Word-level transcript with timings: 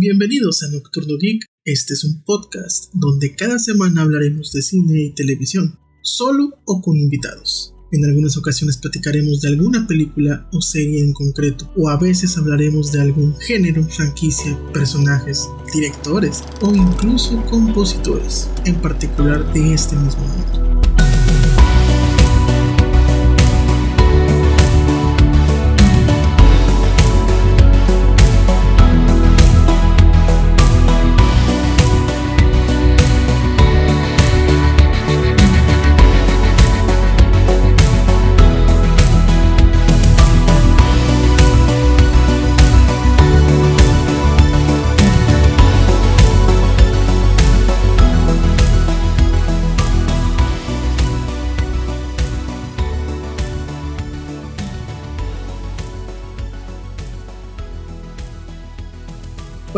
Bienvenidos 0.00 0.62
a 0.62 0.70
Nocturno 0.70 1.16
Geek. 1.18 1.44
Este 1.64 1.94
es 1.94 2.04
un 2.04 2.22
podcast 2.22 2.94
donde 2.94 3.34
cada 3.34 3.58
semana 3.58 4.02
hablaremos 4.02 4.52
de 4.52 4.62
cine 4.62 5.02
y 5.06 5.12
televisión, 5.12 5.76
solo 6.04 6.60
o 6.66 6.80
con 6.80 6.96
invitados. 6.96 7.74
En 7.90 8.04
algunas 8.04 8.36
ocasiones 8.36 8.76
platicaremos 8.76 9.40
de 9.40 9.48
alguna 9.48 9.88
película 9.88 10.48
o 10.52 10.60
serie 10.60 11.00
en 11.00 11.12
concreto, 11.12 11.68
o 11.76 11.88
a 11.88 11.98
veces 11.98 12.38
hablaremos 12.38 12.92
de 12.92 13.00
algún 13.00 13.34
género, 13.38 13.84
franquicia, 13.88 14.56
personajes, 14.72 15.48
directores 15.74 16.44
o 16.60 16.72
incluso 16.72 17.44
compositores, 17.46 18.48
en 18.66 18.80
particular 18.80 19.52
de 19.52 19.74
este 19.74 19.96
mismo 19.96 20.22
mundo. 20.28 20.77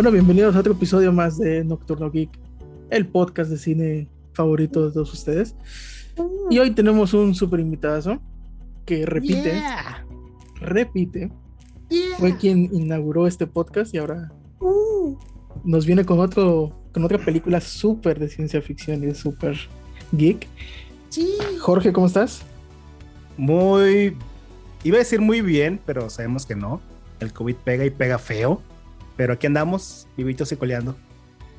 Bueno, 0.00 0.12
bienvenidos 0.12 0.56
a 0.56 0.60
otro 0.60 0.72
episodio 0.72 1.12
más 1.12 1.36
de 1.36 1.62
Nocturno 1.62 2.10
Geek, 2.10 2.30
el 2.88 3.06
podcast 3.06 3.50
de 3.50 3.58
cine 3.58 4.08
favorito 4.32 4.86
de 4.86 4.94
todos 4.94 5.12
ustedes. 5.12 5.54
Y 6.48 6.58
hoy 6.58 6.70
tenemos 6.70 7.12
un 7.12 7.34
super 7.34 7.60
invitado 7.60 8.18
que 8.86 9.04
repite, 9.04 9.62
repite, 10.54 11.30
fue 12.16 12.34
quien 12.38 12.70
inauguró 12.72 13.26
este 13.26 13.46
podcast 13.46 13.92
y 13.94 13.98
ahora 13.98 14.32
uh. 14.60 15.18
nos 15.64 15.84
viene 15.84 16.06
con 16.06 16.18
otro, 16.18 16.72
con 16.94 17.04
otra 17.04 17.18
película 17.18 17.60
súper 17.60 18.18
de 18.18 18.30
ciencia 18.30 18.62
ficción 18.62 19.06
y 19.06 19.14
súper 19.14 19.58
geek. 20.12 20.48
Jorge, 21.60 21.92
¿cómo 21.92 22.06
estás? 22.06 22.40
Muy, 23.36 24.16
iba 24.82 24.96
a 24.96 25.00
decir 25.00 25.20
muy 25.20 25.42
bien, 25.42 25.78
pero 25.84 26.08
sabemos 26.08 26.46
que 26.46 26.56
no. 26.56 26.80
El 27.20 27.34
COVID 27.34 27.56
pega 27.56 27.84
y 27.84 27.90
pega 27.90 28.16
feo. 28.16 28.62
Pero 29.20 29.34
aquí 29.34 29.46
andamos, 29.46 30.08
vivitos 30.16 30.50
y 30.50 30.56
coleando. 30.56 30.96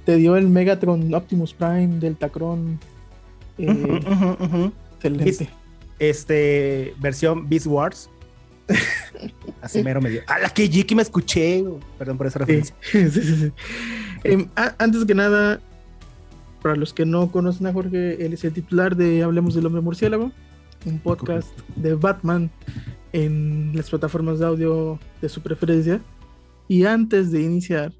Te 0.03 0.15
dio 0.15 0.35
el 0.35 0.47
Megatron 0.47 1.13
Optimus 1.13 1.53
Prime 1.53 1.99
del 1.99 2.15
Tacron. 2.15 2.79
Eh, 3.59 4.01
excelente. 4.95 5.47
Este, 5.99 6.95
versión 6.97 7.47
Beast 7.47 7.67
Wars. 7.67 8.09
Así 9.61 9.83
mero 9.83 10.01
medio. 10.01 10.23
¡A 10.25 10.39
la 10.39 10.49
que 10.49 10.67
Jiki 10.67 10.95
me 10.95 11.03
escuché! 11.03 11.63
Perdón 11.99 12.17
por 12.17 12.25
esa 12.25 12.39
referencia. 12.39 12.75
Em, 14.23 14.47
antes 14.55 15.05
que 15.05 15.13
nada, 15.13 15.61
para 16.63 16.75
los 16.75 16.95
que 16.95 17.05
no 17.05 17.31
conocen 17.31 17.67
a 17.67 17.73
Jorge, 17.73 18.25
él 18.25 18.33
es 18.33 18.43
el 18.43 18.53
titular 18.53 18.95
de 18.95 19.21
Hablemos 19.21 19.53
del 19.53 19.67
Hombre 19.67 19.83
Murciélago, 19.83 20.31
un 20.87 20.97
podcast 20.97 21.55
de 21.75 21.93
Batman 21.93 22.49
en 23.13 23.73
las 23.75 23.91
plataformas 23.91 24.39
de 24.39 24.47
audio 24.47 24.99
de 25.21 25.29
su 25.29 25.41
preferencia. 25.41 26.01
Y 26.67 26.85
antes 26.85 27.31
de 27.31 27.41
iniciar, 27.41 27.93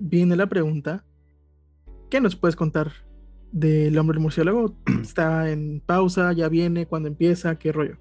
viene 0.00 0.36
la 0.36 0.48
pregunta, 0.48 1.04
¿qué 2.10 2.20
nos 2.20 2.36
puedes 2.36 2.56
contar 2.56 2.92
del 3.52 3.96
hombre 3.98 4.18
murciélago? 4.18 4.76
¿Está 5.02 5.50
en 5.50 5.80
pausa? 5.84 6.32
¿Ya 6.32 6.48
viene? 6.48 6.86
¿Cuándo 6.86 7.08
empieza? 7.08 7.58
¿Qué 7.58 7.72
rollo? 7.72 7.96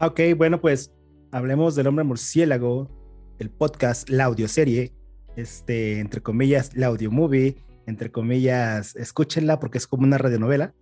Ok, 0.00 0.20
bueno, 0.36 0.60
pues 0.60 0.92
hablemos 1.30 1.74
del 1.74 1.86
hombre 1.86 2.04
murciélago, 2.04 2.90
el 3.38 3.50
podcast, 3.50 4.08
la 4.08 4.24
audioserie, 4.24 4.92
este, 5.36 6.00
entre 6.00 6.20
comillas, 6.20 6.76
la 6.76 6.88
audio 6.88 7.10
movie, 7.10 7.56
entre 7.86 8.10
comillas, 8.10 8.96
escúchenla 8.96 9.60
porque 9.60 9.78
es 9.78 9.86
como 9.86 10.04
una 10.04 10.18
radionovela. 10.18 10.74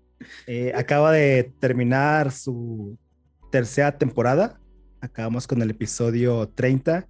Eh, 0.47 0.73
acaba 0.75 1.13
de 1.13 1.53
terminar 1.61 2.33
su 2.33 2.99
tercera 3.53 3.99
temporada. 3.99 4.59
Acabamos 5.01 5.47
con 5.47 5.61
el 5.63 5.71
episodio 5.71 6.49
30 6.49 7.07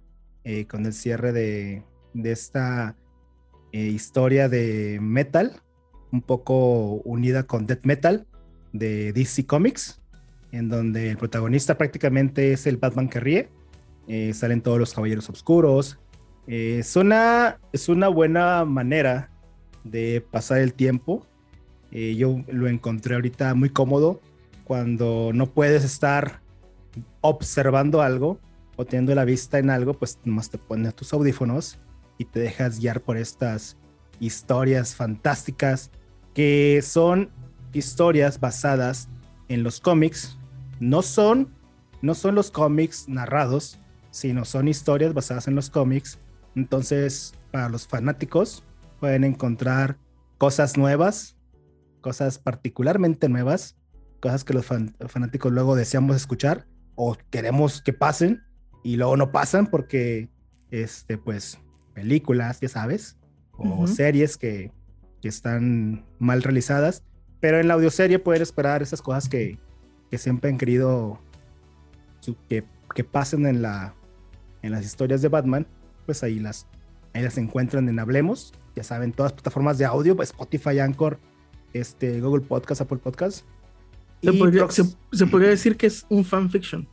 eh, 0.49 0.65
con 0.65 0.85
el 0.85 0.93
cierre 0.93 1.33
de, 1.33 1.83
esta 2.23 2.95
eh, 3.73 3.81
historia 3.81 4.47
de 4.47 4.97
metal, 5.01 5.61
un 6.13 6.21
poco 6.21 7.01
unida 7.03 7.43
con 7.43 7.65
death 7.67 7.83
metal 7.83 8.25
de 8.71 9.11
DC 9.11 9.45
Comics, 9.45 9.99
en 10.53 10.69
donde 10.69 11.09
el 11.09 11.17
protagonista 11.17 11.77
prácticamente 11.77 12.53
es 12.53 12.65
el 12.65 12.77
Batman 12.77 13.09
que 13.09 13.19
ríe. 13.19 13.49
Eh, 14.07 14.33
salen 14.33 14.61
todos 14.61 14.79
los 14.79 14.93
caballeros 14.93 15.29
oscuros. 15.29 15.99
es, 16.47 16.95
una, 16.95 17.59
es 17.73 17.89
una 17.89 18.07
buena 18.07 18.63
manera 18.63 19.29
de 19.83 20.25
pasar 20.31 20.59
el 20.59 20.73
tiempo. 20.73 21.27
yo 21.91 22.41
lo 22.47 22.69
encontré 22.69 23.15
ahorita 23.15 23.53
muy 23.53 23.69
cómodo 23.69 24.21
cuando 24.63 25.31
no 25.33 25.47
puedes 25.47 25.83
estar 25.83 26.39
observando 27.19 28.01
algo 28.01 28.39
o 28.77 28.85
teniendo 28.85 29.13
la 29.15 29.25
vista 29.25 29.59
en 29.59 29.69
algo, 29.69 29.95
pues 29.95 30.19
nomás 30.23 30.49
te 30.49 30.57
pones 30.57 30.95
tus 30.95 31.11
audífonos 31.11 31.79
y 32.17 32.25
te 32.25 32.39
dejas 32.39 32.79
guiar 32.79 33.01
por 33.01 33.17
estas 33.17 33.75
historias 34.19 34.95
fantásticas 34.95 35.91
que 36.33 36.81
son 36.83 37.31
historias 37.73 38.39
basadas 38.39 39.09
en 39.49 39.63
los 39.63 39.79
cómics. 39.79 40.37
No 40.79 41.01
son, 41.01 41.53
no 42.01 42.13
son 42.13 42.35
los 42.35 42.51
cómics 42.51 43.09
narrados, 43.09 43.79
sino 44.11 44.45
son 44.45 44.67
historias 44.67 45.13
basadas 45.13 45.47
en 45.47 45.55
los 45.55 45.69
cómics. 45.69 46.19
Entonces, 46.55 47.33
para 47.51 47.69
los 47.69 47.87
fanáticos 47.87 48.63
pueden 48.99 49.23
encontrar 49.23 49.97
cosas 50.37 50.77
nuevas, 50.77 51.35
cosas 52.01 52.37
particularmente 52.37 53.27
nuevas, 53.27 53.75
cosas 54.19 54.43
que 54.43 54.53
los 54.53 54.65
fanáticos 54.65 55.51
luego 55.51 55.75
deseamos 55.75 56.15
escuchar 56.15 56.67
o 56.95 57.15
queremos 57.31 57.81
que 57.81 57.93
pasen 57.93 58.46
y 58.87 58.95
luego 58.95 59.17
no 59.17 59.33
pasan 59.33 59.67
porque, 59.67 60.29
este, 60.71 61.17
pues, 61.17 61.59
películas, 61.93 62.61
ya 62.61 62.69
sabes, 62.69 63.17
o 63.57 63.85
series 63.85 64.37
que, 64.37 64.71
que, 65.21 65.27
están 65.27 66.05
mal 66.19 66.41
realizadas, 66.41 67.03
pero 67.41 67.59
en 67.59 67.67
la 67.67 67.73
audioserie 67.73 68.17
pueden 68.17 68.41
esperar 68.41 68.81
esas 68.81 69.01
cosas 69.01 69.27
que, 69.27 69.59
que 70.09 70.17
siempre 70.17 70.49
han 70.49 70.57
querido 70.57 71.19
que, 72.47 72.63
que, 72.95 73.03
pasen 73.03 73.45
en, 73.45 73.61
la, 73.61 73.93
en 74.61 74.71
las 74.71 74.85
historias 74.85 75.21
de 75.21 75.27
Batman, 75.27 75.67
pues 76.05 76.23
ahí 76.23 76.39
las, 76.39 76.65
ahí 77.13 77.23
las 77.23 77.37
encuentran 77.37 77.89
en 77.89 77.99
Hablemos, 77.99 78.53
ya 78.73 78.85
saben, 78.85 79.11
todas 79.11 79.33
las 79.33 79.41
plataformas 79.41 79.77
de 79.77 79.83
audio, 79.83 80.15
pues, 80.15 80.29
Spotify, 80.29 80.79
Anchor, 80.79 81.19
este, 81.73 82.21
Google 82.21 82.45
Podcast, 82.45 82.79
Apple 82.79 82.99
Podcast. 82.99 83.45
Se, 84.23 84.31
podría, 84.31 84.65
se 84.69 85.27
podría 85.27 85.49
decir 85.49 85.75
que 85.75 85.87
es 85.87 86.05
un 86.07 86.23
fanfiction 86.23 86.87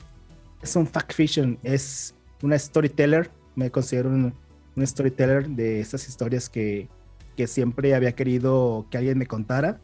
es 0.64 0.76
un 0.76 0.86
fact 0.86 1.12
fiction, 1.12 1.58
es 1.62 2.14
una 2.42 2.58
storyteller, 2.58 3.30
me 3.54 3.70
considero 3.70 4.08
un, 4.08 4.34
storyteller 4.82 5.48
de 5.48 5.78
estas 5.80 6.08
historias 6.08 6.48
que, 6.48 6.88
que 7.36 7.47
siempre 7.47 7.94
había 7.94 8.12
querido 8.12 8.86
que 8.91 8.98
alguien 8.98 9.19
me 9.19 9.26
contara. 9.26 9.78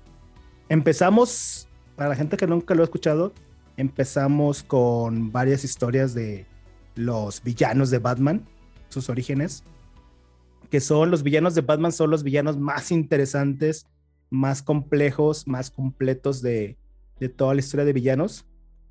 Empezamos, 0.69 1.69
para 1.95 2.09
la 2.09 2.17
gente 2.17 2.37
que 2.37 2.47
nunca 2.47 2.75
lo 2.75 2.83
ha 2.83 2.85
escuchado, 2.85 3.33
empezamos 3.77 4.65
con 4.65 5.31
varias 5.31 5.63
historias 5.63 6.13
de 6.13 6.47
los 6.97 7.43
villanos 7.43 7.91
de 7.91 7.99
Batman, 7.99 8.45
sus 8.89 9.09
orígenes, 9.11 9.63
que 10.71 10.81
son 10.81 11.11
los 11.11 11.23
villanos 11.23 11.55
de 11.55 11.61
Batman, 11.61 11.93
son 11.93 12.11
los 12.11 12.25
villanos 12.25 12.57
más 12.57 12.91
interesantes, 12.91 13.87
más 14.31 14.63
complejos, 14.63 15.47
más 15.47 15.71
completos 15.71 16.43
de, 16.43 16.77
de 17.21 17.29
toda 17.29 17.55
la 17.55 17.61
historia 17.61 17.85
de 17.85 17.93
villanos. 17.93 18.45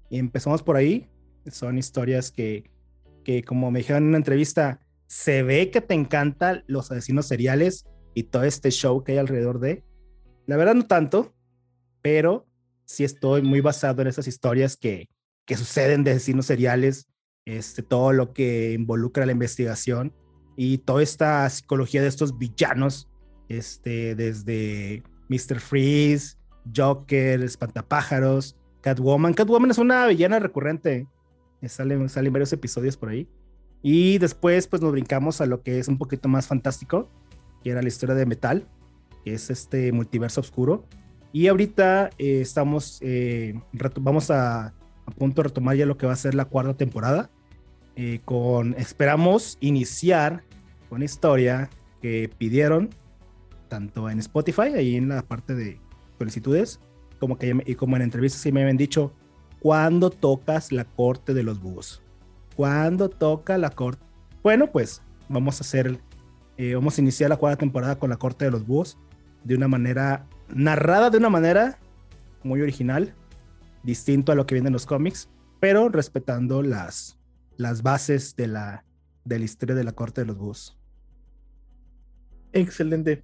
Y 0.10 0.18
empezamos 0.18 0.64
por 0.64 0.78
ahí, 0.78 1.10
son 1.52 1.78
historias 1.78 2.32
que, 2.32 2.70
que, 3.24 3.44
como 3.44 3.72
me 3.72 3.80
dijeron 3.80 4.04
en 4.04 4.10
una 4.10 4.18
entrevista, 4.18 4.80
se 5.08 5.44
ve 5.44 5.72
que 5.72 5.82
te 5.82 5.94
encantan 5.94 6.64
los 6.68 6.92
asesinos 6.92 7.26
seriales 7.26 7.86
y 8.14 8.24
todo 8.24 8.44
este 8.44 8.72
show 8.72 9.04
que 9.04 9.14
hay 9.14 9.18
alrededor 9.18 9.60
de. 9.60 9.84
La 10.46 10.58
verdad 10.58 10.76
no 10.76 10.86
tanto, 10.86 11.34
pero 12.02 12.48
sí 12.86 13.04
estoy 13.04 13.42
muy 13.42 13.62
basado 13.62 14.02
en 14.02 14.08
esas 14.08 14.28
historias 14.28 14.78
que, 14.78 15.10
que 15.46 15.58
suceden 15.58 16.04
de 16.04 16.12
asesinos 16.12 16.46
seriales, 16.46 17.08
este, 17.46 17.82
todo 17.82 18.14
lo 18.14 18.34
que 18.34 18.74
involucra 18.74 19.26
la 19.26 19.32
investigación 19.32 20.14
y 20.56 20.80
toda 20.80 21.02
esta 21.02 21.50
psicología 21.50 22.02
de 22.02 22.08
estos 22.08 22.38
villanos, 22.38 23.08
este, 23.48 24.14
desde 24.16 25.04
Mr. 25.30 25.60
Freeze, 25.60 26.38
Joker, 26.76 27.42
Espantapájaros, 27.42 28.58
Catwoman. 28.82 29.34
Catwoman 29.34 29.72
es 29.72 29.78
una 29.78 30.06
villana 30.08 30.40
recurrente 30.40 31.08
Salen, 31.68 32.10
salen 32.10 32.34
varios 32.34 32.54
episodios 32.54 32.98
por 32.98 33.10
ahí. 33.10 33.28
Y 33.82 34.18
después, 34.18 34.68
pues 34.68 34.82
nos 34.82 34.92
brincamos 34.92 35.42
a 35.42 35.46
lo 35.46 35.62
que 35.62 35.80
es 35.80 35.88
un 35.88 35.98
poquito 35.98 36.30
más 36.30 36.48
fantástico. 36.48 37.10
que 37.64 37.72
era 37.72 37.82
la 37.82 37.88
historia 37.90 38.16
de 38.16 38.26
Metal, 38.26 38.66
que 39.26 39.34
es 39.34 39.50
este 39.50 39.92
multiverso 39.92 40.42
oscuro. 40.42 40.86
Y 41.34 41.48
ahorita 41.48 42.10
eh, 42.18 42.42
estamos, 42.42 43.00
eh, 43.02 43.60
vamos 44.00 44.32
a, 44.32 44.68
a, 44.68 45.12
punto 45.18 45.42
de 45.42 45.50
retomar 45.50 45.76
ya 45.76 45.86
lo 45.86 45.98
que 45.98 46.08
va 46.08 46.14
a 46.14 46.16
ser 46.16 46.36
la 46.36 46.46
cuarta 46.46 46.76
temporada. 46.76 47.30
Eh, 48.02 48.22
con, 48.24 48.76
esperamos 48.76 49.58
iniciar 49.60 50.44
con 50.90 51.04
historia 51.04 51.70
que 52.02 52.30
pidieron 52.38 52.90
tanto 53.68 54.10
en 54.10 54.20
Spotify, 54.20 54.74
ahí 54.76 54.96
en 54.96 55.10
la 55.10 55.22
parte 55.22 55.54
de 55.54 55.82
solicitudes, 56.18 56.80
como 57.20 57.38
que 57.38 57.62
y 57.66 57.76
como 57.76 57.98
en 57.98 58.02
entrevistas 58.04 58.42
sí 58.42 58.52
me 58.54 58.62
habían 58.62 58.78
dicho, 58.78 59.14
¿cuándo 59.60 60.10
tocas 60.10 60.72
la 60.72 60.86
corte 60.86 61.34
de 61.34 61.44
los 61.44 61.62
búhos? 61.62 62.02
¿Cuándo 62.56 63.10
toca 63.10 63.58
la 63.58 63.70
corte? 63.70 64.04
Bueno, 64.44 64.72
pues 64.72 65.02
vamos 65.28 65.60
a 65.60 65.64
hacer, 65.64 66.00
eh, 66.58 66.76
vamos 66.76 66.98
a 66.98 67.02
iniciar 67.02 67.30
la 67.30 67.38
cuarta 67.38 67.60
temporada 67.60 67.98
con 67.98 68.10
la 68.10 68.18
corte 68.18 68.46
de 68.46 68.52
los 68.52 68.66
búhos 68.66 68.98
de 69.44 69.56
una 69.56 69.68
manera 69.68 70.26
narrada 70.50 71.10
de 71.10 71.18
una 71.18 71.30
manera 71.30 71.80
muy 72.44 72.62
original, 72.62 73.14
distinto 73.84 74.32
a 74.32 74.36
lo 74.36 74.46
que 74.46 74.56
viene 74.56 74.68
en 74.68 74.74
los 74.74 74.86
cómics, 74.86 75.30
pero 75.60 75.90
respetando 75.90 76.62
las, 76.62 77.20
las 77.58 77.84
bases 77.84 78.36
de 78.36 78.48
la, 78.48 78.86
de 79.26 79.40
la 79.40 79.46
historia 79.46 79.76
de 79.76 79.84
la 79.84 79.92
corte 79.92 80.22
de 80.22 80.28
los 80.28 80.38
búhos. 80.38 80.78
Excelente. 82.52 83.24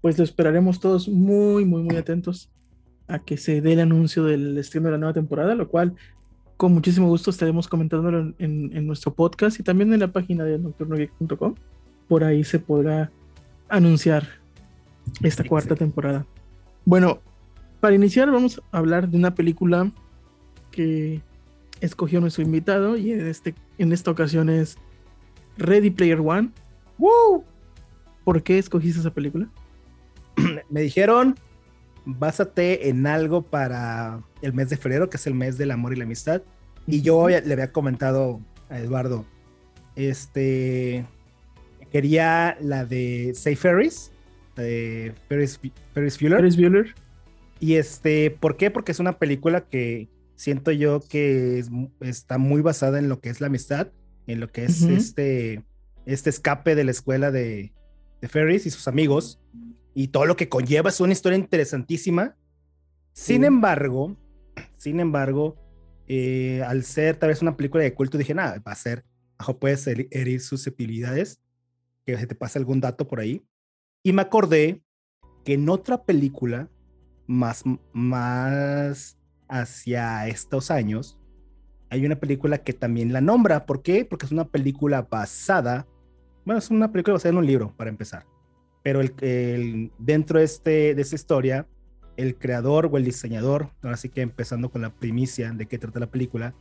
Pues 0.00 0.18
lo 0.18 0.24
esperaremos 0.24 0.80
todos 0.80 1.08
muy, 1.08 1.64
muy, 1.64 1.82
muy 1.82 1.96
atentos 1.98 2.50
a 3.08 3.18
que 3.18 3.36
se 3.36 3.60
dé 3.60 3.74
el 3.74 3.80
anuncio 3.80 4.24
del 4.24 4.56
estreno 4.58 4.86
de 4.86 4.92
la 4.92 4.98
nueva 4.98 5.12
temporada, 5.12 5.54
lo 5.54 5.68
cual 5.68 5.94
con 6.56 6.72
muchísimo 6.72 7.08
gusto 7.08 7.30
estaremos 7.30 7.68
comentándolo 7.68 8.32
en, 8.38 8.70
en, 8.72 8.86
nuestro 8.86 9.12
podcast 9.12 9.58
y 9.58 9.62
también 9.62 9.92
en 9.92 10.00
la 10.00 10.12
página 10.12 10.44
de 10.44 10.58
nocturnogeek.com. 10.58 11.54
Por 12.08 12.24
ahí 12.24 12.44
se 12.44 12.58
podrá 12.58 13.10
anunciar 13.68 14.26
esta 15.22 15.44
cuarta 15.44 15.74
temporada. 15.74 16.26
Bueno, 16.84 17.20
para 17.80 17.96
iniciar 17.96 18.30
vamos 18.30 18.62
a 18.72 18.78
hablar 18.78 19.08
de 19.08 19.16
una 19.16 19.34
película 19.34 19.90
que 20.70 21.20
escogió 21.80 22.20
nuestro 22.20 22.42
invitado 22.42 22.96
y 22.96 23.12
en, 23.12 23.26
este, 23.26 23.54
en 23.78 23.92
esta 23.92 24.10
ocasión 24.10 24.48
es 24.48 24.76
Ready 25.58 25.90
Player 25.90 26.20
One. 26.20 26.50
¡Woo! 26.98 27.44
¿Por 28.24 28.42
qué 28.42 28.58
escogiste 28.58 29.00
esa 29.00 29.12
película? 29.12 29.48
Me 30.70 30.80
dijeron, 30.80 31.36
básate 32.04 32.88
en 32.88 33.06
algo 33.06 33.42
para 33.42 34.22
el 34.42 34.52
mes 34.52 34.70
de 34.70 34.76
febrero, 34.76 35.10
que 35.10 35.16
es 35.16 35.26
el 35.26 35.34
mes 35.34 35.58
del 35.58 35.70
amor 35.70 35.92
y 35.92 35.96
la 35.96 36.04
amistad. 36.04 36.42
Y 36.86 37.02
yo 37.02 37.28
le 37.28 37.52
había 37.52 37.72
comentado 37.72 38.40
a 38.68 38.78
Eduardo, 38.78 39.24
este, 39.96 41.06
quería 41.90 42.56
la 42.60 42.84
de 42.84 43.32
Say 43.34 43.56
Ferris, 43.56 44.12
de 44.56 45.14
Ferris, 45.28 45.60
Ferris 45.94 46.20
Bueller. 46.20 46.38
Ferris 46.38 46.56
Bueller. 46.56 46.94
Y 47.60 47.74
este, 47.74 48.30
¿por 48.30 48.56
qué? 48.56 48.70
Porque 48.70 48.92
es 48.92 48.98
una 48.98 49.18
película 49.18 49.62
que 49.62 50.08
siento 50.34 50.72
yo 50.72 51.00
que 51.00 51.64
está 52.00 52.38
muy 52.38 52.60
basada 52.60 52.98
en 52.98 53.08
lo 53.08 53.20
que 53.20 53.30
es 53.30 53.40
la 53.40 53.46
amistad, 53.46 53.88
en 54.26 54.40
lo 54.40 54.50
que 54.50 54.64
es 54.64 54.82
este, 54.82 55.62
este 56.04 56.30
escape 56.30 56.74
de 56.74 56.84
la 56.84 56.90
escuela 56.90 57.30
de, 57.30 57.72
de 58.20 58.28
Ferris 58.28 58.66
y 58.66 58.70
sus 58.70 58.88
amigos 58.88 59.40
y 59.94 60.08
todo 60.08 60.26
lo 60.26 60.36
que 60.36 60.48
conlleva. 60.48 60.90
Es 60.90 61.00
una 61.00 61.12
historia 61.12 61.38
interesantísima. 61.38 62.36
Sin 63.12 63.44
embargo, 63.44 64.16
sin 64.76 65.00
embargo, 65.00 65.56
eh, 66.08 66.62
al 66.66 66.82
ser 66.84 67.16
tal 67.16 67.28
vez 67.28 67.40
una 67.40 67.56
película 67.56 67.84
de 67.84 67.94
culto, 67.94 68.18
dije, 68.18 68.34
nada, 68.34 68.60
va 68.66 68.72
a 68.72 68.76
ser, 68.76 69.04
bajo 69.38 69.58
puedes 69.58 69.86
herir 69.86 70.40
susceptibilidades, 70.40 71.40
que 72.04 72.18
se 72.18 72.26
te 72.26 72.34
pase 72.34 72.58
algún 72.58 72.80
dato 72.80 73.06
por 73.06 73.20
ahí. 73.20 73.42
Y 74.02 74.12
me 74.12 74.22
acordé 74.22 74.82
que 75.44 75.54
en 75.54 75.68
otra 75.68 76.04
película, 76.04 76.68
más, 77.26 77.62
más 77.92 79.16
hacia 79.48 80.26
estos 80.26 80.70
años, 80.70 81.18
hay 81.88 82.04
una 82.04 82.16
película 82.16 82.58
que 82.58 82.72
también 82.72 83.12
la 83.12 83.20
nombra. 83.20 83.64
¿Por 83.64 83.82
qué? 83.82 84.04
Porque 84.04 84.26
es 84.26 84.32
una 84.32 84.48
película 84.48 85.02
basada, 85.02 85.86
bueno, 86.44 86.58
es 86.58 86.70
una 86.70 86.90
película 86.90 87.14
basada 87.14 87.30
en 87.30 87.38
un 87.38 87.46
libro, 87.46 87.74
para 87.76 87.88
empezar 87.88 88.33
pero 88.84 89.00
el, 89.00 89.90
dentro 89.98 90.38
de, 90.38 90.44
este, 90.44 90.94
de 90.94 91.00
esta 91.00 91.14
historia, 91.14 91.66
el 92.18 92.36
creador 92.36 92.90
o 92.92 92.98
el 92.98 93.04
diseñador, 93.04 93.70
ahora 93.82 93.96
sí 93.96 94.10
que 94.10 94.20
empezando 94.20 94.68
con 94.68 94.82
la 94.82 94.94
primicia 94.94 95.50
de 95.52 95.64
qué 95.64 95.78
trata 95.78 96.00
la 96.00 96.10
película, 96.10 96.54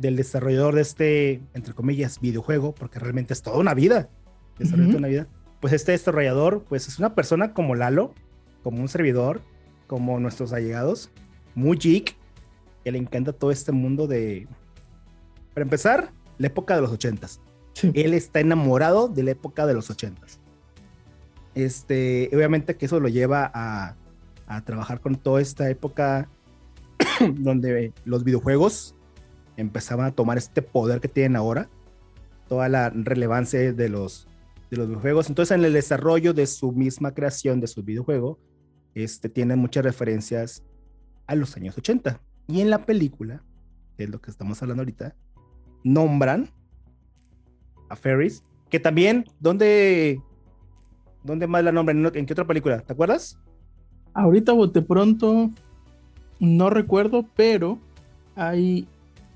del 0.00 0.16
desarrollador 0.16 0.74
de 0.74 0.80
este, 0.80 1.40
entre 1.54 1.74
comillas, 1.74 2.20
videojuego, 2.20 2.74
porque 2.74 2.98
realmente 2.98 3.32
es 3.32 3.42
toda 3.42 3.58
una 3.58 3.74
vida, 3.74 4.10
desarrollar 4.58 4.96
una 4.96 5.06
vida, 5.06 5.28
pues 5.60 5.72
este 5.72 5.92
desarrollador, 5.92 6.64
pues 6.64 6.88
es 6.88 6.98
una 6.98 7.14
persona 7.14 7.54
como 7.54 7.76
Lalo, 7.76 8.12
como 8.64 8.80
un 8.80 8.88
servidor, 8.88 9.40
como 9.86 10.18
nuestros 10.18 10.52
allegados, 10.52 11.12
muy 11.54 11.78
geek, 11.78 12.16
que 12.82 12.90
le 12.90 12.98
encanta 12.98 13.32
todo 13.32 13.52
este 13.52 13.70
mundo 13.70 14.08
de, 14.08 14.48
para 15.54 15.62
empezar, 15.62 16.12
la 16.38 16.48
época 16.48 16.74
de 16.74 16.80
los 16.80 16.90
ochentas. 16.90 17.40
Él 17.94 18.14
está 18.14 18.40
enamorado 18.40 19.06
de 19.06 19.22
la 19.22 19.30
época 19.30 19.64
de 19.64 19.74
los 19.74 19.90
ochentas. 19.90 20.40
Este, 21.54 22.30
obviamente 22.32 22.76
que 22.76 22.86
eso 22.86 23.00
lo 23.00 23.08
lleva 23.08 23.50
a, 23.52 23.96
trabajar 24.64 25.00
con 25.00 25.16
toda 25.16 25.42
esta 25.42 25.68
época 25.68 26.26
donde 27.34 27.92
los 28.06 28.24
videojuegos 28.24 28.94
empezaban 29.58 30.06
a 30.06 30.12
tomar 30.12 30.38
este 30.38 30.62
poder 30.62 31.00
que 31.00 31.08
tienen 31.08 31.36
ahora, 31.36 31.68
toda 32.48 32.68
la 32.70 32.88
relevancia 32.88 33.72
de 33.72 33.88
los, 33.90 34.26
de 34.70 34.78
los 34.78 34.88
videojuegos. 34.88 35.28
Entonces, 35.28 35.56
en 35.56 35.64
el 35.64 35.74
desarrollo 35.74 36.32
de 36.32 36.46
su 36.46 36.72
misma 36.72 37.12
creación 37.12 37.60
de 37.60 37.66
su 37.66 37.82
videojuego, 37.82 38.38
este, 38.94 39.28
tiene 39.28 39.54
muchas 39.56 39.84
referencias 39.84 40.62
a 41.26 41.34
los 41.34 41.56
años 41.56 41.76
80. 41.76 42.20
Y 42.46 42.62
en 42.62 42.70
la 42.70 42.86
película, 42.86 43.44
que 43.96 44.04
es 44.04 44.10
lo 44.10 44.20
que 44.20 44.30
estamos 44.30 44.62
hablando 44.62 44.80
ahorita, 44.80 45.14
nombran 45.84 46.50
a 47.88 47.96
Ferris, 47.96 48.42
que 48.70 48.80
también, 48.80 49.24
¿dónde 49.40 50.22
¿Dónde 51.24 51.46
más 51.46 51.64
la 51.64 51.72
nombran? 51.72 52.04
¿En 52.14 52.26
qué 52.26 52.32
otra 52.32 52.46
película? 52.46 52.80
¿Te 52.80 52.92
acuerdas? 52.92 53.38
Ahorita 54.14 54.52
bote 54.52 54.82
pronto, 54.82 55.50
no 56.40 56.70
recuerdo, 56.70 57.26
pero 57.36 57.78
hay 58.36 58.86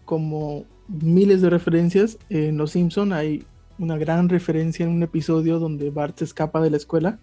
como 0.05 0.65
miles 0.89 1.43
de 1.43 1.51
referencias. 1.51 2.19
En 2.29 2.57
Los 2.57 2.73
Simpson 2.73 3.13
hay 3.13 3.45
una 3.79 3.97
gran 3.97 4.29
referencia 4.29 4.85
en 4.85 4.93
un 4.93 5.03
episodio 5.03 5.59
donde 5.59 5.91
Bart 5.91 6.19
se 6.19 6.25
escapa 6.25 6.61
de 6.61 6.71
la 6.71 6.77
escuela. 6.77 7.19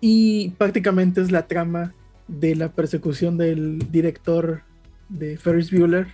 Y 0.00 0.50
prácticamente 0.50 1.20
es 1.20 1.30
la 1.30 1.46
trama 1.46 1.94
de 2.28 2.56
la 2.56 2.70
persecución 2.70 3.36
del 3.38 3.90
director 3.90 4.62
de 5.08 5.38
Ferris 5.38 5.70
Bueller 5.70 6.08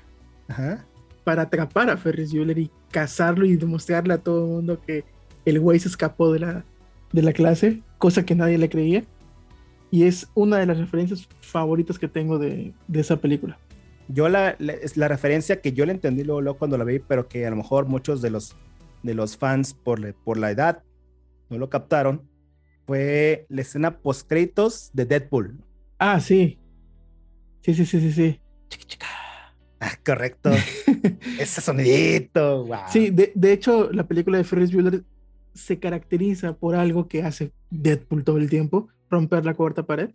para 1.24 1.42
atrapar 1.42 1.90
a 1.90 1.96
Ferris 1.96 2.32
Bueller 2.32 2.58
y 2.58 2.70
cazarlo 2.90 3.46
y 3.46 3.56
demostrarle 3.56 4.14
a 4.14 4.18
todo 4.18 4.44
el 4.44 4.50
mundo 4.50 4.80
que 4.80 5.04
el 5.44 5.58
güey 5.58 5.78
se 5.78 5.88
escapó 5.88 6.32
de 6.32 6.40
la, 6.40 6.64
de 7.12 7.22
la 7.22 7.32
clase, 7.32 7.82
cosa 7.98 8.24
que 8.24 8.34
nadie 8.34 8.58
le 8.58 8.68
creía. 8.68 9.04
Y 9.90 10.04
es 10.04 10.28
una 10.34 10.58
de 10.58 10.66
las 10.66 10.78
referencias 10.78 11.28
favoritas 11.40 11.98
que 11.98 12.08
tengo 12.08 12.38
de, 12.38 12.72
esa 12.94 13.18
película. 13.18 13.58
Yo 14.08 14.28
la, 14.28 14.56
la, 14.58 15.08
referencia 15.08 15.60
que 15.60 15.72
yo 15.72 15.86
le 15.86 15.92
entendí 15.92 16.24
luego, 16.24 16.56
cuando 16.56 16.78
la 16.78 16.84
vi, 16.84 16.98
pero 16.98 17.28
que 17.28 17.46
a 17.46 17.50
lo 17.50 17.56
mejor 17.56 17.86
muchos 17.86 18.22
de 18.22 18.30
los, 18.30 18.56
de 19.02 19.14
los 19.14 19.36
fans 19.36 19.74
por, 19.74 20.14
por 20.14 20.38
la 20.38 20.50
edad 20.50 20.82
no 21.50 21.58
lo 21.58 21.68
captaron, 21.68 22.22
fue 22.86 23.46
la 23.48 23.60
escena 23.60 23.98
post 23.98 24.26
créditos 24.28 24.90
de 24.94 25.04
Deadpool. 25.04 25.58
Ah, 25.98 26.20
sí. 26.20 26.58
Sí, 27.60 27.74
sí, 27.74 27.86
sí, 27.86 28.00
sí, 28.00 28.12
sí. 28.12 28.40
Chica, 28.68 28.84
chica. 28.86 29.06
Ah, 29.78 29.92
correcto. 30.04 30.50
Ese 31.38 31.60
sonidito. 31.60 32.64
Wow. 32.64 32.78
Sí, 32.88 33.10
de, 33.10 33.32
de, 33.34 33.52
hecho, 33.52 33.90
la 33.92 34.06
película 34.06 34.38
de 34.38 34.44
Ferris 34.44 34.72
Bueller 34.72 35.02
se 35.54 35.78
caracteriza 35.78 36.56
por 36.56 36.74
algo 36.74 37.08
que 37.08 37.22
hace 37.22 37.52
Deadpool 37.70 38.24
todo 38.24 38.38
el 38.38 38.50
tiempo, 38.50 38.88
romper 39.10 39.44
la 39.44 39.54
cuarta 39.54 39.86
pared. 39.86 40.10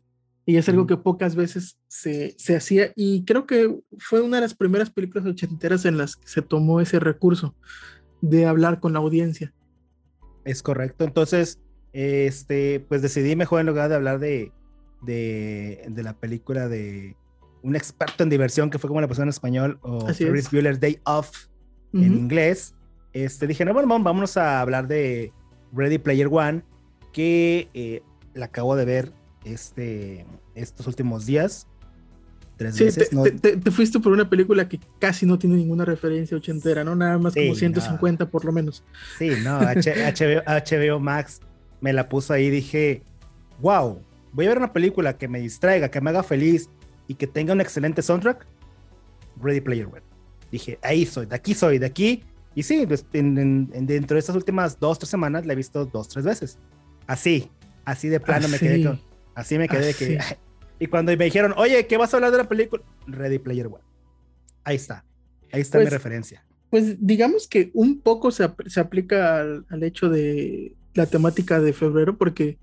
Y 0.46 0.56
es 0.56 0.70
algo 0.70 0.88
que 0.88 0.96
pocas 0.96 1.36
veces 1.36 1.77
se, 1.89 2.34
se, 2.38 2.56
hacía 2.56 2.94
y 2.96 3.25
creo 3.25 3.46
que 3.46 3.82
fue 3.98 4.22
una 4.22 4.38
de 4.38 4.41
las 4.44 4.56
primeras 4.56 4.89
películas 4.89 5.27
ochenteras 5.27 5.84
en 5.84 5.98
las 5.98 6.15
que 6.15 6.29
se 6.29 6.41
tomó 6.41 6.79
ese 6.79 7.01
recurso 7.01 7.53
de 8.22 8.46
hablar 8.46 8.79
con 8.79 8.94
la 8.94 9.00
audiencia. 9.00 9.53
Es 10.46 10.63
correcto. 10.63 11.03
Entonces, 11.03 11.60
este, 11.91 12.79
pues 12.88 13.01
decidí 13.01 13.36
mejor 13.36 13.60
en 13.60 13.67
lugar 13.67 13.89
de 13.89 13.96
hablar 13.96 14.20
de, 14.20 14.53
de, 15.01 15.86
de 15.89 16.03
la 16.03 16.17
película 16.17 16.70
de 16.70 17.17
un 17.62 17.75
experto 17.75 18.24
en 18.24 18.29
diversión 18.29 18.70
que 18.70 18.79
fue 18.79 18.88
como 18.88 19.01
la 19.01 19.08
persona 19.08 19.25
en 19.25 19.29
español 19.29 19.79
o 19.82 20.08
Ferris 20.13 20.50
Bueller 20.50 20.79
Day 20.79 21.01
Off 21.03 21.48
en 21.91 22.13
inglés 22.13 22.74
este, 23.13 23.47
dije, 23.47 23.65
no, 23.65 23.73
bueno, 23.73 23.87
vámonos 23.87 24.37
a 24.37 24.61
hablar 24.61 24.87
de 24.87 25.31
Ready 25.73 25.97
Player 25.97 26.27
One, 26.31 26.63
que 27.13 27.69
eh, 27.73 28.01
la 28.33 28.45
acabo 28.45 28.75
de 28.75 28.85
ver 28.85 29.11
este, 29.43 30.25
estos 30.55 30.87
últimos 30.87 31.25
días. 31.25 31.67
Tres 32.57 32.79
veces. 32.79 33.09
Te, 33.41 33.71
fuiste 33.71 33.99
por 33.99 34.11
una 34.11 34.29
película 34.29 34.67
que 34.67 34.79
casi 34.99 35.27
no 35.27 35.37
tiene 35.37 35.57
ninguna 35.57 35.85
referencia 35.85 36.35
ochentera, 36.35 36.83
¿no? 36.83 36.95
Nada 36.95 37.19
más 37.19 37.35
como 37.35 37.53
150 37.53 38.29
por 38.29 38.45
lo 38.45 38.51
menos. 38.51 38.83
Sí, 39.19 39.29
no, 39.43 39.59
HBO, 39.59 40.99
Max 40.99 41.39
me 41.81 41.93
la 41.93 42.09
puso 42.09 42.33
ahí 42.33 42.45
y 42.45 42.49
dije, 42.49 43.03
wow, 43.61 44.01
voy 44.33 44.45
a 44.45 44.49
ver 44.49 44.57
una 44.57 44.73
película 44.73 45.17
que 45.17 45.27
me 45.27 45.39
distraiga, 45.39 45.89
que 45.89 46.01
me 46.01 46.09
haga 46.09 46.23
feliz 46.23 46.69
y 47.07 47.13
que 47.13 47.27
tenga 47.27 47.53
un 47.53 47.61
excelente 47.61 48.01
soundtrack. 48.01 48.47
Ready 49.39 49.61
Player 49.61 49.85
One. 49.85 50.01
Dije, 50.51 50.79
ahí 50.81 51.05
soy, 51.05 51.27
de 51.27 51.35
aquí 51.35 51.53
soy, 51.53 51.77
de 51.77 51.85
aquí. 51.85 52.23
Y 52.57 52.63
sí, 52.63 52.87
pues, 52.87 53.05
dentro 53.11 54.15
de 54.15 54.19
estas 54.19 54.35
últimas 54.35 54.79
dos, 54.79 54.97
tres 54.97 55.11
semanas 55.11 55.45
la 55.45 55.53
he 55.53 55.55
visto 55.55 55.85
dos, 55.85 56.09
tres 56.09 56.25
veces. 56.25 56.57
Así, 57.05 57.51
así 57.85 58.09
de 58.09 58.19
plano 58.19 58.47
me 58.47 58.57
quedé 58.57 58.83
con, 58.83 58.99
así 59.35 59.59
me 59.59 59.69
quedé 59.69 59.85
de 59.85 59.93
que... 59.93 60.17
y 60.79 60.87
cuando 60.87 61.15
me 61.15 61.25
dijeron, 61.25 61.53
oye, 61.55 61.85
¿qué 61.85 61.97
vas 61.97 62.11
a 62.11 62.17
hablar 62.17 62.31
de 62.31 62.39
la 62.39 62.49
película? 62.49 62.81
Ready 63.05 63.37
Player 63.37 63.67
One. 63.67 63.83
Ahí 64.63 64.75
está, 64.75 65.05
ahí 65.51 65.61
está 65.61 65.77
mi 65.77 65.83
pues, 65.83 65.93
referencia. 65.93 66.43
Pues 66.71 66.95
digamos 66.99 67.47
que 67.47 67.69
un 67.75 68.01
poco 68.01 68.31
se, 68.31 68.49
se 68.65 68.79
aplica 68.79 69.39
al, 69.39 69.67
al 69.69 69.83
hecho 69.83 70.09
de 70.09 70.75
la 70.95 71.05
temática 71.05 71.59
de 71.59 71.73
febrero, 71.73 72.17
porque 72.17 72.57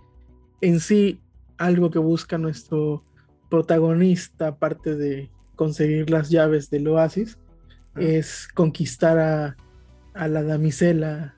en 0.60 0.80
sí 0.80 1.20
algo 1.56 1.92
que 1.92 2.00
busca 2.00 2.36
nuestro 2.36 3.04
protagonista, 3.48 4.48
aparte 4.48 4.96
de 4.96 5.30
conseguir 5.54 6.10
las 6.10 6.30
llaves 6.30 6.68
del 6.68 6.88
oasis, 6.88 7.38
ah. 7.94 8.00
es 8.00 8.48
conquistar 8.48 9.20
a, 9.20 9.56
a, 10.14 10.28
la 10.28 10.42
damisela. 10.42 11.34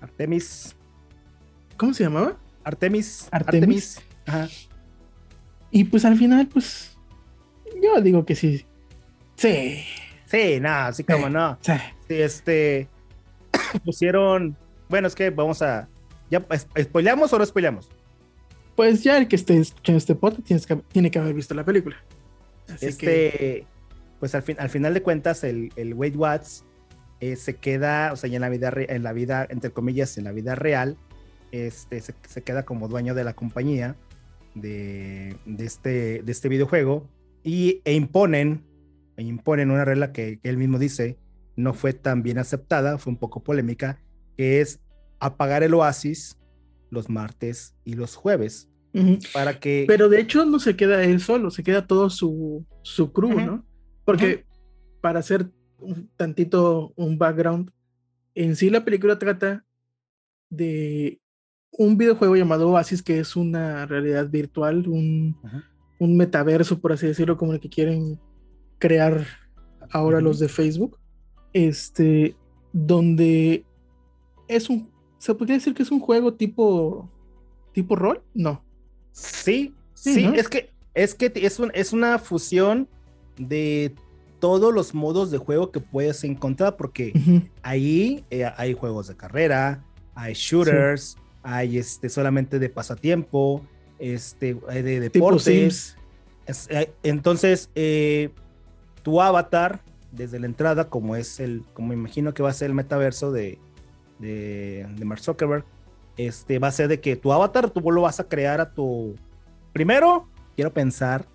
Artemis. 0.00 0.76
¿Cómo 1.76 1.92
se 1.94 2.04
llamaba? 2.04 2.36
Artemis. 2.64 3.28
Artemis. 3.30 4.00
Ajá. 4.26 4.48
Y 5.70 5.84
pues 5.84 6.04
al 6.04 6.16
final, 6.16 6.46
pues 6.46 6.96
yo 7.82 8.00
digo 8.00 8.24
que 8.24 8.34
sí. 8.34 8.64
Sí. 9.36 9.84
Sí, 10.26 10.60
nada, 10.60 10.88
así 10.88 11.04
como 11.04 11.28
no. 11.28 11.58
Sí. 11.60 11.72
sí. 12.08 12.14
este. 12.14 12.88
pusieron. 13.84 14.56
Bueno, 14.88 15.08
es 15.08 15.14
que 15.14 15.30
vamos 15.30 15.62
a. 15.62 15.88
¿Ya 16.30 16.44
spoileamos 16.80 17.32
o 17.32 17.38
no 17.38 17.46
spoileamos? 17.46 17.88
Pues 18.74 19.02
ya 19.02 19.16
el 19.16 19.28
que 19.28 19.36
esté 19.36 19.58
escuchando 19.58 19.98
este 19.98 20.14
podcast 20.14 20.70
tiene 20.92 21.10
que 21.10 21.18
haber 21.18 21.34
visto 21.34 21.54
la 21.54 21.64
película. 21.64 21.96
este, 22.80 23.66
pues 24.18 24.34
al, 24.34 24.42
fin, 24.42 24.56
al 24.58 24.68
final 24.68 24.92
de 24.92 25.02
cuentas, 25.02 25.44
el, 25.44 25.72
el 25.76 25.94
Wade 25.94 26.16
Watts 26.16 26.64
eh, 27.20 27.36
se 27.36 27.56
queda, 27.56 28.12
o 28.12 28.16
sea, 28.16 28.28
ya 28.28 28.36
en 28.36 28.42
la 28.42 28.48
vida, 28.48 28.72
en 28.76 29.02
la 29.02 29.12
vida, 29.12 29.46
entre 29.48 29.70
comillas, 29.70 30.18
en 30.18 30.24
la 30.24 30.32
vida 30.32 30.54
real, 30.54 30.96
este, 31.52 32.00
se, 32.00 32.14
se 32.26 32.42
queda 32.42 32.64
como 32.64 32.88
dueño 32.88 33.14
de 33.14 33.24
la 33.24 33.34
compañía 33.34 33.96
de, 34.54 35.36
de, 35.44 35.64
este, 35.64 36.22
de 36.22 36.32
este 36.32 36.48
videojuego 36.48 37.08
y, 37.42 37.80
e 37.84 37.94
imponen, 37.94 38.64
e 39.16 39.22
imponen 39.22 39.70
una 39.70 39.84
regla 39.84 40.12
que, 40.12 40.38
que 40.40 40.48
él 40.48 40.56
mismo 40.56 40.78
dice 40.78 41.18
no 41.56 41.72
fue 41.72 41.94
tan 41.94 42.22
bien 42.22 42.38
aceptada, 42.38 42.98
fue 42.98 43.12
un 43.12 43.18
poco 43.18 43.42
polémica, 43.42 43.98
que 44.36 44.60
es 44.60 44.80
apagar 45.18 45.62
el 45.62 45.72
oasis 45.74 46.38
los 46.90 47.08
martes 47.08 47.74
y 47.84 47.94
los 47.94 48.14
jueves. 48.14 48.68
Para 49.34 49.58
que. 49.60 49.84
Pero 49.86 50.08
de 50.08 50.20
hecho 50.20 50.46
no 50.46 50.58
se 50.58 50.74
queda 50.74 51.04
él 51.04 51.20
solo, 51.20 51.50
se 51.50 51.62
queda 51.62 51.86
todo 51.86 52.08
su, 52.08 52.64
su 52.82 53.12
crew, 53.12 53.40
¿no? 53.40 53.64
Porque 54.04 54.46
para 55.02 55.18
hacer 55.18 55.50
un 55.86 56.10
tantito 56.16 56.92
un 56.96 57.18
background, 57.18 57.70
en 58.34 58.56
sí 58.56 58.70
la 58.70 58.84
película 58.84 59.18
trata 59.18 59.64
de 60.50 61.20
un 61.70 61.96
videojuego 61.96 62.36
llamado 62.36 62.70
Oasis, 62.70 63.02
que 63.02 63.18
es 63.18 63.36
una 63.36 63.86
realidad 63.86 64.28
virtual, 64.28 64.88
un, 64.88 65.36
un 65.98 66.16
metaverso, 66.16 66.80
por 66.80 66.92
así 66.92 67.06
decirlo, 67.06 67.36
como 67.36 67.52
el 67.52 67.60
que 67.60 67.68
quieren 67.68 68.18
crear 68.78 69.26
ahora 69.90 70.20
los 70.20 70.38
de 70.38 70.48
Facebook. 70.48 70.98
Este, 71.52 72.36
donde 72.72 73.64
es 74.48 74.68
un 74.68 74.90
¿Se 75.18 75.34
podría 75.34 75.56
decir 75.56 75.74
que 75.74 75.82
es 75.82 75.90
un 75.90 76.00
juego 76.00 76.34
tipo 76.34 77.10
tipo 77.72 77.96
rol? 77.96 78.22
No. 78.34 78.64
Sí, 79.12 79.74
sí, 79.94 80.24
es 80.34 80.48
que 80.48 80.70
es 80.94 81.14
que 81.14 81.32
es, 81.34 81.60
es 81.74 81.92
una 81.92 82.18
fusión 82.18 82.88
de 83.36 83.94
todos 84.38 84.72
los 84.72 84.94
modos 84.94 85.30
de 85.30 85.38
juego 85.38 85.70
que 85.70 85.80
puedes 85.80 86.24
encontrar 86.24 86.76
porque 86.76 87.12
ahí 87.62 88.24
eh, 88.30 88.50
hay 88.56 88.74
juegos 88.74 89.08
de 89.08 89.16
carrera, 89.16 89.84
hay 90.14 90.34
shooters, 90.34 91.16
hay 91.42 91.78
este 91.78 92.08
solamente 92.08 92.58
de 92.58 92.68
pasatiempo, 92.68 93.62
este 93.98 94.54
de 94.54 95.00
deportes. 95.00 95.96
Eh, 96.68 96.92
entonces, 97.02 97.70
eh, 97.74 98.30
tu 99.02 99.20
avatar 99.20 99.80
desde 100.12 100.38
la 100.38 100.46
entrada, 100.46 100.88
como 100.88 101.16
es 101.16 101.40
el, 101.40 101.64
como 101.74 101.92
imagino 101.92 102.34
que 102.34 102.42
va 102.42 102.50
a 102.50 102.54
ser 102.54 102.68
el 102.68 102.74
metaverso 102.74 103.32
de, 103.32 103.58
de, 104.18 104.86
Mark 105.04 105.20
Zuckerberg, 105.20 105.64
este, 106.16 106.58
va 106.58 106.68
a 106.68 106.72
ser 106.72 106.88
de 106.88 107.00
que 107.00 107.16
tu 107.16 107.32
avatar 107.32 107.70
tú 107.70 107.80
lo 107.90 108.02
vas 108.02 108.20
a 108.20 108.24
crear 108.24 108.60
a 108.60 108.72
tu... 108.72 109.14
Primero, 109.72 110.28
quiero 110.54 110.72
pensar 110.72 111.26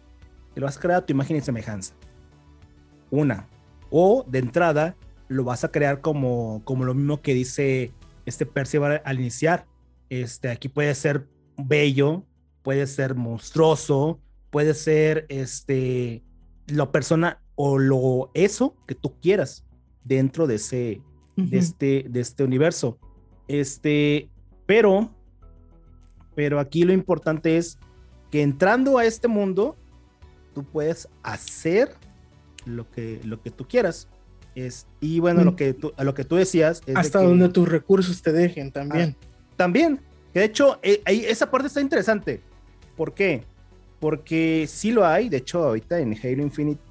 que 0.53 0.59
lo 0.59 0.65
vas 0.65 0.77
a 0.77 0.79
crear 0.79 0.99
a 0.99 1.05
tu 1.05 1.13
imagen 1.13 1.37
y 1.37 1.41
semejanza. 1.41 1.93
Una. 3.11 3.47
O 3.91 4.25
de 4.27 4.39
entrada, 4.39 4.95
lo 5.27 5.43
vas 5.43 5.63
a 5.63 5.71
crear 5.71 6.01
como, 6.01 6.61
como 6.65 6.83
lo 6.85 6.93
mismo 6.93 7.21
que 7.21 7.33
dice 7.33 7.91
este 8.25 8.45
Percival 8.45 9.01
al 9.05 9.19
iniciar. 9.19 9.67
Este, 10.09 10.49
aquí 10.49 10.67
puede 10.67 10.95
ser 10.95 11.27
bello, 11.57 12.25
puede 12.63 12.87
ser 12.87 13.15
monstruoso, 13.15 14.19
puede 14.49 14.73
ser 14.73 15.25
este, 15.29 16.23
la 16.67 16.91
persona 16.91 17.41
o 17.55 17.77
lo 17.77 18.31
eso 18.33 18.75
que 18.87 18.95
tú 18.95 19.19
quieras 19.19 19.63
dentro 20.03 20.47
de 20.47 20.55
ese, 20.55 21.01
de, 21.35 21.57
este, 21.57 22.05
de 22.09 22.19
este 22.19 22.43
universo. 22.43 22.97
Este, 23.47 24.29
pero, 24.65 25.09
pero 26.35 26.59
aquí 26.59 26.83
lo 26.83 26.93
importante 26.93 27.57
es 27.57 27.77
que 28.31 28.41
entrando 28.41 28.97
a 28.97 29.05
este 29.05 29.27
mundo, 29.27 29.75
tú 30.53 30.63
puedes 30.63 31.07
hacer 31.23 31.89
lo 32.65 32.89
que, 32.89 33.19
lo 33.23 33.41
que 33.41 33.51
tú 33.51 33.67
quieras. 33.67 34.07
Es, 34.55 34.85
y 34.99 35.19
bueno, 35.19 35.43
lo 35.43 35.55
que 35.55 35.73
tú, 35.73 35.93
a 35.95 36.03
lo 36.03 36.13
que 36.13 36.25
tú 36.25 36.35
decías. 36.35 36.81
Hasta 36.95 37.21
donde 37.21 37.49
tus 37.49 37.67
recursos 37.67 38.21
te 38.21 38.31
dejen 38.31 38.71
también. 38.71 39.15
Ah, 39.19 39.25
también. 39.55 40.01
Que 40.33 40.39
de 40.39 40.45
hecho, 40.45 40.79
eh, 40.81 41.01
ahí, 41.05 41.25
esa 41.25 41.49
parte 41.49 41.67
está 41.67 41.81
interesante. 41.81 42.41
¿Por 42.95 43.13
qué? 43.13 43.43
Porque 43.99 44.65
sí 44.67 44.91
lo 44.91 45.05
hay. 45.05 45.29
De 45.29 45.37
hecho, 45.37 45.63
ahorita 45.63 45.99
en 45.99 46.17
Halo 46.21 46.43
Infinite 46.43 46.81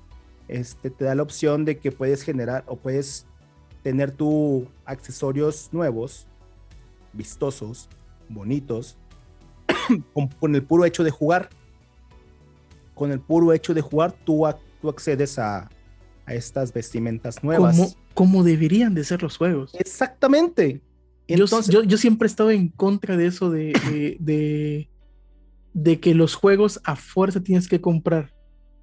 este, 0.48 0.90
te 0.90 1.04
da 1.04 1.14
la 1.14 1.22
opción 1.22 1.64
de 1.64 1.78
que 1.78 1.92
puedes 1.92 2.22
generar 2.22 2.64
o 2.66 2.76
puedes 2.76 3.26
tener 3.82 4.10
tu 4.10 4.66
accesorios 4.84 5.68
nuevos, 5.72 6.26
vistosos, 7.12 7.88
bonitos, 8.28 8.96
con, 10.12 10.54
el 10.54 10.62
puro 10.62 10.84
hecho 10.84 11.04
de 11.04 11.10
jugar. 11.10 11.50
Con 12.94 13.12
el 13.12 13.20
puro 13.20 13.52
hecho 13.52 13.74
de 13.74 13.80
jugar, 13.80 14.12
tú, 14.24 14.46
tú 14.80 14.88
accedes 14.88 15.38
a, 15.38 15.68
estas 16.26 16.72
vestimentas 16.72 17.42
nuevas. 17.42 17.96
Como, 18.14 18.44
deberían 18.44 18.94
de 18.94 19.02
ser 19.02 19.20
los 19.20 19.36
juegos. 19.36 19.74
Exactamente. 19.74 20.80
Entonces, 21.26 21.74
yo, 21.74 21.82
yo, 21.82 21.96
siempre 21.96 22.26
he 22.26 22.30
estado 22.30 22.52
en 22.52 22.68
contra 22.68 23.16
de 23.16 23.26
eso 23.26 23.50
de, 23.50 23.72
de, 24.20 24.88
de, 25.72 26.00
que 26.00 26.14
los 26.14 26.36
juegos 26.36 26.80
a 26.84 26.94
fuerza 26.94 27.42
tienes 27.42 27.66
que 27.66 27.80
comprar. 27.80 28.32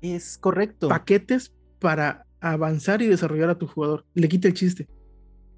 Es 0.02 0.38
correcto. 0.38 0.90
Paquetes 0.90 1.54
para 1.80 2.26
avanzar 2.42 3.02
y 3.02 3.08
desarrollar 3.08 3.50
a 3.50 3.58
tu 3.58 3.66
jugador. 3.66 4.06
Le 4.14 4.28
quita 4.28 4.50
el 4.50 4.54
chiste. 4.54 4.90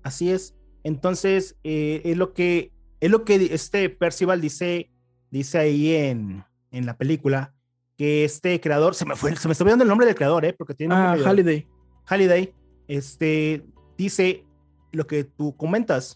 Así 0.03 0.29
es. 0.29 0.53
Entonces, 0.83 1.55
eh, 1.63 2.01
es 2.05 2.17
lo 2.17 2.33
que 2.33 2.71
es 2.99 3.09
lo 3.09 3.23
que 3.23 3.35
este 3.51 3.89
Percival 3.89 4.41
dice, 4.41 4.91
dice 5.31 5.57
ahí 5.57 5.93
en, 5.93 6.43
en 6.71 6.85
la 6.85 6.97
película, 6.97 7.53
que 7.99 8.23
este 8.23 8.61
creador, 8.61 8.95
se 8.95 9.05
me 9.05 9.13
fue, 9.17 9.35
se 9.35 9.45
me 9.49 9.51
está 9.51 9.65
olvidando 9.65 9.83
el 9.83 9.89
nombre 9.89 10.07
del 10.07 10.15
creador, 10.15 10.45
¿eh? 10.45 10.53
porque 10.57 10.73
tiene 10.73 10.95
Ah, 10.95 11.17
Halliday. 11.21 11.67
Halliday, 12.05 12.53
este, 12.87 13.65
dice 13.97 14.45
lo 14.93 15.05
que 15.05 15.25
tú 15.25 15.53
comentas. 15.57 16.15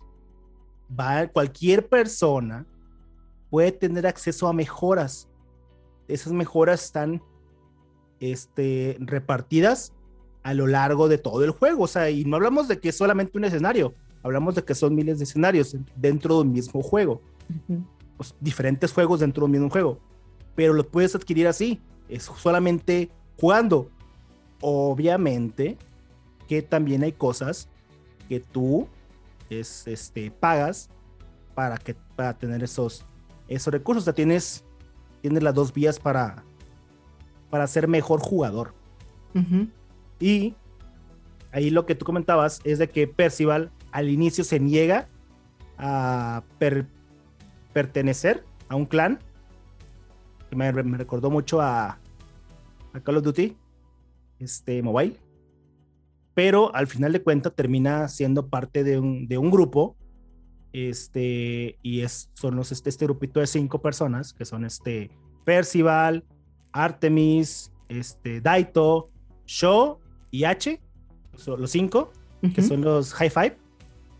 Va, 0.97 1.27
cualquier 1.27 1.89
persona 1.89 2.65
puede 3.49 3.73
tener 3.73 4.07
acceso 4.07 4.47
a 4.47 4.53
mejoras. 4.53 5.27
Esas 6.07 6.31
mejoras 6.31 6.85
están 6.85 7.21
este, 8.21 8.95
repartidas 9.01 9.91
a 10.41 10.53
lo 10.53 10.67
largo 10.67 11.09
de 11.09 11.17
todo 11.17 11.43
el 11.43 11.51
juego. 11.51 11.83
O 11.83 11.87
sea, 11.87 12.09
y 12.09 12.23
no 12.23 12.37
hablamos 12.37 12.69
de 12.69 12.79
que 12.79 12.89
es 12.89 12.95
solamente 12.97 13.37
un 13.37 13.43
escenario, 13.43 13.93
hablamos 14.23 14.55
de 14.55 14.63
que 14.63 14.73
son 14.73 14.95
miles 14.95 15.17
de 15.17 15.25
escenarios 15.25 15.75
dentro 15.97 16.35
de 16.35 16.41
un 16.43 16.53
mismo 16.53 16.81
juego. 16.81 17.21
pues, 18.15 18.33
diferentes 18.39 18.93
juegos 18.93 19.19
dentro 19.19 19.41
de 19.41 19.45
un 19.47 19.51
mismo 19.51 19.69
juego. 19.69 19.99
Pero 20.55 20.73
lo 20.73 20.87
puedes 20.87 21.15
adquirir 21.15 21.47
así, 21.47 21.81
es 22.09 22.23
solamente 22.23 23.09
jugando. 23.39 23.89
Obviamente 24.61 25.77
que 26.47 26.61
también 26.61 27.03
hay 27.03 27.11
cosas 27.11 27.67
que 28.29 28.39
tú 28.39 28.87
es, 29.49 29.87
este, 29.87 30.31
pagas 30.31 30.89
para, 31.55 31.77
que, 31.77 31.95
para 32.15 32.37
tener 32.37 32.63
esos, 32.63 33.05
esos 33.47 33.73
recursos. 33.73 34.03
O 34.03 34.05
sea, 34.05 34.13
tienes, 34.13 34.63
tienes 35.21 35.43
las 35.43 35.53
dos 35.53 35.73
vías 35.73 35.99
para, 35.99 36.43
para 37.49 37.67
ser 37.67 37.87
mejor 37.87 38.19
jugador. 38.19 38.73
Y 40.19 40.55
ahí 41.51 41.71
lo 41.71 41.85
que 41.85 41.95
tú 41.95 42.05
comentabas 42.05 42.61
es 42.63 42.77
de 42.77 42.89
que 42.89 43.07
Percival 43.07 43.71
al 43.91 44.09
inicio 44.09 44.43
se 44.43 44.59
niega 44.59 45.07
a 45.77 46.43
pertenecer 47.73 48.43
a 48.69 48.75
un 48.75 48.85
clan. 48.85 49.19
Me, 50.55 50.71
me 50.71 50.97
recordó 50.97 51.29
mucho 51.29 51.61
a, 51.61 51.99
a 52.93 52.99
Call 53.01 53.17
of 53.17 53.23
Duty 53.23 53.57
este, 54.39 54.81
Mobile. 54.81 55.17
Pero 56.33 56.73
al 56.75 56.87
final 56.87 57.13
de 57.13 57.21
cuentas 57.21 57.53
termina 57.55 58.07
siendo 58.07 58.47
parte 58.47 58.83
de 58.83 58.99
un, 58.99 59.27
de 59.27 59.37
un 59.37 59.51
grupo. 59.51 59.95
Este, 60.71 61.77
y 61.83 62.01
es, 62.01 62.31
son 62.33 62.55
los, 62.55 62.71
este, 62.71 62.89
este 62.89 63.05
grupito 63.05 63.39
de 63.39 63.47
cinco 63.47 63.81
personas 63.81 64.33
que 64.33 64.43
son 64.43 64.65
este 64.65 65.11
Percival, 65.45 66.23
Artemis, 66.71 67.71
este, 67.89 68.41
Daito, 68.41 69.11
Sho 69.45 69.99
y 70.31 70.45
H, 70.45 70.81
son 71.35 71.61
los 71.61 71.69
cinco, 71.69 72.11
que 72.55 72.61
son 72.61 72.81
los 72.81 73.13
High 73.13 73.29
Five, 73.29 73.57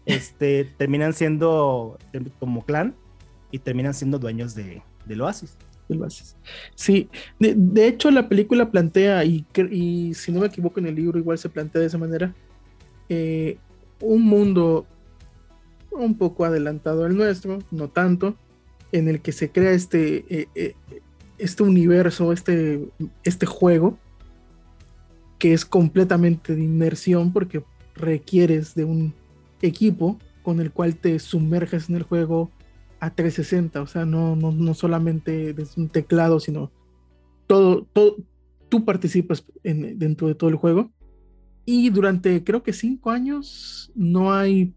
este, 0.06 0.66
terminan 0.78 1.14
siendo 1.14 1.98
como 2.40 2.64
clan 2.66 2.96
y 3.52 3.60
terminan 3.60 3.94
siendo 3.94 4.20
dueños 4.20 4.54
de, 4.54 4.84
del 5.06 5.22
Oasis. 5.22 5.58
Oasis. 5.90 6.36
Sí, 6.76 7.10
de, 7.40 7.88
hecho 7.88 8.12
la 8.12 8.28
película 8.30 8.72
plantea, 8.72 9.24
y, 9.26 9.46
y, 9.72 10.14
si 10.14 10.32
no 10.32 10.42
me 10.42 10.48
equivoco 10.48 10.80
en 10.80 10.88
el 10.88 10.96
libro 10.96 11.20
igual 11.20 11.38
se 11.38 11.50
plantea 11.50 11.82
de 11.82 11.88
esa 11.88 11.98
manera, 11.98 12.34
eh, 13.10 13.58
un 14.02 14.24
mundo 14.24 14.86
un 15.92 16.18
poco 16.18 16.46
adelantado 16.46 17.06
al 17.06 17.16
nuestro, 17.16 17.60
no 17.72 17.90
tanto, 17.90 18.36
en 18.92 19.08
el 19.08 19.22
que 19.22 19.32
se 19.32 19.52
crea 19.52 19.72
este, 19.72 20.26
eh, 20.30 20.48
eh, 20.56 20.76
este 21.38 21.64
universo, 21.64 22.32
este, 22.32 22.88
este 23.24 23.46
juego, 23.46 23.98
que 25.40 25.54
es 25.54 25.66
completamente 25.66 26.56
de 26.56 26.64
inmersión 26.64 27.34
porque 27.34 27.64
requieres 27.96 28.76
de 28.76 28.86
un 28.86 29.14
equipo 29.62 30.18
con 30.42 30.60
el 30.60 30.72
cual 30.72 30.96
te 30.96 31.20
sumerges 31.20 31.90
en 31.90 31.96
el 31.96 32.04
juego 32.04 32.52
a 33.04 33.14
360, 33.14 33.82
o 33.82 33.88
sea, 33.88 34.06
no, 34.06 34.38
no, 34.38 34.54
no 34.54 34.74
solamente 34.74 35.54
desde 35.54 35.82
un 35.82 35.90
teclado, 35.90 36.40
sino 36.40 36.72
todo, 37.48 37.86
todo 37.92 38.16
tú 38.70 38.86
participas 38.86 39.46
en, 39.64 40.00
dentro 40.00 40.30
de 40.30 40.36
todo 40.36 40.50
el 40.50 40.56
juego. 40.56 40.90
Y 41.66 41.90
durante 41.90 42.42
creo 42.46 42.64
que 42.64 42.72
cinco 42.72 43.12
años 43.12 43.92
no 43.94 44.34
hay 44.34 44.74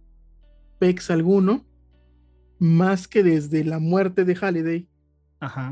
PEX 0.80 1.10
alguno, 1.10 1.64
más 2.58 3.06
que 3.06 3.22
desde 3.22 3.62
la 3.62 3.78
muerte 3.78 4.24
de 4.24 4.34
Halliday. 4.34 4.88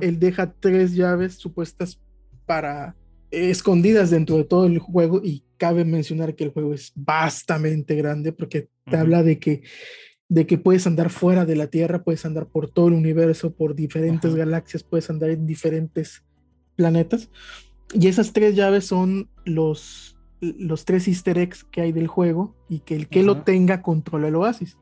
Él 0.01 0.21
deja 0.21 0.53
tres 0.53 0.95
llaves 0.95 1.35
supuestas 1.35 2.01
para 2.47 2.95
escondidas 3.33 4.11
dentro 4.11 4.37
de 4.37 4.45
todo 4.45 4.67
el 4.67 4.79
juego 4.79 5.21
y 5.25 5.43
cabe 5.57 5.85
mencionar 5.85 6.37
que 6.37 6.45
el 6.45 6.51
juego 6.51 6.73
es 6.73 6.93
bastante 6.95 7.97
grande 7.97 8.33
porque 8.33 8.69
te 8.85 8.97
habla 8.97 9.25
de 9.25 9.41
que 9.41 9.63
de 10.35 10.49
que 10.49 10.59
puedes 10.59 10.85
andar 10.89 11.11
fuera 11.11 11.45
de 11.45 11.55
la 11.55 11.69
Tierra, 11.69 12.03
puedes 12.03 12.27
andar 12.27 12.47
por 12.47 12.69
todo 12.69 12.89
el 12.89 12.95
universo, 12.95 13.53
por 13.53 13.77
diferentes 13.77 14.35
galaxias, 14.35 14.83
puedes 14.83 15.09
andar 15.09 15.31
en 15.31 15.47
diferentes 15.47 16.25
planetas. 16.75 17.31
Y 17.93 18.09
esas 18.09 18.33
tres 18.33 18.57
llaves 18.57 18.85
son 18.85 19.29
los, 19.45 20.19
los 20.41 20.85
tres 20.85 21.07
easter 21.07 21.39
eggs 21.39 21.63
que 21.63 21.83
hay 21.83 21.93
del 21.93 22.09
juego 22.09 22.53
y 22.69 22.81
que 22.81 22.97
el 22.97 23.07
que 23.07 23.23
lo 23.23 23.43
tenga 23.43 23.81
controla 23.81 24.27
el 24.27 24.35
oasis. 24.35 24.77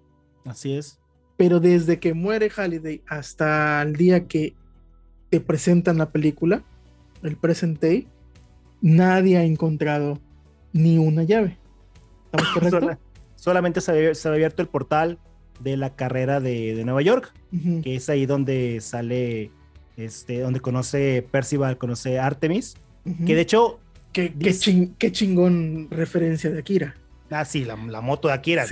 Así 0.46 0.72
es. 0.72 0.98
Pero 1.36 1.60
desde 1.60 2.00
que 2.00 2.14
muere 2.14 2.48
Halliday 2.48 3.02
hasta 3.06 3.82
el 3.82 3.96
día 3.96 4.26
que 4.26 4.56
te 5.28 5.38
presentan 5.40 5.98
la 5.98 6.12
película, 6.12 6.64
el 7.22 7.36
present 7.36 7.78
day, 7.78 8.08
nadie 8.80 9.36
ha 9.36 9.44
encontrado 9.44 10.18
ni 10.72 10.96
una 10.96 11.24
llave. 11.24 11.58
¿Estamos 12.24 12.48
correctos? 12.54 12.96
solamente 13.36 13.80
se 13.80 13.90
había, 13.90 14.12
abierto 14.32 14.62
el 14.62 14.68
portal 14.68 15.18
de 15.62 15.76
la 15.76 15.94
carrera 15.94 16.40
de, 16.40 16.80
Nueva 16.84 17.02
York, 17.02 17.32
que 17.82 17.96
es 17.96 18.08
ahí 18.08 18.26
donde 18.26 18.80
sale, 18.80 19.50
este, 19.96 20.40
donde 20.40 20.60
conoce 20.60 21.26
Percival, 21.30 21.78
conoce 21.78 22.18
Artemis, 22.18 22.76
que 23.26 23.34
de 23.34 23.40
hecho... 23.40 23.78
Qué, 24.12 24.34
qué, 24.98 25.12
chingón 25.12 25.88
referencia 25.90 26.50
de 26.50 26.58
Akira. 26.58 26.96
Ah, 27.30 27.46
sí, 27.46 27.64
la, 27.64 27.76
moto 27.76 28.28
de 28.28 28.34
Akira. 28.34 28.66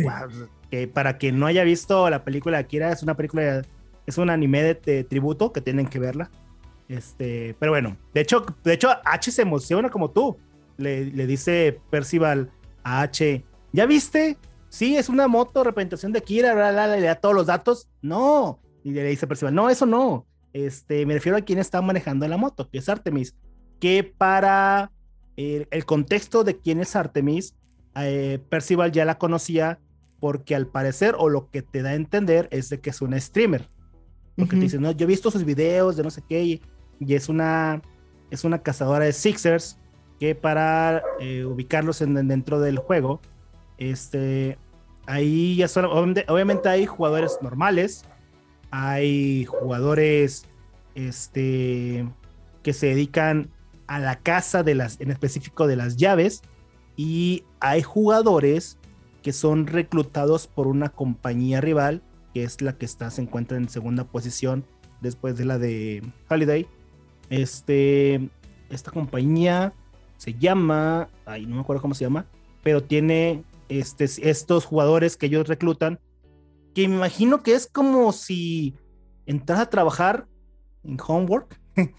que 0.70 0.86
para 0.86 1.16
quien 1.16 1.38
no 1.38 1.46
haya 1.46 1.64
visto 1.64 2.10
la 2.10 2.24
película 2.24 2.58
de 2.58 2.64
Akira, 2.64 2.92
es 2.92 3.02
una 3.02 3.16
película, 3.16 3.62
es 4.06 4.18
un 4.18 4.28
anime 4.28 4.74
de, 4.74 5.04
tributo 5.04 5.52
que 5.52 5.60
tienen 5.60 5.86
que 5.86 5.98
verla. 5.98 6.30
Este, 6.88 7.54
pero 7.58 7.72
bueno, 7.72 7.96
de 8.12 8.20
hecho, 8.20 8.44
de 8.64 8.74
hecho, 8.74 8.90
H 9.04 9.30
se 9.30 9.42
emociona 9.42 9.88
como 9.88 10.10
tú. 10.10 10.36
Le, 10.76 11.06
le 11.06 11.26
dice 11.26 11.78
Percival 11.90 12.50
a 12.82 13.02
H, 13.02 13.44
¿ya 13.72 13.86
viste? 13.86 14.36
Sí, 14.70 14.96
es 14.96 15.11
una 15.11 15.28
moto, 15.28 15.62
representación 15.62 16.12
de 16.12 16.22
Kira, 16.22 16.54
le 16.96 17.02
da 17.02 17.14
todos 17.16 17.35
los 17.35 17.46
datos. 17.46 17.90
No. 18.00 18.59
Y 18.83 18.92
le 18.92 19.04
dice 19.04 19.26
Percival, 19.26 19.54
no, 19.54 19.68
eso 19.68 19.85
no. 19.85 20.26
Este, 20.54 21.04
me 21.04 21.14
refiero 21.14 21.37
a 21.37 21.42
quien 21.42 21.59
está 21.59 21.83
manejando 21.83 22.26
la 22.26 22.38
moto, 22.38 22.70
que 22.70 22.78
es 22.78 22.88
Artemis. 22.88 23.37
Que 23.78 24.02
para 24.04 24.90
el, 25.37 25.85
contexto 25.85 26.44
de 26.44 26.59
quién 26.59 26.80
es 26.80 26.96
Artemis, 26.96 27.54
eh, 27.96 28.38
Percival 28.48 28.92
ya 28.92 29.04
la 29.04 29.18
conocía 29.18 29.78
porque 30.20 30.54
al 30.54 30.66
parecer, 30.66 31.14
o 31.18 31.28
lo 31.28 31.50
que 31.50 31.62
te 31.62 31.83
da 31.83 31.90
a 31.90 31.94
entender, 31.94 32.48
es 32.50 32.68
de 32.68 32.80
que 32.80 32.90
es 32.90 33.00
una 33.00 33.18
streamer. 33.18 33.68
Porque 34.37 34.56
te 34.56 34.62
dice, 34.62 34.78
no, 34.78 34.90
yo 34.92 35.04
he 35.04 35.09
visto 35.09 35.30
sus 35.30 35.44
videos 35.44 35.96
de 35.96 36.02
no 36.02 36.11
sé 36.11 36.22
qué, 36.26 36.42
y, 36.42 36.62
es 37.00 37.28
una 37.28 37.83
es 38.30 38.44
una 38.44 38.62
cazadora 38.62 39.06
de 39.06 39.12
Sixers 39.12 39.78
que 40.20 40.35
para 40.35 41.02
eh, 41.18 41.44
ubicarlos 41.44 42.00
en, 42.02 42.28
dentro 42.28 42.61
del 42.61 42.78
juego, 42.78 43.20
este, 43.80 44.58
ahí 45.06 45.56
ya 45.56 45.66
son, 45.66 45.86
obviamente, 45.86 46.68
hay 46.68 46.86
jugadores 46.86 47.38
normales, 47.42 48.04
hay 48.70 49.46
jugadores 49.46 50.46
este, 50.94 52.08
que 52.62 52.72
se 52.72 52.88
dedican 52.88 53.50
a 53.88 53.98
la 53.98 54.16
caza 54.16 54.62
de 54.62 54.76
las, 54.76 55.00
en 55.00 55.10
específico 55.10 55.66
de 55.66 55.74
las 55.74 55.96
llaves, 55.96 56.42
y 56.96 57.44
hay 57.58 57.82
jugadores 57.82 58.78
que 59.22 59.32
son 59.32 59.66
reclutados 59.66 60.46
por 60.46 60.66
una 60.66 60.90
compañía 60.90 61.60
rival, 61.60 62.02
que 62.32 62.44
es 62.44 62.60
la 62.62 62.74
que 62.74 62.84
está, 62.84 63.10
se 63.10 63.22
encuentra 63.22 63.56
en 63.56 63.68
segunda 63.68 64.04
posición 64.04 64.64
después 65.00 65.36
de 65.36 65.44
la 65.46 65.58
de 65.58 66.02
Holiday. 66.28 66.66
Este, 67.30 68.30
esta 68.68 68.90
compañía 68.90 69.72
se 70.16 70.34
llama, 70.34 71.08
ay, 71.26 71.46
no 71.46 71.56
me 71.56 71.62
acuerdo 71.62 71.82
cómo 71.82 71.94
se 71.94 72.04
llama, 72.04 72.26
pero 72.62 72.82
tiene 72.82 73.42
este, 73.70 74.04
estos 74.04 74.64
jugadores 74.64 75.16
que 75.16 75.26
ellos 75.26 75.48
reclutan, 75.48 76.00
que 76.74 76.87
me 76.88 76.96
imagino 76.96 77.42
que 77.42 77.54
es 77.54 77.68
como 77.68 78.12
si 78.12 78.76
entras 79.26 79.61
a 79.61 79.70
trabajar 79.70 80.26
en 80.83 80.98
Homework, 81.06 81.59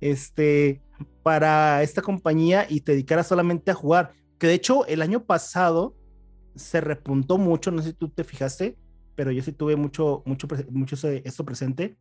este, 0.00 0.82
para 1.22 1.82
esta 1.82 2.02
compañía 2.02 2.66
y 2.68 2.82
te 2.82 2.92
dedicaras 2.92 3.26
solamente 3.26 3.70
a 3.70 3.74
jugar. 3.74 4.12
Que 4.38 4.46
de 4.46 4.54
hecho 4.54 4.86
el 4.86 5.00
año 5.00 5.24
pasado 5.24 5.96
se 6.54 6.80
repuntó 6.80 7.38
mucho, 7.38 7.70
no 7.70 7.82
sé 7.82 7.88
si 7.88 7.94
tú 7.94 8.10
te 8.10 8.22
fijaste, 8.22 8.76
pero 9.16 9.30
yo 9.30 9.42
sí 9.42 9.52
tuve 9.52 9.76
mucho, 9.76 10.22
mucho, 10.26 10.46
mucho 10.70 11.08
esto 11.08 11.44
presente. 11.44 11.96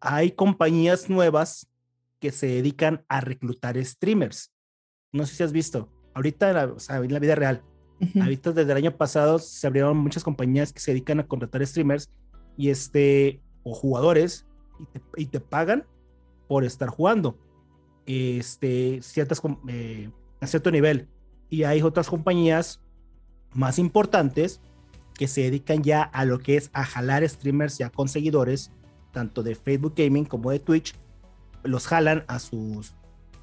Hay 0.00 0.30
compañías 0.30 1.10
nuevas 1.10 1.68
que 2.20 2.30
se 2.30 2.46
dedican 2.46 3.04
a 3.08 3.20
reclutar 3.20 3.82
streamers. 3.84 4.52
No 5.12 5.26
sé 5.26 5.34
si 5.34 5.42
has 5.42 5.52
visto. 5.52 5.90
Ahorita 6.14 6.72
o 6.74 6.78
sea, 6.78 6.98
en 6.98 7.12
la 7.12 7.18
vida 7.18 7.34
real 7.34 7.64
Ahorita 8.20 8.52
desde 8.52 8.72
el 8.72 8.78
año 8.78 8.96
pasado 8.96 9.38
se 9.38 9.66
abrieron 9.66 9.96
muchas 9.96 10.24
compañías 10.24 10.72
que 10.72 10.80
se 10.80 10.92
dedican 10.92 11.20
a 11.20 11.26
contratar 11.26 11.66
streamers 11.66 12.10
y 12.56 12.70
este, 12.70 13.40
o 13.62 13.74
jugadores 13.74 14.46
y 15.16 15.26
te, 15.26 15.40
pagan 15.40 15.84
por 16.48 16.64
estar 16.64 16.88
jugando 16.88 17.38
este, 18.06 19.00
ciertas, 19.02 19.40
eh, 19.68 20.10
a 20.40 20.46
cierto 20.46 20.70
nivel. 20.70 21.08
Y 21.48 21.64
hay 21.64 21.82
otras 21.82 22.08
compañías 22.08 22.80
más 23.52 23.78
importantes 23.78 24.60
que 25.14 25.28
se 25.28 25.42
dedican 25.42 25.82
ya 25.82 26.02
a 26.02 26.24
lo 26.24 26.38
que 26.38 26.56
es 26.56 26.70
a 26.72 26.84
jalar 26.84 27.28
streamers 27.28 27.78
ya 27.78 27.90
con 27.90 28.08
seguidores, 28.08 28.72
tanto 29.12 29.42
de 29.42 29.54
Facebook 29.54 29.94
Gaming 29.96 30.24
como 30.24 30.50
de 30.50 30.58
Twitch, 30.58 30.94
los 31.62 31.86
jalan 31.86 32.24
a 32.26 32.40
sus, 32.40 32.94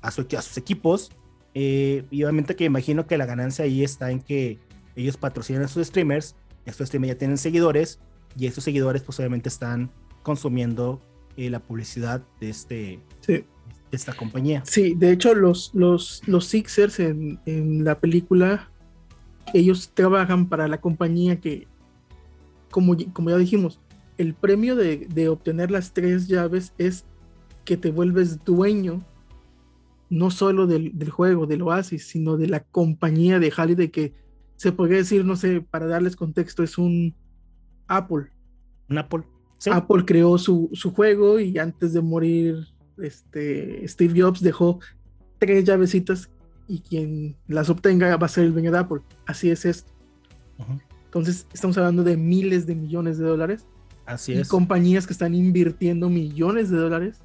a 0.01 0.11
sus 0.11 0.57
equipos 0.57 1.11
eh, 1.53 2.05
y 2.09 2.23
obviamente 2.23 2.55
que 2.55 2.65
imagino 2.65 3.07
que 3.07 3.17
la 3.17 3.25
ganancia 3.25 3.65
ahí 3.65 3.83
está 3.83 4.11
en 4.11 4.21
que 4.21 4.59
ellos 4.95 5.17
patrocinan 5.17 5.63
a 5.63 5.67
sus 5.67 5.87
streamers, 5.87 6.35
estos 6.65 6.87
streamers 6.87 7.13
ya 7.13 7.17
tienen 7.17 7.37
seguidores 7.37 7.99
y 8.37 8.45
esos 8.45 8.63
seguidores 8.63 9.01
pues 9.01 9.19
obviamente 9.19 9.49
están 9.49 9.91
consumiendo 10.23 11.01
eh, 11.37 11.49
la 11.49 11.59
publicidad 11.59 12.21
de, 12.39 12.49
este, 12.49 12.99
de 13.27 13.45
esta 13.91 14.13
compañía. 14.13 14.63
Sí, 14.65 14.93
de 14.95 15.11
hecho 15.11 15.33
los, 15.33 15.71
los, 15.73 16.21
los 16.27 16.45
Sixers 16.45 16.99
en, 16.99 17.39
en 17.45 17.83
la 17.83 17.99
película, 17.99 18.69
ellos 19.53 19.91
trabajan 19.93 20.47
para 20.47 20.67
la 20.67 20.79
compañía 20.79 21.39
que, 21.39 21.67
como, 22.69 22.95
como 23.13 23.29
ya 23.29 23.37
dijimos, 23.37 23.79
el 24.17 24.33
premio 24.33 24.75
de, 24.75 25.07
de 25.13 25.29
obtener 25.29 25.71
las 25.71 25.93
tres 25.93 26.27
llaves 26.27 26.73
es 26.77 27.05
que 27.65 27.75
te 27.75 27.91
vuelves 27.91 28.43
dueño 28.43 29.03
no 30.11 30.29
solo 30.29 30.67
del, 30.67 31.09
juego, 31.09 31.47
del 31.47 31.61
Oasis, 31.61 32.05
sino 32.05 32.35
de 32.35 32.47
la 32.47 32.59
compañía 32.59 33.39
de 33.39 33.49
Halliday 33.49 33.89
que 33.89 34.13
se 34.57 34.73
podría 34.73 34.97
decir, 34.97 35.23
no 35.23 35.37
sé, 35.37 35.61
para 35.61 35.87
darles 35.87 36.17
contexto, 36.17 36.63
es 36.63 36.77
un 36.77 37.15
Apple. 37.87 38.27
Un 38.89 38.97
Apple. 38.97 39.23
Apple 39.71 40.03
creó 40.05 40.37
su, 40.37 40.69
su, 40.73 40.91
juego 40.91 41.39
y 41.39 41.57
antes 41.57 41.93
de 41.93 42.01
morir, 42.01 42.67
este, 42.97 43.87
Steve 43.87 44.21
Jobs 44.21 44.41
dejó 44.41 44.79
tres 45.39 45.63
llavecitas 45.63 46.29
y 46.67 46.79
quien 46.79 47.37
las 47.47 47.69
obtenga 47.69 48.17
va 48.17 48.25
a 48.25 48.29
ser 48.29 48.43
el 48.43 48.53
dueño 48.53 48.71
de 48.71 48.79
Apple. 48.79 49.01
Así 49.25 49.49
es 49.49 49.63
esto. 49.63 49.93
Entonces, 51.05 51.47
estamos 51.53 51.77
hablando 51.77 52.03
de 52.03 52.17
miles 52.17 52.67
de 52.67 52.75
millones 52.75 53.17
de 53.17 53.25
dólares. 53.25 53.65
Así 54.05 54.33
y 54.33 54.39
es. 54.39 54.49
compañías 54.49 55.07
que 55.07 55.13
están 55.13 55.35
invirtiendo 55.35 56.09
millones 56.09 56.69
de 56.69 56.77
dólares 56.77 57.21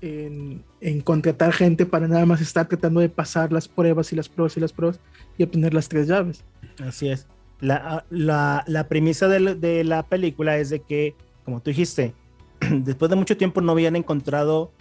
en, 0.00 0.62
contratar 1.02 1.52
gente 1.52 1.86
para 1.86 2.08
nada 2.08 2.26
más 2.26 2.40
estar 2.40 2.66
tratando 2.68 3.00
de 3.00 3.08
pasar 3.08 3.52
las 3.52 3.68
pruebas 3.68 4.12
y 4.12 4.16
las 4.16 4.28
pruebas 4.28 4.56
y 4.56 4.60
las 4.60 4.72
pruebas 4.72 5.00
y 5.36 5.42
obtener 5.42 5.74
las 5.74 5.88
tres 5.88 6.08
llaves. 6.08 6.44
Así 6.82 7.08
es. 7.08 7.26
La, 7.60 8.06
la, 8.08 8.64
la 8.66 8.88
premisa 8.88 9.28
de, 9.28 9.84
la 9.84 10.02
película 10.04 10.56
es 10.56 10.70
de 10.70 10.80
que, 10.80 11.14
como 11.44 11.60
tú 11.60 11.70
dijiste, 11.70 12.14
después 12.70 13.10
de 13.10 13.16
mucho 13.16 13.36
tiempo 13.36 13.60
no 13.60 13.72
habían 13.72 13.96
encontrado, 13.96 14.72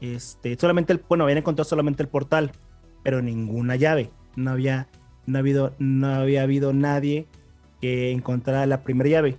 este, 0.00 0.56
solamente 0.58 0.92
el, 0.92 1.02
bueno, 1.08 1.24
habían 1.24 1.38
encontrado 1.38 1.68
solamente 1.68 2.02
el 2.02 2.08
portal, 2.08 2.50
pero 3.02 3.22
ninguna 3.22 3.76
llave. 3.76 4.10
No 4.34 4.50
había, 4.50 4.88
no, 5.26 5.38
ha 5.38 5.40
habido, 5.40 5.74
no 5.78 6.08
había 6.08 6.42
habido 6.42 6.72
nadie 6.72 7.28
que 7.80 8.10
encontrara 8.10 8.66
la 8.66 8.82
primera 8.82 9.08
llave. 9.08 9.38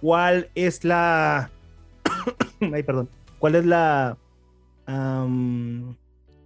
¿Cuál 0.00 0.50
es 0.54 0.84
la... 0.84 1.50
Ay, 2.60 2.82
perdón. 2.82 3.08
¿Cuál 3.38 3.54
es 3.54 3.64
la... 3.64 4.18
Um, 4.88 5.94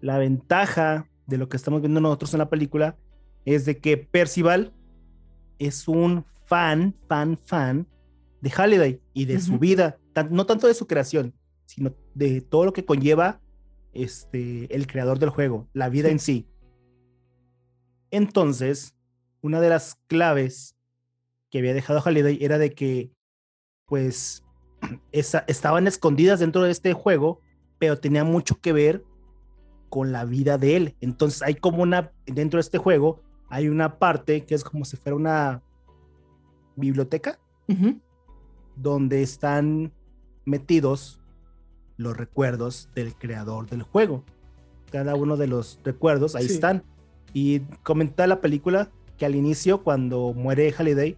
la 0.00 0.18
ventaja 0.18 1.09
de 1.26 1.38
lo 1.38 1.48
que 1.48 1.57
estamos 1.57 1.81
viendo 1.81 2.00
nosotros 2.00 2.35
en 2.35 2.38
la 2.38 2.50
película? 2.50 2.96
Es 3.44 3.64
de 3.64 3.78
que 3.78 3.96
Percival 3.96 4.72
es 5.59 5.88
un 5.88 6.24
fan, 6.46 6.94
fan, 7.09 7.38
fan 7.38 7.87
de 8.40 8.50
Halliday 8.50 9.00
y 9.14 9.24
de 9.24 9.35
uh 9.35 9.38
-huh. 9.38 9.40
su 9.40 9.59
vida, 9.59 9.98
no 10.31 10.46
tanto 10.46 10.66
de 10.66 10.74
su 10.74 10.87
creación, 10.87 11.33
sino 11.66 11.94
de 12.14 12.40
todo 12.40 12.64
lo 12.64 12.72
que 12.72 12.85
conlleva 12.85 13.40
este, 13.92 14.74
el 14.74 14.87
creador 14.87 15.18
del 15.18 15.31
juego, 15.31 15.68
la 15.72 15.88
vida 15.88 16.09
en 16.09 16.18
sí. 16.18 16.46
Entonces, 18.11 18.94
una 19.40 19.61
de 19.61 19.68
las 19.68 19.96
claves 20.07 20.76
que 21.50 21.59
había 21.59 21.74
dejado 21.74 22.00
Halliday 22.00 22.38
era 22.42 22.59
de 22.59 22.72
que, 22.74 23.11
pues, 23.87 24.42
esa, 25.12 25.44
estaban 25.46 25.87
escondidas 25.87 26.40
dentro 26.40 26.62
de 26.62 26.70
este 26.70 26.92
juego, 26.92 27.40
pero 27.83 27.99
tenía 27.99 28.23
mucho 28.23 28.61
que 28.61 28.73
ver 28.73 29.03
con 29.88 30.12
la 30.12 30.25
vida 30.25 30.57
de 30.57 30.77
él. 30.77 30.95
Entonces, 31.01 31.42
hay 31.42 31.57
como 31.57 31.83
una, 31.83 32.12
dentro 32.27 32.59
de 32.59 32.61
este 32.61 32.79
juego, 32.79 33.18
hay 33.49 33.68
una 33.68 33.99
parte 33.99 34.45
que 34.45 34.55
es 34.55 34.62
como 34.62 34.85
si 34.85 34.97
fuera 34.97 35.16
una 35.16 35.62
biblioteca, 36.77 37.40
uh 37.66 37.73
-huh. 37.73 38.01
donde 38.77 39.21
están 39.21 39.90
metidos 40.45 41.21
los 41.97 42.16
recuerdos 42.16 42.88
del 42.95 43.16
creador 43.16 43.68
del 43.68 43.83
juego. 43.83 44.23
Cada 44.92 45.16
uno 45.16 45.37
de 45.37 45.49
los 45.49 45.81
recuerdos 45.83 46.37
ahí 46.37 46.47
sí. 46.47 46.55
están. 46.55 46.85
Y 47.35 47.62
comenta 47.83 48.29
la 48.29 48.40
película 48.40 48.90
que 49.18 49.27
al 49.27 49.35
inicio, 49.35 49.83
cuando 49.83 50.33
muere 50.35 50.71
Halliday, 50.71 51.16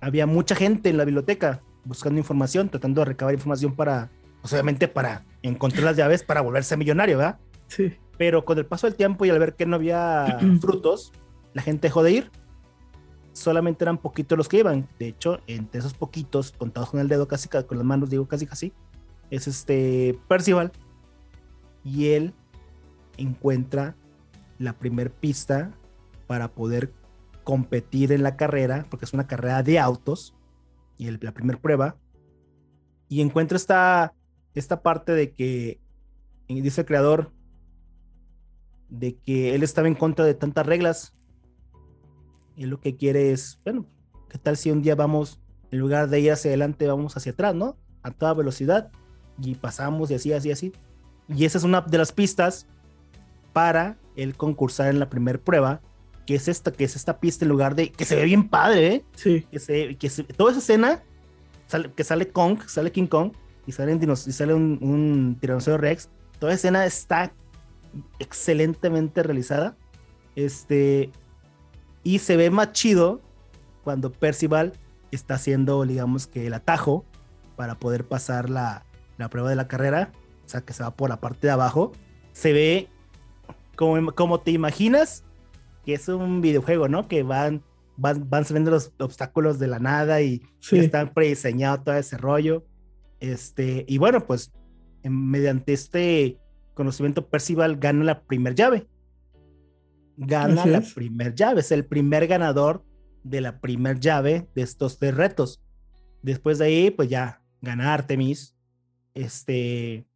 había 0.00 0.26
mucha 0.26 0.54
gente 0.54 0.88
en 0.88 0.96
la 0.96 1.04
biblioteca 1.04 1.60
buscando 1.84 2.18
información, 2.18 2.70
tratando 2.70 3.02
de 3.02 3.04
recabar 3.04 3.34
información 3.34 3.76
para, 3.76 4.08
pues 4.40 4.52
obviamente 4.52 4.88
para 4.88 5.24
encontrar 5.42 5.84
las 5.84 5.96
llaves 5.96 6.22
para 6.22 6.40
volverse 6.40 6.76
millonario, 6.76 7.18
¿verdad? 7.18 7.38
Sí. 7.68 7.96
Pero 8.16 8.44
con 8.44 8.58
el 8.58 8.66
paso 8.66 8.86
del 8.86 8.96
tiempo 8.96 9.24
y 9.24 9.30
al 9.30 9.38
ver 9.38 9.54
que 9.54 9.66
no 9.66 9.76
había 9.76 10.38
frutos, 10.60 11.12
la 11.54 11.62
gente 11.62 11.88
dejó 11.88 12.02
de 12.02 12.12
ir. 12.12 12.30
Solamente 13.32 13.84
eran 13.84 13.98
poquitos 13.98 14.36
los 14.36 14.48
que 14.48 14.58
iban. 14.58 14.88
De 14.98 15.08
hecho, 15.08 15.40
entre 15.46 15.80
esos 15.80 15.94
poquitos, 15.94 16.52
contados 16.52 16.90
con 16.90 17.00
el 17.00 17.08
dedo, 17.08 17.28
casi 17.28 17.48
con 17.48 17.78
las 17.78 17.86
manos, 17.86 18.10
digo 18.10 18.26
casi 18.26 18.46
casi, 18.46 18.72
es 19.30 19.46
este 19.46 20.18
Percival. 20.28 20.72
Y 21.84 22.08
él 22.08 22.34
encuentra 23.16 23.94
la 24.58 24.72
primer 24.72 25.12
pista 25.12 25.72
para 26.26 26.48
poder 26.48 26.92
competir 27.44 28.12
en 28.12 28.22
la 28.22 28.36
carrera, 28.36 28.86
porque 28.90 29.04
es 29.04 29.12
una 29.14 29.26
carrera 29.26 29.62
de 29.62 29.78
autos, 29.78 30.34
y 30.98 31.06
el, 31.06 31.18
la 31.22 31.32
primera 31.32 31.58
prueba, 31.58 31.96
y 33.08 33.22
encuentra 33.22 33.56
esta, 33.56 34.12
esta 34.58 34.82
parte 34.82 35.12
de 35.12 35.32
que, 35.32 35.80
dice 36.48 36.82
el 36.82 36.86
creador, 36.86 37.32
de 38.88 39.16
que 39.16 39.54
él 39.54 39.62
estaba 39.62 39.88
en 39.88 39.94
contra 39.94 40.24
de 40.24 40.34
tantas 40.34 40.66
reglas, 40.66 41.14
y 42.56 42.66
lo 42.66 42.80
que 42.80 42.96
quiere 42.96 43.32
es, 43.32 43.60
bueno, 43.64 43.86
¿qué 44.28 44.38
tal 44.38 44.56
si 44.56 44.70
un 44.70 44.82
día 44.82 44.94
vamos, 44.94 45.40
en 45.70 45.78
lugar 45.78 46.08
de 46.08 46.20
ir 46.20 46.32
hacia 46.32 46.50
adelante, 46.50 46.86
vamos 46.86 47.16
hacia 47.16 47.32
atrás, 47.32 47.54
¿no? 47.54 47.76
A 48.02 48.10
toda 48.10 48.34
velocidad, 48.34 48.90
y 49.40 49.54
pasamos 49.54 50.10
y 50.10 50.14
así, 50.14 50.32
así, 50.32 50.50
así. 50.50 50.72
Y 51.28 51.44
esa 51.44 51.58
es 51.58 51.64
una 51.64 51.82
de 51.82 51.98
las 51.98 52.12
pistas 52.12 52.66
para 53.52 53.98
el 54.16 54.36
concursar 54.36 54.88
en 54.88 54.98
la 54.98 55.08
primera 55.08 55.38
prueba, 55.38 55.80
que 56.26 56.34
es 56.34 56.48
esta, 56.48 56.72
que 56.72 56.84
es 56.84 56.96
esta 56.96 57.20
pista 57.20 57.44
en 57.44 57.50
lugar 57.50 57.74
de, 57.74 57.90
que 57.90 58.04
se 58.04 58.16
ve 58.16 58.24
bien 58.24 58.48
padre, 58.48 58.86
¿eh? 58.86 59.04
Sí. 59.14 59.46
Que 59.50 59.58
se, 59.58 59.96
que 59.96 60.10
se, 60.10 60.24
toda 60.24 60.50
esa 60.50 60.60
escena, 60.60 61.02
sale, 61.66 61.92
que 61.92 62.04
sale 62.04 62.28
Kong, 62.28 62.60
sale 62.66 62.92
King 62.92 63.06
Kong, 63.06 63.32
y 63.68 63.72
sale, 63.72 63.98
y 64.00 64.32
sale 64.32 64.54
un, 64.54 64.78
un 64.80 65.36
tiranosaurio 65.38 65.76
Rex, 65.76 66.08
toda 66.38 66.54
escena 66.54 66.86
está 66.86 67.32
excelentemente 68.18 69.22
realizada, 69.22 69.76
este, 70.36 71.10
y 72.02 72.20
se 72.20 72.38
ve 72.38 72.48
más 72.48 72.72
chido 72.72 73.20
cuando 73.84 74.10
Percival 74.10 74.72
está 75.10 75.34
haciendo, 75.34 75.84
digamos 75.84 76.26
que 76.26 76.46
el 76.46 76.54
atajo 76.54 77.04
para 77.56 77.74
poder 77.78 78.04
pasar 78.04 78.48
la, 78.48 78.86
la 79.18 79.28
prueba 79.28 79.50
de 79.50 79.56
la 79.56 79.68
carrera, 79.68 80.12
o 80.46 80.48
sea, 80.48 80.62
que 80.62 80.72
se 80.72 80.82
va 80.82 80.90
por 80.90 81.10
la 81.10 81.20
parte 81.20 81.46
de 81.46 81.52
abajo, 81.52 81.92
se 82.32 82.54
ve 82.54 82.88
como, 83.76 84.12
como 84.12 84.40
te 84.40 84.50
imaginas 84.50 85.24
que 85.84 85.92
es 85.92 86.08
un 86.08 86.40
videojuego, 86.40 86.88
¿no? 86.88 87.06
Que 87.06 87.22
van, 87.22 87.62
van, 87.98 88.30
van 88.30 88.46
saliendo 88.46 88.70
los 88.70 88.92
obstáculos 88.98 89.58
de 89.58 89.66
la 89.66 89.78
nada 89.78 90.22
y, 90.22 90.40
sí. 90.60 90.76
y 90.76 90.78
están 90.78 91.12
prediseñado 91.12 91.82
todo 91.82 91.96
ese 91.96 92.16
rollo. 92.16 92.64
Este, 93.20 93.84
y 93.88 93.98
bueno, 93.98 94.26
pues 94.26 94.52
mediante 95.02 95.72
este 95.72 96.38
conocimiento, 96.74 97.28
Percival 97.28 97.76
gana 97.76 98.04
la 98.04 98.22
primer 98.22 98.54
llave. 98.54 98.86
Gana 100.16 100.62
Así 100.62 100.70
la 100.70 100.78
es. 100.78 100.94
primer 100.94 101.34
llave, 101.34 101.60
es 101.60 101.72
el 101.72 101.84
primer 101.84 102.26
ganador 102.26 102.84
de 103.24 103.40
la 103.40 103.60
primer 103.60 104.00
llave 104.00 104.48
de 104.54 104.62
estos 104.62 104.98
tres 104.98 105.14
retos. 105.14 105.62
Después 106.22 106.58
de 106.58 106.66
ahí, 106.66 106.90
pues 106.90 107.08
ya 107.08 107.42
gana 107.60 107.94
Artemis. 107.94 108.54
Este, 109.14 110.06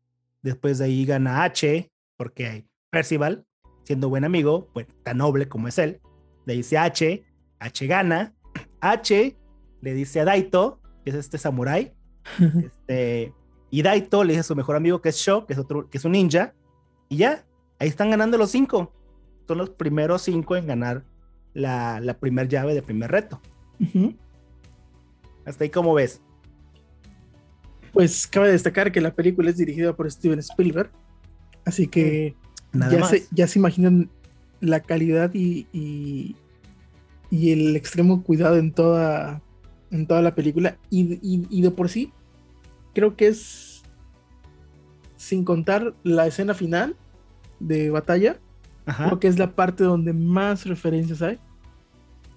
después 0.43 0.79
de 0.79 0.85
ahí 0.87 1.05
gana 1.05 1.45
H, 1.45 1.91
porque 2.17 2.67
Percival 2.91 3.47
siendo 3.85 4.09
buen 4.09 4.25
amigo, 4.25 4.69
pues 4.73 4.87
tan 5.03 5.19
noble 5.19 5.49
como 5.49 5.69
es 5.69 5.79
él, 5.79 6.01
le 6.47 6.55
dice 6.55 6.79
H, 6.79 7.25
H 7.59 7.87
gana, 7.87 8.35
H 8.81 9.37
le 9.81 9.95
dice 9.95 10.21
a 10.21 10.25
Daito, 10.25 10.81
que 11.05 11.11
es 11.11 11.17
este 11.17 11.39
samurái, 11.39 11.93
este, 12.65 13.33
y 13.71 13.83
Daito 13.83 14.25
le 14.25 14.33
dice 14.33 14.41
a 14.41 14.45
su 14.45 14.57
mejor 14.57 14.77
amigo 14.77 15.01
que 15.01 15.11
es 15.11 15.17
Sho, 15.17 15.47
que 15.47 15.55
es 15.55 15.59
otro, 15.59 15.89
que 15.89 15.99
es 15.99 16.05
un 16.05 16.13
ninja, 16.13 16.55
y 17.09 17.17
ya, 17.19 17.45
ahí 17.79 17.89
están 17.89 18.11
ganando 18.11 18.39
los 18.39 18.51
cinco. 18.51 18.93
Son 19.47 19.59
los 19.59 19.71
primeros 19.71 20.23
cinco 20.23 20.57
en 20.57 20.67
ganar 20.67 21.05
la, 21.55 22.01
la 22.01 22.15
primer 22.19 22.49
llave 22.49 22.75
de 22.75 22.83
primer 22.83 23.11
reto. 23.11 23.41
Uh 23.81 23.85
-huh. 23.85 24.17
Hasta 25.45 25.65
ahí, 25.65 25.71
¿cómo 25.71 25.95
ves? 25.95 26.21
Pues 27.93 28.27
cabe 28.27 28.51
destacar 28.51 28.93
que 28.93 29.01
la 29.01 29.15
película 29.15 29.51
es 29.51 29.57
dirigida 29.57 29.95
por 29.95 30.11
Steven 30.11 30.39
Spielberg, 30.39 30.91
así 31.65 31.87
que 31.89 32.35
Nada 32.73 32.93
ya, 32.93 32.99
más. 33.01 33.11
Se, 33.11 33.27
ya 33.31 33.47
se 33.47 33.59
imaginan 33.59 34.11
la 34.61 34.81
calidad 34.81 35.33
y, 35.35 35.67
y, 35.73 36.37
y, 37.31 37.53
el 37.53 37.77
extremo 37.77 38.23
cuidado 38.23 38.57
en 38.57 38.73
toda, 38.73 39.43
en 39.93 40.07
toda 40.07 40.23
la 40.23 40.35
película. 40.35 40.79
Y, 40.91 41.15
y, 41.23 41.47
y, 41.49 41.63
de 41.63 41.71
por 41.71 41.89
sí, 41.89 42.13
creo 42.95 43.15
que 43.17 43.29
es, 43.29 43.83
sin 45.17 45.45
contar 45.45 45.95
la 46.03 46.27
escena 46.27 46.55
final 46.55 46.97
de 47.61 47.91
batalla, 47.91 48.39
Ajá. 48.87 49.07
creo 49.07 49.21
que 49.21 49.29
es 49.29 49.39
la 49.39 49.53
parte 49.53 49.85
donde 49.85 50.13
más 50.13 50.67
referencias 50.67 51.23
hay. 51.23 51.39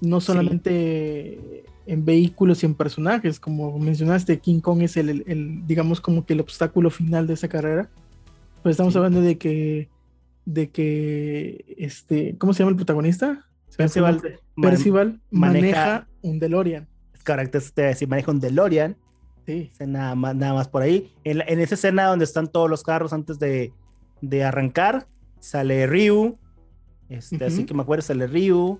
No 0.02 0.22
solamente 0.22 1.40
sí. 1.42 1.72
en 1.88 2.06
vehículos 2.06 2.62
y 2.62 2.66
en 2.68 2.76
personajes, 2.76 3.40
como 3.40 3.80
mencionaste, 3.80 4.40
King 4.40 4.60
Kong 4.60 4.84
es 4.84 4.98
el, 4.98 5.10
el, 5.10 5.24
el 5.26 5.66
digamos, 5.66 6.02
como 6.02 6.26
que 6.26 6.34
el 6.34 6.42
obstáculo 6.42 6.92
final 6.92 7.26
de 7.26 7.34
esa 7.34 7.48
carrera. 7.48 7.90
Pues 8.62 8.74
estamos 8.74 8.94
sí. 8.94 8.98
hablando 8.98 9.22
de 9.22 9.38
que 9.38 9.90
de 10.46 10.70
que 10.70 11.76
este, 11.78 12.38
¿cómo 12.38 12.54
se 12.54 12.60
llama 12.60 12.72
el 12.72 12.76
protagonista? 12.76 13.48
Percival, 13.76 14.22
Percival 14.62 15.20
maneja, 15.32 15.60
maneja, 15.62 16.08
un 16.22 16.40
DeLorean. 16.40 16.88
Correcto, 17.26 17.60
te 17.74 17.82
decir, 17.82 18.08
maneja 18.08 18.32
un 18.32 18.40
DeLorean. 18.40 18.96
Sí. 19.46 19.72
Nada 19.80 20.16
más, 20.16 20.36
nada 20.36 20.54
más 20.54 20.68
por 20.68 20.82
ahí. 20.82 21.12
En, 21.24 21.42
en, 21.48 21.60
esa 21.60 21.76
escena 21.76 22.06
donde 22.06 22.26
están 22.26 22.48
todos 22.48 22.70
los 22.70 22.84
carros 22.84 23.14
antes 23.14 23.40
de, 23.40 23.74
de 24.22 24.44
arrancar, 24.44 25.08
sale 25.40 25.88
Ryu. 25.88 26.38
Este, 27.10 27.36
uh 27.36 27.40
-huh. 27.40 27.48
Así 27.48 27.66
que 27.66 27.74
me 27.74 27.82
acuerdo, 27.82 28.02
sale 28.02 28.28
Ryu. 28.28 28.80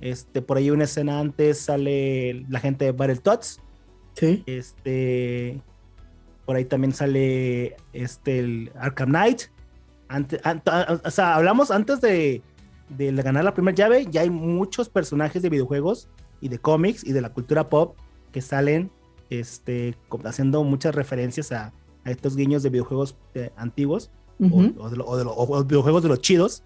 Este, 0.00 0.42
por 0.42 0.56
ahí 0.58 0.70
una 0.70 0.84
escena 0.84 1.20
antes 1.20 1.58
sale 1.58 2.44
la 2.48 2.60
gente 2.60 2.86
de 2.86 2.92
Battletoads. 2.92 3.60
Sí. 4.14 4.42
Este. 4.46 5.60
Por 6.44 6.56
ahí 6.56 6.64
también 6.64 6.92
sale 6.92 7.76
este 7.92 8.38
el 8.38 8.72
Arkham 8.78 9.08
Knight. 9.08 9.42
Antes, 10.08 10.40
o 11.04 11.10
sea, 11.10 11.34
hablamos 11.34 11.70
antes 11.72 12.00
de, 12.00 12.40
de 12.90 13.10
ganar 13.12 13.42
la 13.42 13.52
primera 13.52 13.74
llave, 13.74 14.06
ya 14.08 14.20
hay 14.20 14.30
muchos 14.30 14.88
personajes 14.88 15.42
de 15.42 15.48
videojuegos 15.48 16.08
y 16.40 16.48
de 16.48 16.58
cómics 16.58 17.04
y 17.04 17.12
de 17.12 17.20
la 17.20 17.32
cultura 17.32 17.68
pop 17.68 17.96
que 18.32 18.40
salen 18.40 18.90
este, 19.30 19.96
haciendo 20.24 20.62
muchas 20.64 20.94
referencias 20.94 21.52
a, 21.52 21.72
a 22.04 22.10
estos 22.10 22.36
guiños 22.36 22.62
de 22.62 22.70
videojuegos 22.70 23.16
eh, 23.34 23.50
antiguos 23.56 24.10
o, 24.40 24.88
de 24.88 24.96
los 24.96 25.66
videojuegos 25.66 26.02
de 26.02 26.08
los 26.08 26.20
chidos. 26.20 26.62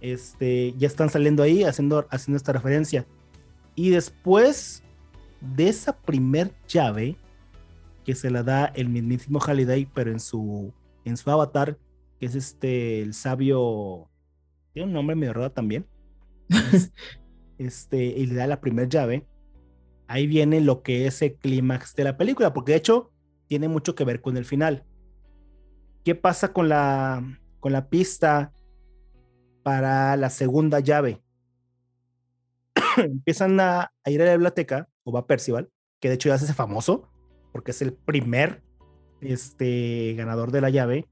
Este, 0.00 0.74
ya 0.76 0.88
están 0.88 1.10
saliendo 1.10 1.42
ahí 1.42 1.62
haciendo, 1.62 2.06
haciendo 2.10 2.36
esta 2.36 2.52
referencia. 2.52 3.06
Y 3.74 3.90
después 3.90 4.82
de 5.40 5.68
esa 5.68 5.96
primer 5.96 6.52
llave 6.66 7.16
que 8.04 8.14
se 8.14 8.30
la 8.30 8.42
da 8.42 8.66
el 8.66 8.88
mismísimo 8.88 9.38
Halliday, 9.38 9.86
pero 9.94 10.10
en 10.10 10.18
su, 10.18 10.72
en 11.04 11.16
su 11.16 11.30
avatar, 11.30 11.78
que 12.18 12.26
es 12.26 12.34
este, 12.34 13.00
el 13.00 13.14
sabio, 13.14 14.08
tiene 14.72 14.88
un 14.88 14.94
nombre 14.94 15.14
medio 15.14 15.34
raro 15.34 15.52
también. 15.52 15.86
este, 17.66 18.02
y 18.04 18.26
le 18.26 18.34
da 18.34 18.46
la 18.46 18.60
primera 18.60 18.88
llave. 18.88 19.26
Ahí 20.08 20.26
viene 20.26 20.60
lo 20.60 20.82
que 20.82 21.06
es 21.06 21.22
el 21.22 21.34
clímax 21.34 21.94
de 21.94 22.04
la 22.04 22.16
película, 22.16 22.52
porque 22.52 22.72
de 22.72 22.78
hecho 22.78 23.10
tiene 23.46 23.68
mucho 23.68 23.94
que 23.94 24.04
ver 24.04 24.20
con 24.20 24.36
el 24.36 24.44
final. 24.44 24.84
¿Qué 26.04 26.14
pasa 26.14 26.52
con 26.52 26.68
la, 26.68 27.22
con 27.60 27.72
la 27.72 27.88
pista 27.88 28.52
para 29.62 30.16
la 30.16 30.30
segunda 30.30 30.80
llave? 30.80 31.22
Empiezan 32.96 33.60
a, 33.60 33.92
ir 34.06 34.20
a 34.22 34.26
la 34.26 34.32
biblioteca, 34.32 34.88
o 35.04 35.12
va 35.12 35.26
Percival, 35.26 35.70
que 36.00 36.08
de 36.08 36.14
hecho 36.14 36.28
ya 36.28 36.38
se 36.38 36.44
hace 36.44 36.54
famoso, 36.54 37.08
porque 37.52 37.70
es 37.70 37.82
el 37.82 37.92
primer 37.92 38.62
este, 39.20 40.14
ganador 40.16 40.50
de 40.50 40.60
la 40.60 40.70
llave. 40.70 41.08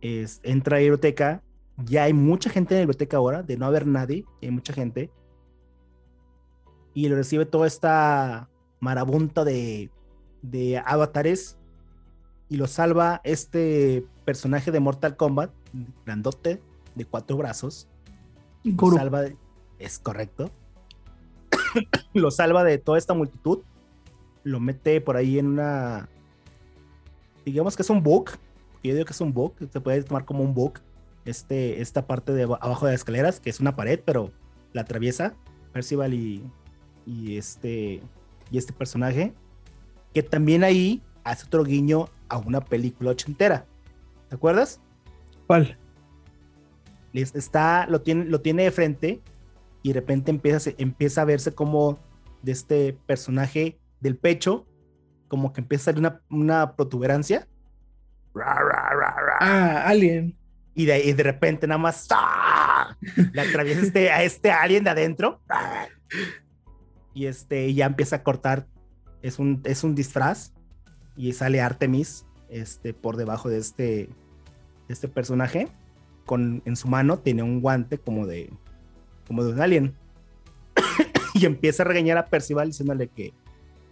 Es, 0.00 0.40
entra 0.42 0.76
a 0.76 0.78
la 0.78 0.82
biblioteca, 0.82 1.42
ya 1.78 2.04
hay 2.04 2.12
mucha 2.12 2.50
gente 2.50 2.74
en 2.74 2.80
la 2.80 2.82
biblioteca 2.82 3.16
ahora, 3.16 3.42
de 3.42 3.56
no 3.56 3.66
haber 3.66 3.86
nadie, 3.86 4.24
hay 4.42 4.50
mucha 4.50 4.72
gente. 4.72 5.10
Y 6.98 7.08
lo 7.08 7.14
recibe 7.14 7.46
toda 7.46 7.68
esta 7.68 8.48
marabunta 8.80 9.44
de, 9.44 9.88
de 10.42 10.82
avatares 10.84 11.56
y 12.48 12.56
lo 12.56 12.66
salva 12.66 13.20
este 13.22 14.04
personaje 14.24 14.72
de 14.72 14.80
Mortal 14.80 15.16
Kombat, 15.16 15.52
grandote, 16.04 16.60
de 16.96 17.04
cuatro 17.04 17.36
brazos. 17.36 17.86
Lo 18.64 18.90
salva 18.90 19.26
es 19.78 20.00
correcto. 20.00 20.50
lo 22.14 22.32
salva 22.32 22.64
de 22.64 22.78
toda 22.78 22.98
esta 22.98 23.14
multitud. 23.14 23.60
Lo 24.42 24.58
mete 24.58 25.00
por 25.00 25.16
ahí 25.16 25.38
en 25.38 25.46
una. 25.46 26.08
Digamos 27.44 27.76
que 27.76 27.82
es 27.82 27.90
un 27.90 28.02
bug. 28.02 28.30
Yo 28.82 28.92
digo 28.92 29.04
que 29.04 29.12
es 29.12 29.20
un 29.20 29.32
bug. 29.32 29.52
Se 29.70 29.80
puede 29.80 30.02
tomar 30.02 30.24
como 30.24 30.42
un 30.42 30.52
bug. 30.52 30.80
Este, 31.24 31.80
esta 31.80 32.08
parte 32.08 32.32
de 32.32 32.42
abajo 32.42 32.86
de 32.86 32.90
las 32.90 33.02
escaleras, 33.02 33.38
que 33.38 33.50
es 33.50 33.60
una 33.60 33.76
pared, 33.76 34.00
pero 34.04 34.32
la 34.72 34.80
atraviesa 34.80 35.36
Percival 35.72 36.14
y, 36.14 36.42
y 37.08 37.38
este 37.38 38.02
y 38.50 38.58
este 38.58 38.72
personaje. 38.72 39.34
Que 40.12 40.22
también 40.22 40.64
ahí 40.64 41.02
hace 41.24 41.46
otro 41.46 41.64
guiño 41.64 42.08
a 42.28 42.38
una 42.38 42.60
película 42.60 43.10
ochentera. 43.10 43.66
¿Te 44.28 44.34
acuerdas? 44.34 44.80
¿Cuál? 45.46 45.78
Está, 47.12 47.86
lo 47.88 48.02
tiene, 48.02 48.26
lo 48.26 48.40
tiene 48.40 48.64
de 48.64 48.70
frente 48.70 49.22
y 49.82 49.88
de 49.88 50.00
repente 50.00 50.30
empieza, 50.30 50.70
empieza 50.78 51.22
a 51.22 51.24
verse 51.24 51.52
como 51.52 51.98
de 52.42 52.52
este 52.52 52.92
personaje 53.06 53.78
del 54.00 54.16
pecho, 54.16 54.66
como 55.26 55.52
que 55.52 55.60
empieza 55.60 55.90
a 55.90 55.94
salir 55.94 56.00
una, 56.00 56.20
una 56.30 56.76
protuberancia. 56.76 57.48
Ah, 59.40 59.84
Alien. 59.86 60.36
Y 60.74 60.86
de, 60.86 61.12
de 61.12 61.22
repente 61.22 61.66
nada 61.66 61.78
más 61.78 62.06
¡ah! 62.10 62.96
le 63.32 63.40
atraviesa 63.40 63.80
este, 63.80 64.10
a 64.10 64.22
este 64.22 64.50
alien 64.50 64.84
de 64.84 64.90
adentro. 64.90 65.42
Y 67.14 67.26
este 67.26 67.72
ya 67.74 67.86
empieza 67.86 68.16
a 68.16 68.22
cortar. 68.22 68.66
Es 69.22 69.38
un, 69.38 69.60
es 69.64 69.82
un 69.84 69.94
disfraz 69.94 70.52
y 71.16 71.32
sale 71.32 71.60
Artemis 71.60 72.24
este, 72.48 72.94
por 72.94 73.16
debajo 73.16 73.48
de 73.48 73.58
este, 73.58 74.08
este 74.88 75.08
personaje. 75.08 75.68
Con, 76.24 76.62
en 76.64 76.76
su 76.76 76.88
mano 76.88 77.18
tiene 77.18 77.42
un 77.42 77.60
guante 77.60 77.98
como 77.98 78.26
de, 78.26 78.50
como 79.26 79.44
de 79.44 79.52
un 79.52 79.60
alien. 79.60 79.94
y 81.34 81.46
empieza 81.46 81.82
a 81.82 81.86
regañar 81.86 82.18
a 82.18 82.26
Percival 82.26 82.68
diciéndole 82.68 83.08
que, 83.08 83.32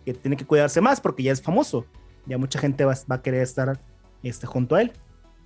que, 0.04 0.14
tiene 0.14 0.36
que 0.36 0.46
cuidarse 0.46 0.80
más 0.80 1.00
porque 1.00 1.22
ya 1.22 1.32
es 1.32 1.42
famoso. 1.42 1.86
Ya 2.26 2.38
mucha 2.38 2.58
gente 2.58 2.84
va, 2.84 2.94
va 3.10 3.16
a 3.16 3.22
querer 3.22 3.42
estar 3.42 3.80
este, 4.22 4.46
junto 4.46 4.74
a 4.76 4.82
él. 4.82 4.92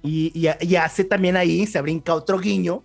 Y, 0.02 0.32
y, 0.34 0.76
hace 0.76 1.04
también 1.04 1.36
ahí, 1.36 1.66
se 1.66 1.80
brinca 1.82 2.14
otro 2.14 2.38
guiño, 2.38 2.82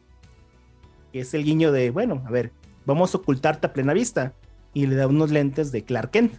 que 1.13 1.21
es 1.21 1.33
el 1.33 1.45
guiño 1.45 1.71
de, 1.71 1.89
bueno, 1.89 2.21
a 2.25 2.29
ver, 2.29 2.51
vamos 2.85 3.13
a 3.13 3.17
ocultarte 3.17 3.67
a 3.67 3.73
plena 3.73 3.93
vista. 3.93 4.33
Y 4.75 4.85
le 4.85 4.95
da 4.95 5.07
unos 5.07 5.31
lentes 5.31 5.71
de 5.71 5.83
Clark 5.83 6.11
Kent. 6.11 6.35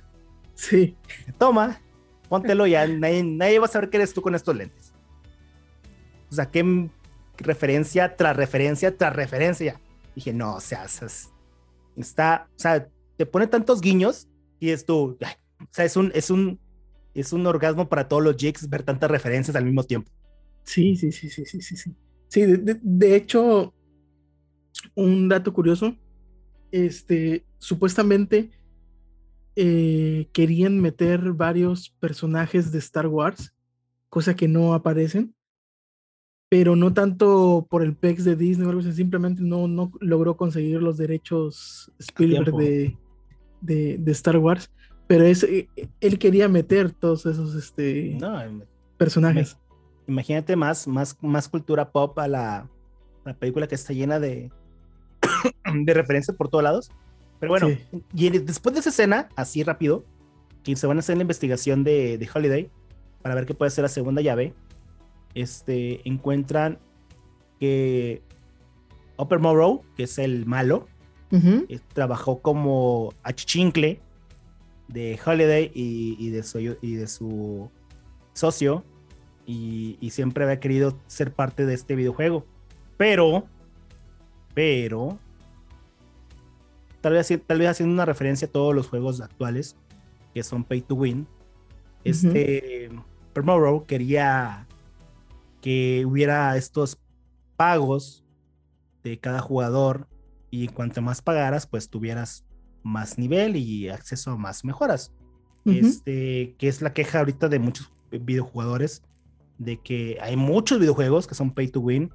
Sí. 0.55 0.97
Toma, 1.39 1.81
Póntelo 2.29 2.67
ya, 2.67 2.87
nadie, 2.87 3.59
va 3.59 3.67
a 3.67 3.69
saber 3.69 3.89
que 3.89 3.99
eres 3.99 4.13
tú 4.13 4.21
con 4.23 4.35
estos 4.35 4.57
lentes. 4.57 4.93
O 6.31 6.35
sea, 6.35 6.51
qué 6.51 6.91
referencia 7.39 8.17
tras 8.17 8.37
referencia 8.37 8.97
tras 8.97 9.15
referencia. 9.15 9.81
Dije, 10.15 10.33
no, 10.33 10.57
o 10.57 10.61
sea, 10.61 10.87
está, 11.97 12.49
o 12.57 12.59
sea, 12.59 12.89
te 13.17 13.27
pone 13.27 13.47
tantos 13.47 13.81
guiños 13.81 14.29
y 14.59 14.71
es 14.71 14.85
tú, 14.85 15.17
o 15.21 15.69
sea, 15.71 15.85
es 15.85 15.97
un, 15.97 16.11
es 16.15 16.31
un, 16.31 16.59
es 17.15 17.33
un 17.33 17.47
orgasmo 17.47 17.89
para 17.89 18.09
todos 18.09 18.23
los 18.23 18.37
jigs 18.37 18.69
ver 18.69 18.83
tantas 18.83 19.11
referencias 19.11 19.57
al 19.57 19.65
mismo 19.65 19.85
tiempo. 19.85 20.11
Sí, 20.65 20.97
sí, 20.97 21.13
sí, 21.13 21.31
sí, 21.31 21.45
sí, 21.45 21.61
sí, 21.61 21.77
sí. 21.77 21.95
Sí, 22.29 22.43
de 22.45 23.15
hecho, 23.15 23.73
un 24.97 25.29
dato 25.29 25.53
curioso, 25.53 25.95
este, 26.73 27.45
supuestamente 27.59 28.51
eh, 29.57 30.29
querían 30.33 30.81
meter 30.81 31.33
varios 31.33 31.91
personajes 31.99 32.73
de 32.73 32.79
Star 32.79 33.07
Wars, 33.07 33.55
cosa 34.09 34.37
que 34.37 34.49
no 34.49 34.75
aparecen, 34.75 35.35
pero 36.49 36.77
no 36.77 36.93
tanto 36.93 37.67
por 37.69 37.83
el 37.83 37.97
PEX 37.97 38.25
de 38.25 38.37
Disney 38.37 38.67
o 38.67 38.71
algo 38.71 38.81
así, 38.81 38.93
simplemente 38.93 39.43
no, 39.43 39.67
no 39.67 39.91
logró 40.01 40.37
conseguir 40.37 40.83
los 40.83 40.97
derechos 40.97 41.91
Spielberg 41.99 42.55
de, 42.55 43.99
de, 43.99 44.13
Star 44.13 44.37
Wars, 44.39 44.71
pero 45.07 45.25
es, 45.25 45.43
eh, 45.43 45.69
él 46.01 46.19
quería 46.19 46.49
meter 46.49 46.93
todos 46.93 47.27
esos 47.27 47.55
este, 47.55 48.19
personajes. 48.97 49.57
Imagínate 50.07 50.55
más, 50.55 50.87
más, 50.87 51.17
más 51.21 51.49
cultura 51.49 51.91
pop 51.91 52.17
a 52.19 52.29
la, 52.29 52.71
la 53.25 53.35
película 53.35 53.67
que 53.67 53.75
está 53.75 53.93
llena 53.93 54.21
de, 54.21 54.53
de 55.85 55.95
referencias 55.95 56.37
por 56.37 56.49
todos 56.49 56.63
lados. 56.63 56.91
Pero 57.39 57.51
bueno, 57.51 57.69
y 58.15 58.31
después 58.31 58.75
de 58.75 58.81
esa 58.81 58.91
escena, 58.91 59.29
así 59.37 59.63
rápido, 59.63 60.05
que 60.63 60.75
se 60.77 60.87
van 60.87 60.97
a 60.97 61.01
hacer 61.01 61.17
la 61.17 61.23
investigación 61.23 61.85
de, 61.85 62.19
de 62.19 62.29
Holiday 62.33 62.71
para 63.23 63.35
ver 63.35 63.47
qué 63.47 63.55
puede 63.55 63.71
ser 63.71 63.83
la 63.83 63.89
segunda 63.89 64.23
llave, 64.23 64.55
este, 65.35 66.01
encuentran 66.09 66.79
que 67.61 68.23
Upper 69.19 69.39
Morrow, 69.39 69.83
que 69.97 70.05
es 70.05 70.19
el 70.19 70.47
malo, 70.47 70.89
eh, 71.33 71.81
trabajó 71.93 72.41
como 72.41 73.13
achichincle 73.23 74.01
de 74.89 75.19
Holiday 75.25 75.71
y, 75.75 76.31
de, 76.31 76.43
su, 76.43 76.61
y 76.61 76.95
de 76.95 77.07
su 77.07 77.69
socio 78.33 78.85
y, 79.45 79.99
y, 80.01 80.11
siempre 80.11 80.45
había 80.45 80.61
querido 80.61 80.99
ser 81.07 81.33
parte 81.33 81.67
de 81.67 81.75
este 81.75 81.97
videojuego. 81.97 82.47
Pero, 82.97 83.47
pero, 84.55 85.19
tal 87.07 87.13
vez, 87.13 87.33
tal 87.47 87.59
vez 87.61 87.69
haciendo 87.69 87.95
una 87.95 88.05
referencia 88.05 88.49
a 88.49 88.51
todos 88.51 88.75
los 88.75 88.89
juegos 88.89 89.21
actuales 89.21 89.77
que 90.35 90.43
son 90.43 90.65
pay 90.65 90.81
to 90.81 90.97
win, 90.97 91.29
este 92.03 92.91
uh 92.91 93.87
quería 93.87 94.67
que 95.61 96.05
hubiera 96.05 96.57
estos 96.57 96.99
pagos 97.57 98.25
de 99.05 99.21
cada 99.21 99.41
jugador 99.41 100.09
y 100.51 100.67
cuanto 100.67 101.01
más 101.01 101.23
pagaras, 101.23 101.69
pues 101.69 101.91
tuvieras 101.91 102.45
más 102.83 103.19
nivel 103.19 103.55
y 103.55 103.89
acceso 103.89 104.33
a 104.33 104.37
más 104.37 104.65
mejoras. 104.65 105.13
Este, 105.65 106.57
que 106.59 106.67
es 106.67 106.83
la 106.83 106.93
queja 106.93 107.21
ahorita 107.21 107.49
de 107.49 107.61
muchos 107.61 107.93
videojugadores 108.11 109.05
de 109.59 109.77
que 109.77 110.19
hay 110.21 110.37
muchos 110.37 110.81
videojuegos 110.81 111.29
que 111.29 111.37
son 111.37 111.53
pay 111.53 111.69
to 111.69 111.79
win 111.79 112.11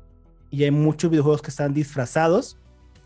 y 0.49 0.65
hay 0.65 0.71
muchos 0.71 1.09
videojuegos 1.09 1.41
que 1.41 1.49
están 1.49 1.73
disfrazados 1.73 2.57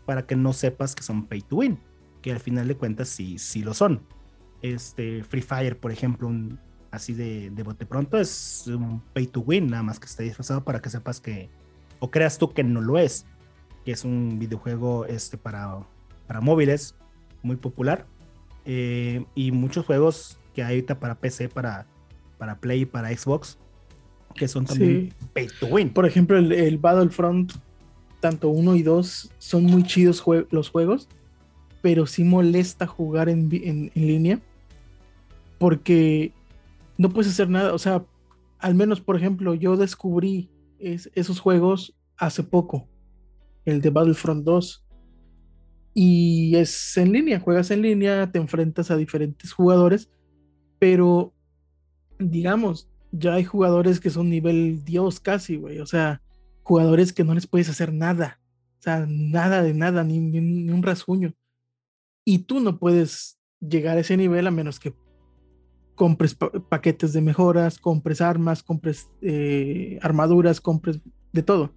para 0.06 0.26
que 0.26 0.36
no 0.36 0.52
sepas 0.52 0.94
que 0.94 1.02
son 1.02 1.26
pay 1.26 1.42
to 1.42 1.56
win, 1.56 1.78
que 2.22 2.32
al 2.32 2.40
final 2.40 2.66
de 2.68 2.76
cuentas 2.76 3.08
sí, 3.08 3.38
sí 3.38 3.62
lo 3.62 3.74
son. 3.74 4.02
Este 4.62 5.22
Free 5.24 5.42
Fire, 5.42 5.78
por 5.78 5.92
ejemplo, 5.92 6.28
un, 6.28 6.58
así 6.90 7.12
de, 7.12 7.50
de 7.50 7.62
bote 7.62 7.84
pronto 7.84 8.18
es 8.18 8.64
un 8.66 9.02
pay 9.12 9.26
to 9.26 9.40
win, 9.40 9.66
nada 9.66 9.82
más 9.82 10.00
que 10.00 10.06
está 10.06 10.22
disfrazado 10.22 10.64
para 10.64 10.80
que 10.80 10.88
sepas 10.88 11.20
que, 11.20 11.50
o 11.98 12.10
creas 12.10 12.38
tú 12.38 12.52
que 12.52 12.64
no 12.64 12.80
lo 12.80 12.98
es, 12.98 13.26
que 13.84 13.92
es 13.92 14.04
un 14.04 14.38
videojuego 14.38 15.04
este, 15.06 15.36
para, 15.36 15.80
para 16.26 16.40
móviles 16.40 16.94
muy 17.42 17.56
popular. 17.56 18.06
Eh, 18.64 19.24
y 19.34 19.52
muchos 19.52 19.86
juegos 19.86 20.38
que 20.54 20.62
hay 20.62 20.74
ahorita 20.74 20.98
para 20.98 21.14
PC, 21.14 21.48
para, 21.48 21.86
para 22.38 22.58
Play 22.58 22.82
y 22.82 22.86
para 22.86 23.16
Xbox, 23.16 23.58
que 24.34 24.48
son 24.48 24.66
también 24.66 25.14
pay 25.32 25.46
to 25.60 25.66
win. 25.66 25.90
Por 25.90 26.04
ejemplo, 26.04 26.36
el, 26.36 26.78
Battlefront, 26.78 27.52
tanto 28.26 28.48
uno 28.48 28.74
y 28.74 28.82
dos, 28.82 29.30
son 29.38 29.62
muy 29.62 29.84
chidos 29.84 30.24
los 30.50 30.68
juegos, 30.68 31.08
pero 31.80 32.06
sí 32.06 32.24
molesta 32.24 32.84
jugar 32.84 33.28
en, 33.28 33.48
en, 33.52 33.92
línea 33.94 34.40
porque 35.58 36.32
no 36.98 37.10
puedes 37.10 37.30
hacer 37.30 37.48
nada. 37.48 37.72
O 37.72 37.78
sea, 37.78 38.04
al 38.58 38.74
menos, 38.74 39.00
por 39.00 39.16
ejemplo, 39.16 39.54
yo 39.54 39.76
descubrí 39.76 40.50
esos 40.80 41.38
juegos 41.38 41.94
hace 42.16 42.42
poco, 42.42 42.88
el 43.64 43.80
de 43.80 43.90
Battlefront 43.90 44.44
2. 44.44 44.84
Y 45.94 46.56
es 46.56 46.96
en 46.96 47.12
línea, 47.12 47.38
juegas 47.38 47.70
en 47.70 47.82
línea, 47.82 48.32
te 48.32 48.40
enfrentas 48.40 48.90
a 48.90 48.96
diferentes 48.96 49.52
jugadores, 49.52 50.10
pero 50.80 51.32
digamos, 52.18 52.88
ya 53.12 53.34
hay 53.34 53.44
jugadores 53.44 54.00
que 54.00 54.10
son 54.10 54.30
nivel 54.30 54.84
Dios 54.84 55.20
casi, 55.20 55.54
güey. 55.54 55.78
O 55.78 55.86
sea, 55.86 56.20
jugadores 56.66 57.12
que 57.12 57.22
no 57.22 57.32
les 57.32 57.46
puedes 57.46 57.68
hacer 57.68 57.92
nada. 57.92 58.40
O 58.80 58.82
sea, 58.82 59.06
nada 59.08 59.62
de 59.62 59.72
nada, 59.72 60.02
ni, 60.02 60.18
ni, 60.18 60.68
un 60.68 60.82
rasguño. 60.82 61.32
Y 62.24 62.40
tú 62.40 62.58
no 62.58 62.80
puedes 62.80 63.38
llegar 63.60 63.96
a 63.96 64.00
ese 64.00 64.16
nivel 64.16 64.48
a 64.48 64.50
menos 64.50 64.80
que 64.80 64.92
compres 65.94 66.34
paquetes 66.34 67.12
de 67.12 67.20
mejoras, 67.20 67.78
compres 67.78 68.20
armas, 68.20 68.64
compres 68.64 69.08
eh, 69.22 70.00
armaduras, 70.02 70.60
compres 70.60 70.98
de 71.32 71.42
todo. 71.44 71.72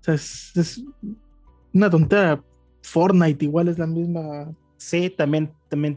O 0.00 0.02
sea, 0.02 0.14
es, 0.14 0.84
una 1.72 1.88
tontería. 1.88 2.44
Fortnite 2.82 3.42
igual 3.42 3.68
es 3.68 3.78
la 3.78 3.86
misma. 3.86 4.54
Sí, 4.76 5.08
también, 5.08 5.50
también 5.70 5.96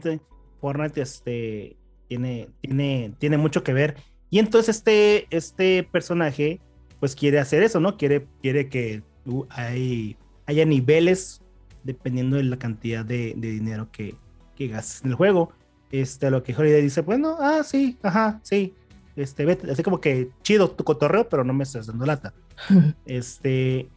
Fortnite 0.62 1.02
este, 1.02 1.76
tiene, 2.08 2.48
tiene, 2.62 3.14
tiene 3.18 3.36
mucho 3.36 3.62
que 3.62 3.74
ver. 3.74 3.96
Y 4.30 4.38
entonces 4.38 4.78
este, 4.78 5.26
este 5.30 5.86
personaje 5.92 6.62
pues 7.00 7.16
quiere 7.16 7.40
hacer 7.40 7.62
eso, 7.62 7.80
¿no? 7.80 7.96
Quiere, 7.96 8.26
quiere 8.42 8.68
que 8.68 9.02
hay, 9.48 10.16
haya 10.46 10.64
niveles 10.66 11.40
dependiendo 11.82 12.36
de 12.36 12.44
la 12.44 12.58
cantidad 12.58 13.04
de, 13.04 13.34
dinero 13.36 13.90
que, 13.90 14.14
que 14.54 14.68
gastes 14.68 15.02
en 15.02 15.10
el 15.10 15.16
juego. 15.16 15.52
Este, 15.90 16.30
lo 16.30 16.42
que 16.42 16.54
Holiday 16.54 16.82
dice, 16.82 17.00
bueno, 17.00 17.36
ah, 17.40 17.62
sí, 17.64 17.98
ajá, 18.02 18.40
sí. 18.42 18.74
Este, 19.16 19.44
vete, 19.44 19.70
así 19.70 19.82
como 19.82 20.00
que 20.00 20.30
chido 20.42 20.70
tu 20.70 20.84
cotorreo, 20.84 21.28
pero 21.28 21.42
no 21.42 21.52
me 21.52 21.64
estás 21.64 21.86
dando 21.86 22.06
lata. 22.06 22.32
este, 23.06 23.88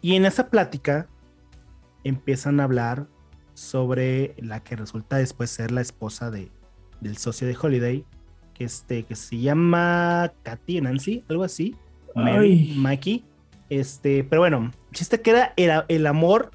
y 0.00 0.16
en 0.16 0.26
esa 0.26 0.50
plática 0.50 1.08
empiezan 2.04 2.60
a 2.60 2.64
hablar 2.64 3.06
sobre 3.54 4.34
la 4.38 4.62
que 4.62 4.76
resulta 4.76 5.16
después 5.16 5.50
ser 5.50 5.70
la 5.70 5.80
esposa 5.80 6.30
de, 6.30 6.50
del 7.00 7.16
socio 7.16 7.46
de 7.46 7.56
Holiday, 7.60 8.04
que, 8.54 8.64
este, 8.64 9.04
que 9.04 9.14
se 9.14 9.38
llama 9.38 10.32
Katy 10.42 10.80
Nancy, 10.80 11.24
algo 11.28 11.44
así. 11.44 11.76
Mary, 12.14 12.74
Mikey. 12.76 13.24
Este, 13.68 14.24
pero 14.24 14.42
bueno, 14.42 14.70
chiste 14.92 15.20
que 15.22 15.30
era, 15.56 15.86
el 15.88 16.06
amor 16.06 16.50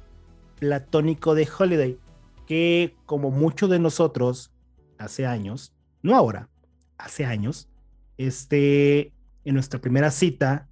platónico 0.60 1.36
de 1.36 1.48
Holiday, 1.58 1.98
que 2.46 2.96
como 3.06 3.32
muchos 3.32 3.70
de 3.70 3.80
nosotros 3.80 4.52
hace 4.98 5.26
años, 5.26 5.74
no 6.02 6.15
ahora, 6.15 6.50
hace 6.98 7.26
años, 7.26 7.70
este, 8.17 9.13
en 9.46 9.54
nuestra 9.54 9.80
primera 9.80 10.12
cita, 10.12 10.67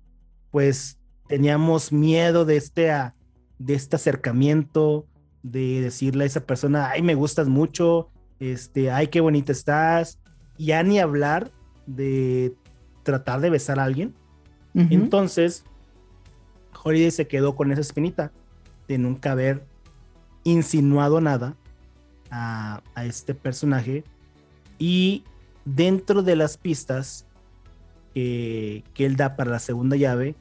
pues 0.52 1.00
teníamos 1.28 1.91
miedo 1.91 2.45
de 2.45 2.58
este, 2.58 2.91
de 3.58 3.74
este 3.74 3.95
acercamiento, 3.95 5.08
de 5.41 5.82
decirle 5.82 6.24
a 6.24 6.28
esa 6.28 6.45
persona, 6.45 6.89
ay, 6.89 7.02
me 7.02 7.15
gustas 7.15 7.48
mucho, 7.48 8.10
este, 8.39 8.91
ay, 8.91 9.08
qué 9.08 9.21
bonita 9.21 9.52
estás, 9.52 10.19
ya 10.58 10.82
ni 10.84 11.00
hablar 11.00 11.52
de 11.86 12.56
tratar 13.04 13.41
de 13.41 13.50
besar 13.50 13.80
a 13.80 13.84
alguien. 13.84 14.15
Entonces, 14.75 15.63
Holiday 16.83 17.11
se 17.11 17.27
quedó 17.27 17.55
con 17.55 17.71
esa 17.71 17.81
espinita 17.81 18.31
de 18.88 18.97
nunca 18.97 19.31
haber 19.31 19.65
insinuado 20.43 21.21
nada 21.21 21.55
a, 22.29 22.81
este 23.03 23.33
personaje. 23.33 24.03
Y 24.77 25.23
dentro 25.63 26.21
de 26.23 26.35
las 26.35 26.57
pistas 26.57 27.25
que, 28.13 28.83
él 28.97 29.15
da 29.15 29.35
para 29.35 29.51
la 29.51 29.59
segunda 29.59 29.95
llave, 29.95 30.35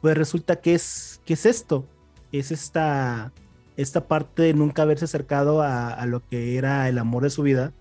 pues 0.00 0.16
resulta 0.16 0.56
que 0.56 0.74
es, 0.74 1.20
que 1.24 1.34
es 1.34 1.46
esto, 1.46 1.86
es 2.32 2.50
esta, 2.50 3.32
esta 3.76 4.06
parte 4.06 4.42
de 4.42 4.54
nunca 4.54 4.82
haberse 4.82 5.06
acercado 5.06 5.62
a, 5.62 6.04
lo 6.06 6.26
que 6.26 6.56
era 6.56 6.88
el 6.88 6.98
amor 6.98 7.22
de 7.22 7.30
su 7.30 7.42
vida, 7.42 7.72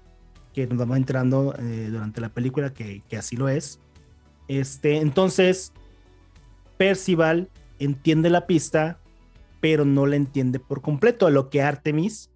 que 0.53 0.67
nos 0.67 0.89
va 0.89 0.97
entrando 0.97 1.53
eh, 1.59 1.89
durante 1.91 2.21
la 2.21 2.29
película, 2.29 2.73
que, 2.73 3.03
así 3.17 3.35
lo 3.35 3.49
es. 3.49 3.79
Este, 4.47 4.97
entonces, 4.97 5.73
Percival 6.77 7.49
entiende 7.79 8.29
la 8.29 8.47
pista, 8.47 8.99
pero 9.61 9.85
no 9.85 10.05
la 10.05 10.15
entiende 10.15 10.59
por 10.59 10.81
completo, 10.81 11.27
a 11.27 11.31
lo 11.31 11.49
que 11.49 11.61
Artemis, 11.61 12.31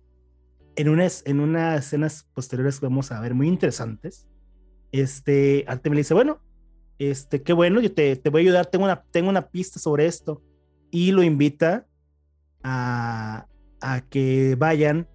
en 0.76 0.90
unas, 0.90 1.24
en 1.26 1.40
unas 1.40 1.86
escenas 1.86 2.28
posteriores 2.34 2.80
que 2.80 2.86
vamos 2.86 3.12
a 3.12 3.20
ver 3.22 3.34
muy 3.34 3.48
interesantes, 3.48 4.28
este, 4.92 5.66
Artemis 5.68 5.96
le 5.96 6.00
dice, 6.02 6.14
bueno, 6.14 6.42
este, 6.98 7.44
qué 7.44 7.54
bueno, 7.54 7.80
yo 7.82 7.94
te, 7.94 8.16
te 8.16 8.30
voy 8.30 8.42
a 8.42 8.44
ayudar, 8.44 8.66
tengo 8.66 8.86
una, 8.86 9.04
tengo 9.12 9.30
una 9.30 9.50
pista 9.50 9.80
sobre 9.80 10.06
esto, 10.06 10.42
y 10.92 11.12
lo 11.12 11.24
invita 11.24 11.86
a, 12.64 13.48
a 13.82 14.02
que 14.02 14.56
vayan 14.58 15.08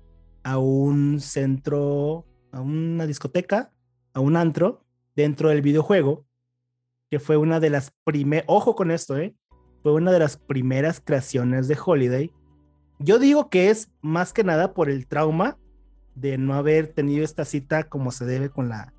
a 0.42 0.58
un 0.58 1.20
centro, 1.20 2.26
a 2.52 2.60
una 2.60 3.06
discoteca, 3.06 3.72
a 4.12 4.20
un 4.20 4.37
antro 4.37 4.84
dentro 5.16 5.48
del 5.48 5.62
videojuego, 5.62 6.24
que 7.14 7.20
fue 7.20 7.37
una 7.37 7.61
de 7.61 7.70
las 7.70 7.92
primeras, 8.03 8.44
ojo 8.48 8.74
con 8.74 8.90
esto, 8.90 9.16
¿eh? 9.16 9.37
fue 9.85 9.92
una 9.92 10.11
de 10.11 10.18
las 10.18 10.37
primeras 10.37 11.00
creaciones 11.00 11.68
de 11.68 11.79
Holiday. 11.79 12.33
Yo 12.98 13.20
digo 13.20 13.50
que 13.50 13.70
es 13.70 13.92
más 14.00 14.33
que 14.33 14.42
nada 14.42 14.74
por 14.74 14.90
el 14.90 15.07
trauma 15.07 15.57
de 16.16 16.38
no 16.38 16.55
haber 16.55 16.88
tenido 16.88 17.24
esta 17.24 17.44
cita 17.44 17.85
como 17.85 18.11
se 18.11 18.24
debe 18.24 18.48
con 18.48 18.68
la, 18.68 18.92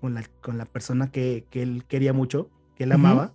con 0.00 0.14
la, 0.14 0.22
con 0.40 0.56
la 0.56 0.66
persona 0.66 1.10
que, 1.10 1.48
que 1.50 1.64
él 1.64 1.84
quería 1.88 2.12
mucho, 2.12 2.48
que 2.76 2.84
él 2.84 2.92
amaba, 2.92 3.34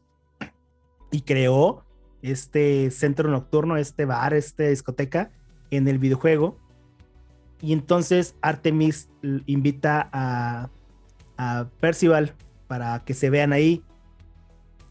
y 1.12 1.24
creó 1.24 1.84
este 2.22 2.90
centro 2.90 3.30
nocturno, 3.30 3.76
este 3.76 4.06
bar, 4.06 4.34
esta 4.34 4.64
discoteca 4.64 5.34
en 5.70 5.86
el 5.90 6.00
videojuego. 6.00 6.58
Y 7.60 7.74
entonces 7.74 8.38
Artemis 8.42 9.10
invita 9.48 10.10
a, 10.14 10.70
a 11.38 11.68
Percival 11.82 12.36
para 12.70 13.04
que 13.04 13.14
se 13.14 13.30
vean 13.30 13.52
ahí. 13.52 13.84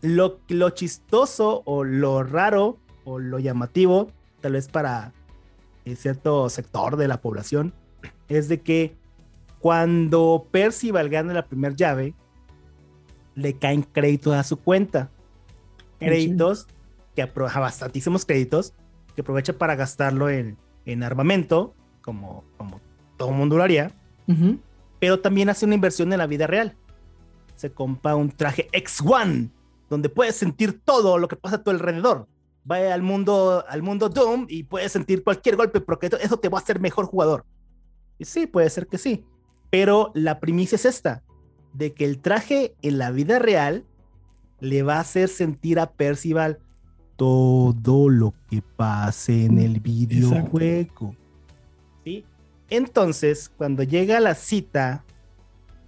Lo, 0.02 0.40
lo 0.48 0.70
chistoso 0.70 1.62
o 1.64 1.84
lo 1.84 2.22
raro 2.22 2.78
o 3.04 3.18
lo 3.18 3.38
llamativo, 3.38 4.10
tal 4.40 4.52
vez 4.52 4.68
para 4.68 5.12
eh, 5.84 5.96
cierto 5.96 6.48
sector 6.48 6.96
de 6.96 7.08
la 7.08 7.20
población, 7.20 7.72
es 8.28 8.48
de 8.48 8.60
que 8.60 8.96
cuando 9.60 10.46
Percival 10.50 11.08
gana 11.08 11.32
la 11.32 11.46
primera 11.46 11.74
llave, 11.74 12.14
le 13.34 13.54
caen 13.54 13.82
créditos 13.82 14.34
a 14.34 14.42
su 14.42 14.58
cuenta. 14.58 15.10
Créditos 15.98 16.66
que 17.14 17.22
aprovecha 17.22 17.60
bastantísimos 17.60 18.24
créditos 18.24 18.74
que 19.14 19.20
aprovecha 19.20 19.52
para 19.52 19.76
gastarlo 19.76 20.30
en, 20.30 20.56
en 20.86 21.02
armamento, 21.02 21.74
como, 22.00 22.44
como 22.56 22.80
todo 23.16 23.30
mundo 23.30 23.56
lo 23.56 23.62
haría, 23.62 23.92
pero 24.98 25.20
también 25.20 25.48
hace 25.48 25.66
una 25.66 25.74
inversión 25.74 26.12
en 26.12 26.18
la 26.18 26.26
vida 26.26 26.46
real. 26.46 26.76
Se 27.54 27.70
compra 27.72 28.16
un 28.16 28.30
traje 28.30 28.68
X1, 28.72 29.50
donde 29.92 30.08
puedes 30.08 30.36
sentir 30.36 30.80
todo 30.82 31.18
lo 31.18 31.28
que 31.28 31.36
pasa 31.36 31.56
a 31.56 31.62
tu 31.62 31.68
alrededor. 31.68 32.26
Vaya 32.64 32.94
al 32.94 33.02
mundo, 33.02 33.62
al 33.68 33.82
mundo 33.82 34.08
Doom 34.08 34.46
y 34.48 34.62
puedes 34.62 34.90
sentir 34.90 35.22
cualquier 35.22 35.54
golpe, 35.54 35.82
porque 35.82 36.08
eso 36.18 36.38
te 36.38 36.48
va 36.48 36.58
a 36.58 36.62
hacer 36.62 36.80
mejor 36.80 37.04
jugador. 37.04 37.44
Y 38.18 38.24
sí, 38.24 38.46
puede 38.46 38.70
ser 38.70 38.86
que 38.86 38.96
sí. 38.96 39.26
Pero 39.68 40.10
la 40.14 40.40
primicia 40.40 40.76
es 40.76 40.86
esta, 40.86 41.22
de 41.74 41.92
que 41.92 42.06
el 42.06 42.20
traje 42.20 42.74
en 42.80 42.96
la 42.96 43.10
vida 43.10 43.38
real 43.38 43.84
le 44.60 44.82
va 44.82 44.96
a 44.96 45.00
hacer 45.00 45.28
sentir 45.28 45.78
a 45.78 45.90
Percival 45.92 46.58
todo 47.16 48.08
lo 48.08 48.32
que 48.48 48.62
pase 48.62 49.44
en 49.44 49.58
el 49.58 49.80
videojuego. 49.80 51.14
¿Sí? 52.02 52.24
Entonces, 52.70 53.50
cuando 53.58 53.82
llega 53.82 54.20
la 54.20 54.34
cita, 54.34 55.04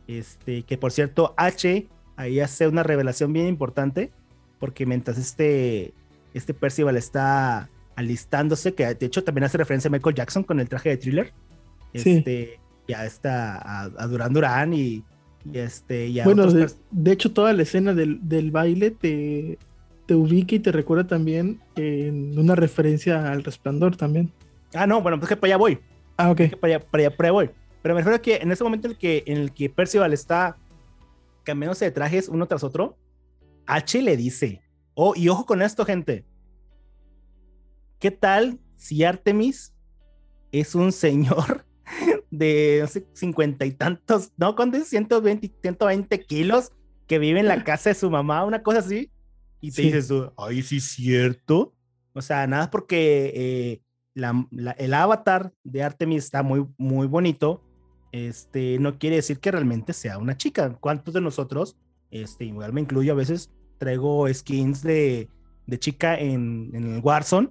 este, 0.07 0.62
que 0.64 0.76
por 0.76 0.92
cierto, 0.92 1.32
H 1.38 1.88
ahí 2.16 2.40
hace 2.40 2.68
una 2.68 2.82
revelación 2.82 3.32
bien 3.32 3.46
importante, 3.46 4.10
porque 4.58 4.86
mientras 4.86 5.18
este, 5.18 5.92
este 6.32 6.54
Percival 6.54 6.96
está 6.96 7.68
alistándose, 7.96 8.74
que 8.74 8.94
de 8.94 9.06
hecho 9.06 9.24
también 9.24 9.44
hace 9.44 9.58
referencia 9.58 9.88
a 9.88 9.92
Michael 9.92 10.16
Jackson 10.16 10.42
con 10.42 10.60
el 10.60 10.68
traje 10.68 10.90
de 10.90 10.96
thriller, 10.96 11.32
este, 11.92 12.58
ya 12.88 13.04
está 13.04 13.84
a, 13.84 14.06
Duran 14.08 14.32
Duran 14.32 14.74
y, 14.74 15.04
este, 15.52 16.12
ya 16.12 16.24
bueno, 16.24 16.46
de, 16.46 17.12
hecho 17.12 17.32
toda 17.32 17.52
la 17.52 17.62
escena 17.62 17.94
del, 17.94 18.26
del 18.28 18.50
baile 18.50 18.90
te, 18.90 19.58
te 20.06 20.14
ubica 20.14 20.54
y 20.56 20.58
te 20.58 20.72
recuerda 20.72 21.06
también 21.06 21.60
en 21.76 22.38
una 22.38 22.54
referencia 22.54 23.30
al 23.30 23.44
resplandor 23.44 23.96
también. 23.96 24.30
Ah, 24.74 24.86
no, 24.86 25.00
bueno, 25.00 25.18
pues 25.18 25.28
que 25.28 25.36
para 25.36 25.52
allá 25.52 25.56
voy. 25.56 25.78
Ah, 26.16 26.30
ok. 26.30 26.56
para, 26.60 26.76
allá, 26.76 26.86
para, 26.86 27.08
allá, 27.08 27.32
voy. 27.32 27.50
Pero 27.82 27.94
me 27.94 28.00
refiero 28.00 28.16
a 28.16 28.22
que 28.22 28.36
en 28.36 28.50
ese 28.50 28.64
momento 28.64 28.88
en 28.88 28.92
el 28.92 28.98
que, 28.98 29.22
en 29.26 29.38
el 29.38 29.52
que 29.52 29.68
Percival 29.70 30.12
está 30.12 30.56
cambiándose 31.45 31.84
de 31.84 31.90
trajes 31.92 32.28
uno 32.28 32.47
tras 32.47 32.64
otro, 32.64 32.99
H 33.66 34.03
le 34.03 34.16
dice, 34.16 34.62
oh, 34.95 35.14
y 35.16 35.28
ojo 35.28 35.47
con 35.47 35.62
esto, 35.62 35.84
gente. 35.84 36.26
¿Qué 37.99 38.11
tal 38.11 38.61
si 38.76 39.05
Artemis 39.05 39.74
es 40.53 40.74
un 40.74 40.92
señor 40.92 41.64
de 42.30 42.78
no 42.82 42.86
sé, 42.88 43.07
cincuenta 43.12 43.64
y 43.64 43.72
tantos, 43.72 44.32
no, 44.36 44.55
con 44.57 44.72
120, 44.72 45.53
120 45.62 46.24
kilos 46.24 46.72
que 47.07 47.18
vive 47.18 47.40
en 47.40 47.49
la 47.49 47.62
casa 47.64 47.90
de 47.90 47.95
su 47.95 48.11
mamá, 48.11 48.45
una 48.45 48.62
cosa 48.62 48.80
así? 48.80 49.11
Y 49.61 49.70
te 49.70 49.82
dices 49.82 50.09
tú, 50.09 50.30
ay, 50.36 50.62
sí 50.62 50.76
es 50.76 50.84
cierto. 50.84 51.74
O 52.12 52.20
sea, 52.20 52.47
nada 52.47 52.70
porque 52.70 53.32
eh, 53.34 53.82
la, 54.12 54.47
el 54.76 54.95
avatar 54.95 55.53
de 55.64 55.82
Artemis 55.82 56.24
está 56.24 56.42
muy, 56.42 56.66
muy 56.76 57.07
bonito, 57.07 57.63
este, 58.14 58.78
no 58.78 58.96
quiere 58.96 59.16
decir 59.16 59.40
que 59.40 59.50
realmente 59.50 59.92
sea 59.92 60.18
una 60.18 60.36
chica. 60.36 60.76
¿Cuántos 60.78 61.14
de 61.14 61.20
nosotros, 61.20 61.76
este, 62.12 62.44
igual 62.44 62.72
me 62.72 62.80
incluyo 62.80 63.12
a 63.12 63.16
veces, 63.16 63.50
traigo 63.78 64.32
skins 64.32 64.84
de, 64.84 65.28
de 65.66 65.78
chica 65.80 66.16
en, 66.16 66.70
en, 66.74 66.94
el 66.94 67.00
Warzone 67.00 67.50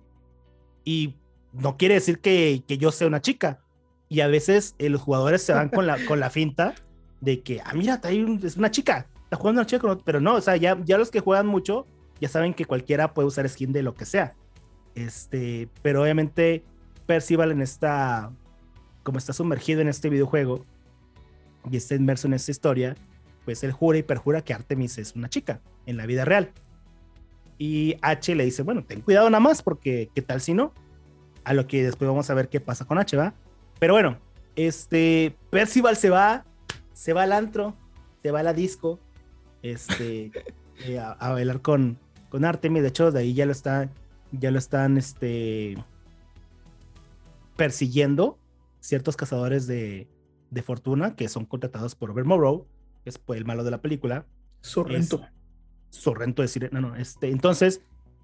y 0.86 1.16
no 1.52 1.76
quiere 1.76 1.96
decir 1.96 2.20
que, 2.20 2.64
que, 2.66 2.78
yo 2.78 2.94
sea 2.94 3.08
una 3.08 3.20
chica. 3.20 3.60
Y 4.08 4.22
a 4.22 4.28
veces 4.28 4.76
eh, 4.80 4.88
los 4.88 5.02
jugadores 5.02 5.44
se 5.44 5.52
van 5.52 5.68
con 5.68 5.86
la, 5.86 5.98
con 6.06 6.22
la 6.22 6.30
finta 6.30 6.76
de 7.20 7.42
que, 7.42 7.60
ah, 7.60 7.74
mira, 7.74 8.00
un, 8.06 8.40
es 8.42 8.56
una 8.56 8.72
chica, 8.72 9.08
está 9.22 9.36
jugando 9.36 9.60
una 9.60 9.68
chica, 9.68 9.98
pero 10.06 10.22
no, 10.22 10.36
o 10.36 10.42
sea, 10.42 10.56
ya, 10.56 10.82
ya 10.86 10.98
los 10.98 11.12
que 11.12 11.20
juegan 11.20 11.46
mucho 11.46 11.86
ya 12.22 12.30
saben 12.30 12.54
que 12.54 12.64
cualquiera 12.64 13.14
puede 13.14 13.28
usar 13.28 13.50
skin 13.50 13.74
de 13.74 13.84
lo 13.84 13.96
que 13.96 14.06
sea. 14.06 14.34
Este, 14.96 15.68
pero 15.82 16.04
obviamente 16.04 16.64
Percival 17.06 17.52
en 17.52 17.62
esta, 17.62 18.32
como 19.04 19.18
está 19.18 19.34
sumergido 19.34 19.82
en 19.82 19.88
este 19.88 20.10
videojuego 20.10 20.66
y 21.70 21.78
está 21.78 21.96
inmerso 21.96 22.28
en 22.28 22.34
esta 22.34 22.52
historia, 22.52 22.96
pues 23.46 23.64
él 23.64 23.72
jura 23.72 23.98
y 23.98 24.04
perjura 24.04 24.42
que 24.42 24.54
Artemis 24.54 24.98
es 24.98 25.16
una 25.16 25.30
chica 25.30 25.62
en 25.86 25.98
la 25.98 26.06
vida 26.06 26.26
real. 26.26 26.52
Y 27.58 27.98
H 28.02 28.36
le 28.36 28.46
dice, 28.46 28.64
bueno, 28.64 28.84
ten 28.84 29.02
cuidado 29.02 29.30
nada 29.30 29.40
más 29.40 29.62
porque 29.62 30.10
qué 30.14 30.22
tal 30.22 30.42
si 30.42 30.54
no. 30.54 30.74
A 31.44 31.54
lo 31.54 31.68
que 31.68 31.84
después 31.84 32.08
vamos 32.08 32.30
a 32.30 32.34
ver 32.34 32.50
qué 32.50 32.60
pasa 32.60 32.86
con 32.86 32.98
H, 32.98 33.16
¿va? 33.18 33.34
Pero 33.80 33.94
bueno, 33.94 34.18
este, 34.56 35.36
Percival 35.50 35.98
se 35.98 36.10
va, 36.10 36.46
se 36.94 37.12
va 37.12 37.24
al 37.24 37.34
antro, 37.34 37.76
se 38.22 38.32
va 38.32 38.40
a 38.40 38.44
la 38.44 38.54
disco, 38.54 39.00
este, 39.62 40.32
eh, 40.86 41.00
a, 41.00 41.32
bailar 41.32 41.62
con, 41.62 42.00
con 42.30 42.46
Artemis. 42.46 42.82
De 42.82 42.90
hecho, 42.90 43.12
de 43.12 43.20
ahí 43.20 43.34
ya 43.34 43.46
lo 43.46 43.52
está 43.52 43.90
ya 44.34 44.52
lo 44.52 44.58
están 44.58 44.98
este, 44.98 45.78
persiguiendo 47.56 48.38
ciertos 48.84 49.16
cazadores 49.16 49.66
de, 49.66 50.10
de 50.52 50.62
fortuna 50.62 51.16
que 51.16 51.30
son 51.30 51.46
contratados 51.46 51.96
por 51.96 52.10
Robert 52.10 52.28
Morrow, 52.28 52.68
que 53.04 53.10
es 53.10 53.18
pues, 53.18 53.38
el 53.38 53.46
malo 53.46 53.64
de 53.64 53.72
la 53.72 53.82
película. 53.82 54.26
Sorrento. 54.62 55.22
Es, 55.90 56.00
Sorrento 56.00 56.42
decir, 56.42 56.70
no, 56.72 56.82
no, 56.82 56.96
este, 56.96 57.30
entonces, 57.30 57.82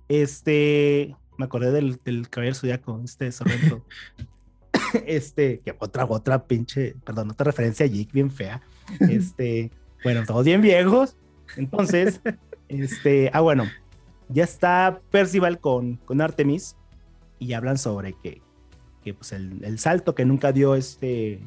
este, 0.09 1.15
me 1.37 1.45
acordé 1.45 1.71
del, 1.71 1.99
del 2.03 2.29
caballero 2.29 2.55
zodiaco, 2.55 3.01
este 3.05 3.31
Sorrento. 3.31 3.85
este, 5.05 5.59
que 5.59 5.75
otra, 5.79 6.05
otra 6.05 6.45
pinche, 6.45 6.95
perdón, 7.05 7.31
otra 7.31 7.45
referencia 7.45 7.85
a 7.85 7.89
Jake 7.89 8.09
bien 8.11 8.29
fea. 8.29 8.61
Este, 8.99 9.71
bueno, 10.03 10.23
todos 10.25 10.43
bien 10.43 10.61
viejos. 10.61 11.15
Entonces, 11.55 12.21
este, 12.67 13.29
ah, 13.33 13.39
bueno, 13.39 13.65
ya 14.27 14.43
está 14.43 14.99
Percival 15.09 15.59
con, 15.59 15.97
con 15.97 16.19
Artemis 16.19 16.75
y 17.37 17.53
hablan 17.53 17.77
sobre 17.77 18.13
que, 18.21 18.41
que 19.03 19.13
pues 19.13 19.31
el, 19.31 19.63
el, 19.63 19.79
salto 19.79 20.15
que 20.15 20.25
nunca 20.25 20.51
dio 20.51 20.75
este, 20.75 21.39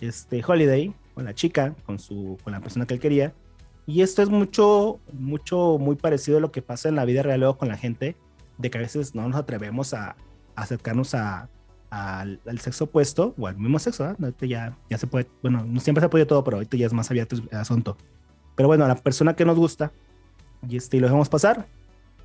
este 0.00 0.42
Holiday 0.46 0.94
con 1.14 1.24
la 1.24 1.34
chica, 1.34 1.74
con, 1.84 1.98
su, 1.98 2.38
con 2.42 2.52
la 2.52 2.60
persona 2.60 2.86
que 2.86 2.94
él 2.94 3.00
quería. 3.00 3.34
Y 3.86 4.02
esto 4.02 4.22
es 4.22 4.28
mucho, 4.28 4.98
mucho, 5.12 5.78
muy 5.78 5.96
parecido 5.96 6.38
a 6.38 6.40
lo 6.40 6.50
que 6.50 6.62
pasa 6.62 6.88
en 6.88 6.96
la 6.96 7.04
vida 7.04 7.22
real 7.22 7.40
luego 7.40 7.56
con 7.56 7.68
la 7.68 7.76
gente, 7.76 8.16
de 8.58 8.70
que 8.70 8.78
a 8.78 8.80
veces 8.80 9.14
no 9.14 9.28
nos 9.28 9.36
atrevemos 9.36 9.94
a, 9.94 10.10
a 10.10 10.16
acercarnos 10.56 11.14
a, 11.14 11.48
a, 11.90 12.20
al, 12.20 12.40
al, 12.46 12.58
sexo 12.58 12.84
opuesto 12.84 13.34
o 13.38 13.46
al 13.46 13.56
mismo 13.56 13.78
sexo. 13.78 14.04
¿eh? 14.10 14.16
Ahorita 14.20 14.46
ya, 14.46 14.76
ya 14.90 14.98
se 14.98 15.06
puede, 15.06 15.28
bueno, 15.42 15.64
no 15.64 15.80
siempre 15.80 16.02
se 16.02 16.08
puede 16.08 16.26
todo, 16.26 16.42
pero 16.42 16.56
ahorita 16.56 16.76
ya 16.76 16.86
es 16.86 16.92
más 16.92 17.10
abierto 17.10 17.36
el 17.36 17.56
asunto. 17.56 17.96
Pero 18.56 18.68
bueno, 18.68 18.84
a 18.84 18.88
la 18.88 18.96
persona 18.96 19.36
que 19.36 19.44
nos 19.44 19.56
gusta, 19.56 19.92
y 20.68 20.76
este, 20.76 20.96
y 20.96 21.00
lo 21.00 21.06
dejamos 21.06 21.28
pasar, 21.28 21.66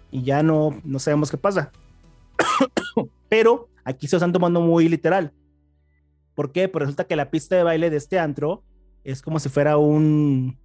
y 0.10 0.24
ya 0.24 0.42
no, 0.44 0.80
no 0.84 1.00
sabemos 1.00 1.30
qué 1.30 1.38
pasa. 1.38 1.72
Pero 3.30 3.70
aquí 3.84 4.08
se 4.08 4.16
están 4.16 4.32
tomando 4.32 4.62
muy 4.62 4.88
literal. 4.90 5.34
¿Por 6.36 6.52
qué? 6.52 6.68
Pues 6.68 6.82
resulta 6.82 7.06
que 7.06 7.16
la 7.16 7.30
pista 7.30 7.56
de 7.56 7.64
baile 7.64 7.90
de 7.90 7.98
este 7.98 8.20
antro 8.20 8.64
es 9.04 9.22
como 9.22 9.40
si 9.40 9.50
fuera 9.50 9.78
un, 9.78 10.58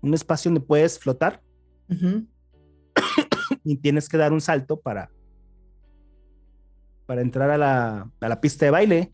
un 0.00 0.14
espacio 0.14 0.50
donde 0.50 0.66
puedes 0.66 0.98
flotar 0.98 1.42
uh 1.88 1.94
-huh. 1.94 2.26
y 3.64 3.76
tienes 3.76 4.08
que 4.08 4.16
dar 4.16 4.32
un 4.32 4.40
salto 4.40 4.80
para, 4.80 5.10
para 7.06 7.20
entrar 7.20 7.50
a 7.50 7.58
la, 7.58 8.10
a 8.20 8.28
la 8.28 8.40
pista 8.40 8.64
de 8.64 8.70
baile. 8.70 9.12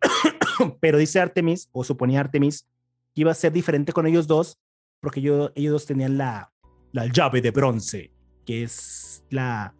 Pero 0.80 0.98
dice 0.98 1.20
Artemis, 1.20 1.68
o 1.72 1.82
suponía 1.84 2.20
Artemis, 2.20 2.68
que 3.14 3.22
iba 3.22 3.30
a 3.30 3.34
ser 3.34 3.52
diferente 3.52 3.92
con 3.92 4.06
ellos 4.06 4.26
dos, 4.26 4.58
porque 5.00 5.20
yo, 5.20 5.50
ellos 5.54 5.72
dos 5.72 5.86
tenían 5.86 6.18
la, 6.18 6.52
la 6.92 7.06
llave 7.06 7.40
de 7.40 7.50
bronce, 7.50 8.12
que 8.46 8.62
es 8.62 9.24
la, 9.30 9.74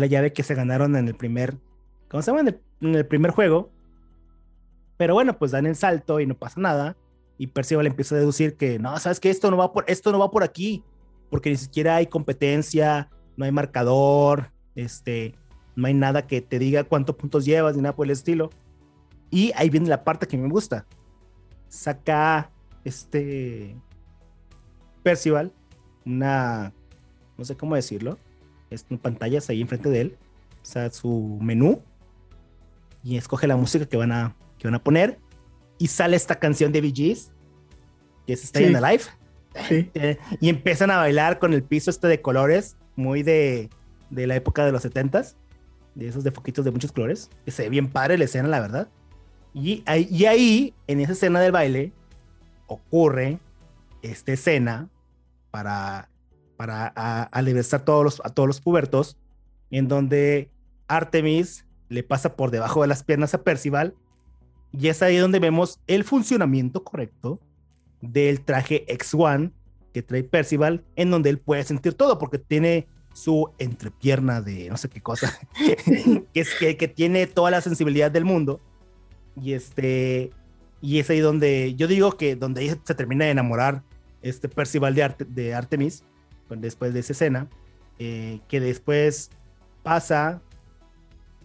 la 0.00 0.06
llave 0.06 0.32
que 0.32 0.42
se 0.42 0.54
ganaron 0.54 0.96
en 0.96 1.08
el 1.08 1.14
primer, 1.14 1.56
¿cómo 2.08 2.22
se 2.22 2.30
llama? 2.30 2.50
En 2.80 2.94
el, 2.94 3.06
primer 3.06 3.30
juego. 3.30 3.70
Pero 4.96 5.14
bueno, 5.14 5.38
pues 5.38 5.50
dan 5.50 5.66
el 5.66 5.76
salto 5.76 6.20
y 6.20 6.26
no 6.26 6.36
pasa 6.36 6.60
nada. 6.60 6.96
Y 7.38 7.48
Percival 7.48 7.86
empieza 7.86 8.14
a 8.14 8.18
deducir 8.18 8.56
que 8.56 8.78
no, 8.78 8.96
sabes 8.98 9.20
que 9.20 9.30
esto 9.30 9.50
no 9.50 9.56
va 9.56 9.72
por, 9.72 9.84
esto 9.88 10.12
no 10.12 10.18
va 10.18 10.30
por 10.30 10.42
aquí, 10.42 10.84
porque 11.30 11.50
ni 11.50 11.56
siquiera 11.56 11.96
hay 11.96 12.06
competencia, 12.06 13.10
no 13.36 13.44
hay 13.44 13.52
marcador, 13.52 14.52
este, 14.74 15.34
no 15.74 15.86
hay 15.86 15.94
nada 15.94 16.26
que 16.26 16.40
te 16.40 16.58
diga 16.58 16.84
cuántos 16.84 17.16
puntos 17.16 17.44
llevas 17.44 17.74
ni 17.74 17.82
nada 17.82 17.96
por 17.96 18.06
el 18.06 18.12
estilo. 18.12 18.50
Y 19.30 19.50
ahí 19.56 19.70
viene 19.70 19.88
la 19.88 20.04
parte 20.04 20.26
que 20.26 20.36
me 20.36 20.48
gusta. 20.48 20.86
Saca 21.68 22.50
este 22.84 23.76
Percival 25.02 25.52
una, 26.04 26.72
no 27.36 27.44
sé 27.44 27.56
cómo 27.56 27.74
decirlo, 27.74 28.18
pantallas 29.00 29.48
ahí 29.50 29.60
enfrente 29.60 29.88
de 29.88 30.00
él, 30.00 30.18
o 30.62 30.64
sea, 30.64 30.90
su 30.90 31.38
menú, 31.40 31.82
y 33.02 33.16
escoge 33.16 33.46
la 33.46 33.56
música 33.56 33.86
que 33.86 33.96
van 33.96 34.12
a, 34.12 34.36
que 34.58 34.68
van 34.68 34.74
a 34.74 34.82
poner, 34.82 35.18
y 35.78 35.88
sale 35.88 36.16
esta 36.16 36.36
canción 36.36 36.72
de 36.72 36.80
Bee 36.80 36.92
Gees, 36.94 37.32
que 38.26 38.34
es 38.34 38.44
Stay 38.44 38.64
sí. 38.64 38.70
in 38.70 38.76
Alive, 38.76 39.04
sí. 39.68 39.90
y 40.40 40.48
empiezan 40.48 40.90
a 40.90 40.96
bailar 40.96 41.38
con 41.38 41.52
el 41.52 41.62
piso 41.62 41.90
este 41.90 42.06
de 42.08 42.20
colores, 42.20 42.76
muy 42.96 43.22
de, 43.22 43.70
de 44.10 44.26
la 44.26 44.36
época 44.36 44.64
de 44.64 44.72
los 44.72 44.84
70s, 44.84 45.34
de 45.94 46.08
esos 46.08 46.24
de 46.24 46.30
foquitos 46.30 46.64
de 46.64 46.70
muchos 46.70 46.92
colores, 46.92 47.30
que 47.44 47.50
se 47.50 47.64
ve 47.64 47.68
bien 47.70 47.90
padre 47.90 48.18
la 48.18 48.24
escena, 48.24 48.48
la 48.48 48.60
verdad. 48.60 48.88
Y, 49.54 49.84
y 50.10 50.24
ahí, 50.24 50.74
en 50.86 51.00
esa 51.00 51.12
escena 51.12 51.40
del 51.40 51.52
baile, 51.52 51.92
ocurre 52.66 53.38
esta 54.02 54.32
escena 54.32 54.88
para, 55.50 56.08
para 56.66 57.28
todos 57.84 58.04
los, 58.04 58.22
a 58.24 58.30
todos 58.30 58.46
los 58.46 58.60
pubertos, 58.60 59.16
en 59.72 59.88
donde 59.88 60.48
Artemis 60.86 61.66
le 61.88 62.04
pasa 62.04 62.36
por 62.36 62.52
debajo 62.52 62.82
de 62.82 62.86
las 62.86 63.02
piernas 63.02 63.34
a 63.34 63.42
Percival, 63.42 63.96
y 64.70 64.86
es 64.86 65.02
ahí 65.02 65.16
donde 65.16 65.40
vemos 65.40 65.80
el 65.88 66.04
funcionamiento 66.04 66.84
correcto 66.84 67.40
del 68.00 68.42
traje 68.42 68.86
X1 68.86 69.50
que 69.92 70.02
trae 70.02 70.22
Percival, 70.22 70.84
en 70.94 71.10
donde 71.10 71.30
él 71.30 71.38
puede 71.38 71.64
sentir 71.64 71.94
todo, 71.94 72.18
porque 72.18 72.38
tiene 72.38 72.86
su 73.12 73.50
entrepierna 73.58 74.40
de 74.40 74.70
no 74.70 74.76
sé 74.76 74.88
qué 74.88 75.00
cosa, 75.00 75.36
que, 75.58 76.24
es, 76.32 76.54
que, 76.54 76.76
que, 76.76 76.86
tiene 76.86 77.26
toda 77.26 77.50
la 77.50 77.60
sensibilidad 77.60 78.12
del 78.12 78.24
mundo. 78.24 78.60
Y 79.34 79.54
este, 79.54 80.30
y 80.80 81.00
es 81.00 81.10
ahí 81.10 81.18
donde 81.18 81.74
yo 81.74 81.88
digo 81.88 82.12
que 82.12 82.36
donde 82.36 82.78
se 82.84 82.94
termina 82.94 83.24
de 83.24 83.32
enamorar 83.32 83.82
este 84.22 84.48
Percival 84.48 84.94
de, 84.94 85.02
Arte, 85.02 85.24
de 85.24 85.54
Artemis, 85.54 86.04
después 86.60 86.92
de 86.94 87.00
esa 87.00 87.12
escena, 87.12 87.48
eh, 87.98 88.40
que 88.48 88.60
después 88.60 89.30
pasa 89.82 90.42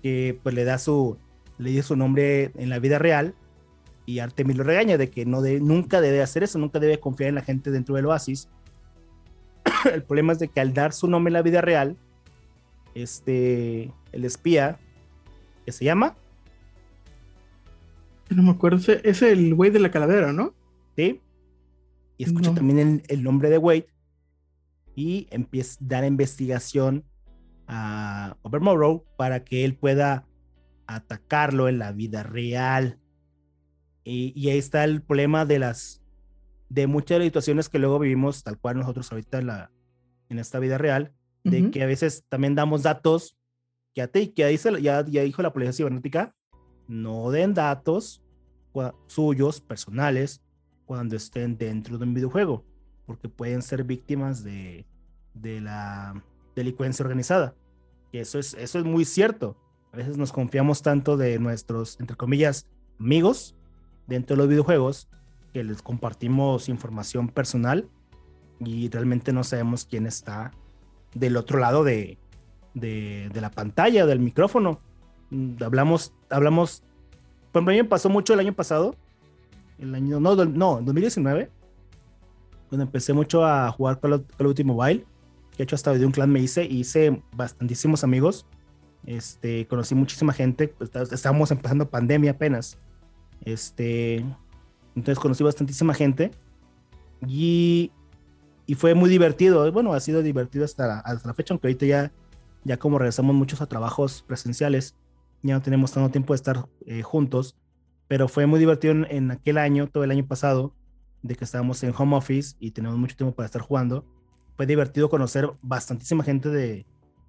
que 0.02 0.40
pues 0.44 0.56
le 0.56 0.64
da 0.64 0.78
su, 0.78 1.18
le 1.58 1.72
dio 1.72 1.84
su 1.84 1.96
nombre 1.96 2.52
en 2.56 2.70
la 2.70 2.80
vida 2.80 3.00
real 3.00 3.34
y 4.06 4.20
Artemis 4.20 4.58
lo 4.58 4.64
regaña 4.64 4.98
de 4.98 5.10
que 5.10 5.26
no 5.26 5.42
de, 5.42 5.60
nunca 5.60 6.02
debe 6.02 6.22
hacer 6.22 6.44
eso, 6.44 6.58
nunca 6.60 6.80
debe 6.80 7.00
confiar 7.00 7.30
en 7.30 7.36
la 7.36 7.42
gente 7.42 7.72
dentro 7.72 7.96
del 7.96 8.06
oasis. 8.06 8.48
el 9.94 10.04
problema 10.04 10.34
es 10.34 10.40
de 10.40 10.48
que 10.48 10.62
al 10.62 10.74
dar 10.74 10.94
su 10.94 11.08
nombre 11.08 11.30
en 11.30 11.34
la 11.34 11.42
vida 11.42 11.62
real, 11.62 11.98
este, 12.96 13.92
el 14.12 14.26
espía, 14.26 14.80
que 15.66 15.72
se 15.72 15.86
llama... 15.86 16.16
No 18.30 18.44
me 18.44 18.52
acuerdo, 18.52 18.80
es 19.04 19.22
el 19.22 19.56
güey 19.56 19.72
de 19.72 19.80
la 19.80 19.90
calavera, 19.90 20.34
¿no? 20.34 20.54
Sí, 20.98 21.22
y 22.18 22.24
escucha 22.24 22.50
no. 22.50 22.56
también 22.56 22.80
el, 22.80 23.04
el, 23.08 23.24
nombre 23.24 23.50
de 23.50 23.58
Wade 23.58 23.88
y 24.98 25.28
empieza 25.30 25.78
a 25.80 25.88
dar 25.88 26.06
investigación 26.06 27.06
a 27.68 28.36
Overmorrow 28.42 29.06
para 29.16 29.44
que 29.44 29.64
él 29.64 29.76
pueda 29.76 30.28
atacarlo 30.88 31.70
en 31.70 31.78
la 31.78 31.92
vida 31.92 32.24
real. 32.24 32.98
Y, 34.04 34.34
y, 34.36 34.50
ahí 34.50 34.58
está 34.58 34.84
el 34.86 35.04
problema 35.04 35.46
de 35.46 35.60
las 35.60 36.02
de 36.70 36.88
muchas 36.88 37.22
situaciones 37.22 37.70
que 37.70 37.78
luego 37.78 38.00
vivimos 38.00 38.44
tal 38.44 38.58
cual 38.58 38.78
nosotros 38.78 39.12
ahorita 39.12 39.38
en, 39.38 39.48
la, 39.48 39.72
en 40.30 40.40
esta 40.40 40.58
vida 40.58 40.80
real, 40.80 41.14
de 41.44 41.70
que 41.70 41.84
a 41.84 41.86
veces 41.86 42.26
también 42.28 42.56
damos 42.56 42.82
datos 42.82 43.38
que 43.94 44.02
a 44.02 44.08
ti, 44.08 44.30
que 44.30 44.48
dice, 44.48 44.82
ya, 44.82 45.06
ya 45.06 45.22
dijo 45.22 45.44
la 45.44 45.54
policía 45.54 45.74
cibernética, 45.74 46.36
no 46.88 47.30
den 47.30 47.54
datos 47.54 48.24
suyos, 49.06 49.62
personales, 49.62 50.42
cuando 50.86 51.16
estén 51.16 51.56
dentro 51.56 52.00
de 52.00 52.06
un 52.06 52.16
videojuego, 52.16 52.66
porque 53.08 53.30
pueden 53.30 53.64
ser 53.64 53.84
víctimas 53.84 54.44
de, 54.44 54.86
de 55.34 55.62
la 55.62 56.24
delincuencia 56.56 57.04
organizada. 57.04 57.56
Eso 58.12 58.38
es, 58.38 58.54
eso 58.54 58.78
es 58.78 58.86
muy 58.86 59.06
cierto. 59.06 59.58
A 59.92 59.98
veces 59.98 60.18
nos 60.18 60.32
confiamos 60.32 60.84
tanto 60.84 61.18
de 61.18 61.40
nuestros, 61.40 62.00
entre 62.00 62.16
comillas, 62.16 62.68
amigos 63.00 63.56
dentro 64.06 64.36
de 64.36 64.44
los 64.44 64.50
videojuegos, 64.50 65.08
que 65.54 65.64
les 65.64 65.82
compartimos 65.82 66.70
información 66.70 67.30
personal 67.30 67.90
y 68.60 68.90
realmente 68.90 69.34
no 69.34 69.44
sabemos 69.44 69.86
quién 69.86 70.06
está 70.06 70.52
del 71.14 71.38
otro 71.38 71.60
lado 71.60 71.84
de, 71.84 72.18
de, 72.74 73.30
la 73.34 73.52
pantalla, 73.52 74.06
del 74.06 74.20
micrófono. 74.20 74.80
Mm, 75.30 75.64
hablamos, 75.64 76.14
hablamos, 76.30 76.84
por 77.52 77.62
ejemplo, 77.62 77.74
a 77.74 77.84
me 77.84 77.90
pasó 77.90 78.10
mucho 78.10 78.34
el 78.34 78.40
año 78.40 78.54
pasado, 78.54 78.96
el 79.80 79.94
año, 79.96 80.20
no, 80.20 80.36
no, 80.36 80.82
2019, 80.82 81.50
cuando 82.70 82.84
empecé 82.84 83.14
mucho 83.14 83.46
a 83.46 83.72
jugar 83.72 84.00
Call 84.00 84.14
of, 84.14 84.22
Duty 84.38 84.64
Mobile, 84.64 85.06
que 85.56 85.62
he 85.62 85.66
hecho 85.66 85.76
hasta 85.76 85.94
de 85.94 86.06
un 86.06 86.12
clan 86.12 86.32
me 86.32 86.40
hice, 86.40 86.66
hice 86.66 87.22
bastantísimos 87.32 88.04
amigos, 88.04 88.46
este, 89.06 89.68
conocí 89.68 89.96
muchísima 89.96 90.34
gente, 90.34 90.68
pues, 90.68 90.92
estábamos 91.12 91.52
empezando 91.52 91.90
pandemia 91.90 92.32
apenas, 92.32 92.78
este, 93.46 94.18
entonces 94.96 95.20
conocí 95.20 95.44
bastantísima 95.44 95.94
gente. 95.94 96.32
Y, 97.28 97.92
y 98.68 98.76
fue 98.76 98.94
muy 98.94 99.10
divertido, 99.10 99.72
bueno, 99.72 99.94
ha 99.94 100.00
sido 100.00 100.22
divertido 100.22 100.66
hasta 100.66 101.00
hasta 101.00 101.28
la 101.28 101.34
fecha, 101.34 101.54
aunque 101.54 101.68
ahorita 101.68 101.86
ya 101.86 102.12
ya 102.68 102.78
como 102.78 103.00
regresamos 103.00 103.34
muchos 103.34 103.62
a 103.62 103.68
trabajos 103.68 104.24
presenciales, 104.28 104.96
ya 105.42 105.56
no 105.56 105.62
tenemos 105.62 105.94
tanto 105.94 106.12
tiempo 106.12 106.34
de 106.34 106.36
estar 106.36 106.68
eh, 106.86 107.02
juntos, 107.02 107.56
pero 108.10 108.28
fue 108.28 108.46
muy 108.46 108.60
divertido 108.60 108.94
en, 109.10 109.32
aquel 109.32 109.58
año, 109.58 109.88
todo 109.88 110.04
el 110.04 110.12
año 110.12 110.26
pasado, 110.28 110.74
de 111.28 111.36
que 111.36 111.44
estábamos 111.44 111.84
en 111.84 111.94
home 111.98 112.16
office 112.16 112.56
y 112.60 112.72
tenemos 112.72 112.98
mucho 112.98 113.16
tiempo 113.16 113.36
para 113.36 113.46
estar 113.46 113.62
jugando. 113.62 114.06
Fue 114.56 114.66
divertido 114.66 115.10
conocer 115.10 115.52
bastantísima 115.62 116.24
gente 116.24 116.50
de, 116.50 116.86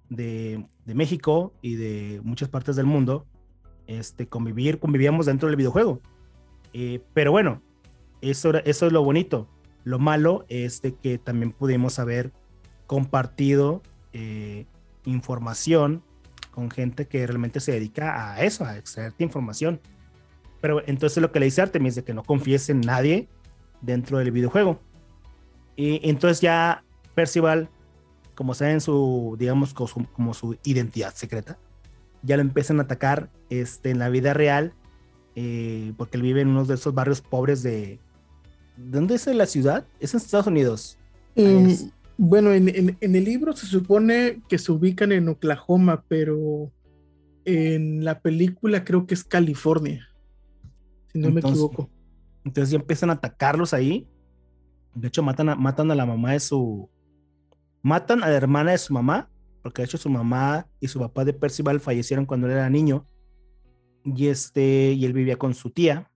de, 0.09 0.65
México 0.85 1.53
y 1.61 1.75
de 1.75 2.21
muchas 2.23 2.49
partes 2.49 2.75
del 2.75 2.85
mundo. 2.85 3.27
Este, 3.87 4.27
convivir, 4.27 4.79
convivíamos 4.79 5.25
dentro 5.27 5.47
del 5.47 5.55
videojuego. 5.55 6.01
Eh, 6.73 7.01
pero 7.13 7.31
bueno, 7.31 7.61
eso, 8.21 8.53
eso 8.65 8.87
es 8.87 8.93
lo 8.93 9.03
bonito. 9.03 9.47
Lo 9.83 9.99
malo 9.99 10.45
es 10.49 10.81
de 10.81 10.95
que 10.95 11.17
también 11.17 11.51
pudimos 11.51 11.99
haber 11.99 12.31
compartido 12.87 13.81
eh, 14.13 14.65
información 15.05 16.03
con 16.51 16.69
gente 16.71 17.07
que 17.07 17.25
realmente 17.25 17.59
se 17.59 17.71
dedica 17.71 18.33
a 18.33 18.43
eso, 18.43 18.65
a 18.65 18.77
extraerte 18.77 19.23
información. 19.23 19.79
Pero 20.61 20.81
entonces 20.87 21.21
lo 21.21 21.31
que 21.31 21.39
le 21.39 21.45
dice 21.45 21.61
Artemis 21.61 21.95
de 21.95 22.03
que 22.03 22.13
no 22.13 22.23
confíes 22.23 22.69
en 22.69 22.81
nadie 22.81 23.29
dentro 23.81 24.17
del 24.17 24.31
videojuego. 24.31 24.79
Y 25.75 26.07
entonces 26.07 26.41
ya 26.41 26.83
Percival, 27.15 27.69
como 28.35 28.53
saben 28.53 28.81
su, 28.81 29.35
digamos, 29.39 29.73
como 29.73 30.33
su, 30.33 30.57
identidad 30.63 31.13
secreta, 31.13 31.57
ya 32.23 32.35
lo 32.37 32.41
empiezan 32.41 32.79
a 32.79 32.83
atacar 32.83 33.29
este, 33.49 33.89
en 33.89 33.99
la 33.99 34.09
vida 34.09 34.33
real, 34.33 34.73
eh, 35.35 35.93
porque 35.97 36.17
él 36.17 36.23
vive 36.23 36.41
en 36.41 36.49
uno 36.49 36.65
de 36.65 36.75
esos 36.75 36.93
barrios 36.93 37.21
pobres 37.21 37.63
de... 37.63 37.99
¿Dónde 38.77 39.15
es 39.15 39.27
la 39.27 39.45
ciudad? 39.45 39.85
Es 39.99 40.13
en 40.13 40.19
Estados 40.19 40.47
Unidos. 40.47 40.97
Bueno, 42.17 42.53
en, 42.53 42.97
el 42.99 43.23
libro 43.23 43.55
se 43.55 43.65
supone 43.65 44.41
que 44.49 44.57
se 44.57 44.73
ubican 44.73 45.13
en 45.13 45.29
Oklahoma, 45.29 46.03
pero 46.09 46.69
en 47.45 48.03
la 48.03 48.19
película 48.19 48.83
creo 48.83 49.07
que 49.07 49.13
es 49.13 49.23
California, 49.23 50.09
si 51.13 51.19
no 51.19 51.31
me 51.31 51.39
equivoco. 51.39 51.89
Entonces 52.45 52.71
ya 52.71 52.77
empiezan 52.77 53.09
a 53.09 53.13
atacarlos 53.13 53.73
ahí. 53.73 54.07
De 54.95 55.07
hecho, 55.07 55.23
matan 55.23 55.49
a, 55.49 55.55
matan 55.55 55.91
a 55.91 55.95
la 55.95 56.05
mamá 56.05 56.33
de 56.33 56.39
su... 56.39 56.89
Matan 57.81 58.23
a 58.23 58.29
la 58.29 58.35
hermana 58.35 58.71
de 58.71 58.77
su 58.77 58.93
mamá, 58.93 59.29
porque 59.61 59.81
de 59.81 59.85
hecho 59.85 59.97
su 59.97 60.09
mamá 60.09 60.67
y 60.79 60.87
su 60.87 60.99
papá 60.99 61.23
de 61.23 61.33
Percival 61.33 61.79
fallecieron 61.79 62.25
cuando 62.25 62.47
él 62.47 62.53
era 62.53 62.69
niño. 62.69 63.07
Y, 64.03 64.27
este, 64.27 64.93
y 64.93 65.05
él 65.05 65.13
vivía 65.13 65.37
con 65.37 65.53
su 65.53 65.69
tía. 65.69 66.11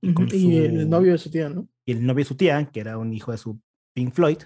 Y, 0.00 0.56
el 0.56 0.88
novio 0.88 1.12
de 1.12 1.18
su 1.18 1.30
tía, 1.30 1.48
¿no? 1.48 1.68
Y 1.84 1.92
el 1.92 2.04
novio 2.04 2.24
de 2.24 2.28
su 2.28 2.36
tía, 2.36 2.64
que 2.66 2.80
era 2.80 2.98
un 2.98 3.12
hijo 3.12 3.32
de 3.32 3.38
su 3.38 3.60
Pink 3.94 4.12
Floyd. 4.12 4.38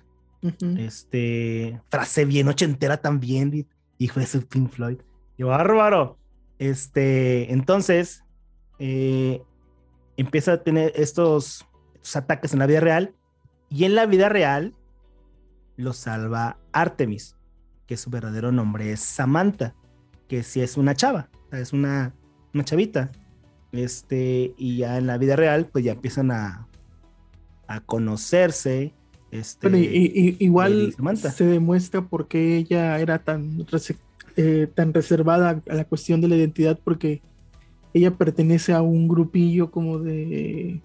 Este, 0.78 1.80
frase 1.88 2.24
bien 2.24 2.48
ochentera 2.48 2.96
también, 2.96 3.66
hijo 3.98 4.20
de 4.20 4.26
su 4.26 4.46
Pink 4.46 4.70
Floyd. 4.70 4.98
¡Qué 5.36 5.44
bárbaro! 5.44 6.18
Este, 6.58 7.52
entonces, 7.52 8.24
eh, 8.78 9.42
empieza 10.16 10.52
a 10.54 10.62
tener 10.62 10.92
estos, 10.94 11.66
ataques 12.14 12.52
en 12.52 12.58
la 12.58 12.66
vida 12.66 12.80
real 12.80 13.14
y 13.70 13.84
en 13.84 13.94
la 13.94 14.06
vida 14.06 14.28
real 14.28 14.74
lo 15.76 15.92
salva 15.92 16.58
Artemis, 16.72 17.36
que 17.86 17.96
su 17.96 18.10
verdadero 18.10 18.52
nombre 18.52 18.92
es 18.92 19.00
Samantha, 19.00 19.74
que 20.28 20.42
si 20.42 20.60
es 20.60 20.76
una 20.76 20.94
chava, 20.94 21.28
es 21.52 21.72
una, 21.72 22.14
una 22.52 22.64
chavita. 22.64 23.10
Este, 23.72 24.54
y 24.58 24.78
ya 24.78 24.98
en 24.98 25.06
la 25.06 25.16
vida 25.16 25.34
real, 25.34 25.66
pues 25.66 25.84
ya 25.84 25.92
empiezan 25.92 26.30
a, 26.30 26.68
a 27.66 27.80
conocerse, 27.80 28.92
este, 29.32 29.70
bueno, 29.70 29.78
y, 29.78 30.36
igual 30.40 30.94
se 31.16 31.46
demuestra 31.46 32.02
por 32.02 32.28
qué 32.28 32.58
ella 32.58 33.00
era 33.00 33.18
tan, 33.18 33.66
eh, 34.36 34.68
tan 34.74 34.92
reservada 34.92 35.62
a 35.66 35.74
la 35.74 35.84
cuestión 35.86 36.20
de 36.20 36.28
la 36.28 36.36
identidad, 36.36 36.78
porque 36.84 37.22
ella 37.94 38.12
pertenece 38.12 38.72
a 38.72 38.82
un 38.82 39.08
grupillo 39.08 39.70
como 39.70 39.98
de. 39.98 40.80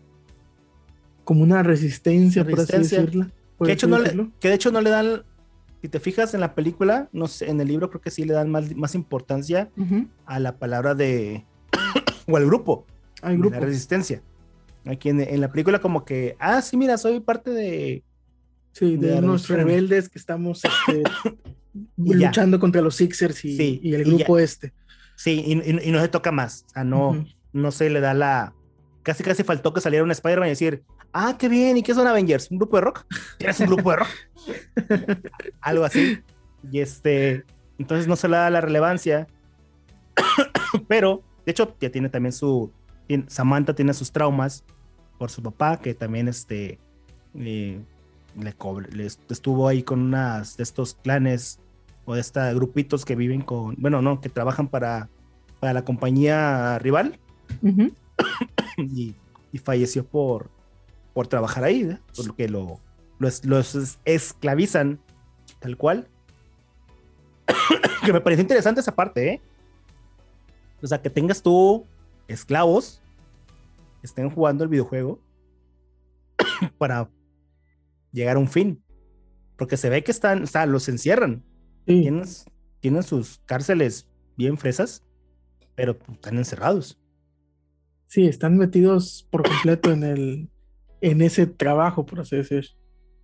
como 1.23 1.43
una 1.43 1.63
resistencia, 1.63 2.45
por 2.45 2.59
así 2.59 2.77
decirlo. 2.77 3.27
Que 3.59 3.67
de, 3.67 3.73
hecho 3.73 3.87
no 3.87 3.97
le, 3.99 4.29
que 4.39 4.49
de 4.49 4.53
hecho 4.55 4.71
no 4.71 4.81
le 4.81 4.89
dan. 4.89 5.23
Si 5.81 5.89
te 5.89 5.99
fijas 5.99 6.33
en 6.33 6.41
la 6.41 6.55
película, 6.55 7.07
no 7.11 7.27
sé, 7.27 7.49
en 7.49 7.61
el 7.61 7.67
libro 7.67 7.89
creo 7.89 8.01
que 8.01 8.11
sí 8.11 8.23
le 8.23 8.33
dan 8.33 8.49
más, 8.49 8.75
más 8.75 8.95
importancia 8.95 9.69
a 10.25 10.39
la 10.39 10.57
palabra 10.57 10.95
de. 10.95 11.45
o 12.27 12.37
al 12.37 12.45
grupo. 12.45 12.85
Al 13.21 13.37
grupo. 13.37 13.55
De 13.55 13.61
la 13.61 13.65
resistencia. 13.67 14.21
Aquí 14.85 15.09
en, 15.09 15.19
en, 15.19 15.41
la 15.41 15.51
película, 15.51 15.79
como 15.79 16.05
que, 16.05 16.35
ah, 16.39 16.61
sí, 16.61 16.77
mira, 16.77 16.97
soy 16.97 17.19
parte 17.19 17.51
de, 17.51 18.03
Sí, 18.77 18.95
de, 18.95 19.13
unos 19.15 19.47
rebeldes 19.47 20.07
que 20.07 20.19
estamos 20.19 20.61
este, 20.63 21.01
luchando 21.97 22.59
contra 22.59 22.79
los 22.79 22.95
Sixers 22.95 23.43
y, 23.43 23.79
el 23.91 24.03
grupo 24.03 24.37
este. 24.37 24.71
Sí, 25.17 25.43
y, 25.47 25.91
no 25.91 25.99
se 25.99 26.07
toca 26.07 26.31
más. 26.31 26.63
O 26.67 26.69
sea, 26.69 26.83
no, 26.83 27.25
no 27.51 27.71
se 27.71 27.89
le 27.89 27.99
da 27.99 28.13
la. 28.13 28.53
Casi 29.01 29.23
casi 29.23 29.43
faltó 29.43 29.73
que 29.73 29.81
saliera 29.81 30.03
un 30.03 30.11
Spider-Man 30.11 30.47
y 30.47 30.51
decir, 30.51 30.83
ah, 31.11 31.35
qué 31.39 31.49
bien, 31.49 31.75
¿y 31.75 31.83
qué 31.83 31.95
son 31.95 32.05
Avengers? 32.05 32.51
¿Un 32.51 32.59
grupo 32.59 32.77
de 32.77 32.81
rock? 32.81 33.05
¿Tienes 33.39 33.59
un 33.59 33.65
grupo 33.65 33.89
de 33.91 33.97
rock? 33.97 34.09
Algo 35.61 35.83
así. 35.83 36.19
Y 36.71 36.79
este. 36.79 37.45
Entonces 37.79 38.07
no 38.07 38.15
se 38.15 38.27
le 38.27 38.37
da 38.37 38.49
la 38.51 38.61
relevancia. 38.61 39.27
Pero, 40.87 41.23
de 41.45 41.51
hecho, 41.51 41.75
ya 41.81 41.89
tiene 41.89 42.09
también 42.09 42.31
su. 42.31 42.71
Samantha 43.27 43.73
tiene 43.73 43.95
sus 43.95 44.11
traumas 44.11 44.65
por 45.17 45.31
su 45.31 45.41
papá, 45.41 45.79
que 45.79 45.95
también 45.95 46.27
este. 46.27 46.79
Eh, 47.33 47.81
le, 48.39 48.53
cobre, 48.53 48.91
le 48.91 49.05
estuvo 49.05 49.67
ahí 49.67 49.81
con 49.81 49.99
unas 49.99 50.57
de 50.57 50.63
estos 50.63 50.93
clanes 50.93 51.59
o 52.07 52.15
de 52.15 52.21
estos 52.21 52.55
grupitos 52.55 53.03
que 53.03 53.15
viven 53.15 53.41
con, 53.41 53.75
bueno, 53.77 54.01
no, 54.01 54.21
que 54.21 54.29
trabajan 54.29 54.69
para, 54.69 55.09
para 55.59 55.73
la 55.73 55.83
compañía 55.83 56.79
rival 56.79 57.19
y, 58.77 59.13
falleció 59.63 60.05
por, 60.05 60.51
por 61.15 61.27
trabajar 61.27 61.63
ahí, 61.63 61.81
¿eh? 61.81 61.99
por 62.15 62.27
lo 62.27 62.35
que 62.35 62.47
lo, 62.47 62.79
los, 63.17 63.43
los 63.43 63.97
esclavizan 64.05 64.99
tal 65.59 65.75
cual. 65.75 66.07
que 68.05 68.13
me 68.13 68.21
pareció 68.21 68.43
interesante 68.43 68.81
esa 68.81 68.95
parte, 68.95 69.33
¿eh? 69.33 69.41
O 70.81 70.87
sea, 70.87 71.01
que 71.01 71.09
tengas 71.09 71.41
tú 71.41 71.85
esclavos 72.27 73.01
que 73.99 74.07
estén 74.07 74.29
jugando 74.29 74.63
el 74.63 74.69
videojuego 74.69 75.19
para 76.77 77.09
llegar 78.11 78.37
a 78.37 78.39
un 78.39 78.47
fin. 78.47 78.81
Porque 79.57 79.75
se 79.75 79.89
ve 79.89 80.03
que 80.03 80.11
están, 80.11 80.43
o 80.43 80.47
sea, 80.47 80.67
los 80.67 80.87
encierran. 80.87 81.43
Tienen, 81.87 82.23
tienen, 82.79 83.03
sus 83.03 83.39
cárceles 83.45 84.07
bien 84.37 84.57
fresas, 84.57 85.03
pero 85.75 85.97
están 86.11 86.37
encerrados. 86.37 86.99
Sí, 88.07 88.25
están 88.25 88.57
metidos 88.57 89.27
por 89.31 89.43
completo 89.43 89.91
en 89.91 90.03
el 90.03 90.49
en 91.01 91.21
ese 91.21 91.47
trabajo, 91.47 92.05
por 92.05 92.19
así 92.21 92.35
decir. 92.35 92.65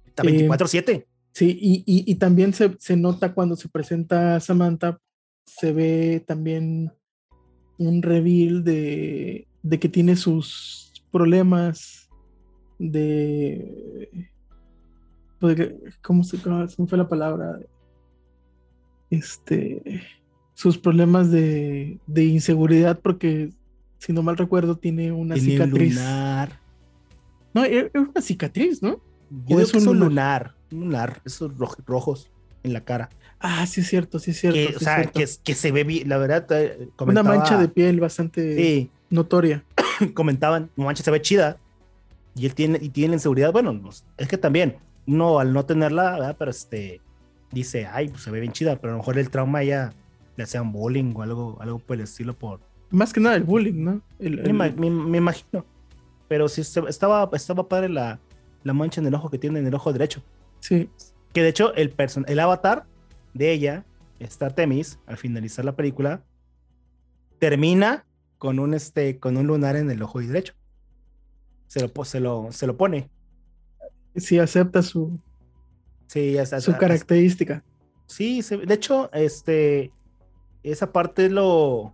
Está 0.05 0.24
24-7. 0.24 0.89
Eh, 0.89 1.07
sí, 1.32 1.57
y, 1.59 1.84
y, 1.86 2.16
también 2.16 2.53
se, 2.53 2.76
se, 2.80 2.95
nota 2.95 3.34
cuando 3.34 3.55
se 3.55 3.70
presenta 3.70 4.39
Samantha, 4.39 4.99
se 5.45 5.74
ve 5.74 6.24
también 6.26 6.91
un 7.78 8.01
reveal 8.01 8.64
de, 8.64 9.47
de 9.61 9.80
que 9.80 9.89
tiene 9.89 10.16
sus 10.16 10.93
problemas 11.11 12.09
de. 12.80 14.30
pues, 15.39 15.57
¿Cómo 16.01 16.24
se, 16.24 16.38
cómo 16.39 16.88
fue 16.88 16.97
la 16.97 17.09
palabra? 17.09 17.59
Este. 19.18 20.01
Sus 20.55 20.78
problemas 20.78 21.32
de, 21.32 21.97
de 22.07 22.24
inseguridad, 22.26 22.99
porque 22.99 23.49
si 23.97 24.14
no 24.14 24.22
mal 24.24 24.38
recuerdo, 24.38 24.76
tiene 24.78 25.11
una 25.11 25.36
Tiene 25.36 25.51
cicatriz. 25.51 25.95
lunar. 25.95 26.59
No, 27.53 27.64
es 27.64 27.86
es 27.93 28.01
una 28.09 28.22
cicatriz, 28.22 28.82
¿no? 28.82 29.01
Yo 29.47 29.55
¿O 29.55 29.59
digo 29.59 29.61
es 29.61 29.74
un 29.74 29.88
un 29.88 29.99
lunar? 29.99 30.55
un 30.72 30.80
lunar, 30.82 31.22
esos 31.26 31.51
roj- 31.57 31.84
rojos 31.86 32.30
en 32.64 32.74
la 32.74 32.82
cara. 32.84 33.09
Ah, 33.39 33.66
sí 33.68 33.82
es 33.82 33.88
cierto, 33.88 34.20
sí 34.20 34.32
es 34.32 34.39
cierto. 34.39 34.57
que, 34.57 34.68
sí 34.70 34.76
o 34.76 34.80
sea, 34.80 34.95
cierto. 34.95 35.20
que, 35.20 35.26
que 35.43 35.55
se 35.55 35.72
ve 35.72 35.84
bien, 35.84 36.07
la 36.09 36.18
verdad. 36.18 36.45
eh, 36.51 36.78
Una 36.80 36.91
comentaba- 36.95 37.36
mancha 37.36 37.57
de 37.59 37.68
piel 37.68 37.99
bastante 37.99 38.55
Sí, 38.55 38.89
notoria. 39.09 39.64
comentaban, 40.14 40.70
no 40.76 40.86
manches, 40.86 41.03
se 41.05 41.11
ve 41.11 41.22
chida. 41.22 41.57
Y 42.36 42.45
él 42.45 42.53
tiene, 42.55 42.80
y 42.82 42.89
tiene 42.89 43.16
inseguridad. 43.16 43.51
Bueno, 43.51 43.80
pues, 43.82 44.05
es 44.18 44.28
que 44.28 44.38
también, 44.38 44.78
uno 45.07 45.39
al 45.39 45.51
no 45.53 45.66
tenerla, 45.66 46.11
¿verdad? 46.14 46.36
Pero 46.39 46.51
este, 46.51 47.01
dice, 47.54 47.86
ay, 47.88 48.10
pues 48.10 48.24
se 48.24 48.32
ve 48.32 48.39
bien 48.39 48.51
chida, 48.54 48.76
pero 48.78 48.89
a 48.93 48.95
lo 48.95 48.97
mejor 48.99 49.18
el 49.18 49.30
trauma 49.30 49.64
ya 49.64 49.93
le 50.36 50.43
hacían 50.43 50.72
bullying 50.72 51.14
o 51.16 51.22
algo, 51.22 51.58
algo 51.62 51.80
por 51.80 51.95
el 51.97 52.04
estilo 52.04 52.34
por... 52.38 52.60
Más 52.89 53.14
que 53.14 53.20
nada 53.20 53.36
el 53.36 53.43
bullying, 53.43 53.84
¿no? 53.84 54.01
El- 54.20 54.38
Me, 54.38 54.41
el- 54.43 54.49
ima- 54.51 54.76
me- 54.76 54.89
me 54.89 55.18
imagino. 55.18 55.66
Pero 56.28 56.47
sí, 56.49 56.62
estaba, 56.62 57.30
estaba 57.34 57.68
padre 57.68 57.89
la, 57.89 58.20
la 58.64 58.74
mancha 58.74 59.01
en 59.01 59.08
el 59.08 59.14
ojo 59.16 59.30
que 59.30 59.38
tiene 59.38 59.60
en 59.60 59.68
el 59.68 59.74
ojo 59.76 59.91
derecho. 59.93 60.22
sí, 60.60 60.89
Que 61.34 61.41
de 61.43 61.49
hecho, 61.49 61.74
el, 61.76 61.89
person 61.91 62.26
el 62.28 62.39
avatar 62.39 62.86
de 63.34 63.51
ella, 63.51 63.86
esta 64.20 64.49
Temis, 64.49 64.99
al 65.08 65.18
finalizar 65.18 65.66
la 65.66 65.76
película, 65.76 66.24
termina 67.39 68.06
con 68.38 68.60
un, 68.60 68.74
este, 68.74 69.20
con 69.20 69.38
un 69.38 69.47
lunar 69.47 69.76
en 69.76 69.89
el 69.91 70.01
ojo 70.01 70.20
derecho. 70.20 70.54
Se 71.68 71.82
lo, 71.82 72.06
se 72.06 72.20
lo, 72.20 72.51
se 72.51 72.68
lo 72.68 72.78
pone. 72.78 73.10
sí 74.16 74.38
acepta 74.39 74.82
su, 74.82 75.20
Sí, 76.08 76.36
su 76.60 76.76
característica. 76.78 77.64
Sí, 78.06 78.41
se- 78.41 78.58
de 78.58 78.74
hecho, 78.74 79.12
este, 79.14 79.91
esa 80.64 80.91
parte 80.91 81.26
es 81.26 81.32
lo, 81.32 81.93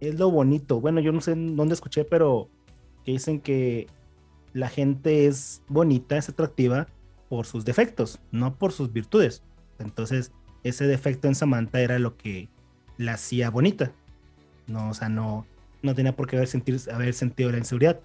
es 0.00 0.18
lo 0.18 0.30
bonito. 0.30 0.80
Bueno, 0.80 1.00
yo 1.00 1.12
no 1.12 1.20
sé 1.20 1.32
en 1.32 1.56
dónde 1.56 1.74
escuché, 1.74 2.04
pero 2.04 2.48
que 3.04 3.12
dicen 3.12 3.40
que 3.40 3.86
la 4.52 4.68
gente 4.68 5.26
es 5.26 5.62
bonita, 5.68 6.16
es 6.16 6.28
atractiva 6.28 6.88
por 7.28 7.46
sus 7.46 7.64
defectos, 7.64 8.18
no 8.32 8.56
por 8.56 8.72
sus 8.72 8.92
virtudes. 8.92 9.42
Entonces, 9.78 10.32
ese 10.64 10.86
defecto 10.86 11.28
en 11.28 11.34
Samantha 11.34 11.80
era 11.80 11.98
lo 11.98 12.16
que 12.16 12.48
la 12.98 13.14
hacía 13.14 13.50
bonita. 13.50 13.92
No, 14.66 14.90
o 14.90 14.94
sea, 14.94 15.08
no, 15.08 15.46
no 15.82 15.94
tenía 15.94 16.16
por 16.16 16.26
qué 16.26 16.36
haber, 16.36 16.48
sentir, 16.48 16.78
haber 16.92 17.14
sentido 17.14 17.50
la 17.52 17.58
inseguridad. 17.58 18.00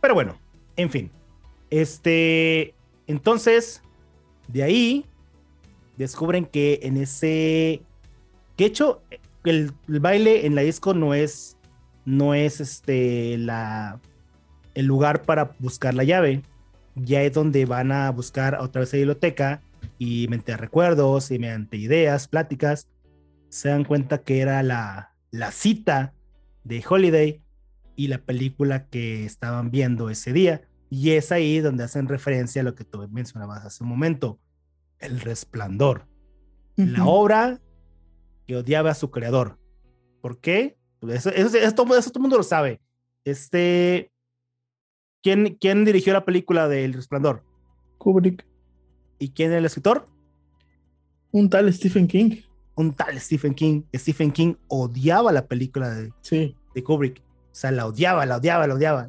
Pero 0.00 0.14
bueno, 0.14 0.36
en 0.76 0.90
fin. 0.90 1.10
Este, 1.70 2.74
entonces, 3.06 3.82
de 4.48 4.62
ahí 4.62 5.04
descubren 5.96 6.44
que 6.44 6.80
en 6.82 6.96
ese 6.96 7.82
que 8.56 8.64
hecho 8.64 9.02
el, 9.44 9.72
el 9.88 10.00
baile 10.00 10.46
en 10.46 10.54
la 10.54 10.62
disco 10.62 10.94
no 10.94 11.14
es 11.14 11.56
no 12.04 12.34
es 12.34 12.60
este 12.60 13.36
la 13.38 14.00
el 14.74 14.86
lugar 14.86 15.22
para 15.22 15.54
buscar 15.58 15.94
la 15.94 16.04
llave. 16.04 16.42
Ya 16.94 17.22
es 17.22 17.32
donde 17.32 17.66
van 17.66 17.92
a 17.92 18.10
buscar 18.10 18.56
otra 18.60 18.80
vez 18.80 18.92
la 18.92 18.98
biblioteca 18.98 19.62
y 19.98 20.26
mediante 20.28 20.56
recuerdos 20.56 21.30
y 21.30 21.38
mediante 21.38 21.76
ideas 21.76 22.28
pláticas 22.28 22.88
se 23.48 23.68
dan 23.68 23.84
cuenta 23.84 24.22
que 24.22 24.40
era 24.40 24.62
la 24.62 25.12
la 25.30 25.50
cita 25.50 26.14
de 26.64 26.82
Holiday 26.88 27.42
y 27.96 28.08
la 28.08 28.18
película 28.18 28.86
que 28.86 29.24
estaban 29.24 29.70
viendo 29.70 30.10
ese 30.10 30.32
día 30.32 30.62
y 30.96 31.10
es 31.12 31.30
ahí 31.30 31.60
donde 31.60 31.84
hacen 31.84 32.08
referencia 32.08 32.62
a 32.62 32.64
lo 32.64 32.74
que 32.74 32.84
tú 32.84 33.06
mencionabas 33.10 33.64
hace 33.64 33.84
un 33.84 33.90
momento 33.90 34.38
el 34.98 35.20
resplandor 35.20 36.06
la 36.76 37.06
obra 37.06 37.60
que 38.46 38.56
odiaba 38.56 38.90
a 38.90 38.94
su 38.94 39.10
creador. 39.10 39.58
¿Por 40.20 40.40
qué? 40.40 40.76
Pues 41.00 41.26
Eso, 41.26 41.30
eso, 41.30 41.56
eso 41.56 41.74
todo, 41.74 41.96
eso 41.96 42.10
todo 42.10 42.18
el 42.20 42.22
mundo 42.22 42.36
lo 42.36 42.42
sabe. 42.42 42.80
Este, 43.24 44.12
¿quién, 45.22 45.56
¿Quién 45.60 45.84
dirigió 45.84 46.12
la 46.12 46.24
película 46.24 46.68
de 46.68 46.84
El 46.84 46.92
Resplandor? 46.92 47.42
Kubrick. 47.98 48.46
¿Y 49.18 49.30
quién 49.30 49.52
es 49.52 49.58
el 49.58 49.64
escritor? 49.64 50.08
Un 51.32 51.48
tal 51.48 51.72
Stephen 51.72 52.06
King. 52.06 52.42
Un 52.74 52.92
tal 52.92 53.18
Stephen 53.20 53.54
King. 53.54 53.82
Stephen 53.94 54.30
King 54.30 54.54
odiaba 54.68 55.32
la 55.32 55.46
película 55.46 55.90
de, 55.90 56.12
Sí. 56.20 56.54
de 56.74 56.84
Kubrick. 56.84 57.20
O 57.20 57.54
sea, 57.54 57.70
la 57.70 57.86
odiaba, 57.86 58.26
la 58.26 58.36
odiaba, 58.36 58.66
la 58.66 58.74
odiaba. 58.74 59.08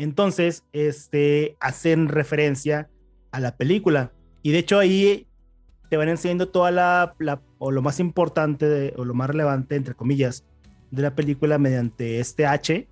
Entonces, 0.00 0.64
este, 0.72 1.56
hacen 1.60 2.08
referencia 2.08 2.88
a 3.32 3.38
la 3.40 3.54
película. 3.58 4.12
Y 4.42 4.50
de 4.52 4.58
hecho 4.60 4.78
ahí 4.78 5.26
te 5.90 5.98
van 5.98 6.08
enseñando 6.08 6.48
toda 6.48 6.70
la, 6.70 7.14
la- 7.18 7.42
o 7.58 7.70
lo 7.70 7.82
más 7.82 8.00
importante 8.00 8.66
de- 8.66 8.94
o 8.96 9.04
lo 9.04 9.12
más 9.12 9.28
relevante, 9.28 9.76
entre 9.76 9.94
comillas, 9.94 10.44
de 10.90 11.02
la 11.02 11.14
película 11.14 11.58
mediante 11.58 12.18
este 12.18 12.46
H, 12.46 12.88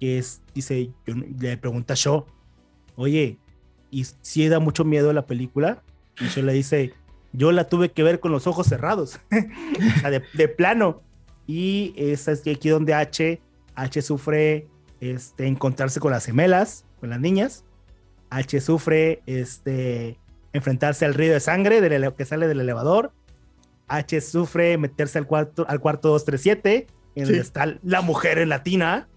que 0.00 0.16
es, 0.18 0.40
dice, 0.54 0.90
yo- 1.06 1.14
le 1.38 1.58
pregunta 1.58 1.92
a 1.92 1.96
oye, 2.96 3.38
¿y 3.90 4.04
si 4.22 4.48
da 4.48 4.60
mucho 4.60 4.84
miedo 4.86 5.12
la 5.12 5.26
película? 5.26 5.82
Y 6.18 6.24
Shaw 6.28 6.44
le 6.46 6.54
dice, 6.54 6.94
yo 7.34 7.52
la 7.52 7.68
tuve 7.68 7.90
que 7.92 8.02
ver 8.02 8.18
con 8.20 8.32
los 8.32 8.46
ojos 8.46 8.66
cerrados, 8.66 9.20
de, 9.30 10.22
de 10.32 10.48
plano. 10.48 11.02
Y 11.46 11.92
es 11.98 12.26
aquí 12.50 12.70
donde 12.70 12.94
H, 12.94 13.42
H 13.74 14.00
sufre 14.00 14.68
este, 15.00 15.46
encontrarse 15.46 16.00
con 16.00 16.10
las 16.12 16.24
gemelas, 16.26 16.84
con 17.00 17.10
las 17.10 17.20
niñas. 17.20 17.64
H 18.30 18.60
sufre 18.60 19.22
este, 19.26 20.18
enfrentarse 20.52 21.04
al 21.04 21.14
río 21.14 21.32
de 21.32 21.40
sangre 21.40 21.80
que 22.16 22.24
sale 22.24 22.48
del 22.48 22.60
elevador. 22.60 23.12
H 23.88 24.20
sufre 24.22 24.78
meterse 24.78 25.18
al 25.18 25.26
cuarto, 25.26 25.66
al 25.68 25.80
cuarto 25.80 26.08
237, 26.08 26.86
en 27.16 27.24
donde 27.24 27.40
está 27.40 27.78
la 27.82 28.00
mujer 28.00 28.38
en 28.38 28.48
latina. 28.48 29.08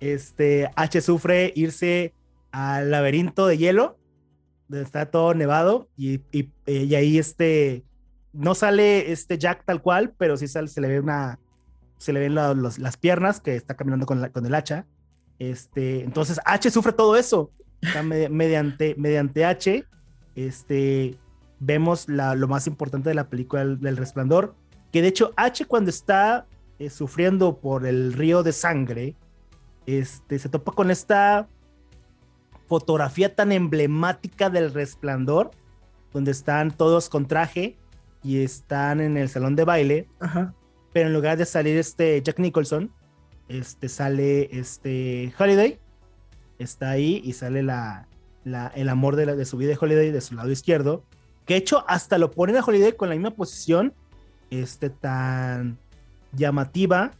Este, 0.00 0.70
H 0.76 1.00
sufre 1.00 1.52
irse 1.54 2.14
al 2.52 2.90
laberinto 2.90 3.46
de 3.46 3.58
hielo, 3.58 3.98
donde 4.68 4.84
está 4.84 5.10
todo 5.10 5.34
nevado, 5.34 5.88
y, 5.96 6.20
y- 6.32 6.50
y 6.66 6.94
ahí 6.94 7.18
este, 7.18 7.84
no 8.32 8.54
sale 8.54 9.12
este 9.12 9.38
Jack 9.38 9.64
tal 9.64 9.82
cual, 9.82 10.14
pero 10.16 10.36
sí 10.36 10.48
sale, 10.48 10.68
se 10.68 10.80
le 10.80 10.88
ve 10.88 11.00
una, 11.00 11.38
se 11.98 12.12
le 12.12 12.20
ven 12.20 12.34
la- 12.34 12.54
los- 12.54 12.78
las 12.78 12.96
piernas 12.96 13.40
que 13.40 13.56
está 13.56 13.76
caminando 13.76 14.06
con, 14.06 14.20
la- 14.20 14.30
con 14.30 14.46
el 14.46 14.54
hacha. 14.54 14.86
Este, 15.38 16.02
entonces 16.04 16.40
H 16.44 16.70
sufre 16.70 16.92
todo 16.92 17.16
eso. 17.16 17.50
O 17.82 17.86
sea, 17.92 18.02
me- 18.02 18.28
mediante, 18.28 18.94
mediante 18.98 19.44
H, 19.44 19.84
este, 20.34 21.16
vemos 21.60 22.08
la- 22.08 22.34
lo 22.34 22.48
más 22.48 22.66
importante 22.66 23.08
de 23.08 23.14
la 23.14 23.28
película 23.28 23.64
del, 23.64 23.80
del 23.80 23.96
Resplandor, 23.96 24.54
que 24.92 25.02
de 25.02 25.08
hecho 25.08 25.32
H 25.36 25.64
cuando 25.66 25.90
está 25.90 26.46
eh, 26.80 26.90
sufriendo 26.90 27.58
por 27.58 27.86
el 27.86 28.12
río 28.12 28.42
de 28.42 28.52
sangre, 28.52 29.16
este, 29.86 30.38
se 30.38 30.48
topa 30.48 30.72
con 30.72 30.90
esta 30.90 31.48
fotografía 32.66 33.34
tan 33.34 33.52
emblemática 33.52 34.50
del 34.50 34.72
Resplandor, 34.72 35.50
donde 36.12 36.30
están 36.32 36.70
todos 36.70 37.08
con 37.08 37.26
traje 37.26 37.76
y 38.22 38.42
están 38.42 39.00
en 39.00 39.16
el 39.16 39.28
salón 39.28 39.56
de 39.56 39.64
baile, 39.64 40.08
Ajá. 40.20 40.54
pero 40.92 41.08
en 41.08 41.14
lugar 41.14 41.36
de 41.38 41.46
salir 41.46 41.76
este 41.78 42.20
Jack 42.22 42.38
Nicholson, 42.38 42.90
este 43.48 43.88
sale 43.88 44.48
este 44.58 45.32
Holiday, 45.38 45.78
está 46.58 46.90
ahí 46.90 47.20
y 47.24 47.32
sale 47.32 47.62
la, 47.62 48.08
la- 48.44 48.68
el 48.74 48.88
amor 48.88 49.16
de, 49.16 49.26
de 49.36 49.44
su 49.44 49.56
vida 49.56 49.70
de 49.70 49.78
Holiday 49.80 50.10
de 50.10 50.20
su 50.20 50.34
lado 50.34 50.50
izquierdo, 50.50 51.04
que 51.46 51.54
de 51.54 51.60
hecho 51.60 51.84
hasta 51.88 52.18
lo 52.18 52.30
ponen 52.30 52.56
a 52.56 52.64
Holiday 52.64 52.92
con 52.92 53.08
la 53.08 53.14
misma 53.14 53.30
posición, 53.30 53.94
este 54.50 54.90
tan 54.90 55.78
llamativa, 56.32 57.12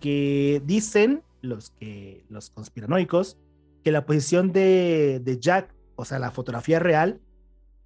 que 0.00 0.62
dicen 0.64 1.22
los 1.42 1.70
que 1.70 2.24
los 2.28 2.50
conspiranoicos 2.50 3.36
que 3.84 3.90
la 3.90 4.06
posición 4.06 4.52
de, 4.52 5.20
de 5.24 5.40
Jack, 5.40 5.74
o 5.96 6.04
sea, 6.04 6.20
la 6.20 6.30
fotografía 6.30 6.78
real, 6.78 7.20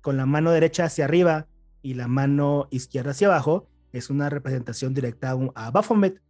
con 0.02 0.18
la 0.18 0.26
mano 0.26 0.50
derecha 0.50 0.84
hacia 0.84 1.06
arriba 1.06 1.46
y 1.80 1.94
la 1.94 2.06
mano 2.06 2.68
izquierda 2.70 3.12
hacia 3.12 3.28
abajo, 3.28 3.66
es 3.92 4.10
una 4.10 4.28
representación 4.28 4.92
directa 4.92 5.30
a, 5.30 5.66
a 5.66 5.70
Baphomet. 5.70 6.20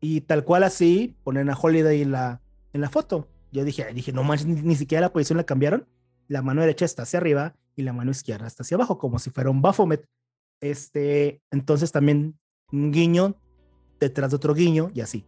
Y 0.00 0.22
tal 0.22 0.44
cual 0.44 0.62
así 0.62 1.16
ponen 1.24 1.50
a 1.50 1.58
Holiday 1.58 2.02
en 2.02 2.12
la, 2.12 2.40
en 2.72 2.80
la 2.80 2.90
foto. 2.90 3.28
Yo 3.50 3.64
dije, 3.64 3.92
dije, 3.92 4.12
no 4.12 4.22
manches, 4.22 4.46
ni, 4.46 4.60
ni 4.62 4.76
siquiera 4.76 5.00
la 5.00 5.12
posición 5.12 5.38
la 5.38 5.44
cambiaron. 5.44 5.86
La 6.28 6.42
mano 6.42 6.60
derecha 6.60 6.84
está 6.84 7.02
hacia 7.02 7.18
arriba 7.18 7.56
y 7.74 7.82
la 7.82 7.92
mano 7.92 8.10
izquierda 8.10 8.46
está 8.46 8.62
hacia 8.62 8.76
abajo, 8.76 8.98
como 8.98 9.18
si 9.18 9.30
fuera 9.30 9.50
un 9.50 9.62
Baphomet. 9.62 10.04
Este, 10.60 11.40
entonces 11.50 11.92
también 11.92 12.38
un 12.72 12.92
guiño 12.92 13.36
detrás 14.00 14.30
de 14.30 14.36
otro 14.36 14.54
guiño 14.54 14.90
y 14.94 15.00
así. 15.00 15.24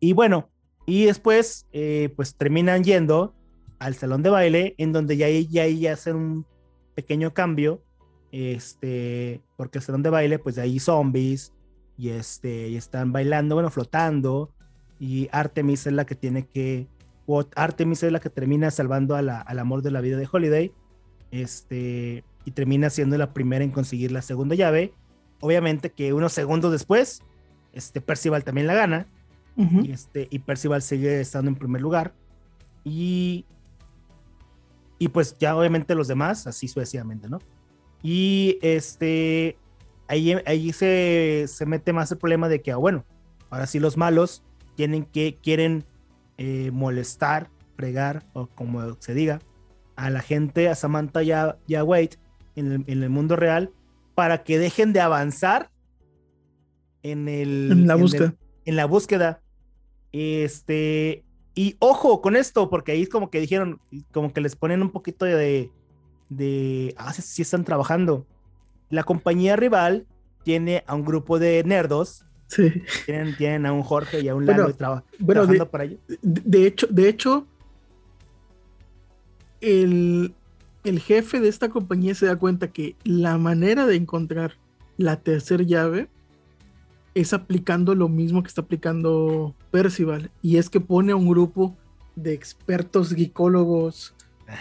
Y 0.00 0.12
bueno, 0.14 0.50
y 0.86 1.04
después, 1.04 1.66
eh, 1.72 2.12
pues 2.16 2.34
terminan 2.36 2.82
yendo 2.84 3.34
al 3.78 3.94
salón 3.94 4.22
de 4.22 4.30
baile, 4.30 4.74
en 4.78 4.92
donde 4.92 5.16
ya 5.16 5.26
ahí 5.26 5.46
ya, 5.46 5.62
ahí 5.62 5.86
hacen 5.86 6.16
un 6.16 6.46
pequeño 6.94 7.32
cambio, 7.34 7.82
este, 8.32 9.42
porque 9.56 9.78
el 9.78 9.84
salón 9.84 10.02
de 10.02 10.10
baile, 10.10 10.38
pues 10.38 10.56
de 10.56 10.62
ahí 10.62 10.78
zombies, 10.78 11.52
y 12.00 12.08
este, 12.08 12.68
y 12.68 12.76
están 12.76 13.12
bailando, 13.12 13.54
bueno, 13.56 13.70
flotando, 13.70 14.50
y 14.98 15.28
Artemis 15.32 15.86
es 15.86 15.92
la 15.92 16.06
que 16.06 16.14
tiene 16.14 16.46
que 16.46 16.88
Artemis 17.54 18.02
es 18.02 18.12
la 18.12 18.20
que 18.20 18.30
termina 18.30 18.70
salvando 18.70 19.14
a 19.14 19.22
la, 19.22 19.40
al 19.40 19.58
amor 19.58 19.82
de 19.82 19.90
la 19.90 20.00
vida 20.00 20.16
de 20.16 20.28
Holiday. 20.30 20.72
Este, 21.30 22.24
y 22.44 22.50
termina 22.50 22.90
siendo 22.90 23.16
la 23.18 23.32
primera 23.32 23.64
en 23.64 23.70
conseguir 23.70 24.10
la 24.10 24.22
segunda 24.22 24.54
llave. 24.54 24.92
Obviamente 25.40 25.90
que 25.90 26.12
unos 26.12 26.32
segundos 26.32 26.72
después, 26.72 27.22
este, 27.72 28.00
Percival 28.00 28.44
también 28.44 28.66
la 28.66 28.74
gana. 28.74 29.06
y, 29.56 29.92
este, 29.92 30.26
y 30.30 30.38
Percival 30.40 30.82
sigue 30.82 31.20
estando 31.20 31.50
en 31.50 31.56
primer 31.56 31.82
lugar. 31.82 32.14
Y, 32.82 33.44
y 34.98 35.08
pues 35.08 35.36
ya 35.38 35.54
obviamente 35.54 35.94
los 35.94 36.08
demás, 36.08 36.46
así 36.46 36.66
sucesivamente, 36.66 37.28
¿no? 37.28 37.38
Y 38.02 38.58
este, 38.62 39.58
ahí, 40.10 40.36
ahí 40.44 40.72
se, 40.72 41.46
se 41.46 41.66
mete 41.66 41.92
más 41.92 42.10
el 42.10 42.18
problema 42.18 42.48
de 42.48 42.60
que, 42.60 42.72
ah, 42.72 42.76
bueno, 42.76 43.04
ahora 43.48 43.66
sí 43.66 43.78
los 43.78 43.96
malos 43.96 44.42
tienen 44.74 45.04
que, 45.04 45.38
quieren 45.40 45.84
eh, 46.36 46.70
molestar, 46.72 47.48
pregar, 47.76 48.24
o 48.32 48.48
como 48.48 48.96
se 49.00 49.14
diga, 49.14 49.40
a 49.94 50.10
la 50.10 50.20
gente, 50.20 50.68
a 50.68 50.74
Samantha 50.74 51.22
y 51.22 51.32
a, 51.32 51.84
Wade 51.84 52.18
en 52.56 52.84
el, 52.86 53.08
mundo 53.08 53.36
real 53.36 53.70
para 54.14 54.42
que 54.42 54.58
dejen 54.58 54.92
de 54.92 55.00
avanzar 55.00 55.70
en 57.02 57.28
el 57.28 57.70
en 57.70 57.86
la 57.86 57.94
búsqueda. 57.94 58.34
en 58.64 58.76
la 58.76 58.86
búsqueda. 58.86 59.40
Este, 60.12 61.24
y 61.54 61.76
ojo 61.78 62.20
con 62.20 62.34
esto, 62.34 62.68
porque 62.68 62.92
ahí 62.92 63.06
como 63.06 63.30
que 63.30 63.40
dijeron, 63.40 63.80
como 64.12 64.32
que 64.32 64.40
les 64.40 64.56
ponen 64.56 64.82
un 64.82 64.90
poquito 64.90 65.24
de, 65.24 65.70
de, 66.28 66.94
ah, 66.98 67.12
sí, 67.12 67.42
están 67.42 67.64
trabajando. 67.64 68.26
La 68.90 69.04
compañía 69.04 69.56
rival 69.56 70.06
tiene 70.44 70.84
a 70.86 70.94
un 70.94 71.04
grupo 71.04 71.38
de 71.38 71.62
nerdos. 71.64 72.24
Sí. 72.46 72.82
Tienen, 73.06 73.36
tienen 73.36 73.66
a 73.66 73.72
un 73.72 73.82
Jorge 73.82 74.20
y 74.20 74.28
a 74.28 74.34
un 74.34 74.44
Lalo 74.44 74.74
trabajando 74.74 75.46
de, 75.46 75.66
para 75.66 75.84
ello. 75.84 75.98
De 76.22 76.66
hecho, 76.66 76.88
de 76.88 77.08
hecho, 77.08 77.46
el, 79.60 80.34
el 80.82 80.98
jefe 80.98 81.40
de 81.40 81.48
esta 81.48 81.68
compañía 81.68 82.14
se 82.14 82.26
da 82.26 82.36
cuenta 82.36 82.72
que 82.72 82.96
la 83.04 83.38
manera 83.38 83.86
de 83.86 83.94
encontrar 83.94 84.54
la 84.96 85.16
tercera 85.16 85.62
llave 85.62 86.08
es 87.14 87.32
aplicando 87.32 87.94
lo 87.94 88.08
mismo 88.08 88.42
que 88.42 88.48
está 88.48 88.62
aplicando 88.62 89.54
Percival. 89.70 90.30
Y 90.42 90.56
es 90.56 90.68
que 90.68 90.80
pone 90.80 91.12
a 91.12 91.16
un 91.16 91.28
grupo 91.28 91.76
de 92.16 92.32
expertos 92.32 93.14
gicólogos, 93.14 94.14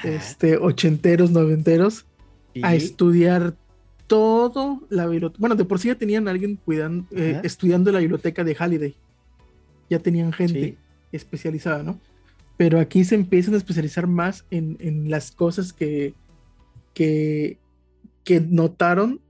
este, 0.03 0.57
ochenteros, 0.57 1.31
noventeros, 1.31 2.05
a 2.61 2.75
estudiar 2.75 3.55
todo 4.09 4.81
la 4.89 5.05
biblioteca. 5.05 5.39
Bueno, 5.39 5.55
de 5.55 5.63
por 5.63 5.79
sí 5.79 5.87
ya 5.87 5.95
tenían 5.95 6.27
a 6.27 6.31
alguien 6.31 6.57
cuidando, 6.57 7.07
eh, 7.15 7.39
estudiando 7.43 7.91
la 7.91 7.99
biblioteca 7.99 8.43
de 8.43 8.55
Halliday. 8.55 8.95
Ya 9.89 9.99
tenían 9.99 10.33
gente 10.33 10.77
especializada, 11.11 11.83
¿no? 11.83 11.99
Pero 12.57 12.79
aquí 12.79 13.05
se 13.05 13.15
empiezan 13.15 13.53
a 13.53 13.57
especializar 13.57 14.07
más 14.07 14.45
en, 14.51 14.75
en 14.79 15.09
las 15.09 15.31
cosas 15.31 15.71
que, 15.71 16.13
que, 16.93 17.57
que 18.25 18.41
notaron 18.41 19.21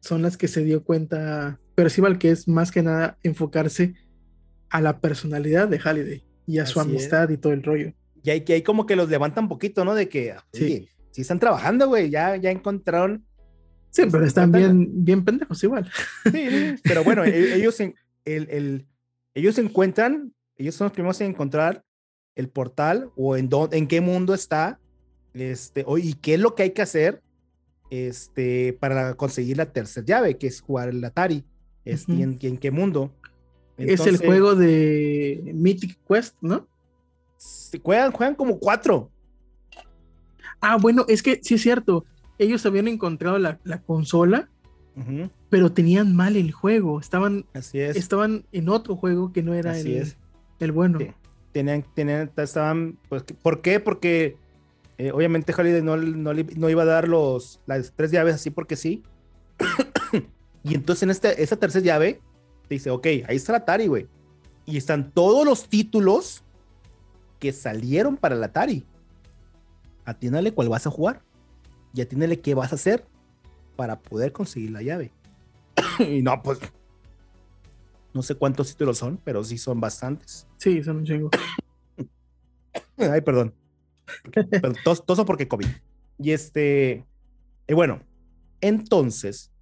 son 0.00 0.22
las 0.22 0.36
que 0.36 0.48
se 0.48 0.64
dio 0.64 0.82
cuenta 0.82 1.60
Percival, 1.74 2.18
que 2.18 2.30
es 2.30 2.48
más 2.48 2.72
que 2.72 2.82
nada 2.82 3.18
enfocarse 3.22 3.94
a 4.70 4.80
la 4.80 5.00
personalidad 5.00 5.68
de 5.68 5.78
Halliday 5.78 6.24
y 6.46 6.58
a 6.58 6.66
su 6.66 6.80
amistad 6.80 7.28
y 7.28 7.36
todo 7.36 7.52
el 7.52 7.62
rollo. 7.62 7.92
Y 8.24 8.30
hay 8.30 8.40
que 8.40 8.54
hay 8.54 8.62
como 8.62 8.86
que 8.86 8.96
los 8.96 9.08
levanta 9.08 9.40
un 9.40 9.48
poquito, 9.48 9.84
¿no? 9.84 9.94
De 9.94 10.08
que, 10.08 10.34
sí, 10.52 10.88
sí 11.10 11.20
están 11.20 11.38
trabajando, 11.38 11.86
güey, 11.86 12.10
ya, 12.10 12.36
ya 12.36 12.50
encontraron. 12.50 13.24
Sí, 13.90 14.02
pero 14.10 14.24
están 14.24 14.52
bien, 14.52 15.04
bien 15.04 15.24
pendejos 15.24 15.62
igual. 15.64 15.90
Sí, 16.30 16.74
pero 16.84 17.04
bueno, 17.04 17.24
e, 17.24 17.54
ellos, 17.54 17.80
el, 17.80 17.94
el, 18.24 18.86
ellos 19.34 19.58
encuentran, 19.58 20.32
ellos 20.56 20.74
son 20.74 20.86
los 20.86 20.92
primeros 20.92 21.20
en 21.20 21.28
encontrar 21.28 21.84
el 22.34 22.48
portal 22.48 23.10
o 23.16 23.36
en, 23.36 23.48
dónde, 23.48 23.78
en 23.78 23.88
qué 23.88 24.00
mundo 24.00 24.34
está, 24.34 24.78
este, 25.34 25.84
o, 25.86 25.98
y 25.98 26.14
qué 26.14 26.34
es 26.34 26.40
lo 26.40 26.54
que 26.54 26.64
hay 26.64 26.70
que 26.70 26.82
hacer 26.82 27.22
este, 27.90 28.76
para 28.78 29.14
conseguir 29.14 29.56
la 29.56 29.72
tercera 29.72 30.06
llave, 30.06 30.36
que 30.36 30.46
es 30.46 30.60
jugar 30.60 30.88
el 30.90 31.04
Atari. 31.04 31.44
Este, 31.84 32.12
y, 32.12 32.22
en, 32.22 32.36
qué 32.36 32.70
mundo. 32.70 33.12
es 33.78 34.06
el 34.06 34.18
juego 34.18 34.54
de 34.54 35.40
Mythic 35.54 35.98
Quest, 36.06 36.36
¿no? 36.42 36.68
juegan, 37.82 38.12
juegan 38.12 38.34
como 38.34 38.58
cuatro. 38.58 39.10
Ah, 40.60 40.76
bueno, 40.76 41.06
es 41.08 41.22
que 41.22 41.40
sí 41.42 41.54
es 41.54 41.62
cierto. 41.62 42.04
Ellos 42.38 42.64
habían 42.66 42.88
encontrado 42.88 43.38
la, 43.38 43.58
consola, 43.86 44.48
pero 45.48 45.72
tenían 45.72 46.14
mal 46.14 46.36
el 46.36 46.52
juego. 46.52 47.00
Estaban, 47.00 47.46
Así 47.54 47.78
es. 47.78 47.96
estaban 47.96 48.44
en 48.52 48.68
otro 48.68 48.96
juego 48.96 49.32
que 49.32 49.42
no 49.42 49.54
era 49.54 49.78
el, 49.78 50.14
el, 50.58 50.72
bueno. 50.72 50.98
Tenían, 51.52 51.84
tenían, 51.94 52.30
estaban, 52.36 52.98
pues, 53.08 53.22
¿por 53.22 53.60
qué? 53.60 53.80
Porque 53.80 54.36
eh, 54.98 55.12
obviamente 55.12 55.54
Holiday 55.56 55.80
no, 55.80 55.96
no, 55.96 56.68
iba 56.68 56.82
a 56.82 56.86
dar 56.86 57.08
los, 57.08 57.60
las 57.66 57.92
tres 57.94 58.10
llaves 58.10 58.34
así 58.34 58.50
porque 58.50 58.74
sí. 58.74 59.04
y 60.64 60.74
entonces 60.74 61.04
en 61.04 61.10
esta, 61.10 61.30
esa 61.30 61.56
tercera 61.56 61.84
llave 61.84 62.20
te 62.66 62.74
dice, 62.74 62.90
ok, 62.90 63.06
ahí 63.06 63.36
está 63.36 63.52
la 63.52 63.58
Atari, 63.58 63.86
güey. 63.86 64.08
Y 64.66 64.76
están 64.76 65.12
todos 65.12 65.46
los 65.46 65.68
títulos 65.68 66.44
que 67.38 67.52
salieron 67.52 68.16
para 68.16 68.34
el 68.34 68.42
Atari. 68.42 68.84
Atiéndale 70.04 70.52
cuál 70.52 70.68
vas 70.68 70.86
a 70.86 70.90
jugar. 70.90 71.22
Y 71.94 72.00
atiéndale 72.00 72.40
qué 72.40 72.54
vas 72.54 72.72
a 72.72 72.76
hacer 72.76 73.06
para 73.76 73.98
poder 73.98 74.32
conseguir 74.32 74.70
la 74.70 74.82
llave. 74.82 75.12
y 75.98 76.22
no, 76.22 76.42
pues. 76.42 76.58
No 78.14 78.22
sé 78.22 78.34
cuántos 78.34 78.68
títulos 78.68 78.98
son, 78.98 79.20
pero 79.22 79.44
sí 79.44 79.58
son 79.58 79.80
bastantes. 79.80 80.46
Sí, 80.56 80.82
son 80.82 80.98
un 80.98 81.04
chingo. 81.04 81.30
Ay, 82.96 83.20
perdón. 83.20 83.54
Pero 84.32 84.72
toso 85.06 85.24
porque 85.24 85.48
COVID. 85.48 85.68
Y 86.18 86.32
este. 86.32 87.04
Y 87.66 87.74
bueno, 87.74 88.00
entonces, 88.60 89.52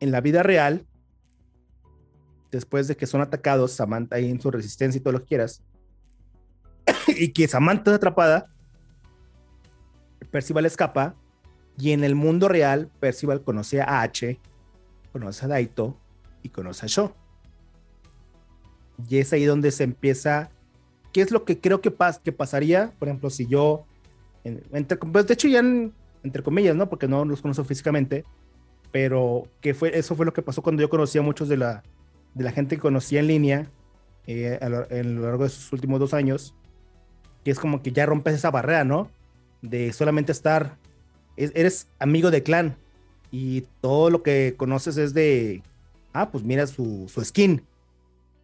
en 0.00 0.10
la 0.10 0.20
vida 0.20 0.42
real, 0.42 0.86
después 2.50 2.88
de 2.88 2.96
que 2.96 3.06
son 3.06 3.20
atacados, 3.20 3.72
Samantha 3.72 4.16
ahí 4.16 4.30
en 4.30 4.40
su 4.40 4.50
resistencia 4.50 4.98
y 4.98 5.02
todo 5.02 5.12
lo 5.12 5.20
que 5.20 5.26
quieras, 5.26 5.62
y 7.08 7.32
que 7.32 7.46
Samantha 7.46 7.90
es 7.90 7.96
atrapada, 7.96 8.50
Percival 10.30 10.66
escapa 10.66 11.14
y 11.78 11.92
en 11.92 12.04
el 12.04 12.14
mundo 12.14 12.48
real 12.48 12.90
Percival 13.00 13.42
conoce 13.42 13.80
a 13.80 14.02
H, 14.02 14.38
conoce 15.12 15.44
a 15.44 15.48
Daito 15.48 15.96
y 16.42 16.48
conoce 16.48 16.86
a 16.86 16.88
Sho. 16.88 17.14
Y 19.08 19.18
es 19.18 19.32
ahí 19.32 19.44
donde 19.44 19.70
se 19.70 19.84
empieza, 19.84 20.50
¿qué 21.12 21.20
es 21.20 21.30
lo 21.30 21.44
que 21.44 21.60
creo 21.60 21.80
que, 21.80 21.94
que 22.24 22.32
pasaría? 22.32 22.92
Por 22.98 23.08
ejemplo, 23.08 23.30
si 23.30 23.46
yo, 23.46 23.84
entre, 24.44 24.96
pues 24.96 25.26
de 25.26 25.34
hecho 25.34 25.48
ya 25.48 25.60
entre 25.60 26.42
comillas, 26.42 26.76
¿no? 26.76 26.88
Porque 26.88 27.08
no 27.08 27.24
los 27.24 27.40
conozco 27.40 27.64
físicamente, 27.64 28.24
pero 28.90 29.44
que 29.60 29.74
fue, 29.74 29.96
eso 29.96 30.14
fue 30.14 30.26
lo 30.26 30.32
que 30.32 30.42
pasó 30.42 30.62
cuando 30.62 30.82
yo 30.82 30.88
conocí 30.88 31.18
a 31.18 31.22
muchos 31.22 31.48
de 31.48 31.56
la, 31.56 31.82
de 32.34 32.44
la 32.44 32.52
gente 32.52 32.76
que 32.76 32.82
conocía 32.82 33.20
en 33.20 33.26
línea 33.26 33.70
eh, 34.26 34.58
a, 34.60 34.68
lo, 34.68 34.86
largo 35.22 35.44
de 35.44 35.50
sus 35.50 35.72
últimos 35.72 36.00
dos 36.00 36.12
años 36.14 36.54
que 37.44 37.50
es 37.50 37.58
como 37.58 37.82
que 37.82 37.92
ya 37.92 38.04
rompes 38.04 38.34
esa 38.34 38.50
barrera, 38.50 38.84
¿no? 38.84 39.10
De 39.62 39.92
solamente 39.92 40.32
estar, 40.32 40.78
eres 41.36 41.88
amigo 41.98 42.30
de 42.30 42.42
clan 42.42 42.76
y 43.30 43.62
todo 43.80 44.10
lo 44.10 44.22
que 44.22 44.54
conoces 44.56 44.96
es 44.96 45.14
de, 45.14 45.62
ah, 46.12 46.30
pues 46.30 46.44
mira 46.44 46.66
su, 46.66 47.08
su 47.08 47.24
skin, 47.24 47.62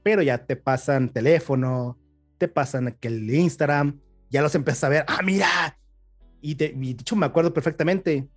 pero 0.03 0.23
ya 0.23 0.39
te 0.39 0.57
pasan 0.57 1.09
teléfono, 1.09 1.97
te 2.39 2.49
pasan 2.49 2.89
aquel 2.89 3.29
Instagram, 3.29 3.99
ya 4.31 4.43
los 4.43 4.55
empiezas 4.55 4.85
a 4.85 4.89
ver, 4.91 5.05
ah, 5.09 5.21
mira, 5.25 5.79
y, 6.41 6.55
de 6.55 6.75
hecho 6.91 7.17
me 7.17 7.27
acuerdo 7.27 7.55
perfectamente, 7.55 8.29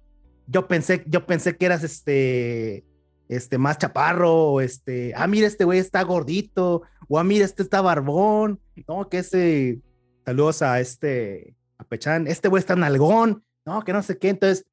yo 0.48 0.68
pensé, 0.68 1.04
yo 1.08 1.26
pensé 1.26 1.58
que 1.58 1.66
eras 1.66 1.84
este, 1.84 2.86
este, 3.28 3.58
más 3.58 3.78
chaparro, 3.78 4.54
o 4.54 4.62
este, 4.62 5.14
ah, 5.16 5.28
mira, 5.28 5.46
este 5.46 5.66
güey 5.66 5.80
está 5.80 6.02
gordito, 6.04 6.84
o 7.10 7.20
ah, 7.20 7.24
mira, 7.24 7.44
este 7.44 7.64
está 7.64 7.82
barbón, 7.82 8.62
no, 8.88 9.10
que 9.10 9.18
ese 9.20 9.82
saludos 10.24 10.62
a 10.62 10.80
este, 10.80 11.57
a 11.78 11.84
Pechan, 11.84 12.28
este 12.28 12.48
güey 12.48 12.60
está 12.60 12.74
en 12.74 12.84
algón, 12.84 13.44
no, 13.66 13.84
que 13.84 13.94
no 13.94 14.02
sé 14.02 14.18
qué, 14.18 14.30
entonces 14.30 14.66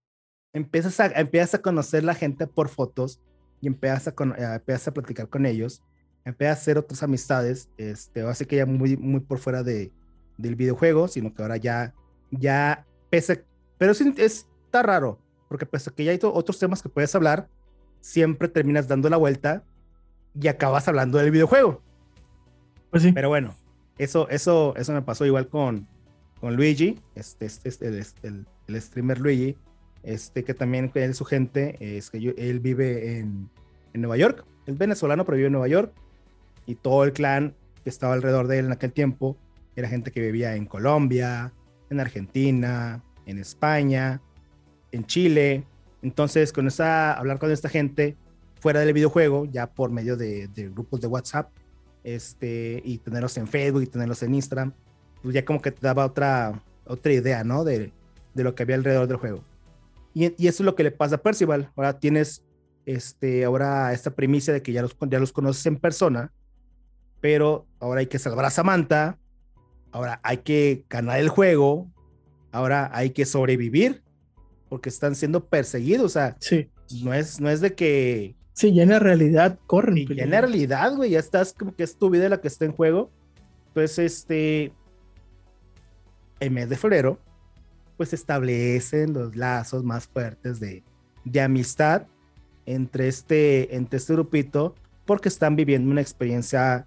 empiezas 0.52 0.98
a, 1.00 1.06
empiezas 1.06 1.54
a 1.54 1.62
conocer 1.62 2.04
la 2.04 2.14
gente 2.14 2.46
por 2.46 2.68
fotos 2.68 3.20
y 3.60 3.66
empiezas 3.66 4.08
a, 4.08 4.10
eh, 4.10 4.54
empiezas 4.54 4.88
a 4.88 4.94
platicar 4.94 5.28
con 5.28 5.46
ellos, 5.46 5.82
empiezas 6.24 6.58
a 6.58 6.60
hacer 6.60 6.78
otras 6.78 7.02
amistades, 7.02 7.68
este, 7.76 8.22
así 8.22 8.46
que 8.46 8.56
ya 8.56 8.66
muy, 8.66 8.96
muy 8.96 9.20
por 9.20 9.38
fuera 9.38 9.62
de, 9.62 9.92
del 10.38 10.56
videojuego, 10.56 11.08
sino 11.08 11.34
que 11.34 11.42
ahora 11.42 11.56
ya, 11.56 11.94
ya, 12.30 12.86
pese, 13.10 13.44
pero 13.78 13.94
sí, 13.94 14.14
está 14.16 14.82
raro, 14.82 15.18
porque 15.48 15.66
pese 15.66 15.90
que 15.90 16.04
ya 16.04 16.12
hay 16.12 16.20
otros 16.22 16.58
temas 16.58 16.82
que 16.82 16.88
puedes 16.88 17.14
hablar, 17.14 17.48
siempre 18.00 18.48
terminas 18.48 18.88
dando 18.88 19.08
la 19.08 19.16
vuelta 19.16 19.64
y 20.38 20.48
acabas 20.48 20.86
hablando 20.88 21.18
del 21.18 21.30
videojuego. 21.30 21.82
Pues 22.90 23.02
sí. 23.02 23.12
Pero 23.12 23.28
bueno, 23.28 23.54
eso, 23.98 24.28
eso, 24.28 24.74
eso 24.76 24.92
me 24.92 25.02
pasó 25.02 25.24
igual 25.26 25.48
con, 25.48 25.88
con 26.44 26.56
Luigi, 26.56 27.00
este, 27.14 27.46
este, 27.46 27.70
este 27.70 27.88
el, 28.28 28.46
el, 28.66 28.82
streamer 28.82 29.18
Luigi, 29.18 29.56
este 30.02 30.44
que 30.44 30.52
también 30.52 30.92
es 30.92 31.16
su 31.16 31.24
gente, 31.24 31.78
es 31.80 32.10
que 32.10 32.18
él 32.36 32.60
vive 32.60 33.18
en, 33.18 33.48
en, 33.94 34.02
Nueva 34.02 34.18
York, 34.18 34.44
es 34.66 34.76
venezolano 34.76 35.24
pero 35.24 35.36
vive 35.36 35.46
en 35.46 35.54
Nueva 35.54 35.68
York, 35.68 35.94
y 36.66 36.74
todo 36.74 37.04
el 37.04 37.14
clan 37.14 37.54
que 37.82 37.88
estaba 37.88 38.12
alrededor 38.12 38.46
de 38.46 38.58
él 38.58 38.66
en 38.66 38.72
aquel 38.72 38.92
tiempo, 38.92 39.38
era 39.74 39.88
gente 39.88 40.10
que 40.10 40.20
vivía 40.20 40.54
en 40.54 40.66
Colombia, 40.66 41.50
en 41.88 41.98
Argentina, 41.98 43.02
en 43.24 43.38
España, 43.38 44.20
en 44.92 45.06
Chile. 45.06 45.64
Entonces, 46.02 46.52
con 46.52 46.66
esa, 46.66 47.14
hablar 47.14 47.38
con 47.38 47.50
esta 47.52 47.70
gente 47.70 48.18
fuera 48.60 48.80
del 48.80 48.92
videojuego, 48.92 49.46
ya 49.46 49.72
por 49.72 49.90
medio 49.90 50.18
de, 50.18 50.48
de 50.48 50.68
grupos 50.68 51.00
de 51.00 51.06
WhatsApp, 51.06 51.50
este, 52.02 52.82
y 52.84 52.98
tenerlos 52.98 53.34
en 53.38 53.48
Facebook 53.48 53.84
y 53.84 53.86
tenerlos 53.86 54.22
en 54.22 54.34
Instagram, 54.34 54.74
pues 55.24 55.34
ya 55.34 55.44
como 55.44 55.62
que 55.62 55.70
te 55.70 55.80
daba 55.80 56.04
otra, 56.04 56.62
otra 56.84 57.12
idea, 57.12 57.44
¿no? 57.44 57.64
De, 57.64 57.90
de 58.34 58.44
lo 58.44 58.54
que 58.54 58.62
había 58.62 58.76
alrededor 58.76 59.08
del 59.08 59.16
juego. 59.16 59.42
Y, 60.12 60.26
y, 60.26 60.48
eso 60.48 60.62
es 60.62 60.66
lo 60.66 60.74
que 60.74 60.82
le 60.82 60.90
pasa 60.90 61.14
a 61.14 61.22
Percival. 61.22 61.72
Ahora 61.74 61.98
tienes 61.98 62.44
este, 62.84 63.42
ahora 63.42 63.94
esta 63.94 64.10
primicia 64.10 64.52
de 64.52 64.60
que 64.60 64.72
ya 64.72 64.82
los, 64.82 64.94
ya 65.08 65.18
los 65.18 65.32
conoces 65.32 65.64
en 65.64 65.78
persona, 65.78 66.30
pero 67.22 67.66
ahora 67.80 68.00
hay 68.00 68.06
que 68.06 68.18
salvar 68.18 68.44
a 68.44 68.50
Samantha, 68.50 69.18
ahora 69.92 70.20
hay 70.22 70.38
que 70.38 70.84
ganar 70.90 71.18
el 71.18 71.30
juego, 71.30 71.90
ahora 72.52 72.90
hay 72.92 73.08
que 73.10 73.24
sobrevivir, 73.24 74.02
porque 74.68 74.90
están 74.90 75.14
siendo 75.14 75.46
perseguidos, 75.46 76.04
o 76.04 76.08
sea, 76.10 76.36
sí. 76.38 76.68
no, 77.02 77.14
es, 77.14 77.40
no 77.40 77.48
es 77.48 77.62
de 77.62 77.74
que... 77.74 78.36
Sí, 78.52 78.74
ya 78.74 78.82
en 78.82 78.90
la 78.90 78.98
realidad 78.98 79.58
corren. 79.66 79.96
Y 79.96 80.06
ya 80.14 80.24
en 80.24 80.30
la 80.32 80.42
realidad, 80.42 80.94
güey, 80.94 81.12
ya 81.12 81.18
estás 81.18 81.54
como 81.54 81.74
que 81.74 81.82
es 81.82 81.96
tu 81.96 82.10
vida 82.10 82.28
la 82.28 82.42
que 82.42 82.48
está 82.48 82.66
en 82.66 82.72
juego. 82.72 83.10
Pues 83.72 83.98
este, 83.98 84.72
el 86.40 86.50
mes 86.50 86.68
de 86.68 86.76
febrero, 86.76 87.18
pues 87.96 88.12
establecen 88.12 89.12
los 89.12 89.36
lazos 89.36 89.84
más 89.84 90.06
fuertes 90.06 90.60
de, 90.60 90.82
de 91.24 91.40
amistad 91.40 92.06
entre 92.66 93.08
este, 93.08 93.76
entre 93.76 93.98
este 93.98 94.14
grupito, 94.14 94.74
porque 95.04 95.28
están 95.28 95.56
viviendo 95.56 95.90
una 95.90 96.00
experiencia 96.00 96.86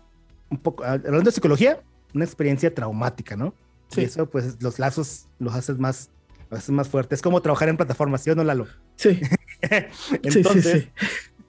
un 0.49 0.57
poco, 0.57 0.83
hablando 0.83 1.23
de 1.23 1.31
psicología, 1.31 1.81
una 2.13 2.25
experiencia 2.25 2.73
traumática, 2.73 3.35
¿no? 3.35 3.53
Sí. 3.89 4.01
Y 4.01 4.03
eso, 4.05 4.29
pues, 4.29 4.61
los 4.61 4.79
lazos 4.79 5.27
los 5.39 5.53
haces 5.53 5.77
más, 5.77 6.09
los 6.49 6.59
haces 6.59 6.71
más 6.71 6.87
fuertes. 6.89 7.17
Es 7.17 7.21
como 7.21 7.41
trabajar 7.41 7.69
en 7.69 7.77
plataformas, 7.77 8.23
¿sí 8.23 8.29
o 8.29 8.35
no, 8.35 8.43
Lalo? 8.43 8.67
Sí. 8.95 9.19
entonces, 10.23 10.43
sí, 10.53 10.61
sí, 10.61 10.79
sí. 10.81 10.89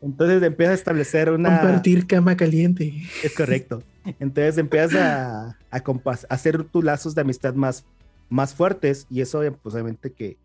Entonces 0.00 0.42
empieza 0.42 0.72
a 0.72 0.74
establecer 0.74 1.30
una... 1.30 1.60
Compartir 1.60 2.06
cama 2.06 2.36
caliente. 2.36 3.02
Es 3.22 3.34
correcto. 3.34 3.82
Entonces 4.04 4.58
empiezas 4.58 4.94
a, 4.94 5.58
a, 5.70 5.78
a 5.78 6.18
hacer 6.28 6.64
tus 6.64 6.84
lazos 6.84 7.14
de 7.14 7.20
amistad 7.20 7.54
más, 7.54 7.84
más 8.28 8.54
fuertes 8.54 9.06
y 9.10 9.20
eso, 9.20 9.42
pues, 9.62 9.74
obviamente 9.74 10.12
que, 10.12 10.38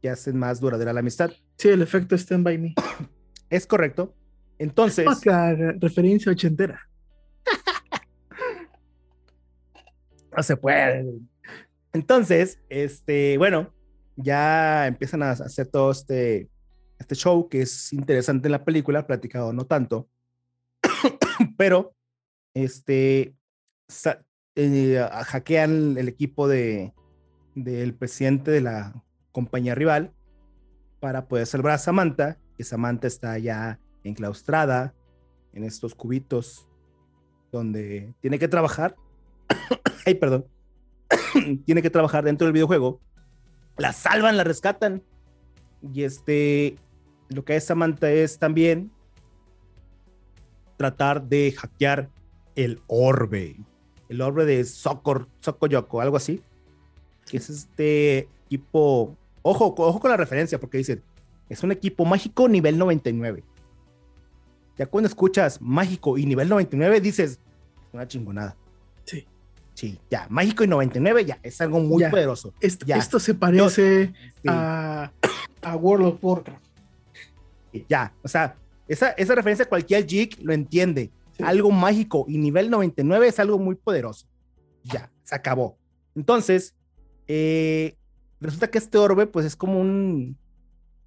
que 0.00 0.10
hacen 0.10 0.38
más 0.38 0.60
duradera 0.60 0.92
la 0.92 1.00
amistad. 1.00 1.30
Sí, 1.56 1.68
el 1.68 1.82
efecto 1.82 2.16
Stand 2.16 2.44
By 2.44 2.58
Me. 2.58 2.74
Es 3.50 3.66
correcto. 3.66 4.14
Entonces... 4.58 5.06
Otra 5.06 5.54
referencia 5.54 6.30
ochentera. 6.30 6.86
no 10.36 10.42
se 10.42 10.56
puede. 10.56 11.06
Entonces, 11.94 12.58
este, 12.68 13.38
bueno, 13.38 13.72
ya 14.16 14.86
empiezan 14.86 15.22
a 15.22 15.30
hacer 15.30 15.66
todo 15.66 15.92
este, 15.92 16.48
este 16.98 17.14
show 17.14 17.48
que 17.48 17.62
es 17.62 17.92
interesante 17.92 18.48
en 18.48 18.52
la 18.52 18.64
película, 18.64 19.06
platicado 19.06 19.52
no 19.52 19.66
tanto, 19.66 20.08
pero 21.56 21.94
este, 22.54 23.34
eh, 24.56 25.08
hackean 25.10 25.96
el 25.98 26.08
equipo 26.08 26.48
de, 26.48 26.92
del 27.54 27.94
presidente 27.94 28.50
de 28.50 28.60
la 28.60 29.04
compañía 29.32 29.74
rival 29.74 30.12
para 31.00 31.28
poder 31.28 31.46
salvar 31.46 31.74
a 31.74 31.78
Samantha, 31.78 32.38
que 32.56 32.64
Samantha 32.64 33.06
está 33.06 33.38
ya 33.38 33.78
enclaustrada 34.02 34.94
en 35.52 35.64
estos 35.64 35.94
cubitos 35.94 36.68
donde 37.52 38.14
tiene 38.20 38.38
que 38.38 38.48
trabajar 38.48 38.96
ay, 40.06 40.14
perdón, 40.14 40.46
tiene 41.64 41.82
que 41.82 41.90
trabajar 41.90 42.24
dentro 42.24 42.46
del 42.46 42.52
videojuego, 42.52 43.00
la 43.76 43.92
salvan, 43.92 44.36
la 44.36 44.44
rescatan. 44.44 45.02
Y 45.94 46.02
este, 46.02 46.76
lo 47.28 47.44
que 47.44 47.56
es 47.56 47.64
Samantha 47.64 48.10
es 48.10 48.38
también 48.38 48.90
tratar 50.76 51.22
de 51.24 51.52
hackear 51.52 52.08
el 52.54 52.80
orbe, 52.86 53.56
el 54.08 54.20
orbe 54.20 54.44
de 54.46 54.64
Sokoyoko, 54.64 56.00
algo 56.00 56.16
así, 56.16 56.42
que 57.26 57.36
es 57.36 57.50
este 57.50 58.28
equipo, 58.46 59.16
ojo, 59.42 59.74
ojo 59.76 60.00
con 60.00 60.10
la 60.10 60.16
referencia, 60.16 60.58
porque 60.58 60.78
dicen, 60.78 61.02
es 61.48 61.62
un 61.62 61.72
equipo 61.72 62.04
mágico 62.04 62.48
nivel 62.48 62.78
99. 62.78 63.44
Ya 64.76 64.86
cuando 64.86 65.08
escuchas 65.08 65.60
mágico 65.60 66.16
y 66.18 66.26
nivel 66.26 66.48
99, 66.48 67.00
dices, 67.00 67.40
una 67.92 68.06
chingonada. 68.06 68.56
Sí. 69.04 69.26
Sí, 69.74 69.98
ya, 70.10 70.26
mágico 70.30 70.64
y 70.64 70.68
99, 70.68 71.24
ya, 71.24 71.38
es 71.42 71.60
algo 71.60 71.80
muy 71.80 72.02
ya. 72.02 72.10
poderoso. 72.10 72.52
Esto, 72.60 72.86
ya. 72.86 72.96
esto 72.96 73.18
se 73.18 73.34
parece 73.34 74.12
Sí. 74.42 74.48
a, 74.48 75.12
a 75.62 75.76
World 75.76 76.06
of 76.06 76.24
Warcraft. 76.24 76.67
Ya, 77.88 78.14
o 78.22 78.28
sea, 78.28 78.56
esa, 78.88 79.10
esa 79.10 79.34
referencia 79.34 79.68
cualquier 79.68 80.06
geek 80.06 80.38
lo 80.42 80.52
entiende. 80.52 81.10
Sí. 81.32 81.44
Algo 81.44 81.70
mágico 81.70 82.24
y 82.28 82.38
nivel 82.38 82.70
99 82.70 83.28
es 83.28 83.38
algo 83.38 83.58
muy 83.58 83.74
poderoso. 83.74 84.26
Ya, 84.84 85.10
se 85.22 85.34
acabó. 85.34 85.76
Entonces, 86.14 86.74
eh, 87.28 87.96
resulta 88.40 88.70
que 88.70 88.78
este 88.78 88.98
orbe, 88.98 89.26
pues 89.26 89.46
es 89.46 89.54
como 89.54 89.80
un, 89.80 90.36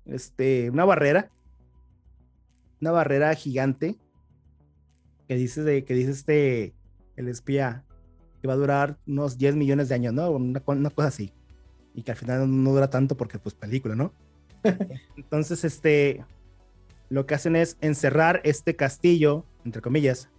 este, 0.05 0.69
una 0.69 0.85
barrera, 0.85 1.29
una 2.79 2.91
barrera 2.91 3.33
gigante 3.35 3.97
que 5.27 5.35
dice, 5.35 5.63
de, 5.63 5.83
que 5.83 5.93
dice 5.93 6.11
este, 6.11 6.73
el 7.15 7.27
espía, 7.27 7.83
que 8.41 8.47
va 8.47 8.53
a 8.53 8.57
durar 8.57 8.97
unos 9.07 9.37
10 9.37 9.55
millones 9.55 9.89
de 9.89 9.95
años, 9.95 10.13
¿no? 10.13 10.31
Una, 10.31 10.61
una 10.65 10.89
cosa 10.89 11.07
así. 11.07 11.31
Y 11.93 12.03
que 12.03 12.11
al 12.11 12.17
final 12.17 12.63
no 12.63 12.71
dura 12.71 12.89
tanto 12.89 13.15
porque, 13.15 13.39
pues, 13.39 13.55
película, 13.55 13.95
¿no? 13.95 14.13
Entonces, 15.17 15.63
este, 15.63 16.25
lo 17.11 17.25
que 17.25 17.35
hacen 17.35 17.57
es 17.57 17.77
encerrar 17.81 18.39
este 18.45 18.77
castillo, 18.77 19.45
entre 19.65 19.81
comillas, 19.81 20.29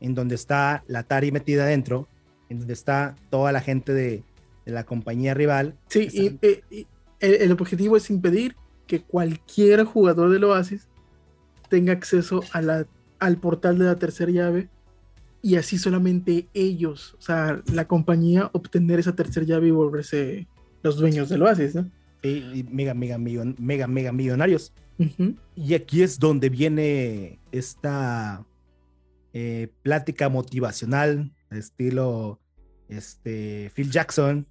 en 0.00 0.16
donde 0.16 0.34
está 0.34 0.82
la 0.88 1.00
Atari 1.00 1.30
metida 1.30 1.62
adentro, 1.62 2.08
en 2.48 2.58
donde 2.58 2.72
está 2.72 3.14
toda 3.30 3.52
la 3.52 3.60
gente 3.60 3.94
de, 3.94 4.24
de 4.66 4.72
la 4.72 4.84
compañía 4.84 5.32
rival. 5.34 5.76
Sí, 5.86 6.08
y, 6.12 6.26
y, 6.44 6.60
y 6.70 6.86
el, 7.20 7.34
el, 7.34 7.52
objetivo 7.52 7.96
es 7.96 8.10
impedir 8.10 8.56
que 8.88 9.00
cualquier 9.00 9.84
jugador 9.84 10.30
del 10.30 10.42
Oasis 10.42 10.88
tenga 11.68 11.92
acceso 11.92 12.42
a 12.52 12.62
la, 12.62 12.86
al 13.20 13.36
portal 13.36 13.78
de 13.78 13.84
la 13.84 13.96
tercera 13.96 14.32
llave 14.32 14.68
y 15.40 15.54
así 15.54 15.78
solamente 15.78 16.48
ellos, 16.52 17.14
o 17.16 17.22
sea, 17.22 17.62
la 17.72 17.86
compañía, 17.86 18.50
obtener 18.54 18.98
esa 18.98 19.14
tercera 19.14 19.46
llave 19.46 19.68
y 19.68 19.70
volverse 19.70 20.48
los 20.82 20.96
dueños 20.96 21.28
del 21.28 21.42
Oasis, 21.42 21.76
¿no? 21.76 21.88
Y, 22.24 22.28
y 22.58 22.66
mega, 22.68 22.92
mega, 22.92 23.18
millon, 23.18 23.54
mega, 23.60 23.86
mega 23.86 24.10
millonarios. 24.10 24.72
Uh 24.98 25.04
-huh. 25.04 25.36
Y 25.54 25.74
aquí 25.74 26.02
es 26.02 26.18
donde 26.18 26.48
viene 26.48 27.38
esta 27.52 28.44
eh, 29.32 29.68
plática 29.82 30.28
motivacional, 30.28 31.32
estilo 31.50 32.40
este, 32.88 33.70
Phil 33.74 33.90
Jackson, 33.90 34.46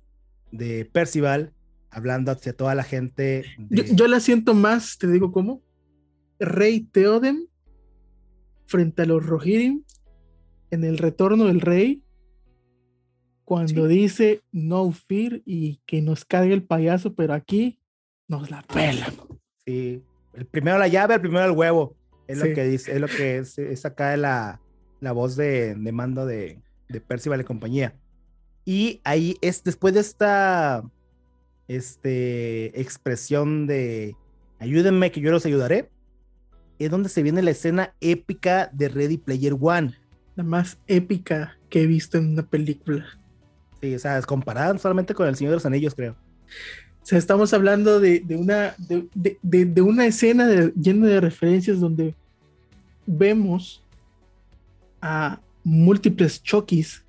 de 0.52 0.86
Percival, 0.86 1.54
hablando 1.89 2.32
hacia 2.32 2.54
toda 2.54 2.76
la 2.76 2.84
gente. 2.84 3.43
De... 3.58 3.84
Yo, 3.84 3.95
yo, 3.95 4.08
la 4.08 4.20
siento 4.20 4.54
más, 4.54 4.98
te 4.98 5.08
digo 5.08 5.32
cómo, 5.32 5.62
Rey 6.39 6.82
Theoden 6.82 7.48
frente 8.68 9.04
a 9.04 9.06
los 9.06 9.26
Rohirrim 9.26 9.84
en 10.72 10.84
el 10.84 10.98
retorno 10.98 11.45
del 11.45 11.62
rey, 11.62 12.04
cuando 13.45 13.88
sí. 13.88 13.93
dice 13.93 14.41
no 14.52 14.91
fear 14.91 15.41
y 15.45 15.80
que 15.86 16.02
nos 16.02 16.26
cargue 16.26 16.54
el 16.54 16.64
payaso, 16.64 17.16
pero 17.16 17.34
aquí 17.34 17.80
nos 18.28 18.52
la 18.52 18.62
pelan. 18.64 19.14
Sí, 19.66 20.04
el 20.38 20.45
primero 20.45 20.77
la 20.77 20.88
llave, 20.88 21.15
el 21.15 21.21
primero 21.21 21.45
el 21.45 21.51
huevo. 21.51 21.95
Es 22.27 22.39
sí. 22.39 22.49
lo 22.49 22.55
que 22.55 22.63
dice, 22.65 22.91
es 22.93 23.01
lo 23.01 23.07
que 23.07 23.38
es, 23.38 23.57
es 23.57 23.85
acá 23.85 24.15
la, 24.17 24.61
la 24.99 25.11
voz 25.11 25.35
de, 25.35 25.75
de 25.75 25.91
mando 25.91 26.25
de, 26.25 26.61
de 26.89 27.01
Percival 27.01 27.41
y 27.41 27.43
compañía. 27.43 27.95
Y 28.65 29.01
ahí 29.03 29.38
es 29.41 29.63
después 29.63 29.93
de 29.93 30.01
esta 30.01 30.83
este, 31.67 32.79
expresión 32.79 33.65
de 33.65 34.15
ayúdenme 34.59 35.11
que 35.11 35.21
yo 35.21 35.31
los 35.31 35.45
ayudaré, 35.45 35.89
es 36.77 36.91
donde 36.91 37.09
se 37.09 37.23
viene 37.23 37.41
la 37.41 37.51
escena 37.51 37.95
épica 38.01 38.69
de 38.73 38.89
Ready 38.89 39.17
Player 39.17 39.55
One. 39.59 39.97
La 40.35 40.43
más 40.43 40.77
épica 40.85 41.57
que 41.69 41.81
he 41.81 41.88
visto 41.88 42.17
en 42.17 42.33
una 42.33 42.43
película. 42.43 43.05
Sí, 43.81 43.95
o 43.95 43.99
sea, 43.99 44.21
comparada 44.21 44.77
solamente 44.77 45.15
con 45.15 45.27
El 45.27 45.35
Señor 45.35 45.51
de 45.51 45.55
los 45.55 45.65
Anillos, 45.65 45.95
creo. 45.95 46.15
Sea, 47.08 47.20
estamos 47.20 47.53
hablando 47.53 48.01
de, 48.01 48.20
de 48.20 48.36
una, 48.36 48.76
de, 48.78 49.08
de, 49.41 49.64
de, 49.64 49.82
una 49.82 50.05
escena 50.05 50.45
llena 50.76 51.08
de 51.08 51.22
referencias 51.22 51.80
donde 51.80 52.14
vemos 53.05 53.82
a 55.01 55.39
múltiples 55.64 56.43
Chokis 56.43 57.05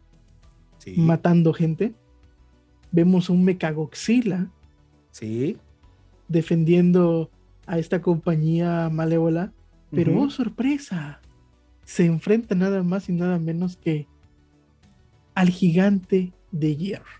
sí. 0.78 0.94
matando 0.98 1.52
gente. 1.52 1.94
Vemos 2.92 3.28
un 3.28 3.42
Mechagoxila 3.42 4.48
sí. 5.10 5.56
defendiendo 6.28 7.28
a 7.66 7.80
esta 7.80 8.00
compañía 8.00 8.88
malévola. 8.90 9.52
Pero, 9.90 10.12
uh 10.12 10.16
-huh. 10.18 10.26
oh 10.26 10.30
sorpresa, 10.30 11.20
se 11.84 12.04
enfrenta 12.04 12.54
nada 12.54 12.84
más 12.84 13.08
y 13.08 13.12
nada 13.14 13.40
menos 13.40 13.76
que 13.76 14.06
al 15.34 15.48
gigante 15.48 16.32
de 16.52 16.76
hierro. 16.76 17.18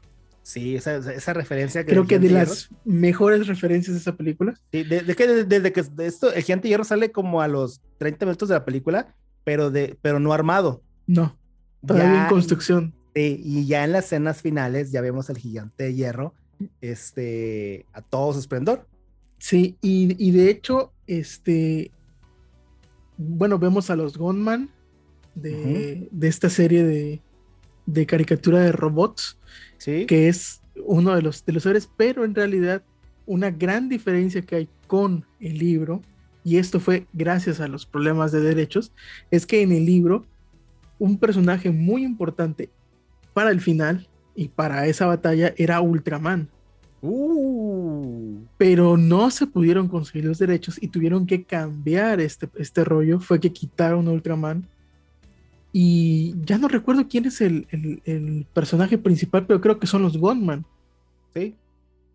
Sí, 0.48 0.76
esa, 0.76 0.96
esa 0.96 1.34
referencia 1.34 1.84
que 1.84 1.90
Creo 1.90 2.06
que 2.06 2.18
de, 2.18 2.30
las 2.30 2.70
mejores 2.86 3.46
referencias 3.48 3.92
de 3.92 4.00
esa 4.00 4.16
película. 4.16 4.58
Sí, 4.72 4.82
desde 4.82 5.14
que 5.14 5.44
desde, 5.44 5.72
que 5.74 5.84
esto, 5.98 6.32
el 6.32 6.42
gigante 6.42 6.68
hierro 6.68 6.84
sale 6.84 7.12
como 7.12 7.42
a 7.42 7.48
los 7.48 7.82
30 7.98 8.24
minutos 8.24 8.48
de 8.48 8.54
la 8.54 8.64
película, 8.64 9.14
pero 9.44 9.70
de, 9.70 9.98
pero 10.00 10.20
no 10.20 10.32
armado. 10.32 10.80
No, 11.06 11.36
todavía 11.86 12.22
en 12.22 12.28
construcción. 12.30 12.94
Sí, 13.14 13.42
y 13.44 13.66
ya 13.66 13.84
en 13.84 13.92
las 13.92 14.06
escenas 14.06 14.40
finales 14.40 14.90
ya 14.90 15.02
vemos 15.02 15.28
al 15.28 15.36
gigante 15.36 15.92
hierro, 15.92 16.32
este, 16.80 17.84
a 17.92 18.00
todo 18.00 18.32
su 18.32 18.38
esplendor. 18.38 18.86
Sí, 19.36 19.76
y, 19.82 20.16
y 20.18 20.30
de 20.30 20.48
hecho, 20.48 20.94
este, 21.06 21.90
bueno, 23.18 23.58
vemos 23.58 23.90
a 23.90 23.96
los 23.96 24.16
Gunman 24.16 24.70
de, 25.34 26.08
de 26.10 26.26
esta 26.26 26.48
serie 26.48 26.84
de, 26.84 27.20
de 27.84 28.06
caricatura 28.06 28.60
de 28.60 28.72
robots 28.72 29.38
que 29.84 30.28
es 30.28 30.62
uno 30.84 31.14
de 31.14 31.22
los, 31.22 31.44
de 31.44 31.52
los 31.52 31.66
héroes, 31.66 31.88
pero 31.96 32.24
en 32.24 32.34
realidad 32.34 32.82
una 33.26 33.50
gran 33.50 33.88
diferencia 33.88 34.42
que 34.42 34.56
hay 34.56 34.68
con 34.86 35.24
el 35.40 35.58
libro, 35.58 36.02
y 36.44 36.56
esto 36.56 36.80
fue 36.80 37.06
gracias 37.12 37.60
a 37.60 37.68
los 37.68 37.84
problemas 37.84 38.32
de 38.32 38.40
derechos, 38.40 38.92
es 39.30 39.46
que 39.46 39.62
en 39.62 39.72
el 39.72 39.84
libro 39.84 40.24
un 40.98 41.18
personaje 41.18 41.70
muy 41.70 42.04
importante 42.04 42.70
para 43.34 43.50
el 43.50 43.60
final 43.60 44.08
y 44.34 44.48
para 44.48 44.86
esa 44.86 45.06
batalla 45.06 45.52
era 45.56 45.80
Ultraman. 45.80 46.48
Uh. 47.00 48.38
Pero 48.56 48.96
no 48.96 49.30
se 49.30 49.46
pudieron 49.46 49.88
conseguir 49.88 50.24
los 50.24 50.38
derechos 50.38 50.82
y 50.82 50.88
tuvieron 50.88 51.26
que 51.26 51.44
cambiar 51.44 52.20
este, 52.20 52.48
este 52.56 52.84
rollo. 52.84 53.20
Fue 53.20 53.38
que 53.38 53.52
quitaron 53.52 54.08
a 54.08 54.10
Ultraman 54.10 54.66
y 55.72 56.34
ya 56.44 56.58
no 56.58 56.68
recuerdo 56.68 57.08
quién 57.08 57.26
es 57.26 57.40
el, 57.40 58.46
personaje 58.52 58.98
principal, 58.98 59.46
pero 59.46 59.60
creo 59.60 59.78
que 59.78 59.86
son 59.86 60.02
los 60.02 60.16
Gunman. 60.16 60.64
Sí. 61.34 61.54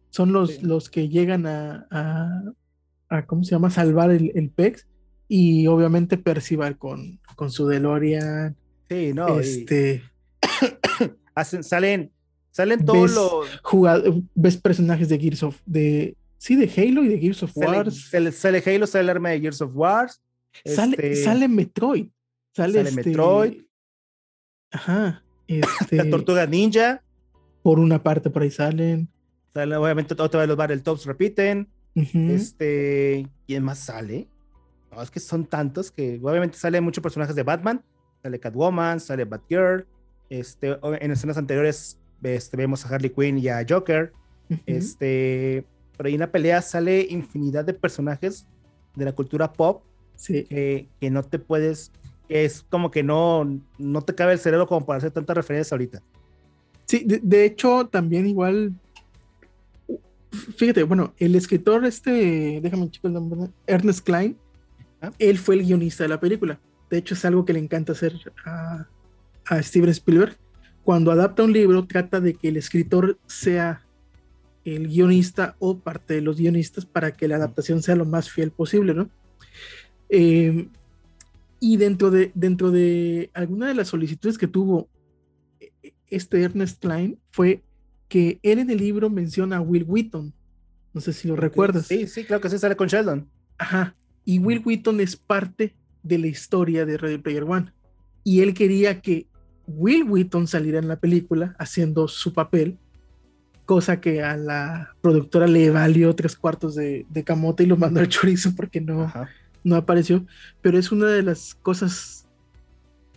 Son 0.10 0.32
los, 0.32 0.64
los 0.64 0.90
que 0.90 1.10
llegan 1.10 1.46
a, 1.46 1.88
a, 3.10 3.26
¿cómo 3.26 3.44
se 3.44 3.52
llama? 3.52 3.70
Salvar 3.70 4.12
el, 4.12 4.32
el 4.36 4.50
PEX. 4.50 4.88
Y 5.28 5.68
obviamente 5.68 6.18
Percival 6.18 6.78
con, 6.78 7.20
con 7.36 7.50
su 7.52 7.68
DeLorean. 7.68 8.56
Sí, 8.90 9.14
no. 9.14 9.40
Este. 9.40 10.04
Hacen, 11.36 11.64
salen, 11.64 12.12
salen 12.52 12.86
todos 12.86 13.14
los. 13.16 14.30
ves 14.36 14.58
personajes 14.58 15.10
de 15.10 15.20
Gears 15.20 15.44
of. 15.44 15.60
De, 15.66 16.16
sí, 16.38 16.56
de 16.56 16.70
Halo 16.76 17.04
y 17.04 17.08
de 17.08 17.20
Gears 17.20 17.44
of 17.44 17.52
War. 17.56 17.92
Sale, 17.92 18.64
Halo, 18.66 18.86
sale 18.86 19.04
el 19.04 19.10
arma 19.10 19.30
de 19.30 19.42
Gears 19.42 19.62
of 19.62 19.72
Wars. 19.74 20.22
Sale, 20.66 20.96
este 21.00 21.16
sale 21.16 21.48
Metroid. 21.48 22.08
Sale, 22.54 22.82
este 22.82 22.96
Metroid. 22.96 23.64
Ajá. 24.72 25.24
Este... 25.48 25.96
La 25.98 26.10
Tortuga 26.10 26.46
Ninja. 26.46 27.04
Por 27.62 27.80
una 27.80 28.02
parte 28.02 28.30
por 28.30 28.42
ahí 28.42 28.52
salen. 28.52 29.10
Sale, 29.54 29.76
obviamente 29.76 30.16
otra 30.18 30.42
vez 30.42 30.50
los 30.50 30.58
Battletoads 30.58 31.06
repiten. 31.06 31.70
Este. 31.96 33.28
¿Quién 33.48 33.64
más 33.64 33.80
sale? 33.80 34.28
No, 34.92 35.02
es 35.02 35.12
que 35.12 35.20
son 35.20 35.46
tantos 35.46 35.92
que 35.92 36.20
obviamente 36.22 36.58
salen 36.58 36.84
muchos 36.84 37.02
personajes 37.02 37.36
de 37.36 37.44
Batman. 37.44 37.84
Sale 38.22 38.40
Catwoman, 38.40 39.00
sale 39.00 39.26
Batgirl. 39.26 39.86
Este, 40.30 40.78
en 40.84 41.12
escenas 41.12 41.38
anteriores 41.38 42.00
este, 42.24 42.58
vemos 42.58 42.86
a 42.86 42.90
Harley 42.90 43.10
Quinn 43.10 43.38
y 43.38 43.48
a 43.48 43.66
Joker. 43.68 44.14
Este, 44.66 45.66
pero 45.98 46.08
ahí 46.08 46.16
en 46.16 46.20
la 46.20 46.32
pelea 46.32 46.62
sale 46.62 47.08
infinidad 47.10 47.66
de 47.66 47.74
personajes 47.74 48.46
de 48.96 49.06
la 49.06 49.14
cultura 49.14 49.54
pop 49.54 49.84
sí. 50.16 50.44
que, 50.44 50.90
que 51.00 51.10
no 51.10 51.24
te 51.24 51.40
puedes 51.40 51.92
es 52.34 52.66
como 52.70 52.90
que 52.90 53.04
no, 53.04 53.60
no 53.78 54.02
te 54.02 54.16
cabe 54.16 54.34
el 54.34 54.40
cerebro 54.40 54.66
como 54.66 54.86
para 54.86 54.98
hacer 54.98 55.12
tantas 55.12 55.36
referencias 55.36 55.72
ahorita. 55.72 56.02
Sí, 56.86 57.06
de, 57.06 57.46
hecho, 57.46 57.88
también 57.88 58.26
igual. 58.26 58.74
Fíjate, 60.58 60.82
bueno, 60.84 61.14
el 61.20 61.36
escritor, 61.36 61.86
este, 61.86 62.60
déjame 62.62 62.90
checar 62.90 63.10
el 63.10 63.14
nombre, 63.14 63.52
Ernest 63.68 64.04
Klein, 64.04 64.36
ah. 65.02 65.12
él 65.20 65.38
fue 65.38 65.56
el 65.56 65.64
guionista 65.64 66.04
de 66.04 66.10
la 66.10 66.20
película. 66.20 66.60
De 66.90 66.98
hecho, 66.98 67.14
es 67.14 67.24
algo 67.24 67.46
que 67.46 67.54
le 67.54 67.60
encanta 67.60 67.92
hacer 67.92 68.14
a, 68.46 68.88
a 69.46 69.62
Steven 69.62 69.90
Spielberg. 69.90 70.36
Cuando 70.84 71.12
adapta 71.12 71.44
un 71.44 71.54
libro, 71.54 71.86
trata 71.86 72.20
de 72.20 72.34
que 72.34 72.50
el 72.50 72.58
escritor 72.58 73.18
sea 73.28 73.86
el 74.66 74.88
guionista 74.88 75.56
o 75.60 75.78
parte 75.78 76.16
de 76.16 76.22
los 76.22 76.38
guionistas 76.38 76.86
para 76.86 77.12
que 77.12 77.28
la 77.28 77.36
adaptación 77.36 77.84
sea 77.84 77.96
lo 77.96 78.06
más 78.06 78.30
fiel 78.30 78.52
posible, 78.52 78.94
¿no? 78.94 79.10
Eh, 80.10 80.68
y 81.64 81.78
dentro 81.78 82.12
de, 82.12 82.30
dentro 82.36 82.72
de 82.72 83.30
alguna 83.34 83.70
de 83.70 83.74
las 83.74 83.88
solicitudes 83.88 84.38
que 84.38 84.48
tuvo 84.48 84.90
eh, 85.62 85.94
este 86.08 86.42
Ernest 86.42 86.82
Klein 86.82 87.18
fue 87.32 87.64
que 88.10 88.38
él 88.44 88.60
en 88.60 88.70
el 88.70 88.80
libro 88.80 89.10
menciona 89.10 89.56
a 89.56 89.62
Will 89.62 89.86
Wheaton. 89.88 90.34
No 90.94 91.00
sé 91.00 91.14
si 91.14 91.30
lo 91.30 91.38
recuerdas. 91.38 91.88
Sí, 91.88 92.06
sí, 92.08 92.26
claro 92.26 92.42
que 92.42 92.50
sí, 92.50 92.60
sale 92.60 92.76
con 92.76 92.90
Sheldon. 92.90 93.30
Ajá. 93.58 93.96
Y 94.26 94.40
Will 94.40 94.62
Wheaton 94.66 95.00
es 95.00 95.16
parte 95.16 95.74
de 96.04 96.18
la 96.18 96.28
historia 96.28 96.86
de 96.86 96.98
Ready 96.98 97.20
Player 97.20 97.44
One. 97.44 97.72
Y 98.26 98.42
él 98.42 98.54
quería 98.54 99.00
que 99.00 99.28
Will 99.66 100.04
Wheaton 100.04 100.48
saliera 100.48 100.80
en 100.80 100.90
la 100.90 100.98
película 101.00 101.56
haciendo 101.58 102.10
su 102.10 102.34
papel, 102.34 102.78
cosa 103.66 104.02
que 104.02 104.22
a 104.22 104.36
la 104.36 104.98
productora 105.00 105.48
le 105.48 105.70
valió 105.70 106.14
tres 106.14 106.36
cuartos 106.36 106.76
de, 106.76 107.06
de 107.10 107.24
camote 107.24 107.64
y 107.64 107.68
lo 107.68 107.78
mandó 107.78 108.02
al 108.02 108.10
chorizo 108.10 108.54
porque 108.54 108.82
no, 108.82 109.10
no 109.64 109.76
apareció, 109.76 110.26
pero 110.62 110.78
es 110.78 110.92
una 110.92 111.08
de 111.08 111.24
las 111.24 111.56
cosas 111.56 112.28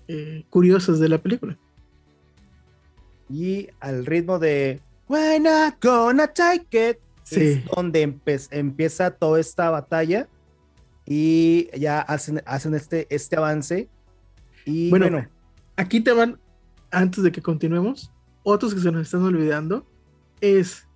eh, 0.08 0.44
curiosas 0.50 0.98
de 1.00 1.08
la 1.08 1.18
película. 1.18 1.58
Y 3.28 3.68
al 3.80 4.06
ritmo 4.06 4.38
de 4.38 4.80
We're 5.08 5.40
not 5.40 5.82
gonna 5.82 6.26
take 6.28 6.90
it, 6.90 6.98
es 7.30 7.64
donde 7.64 8.02
empieza 8.50 9.10
toda 9.10 9.40
esta 9.40 9.70
batalla 9.70 10.28
y 11.04 11.68
ya 11.76 12.00
hacen, 12.00 12.42
hacen 12.46 12.74
este, 12.74 13.06
este 13.10 13.36
avance. 13.36 13.88
Y 14.64 14.90
bueno, 14.90 15.26
aquí 15.76 16.00
te 16.00 16.12
van, 16.12 16.38
antes 16.90 17.22
de 17.24 17.32
que 17.32 17.42
continuemos, 17.42 18.12
otros 18.42 18.74
que 18.74 18.80
se 18.80 18.92
nos 18.92 19.02
están 19.02 19.22
olvidando 19.22 19.86
es 20.40 20.86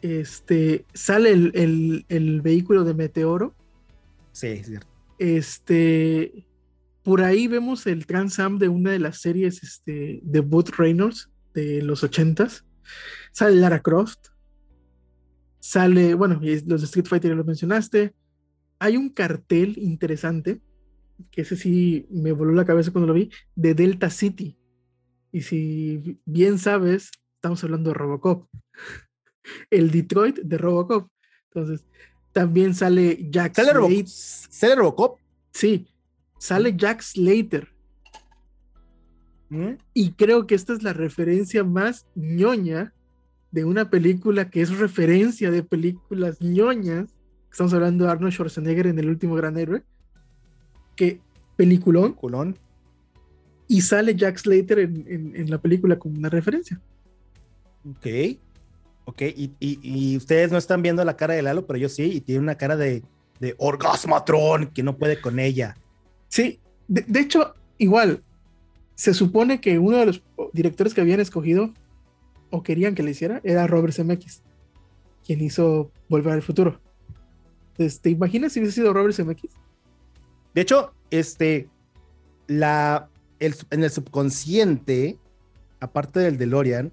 este 0.00 0.84
sale 0.94 1.30
el, 1.32 2.04
el 2.08 2.40
vehículo 2.40 2.84
de 2.84 2.94
Meteoro 2.94 3.54
Sí, 4.38 4.46
es 4.46 4.66
cierto. 4.66 4.86
Este, 5.18 6.46
por 7.02 7.22
ahí 7.22 7.48
vemos 7.48 7.88
el 7.88 8.06
Trans 8.06 8.38
Am 8.38 8.58
de 8.58 8.68
una 8.68 8.92
de 8.92 9.00
las 9.00 9.20
series 9.20 9.64
este, 9.64 10.20
de 10.22 10.40
Boot 10.40 10.68
Reynolds 10.76 11.28
de 11.54 11.82
los 11.82 12.04
ochentas. 12.04 12.64
Sale 13.32 13.56
Lara 13.56 13.80
Croft. 13.82 14.28
Sale, 15.58 16.14
bueno, 16.14 16.40
los 16.40 16.80
de 16.80 16.84
Street 16.84 17.06
Fighter 17.06 17.32
ya 17.32 17.36
lo 17.36 17.44
mencionaste. 17.44 18.14
Hay 18.78 18.96
un 18.96 19.08
cartel 19.08 19.76
interesante, 19.76 20.62
que 21.32 21.40
ese 21.42 21.56
sí 21.56 22.06
me 22.08 22.30
voló 22.30 22.52
la 22.52 22.64
cabeza 22.64 22.92
cuando 22.92 23.08
lo 23.08 23.14
vi, 23.14 23.32
de 23.56 23.74
Delta 23.74 24.08
City. 24.08 24.56
Y 25.32 25.40
si 25.40 26.20
bien 26.26 26.58
sabes, 26.58 27.10
estamos 27.34 27.64
hablando 27.64 27.90
de 27.90 27.94
Robocop. 27.94 28.48
El 29.70 29.90
Detroit 29.90 30.38
de 30.38 30.58
Robocop. 30.58 31.10
Entonces, 31.46 31.84
también 32.38 32.72
sale 32.72 33.26
Jack 33.32 33.56
¿Sale, 33.56 34.06
¿Sale 34.06 34.76
Robocop? 34.76 35.18
Sí, 35.50 35.88
sale 36.38 36.72
Jack 36.76 37.02
Slater. 37.02 37.66
¿Mm? 39.48 39.72
Y 39.92 40.12
creo 40.12 40.46
que 40.46 40.54
esta 40.54 40.72
es 40.72 40.84
la 40.84 40.92
referencia 40.92 41.64
más 41.64 42.06
ñoña 42.14 42.94
de 43.50 43.64
una 43.64 43.90
película 43.90 44.50
que 44.50 44.60
es 44.60 44.70
referencia 44.78 45.50
de 45.50 45.64
películas 45.64 46.40
ñoñas. 46.40 47.12
Estamos 47.50 47.74
hablando 47.74 48.04
de 48.04 48.12
Arnold 48.12 48.32
Schwarzenegger 48.32 48.86
en 48.86 49.00
El 49.00 49.08
último 49.08 49.34
gran 49.34 49.58
héroe. 49.58 49.82
Que 50.94 51.20
peliculón. 51.56 52.12
Peliculón. 52.12 52.56
Y 53.66 53.80
sale 53.80 54.14
Jack 54.14 54.38
Slater 54.38 54.78
en, 54.78 55.34
en 55.34 55.50
la 55.50 55.60
película 55.60 55.98
como 55.98 56.16
una 56.16 56.28
referencia. 56.28 56.80
Ok. 57.84 58.06
Ok, 59.08 59.22
y, 59.22 60.16
ustedes 60.18 60.52
no 60.52 60.58
están 60.58 60.82
viendo 60.82 61.02
la 61.02 61.16
cara 61.16 61.32
de 61.32 61.40
Lalo, 61.40 61.66
pero 61.66 61.78
yo 61.78 61.88
sí, 61.88 62.12
y 62.12 62.20
tiene 62.20 62.42
una 62.42 62.56
cara 62.58 62.76
de, 62.76 63.02
de 63.40 63.54
orgasmatron 63.56 64.66
que 64.66 64.82
no 64.82 64.98
puede 64.98 65.18
con 65.18 65.38
ella. 65.38 65.78
Sí, 66.28 66.60
de, 66.88 67.18
hecho, 67.18 67.54
igual, 67.78 68.22
se 68.94 69.14
supone 69.14 69.62
que 69.62 69.78
uno 69.78 69.96
de 69.96 70.04
los 70.04 70.22
directores 70.52 70.92
que 70.92 71.00
habían 71.00 71.20
escogido 71.20 71.72
o 72.50 72.62
querían 72.62 72.94
que 72.94 73.02
le 73.02 73.12
hiciera 73.12 73.40
era 73.44 73.66
Robert 73.66 73.94
Zemeckis, 73.94 74.42
quien 75.24 75.40
hizo 75.40 75.90
Volver 76.10 76.34
al 76.34 76.42
Futuro. 76.42 76.78
Entonces, 77.70 78.02
¿te 78.02 78.10
imaginas 78.10 78.52
si 78.52 78.60
hubiese 78.60 78.74
sido 78.74 78.92
Robert 78.92 79.14
Zemeckis? 79.14 79.52
De 80.54 80.60
hecho, 80.60 80.92
este, 81.10 81.70
la, 82.46 83.08
en 83.40 83.84
el 83.84 83.90
subconsciente, 83.90 85.16
aparte 85.80 86.20
del 86.20 86.36
DeLorean, 86.36 86.92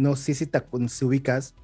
no 0.00 0.16
sé 0.16 0.34
si 0.34 0.46
te, 0.46 0.62
ubicas, 1.02 1.54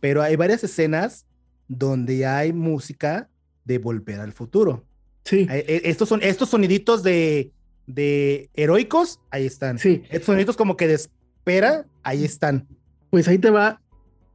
pero 0.00 0.22
hay 0.22 0.36
varias 0.36 0.64
escenas 0.64 1.26
donde 1.68 2.26
hay 2.26 2.52
música 2.52 3.28
de 3.64 3.78
Volver 3.78 4.20
al 4.20 4.32
Futuro. 4.32 4.84
Sí. 5.24 5.46
E, 5.48 5.82
estos, 5.84 6.08
son, 6.08 6.22
estos 6.22 6.50
soniditos 6.50 7.02
de, 7.02 7.52
de 7.86 8.50
heroicos, 8.54 9.20
ahí 9.30 9.46
están. 9.46 9.78
Sí. 9.78 10.02
Estos 10.10 10.26
soniditos 10.26 10.56
como 10.56 10.76
que 10.76 10.92
espera, 10.92 11.86
ahí 12.02 12.24
están. 12.24 12.66
Pues 13.10 13.28
ahí 13.28 13.38
te 13.38 13.50
va 13.50 13.80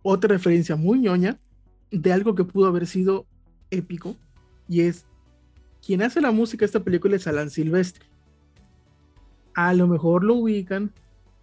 otra 0.02 0.30
referencia 0.30 0.76
muy 0.76 1.00
ñoña 1.00 1.38
de 1.92 2.14
algo 2.14 2.36
que 2.36 2.46
pudo 2.46 2.68
haber 2.68 2.88
sido 2.88 3.26
épico 3.72 4.16
y 4.68 4.82
es 4.82 5.06
quien 5.86 6.02
hace 6.02 6.22
la 6.22 6.32
música 6.32 6.62
de 6.62 6.68
esta 6.68 6.84
película 6.84 7.16
es 7.16 7.28
Alan 7.28 7.50
Silvestre. 7.50 8.06
A 9.54 9.74
lo 9.74 9.88
mejor 9.88 10.24
lo 10.24 10.36
ubican 10.36 10.94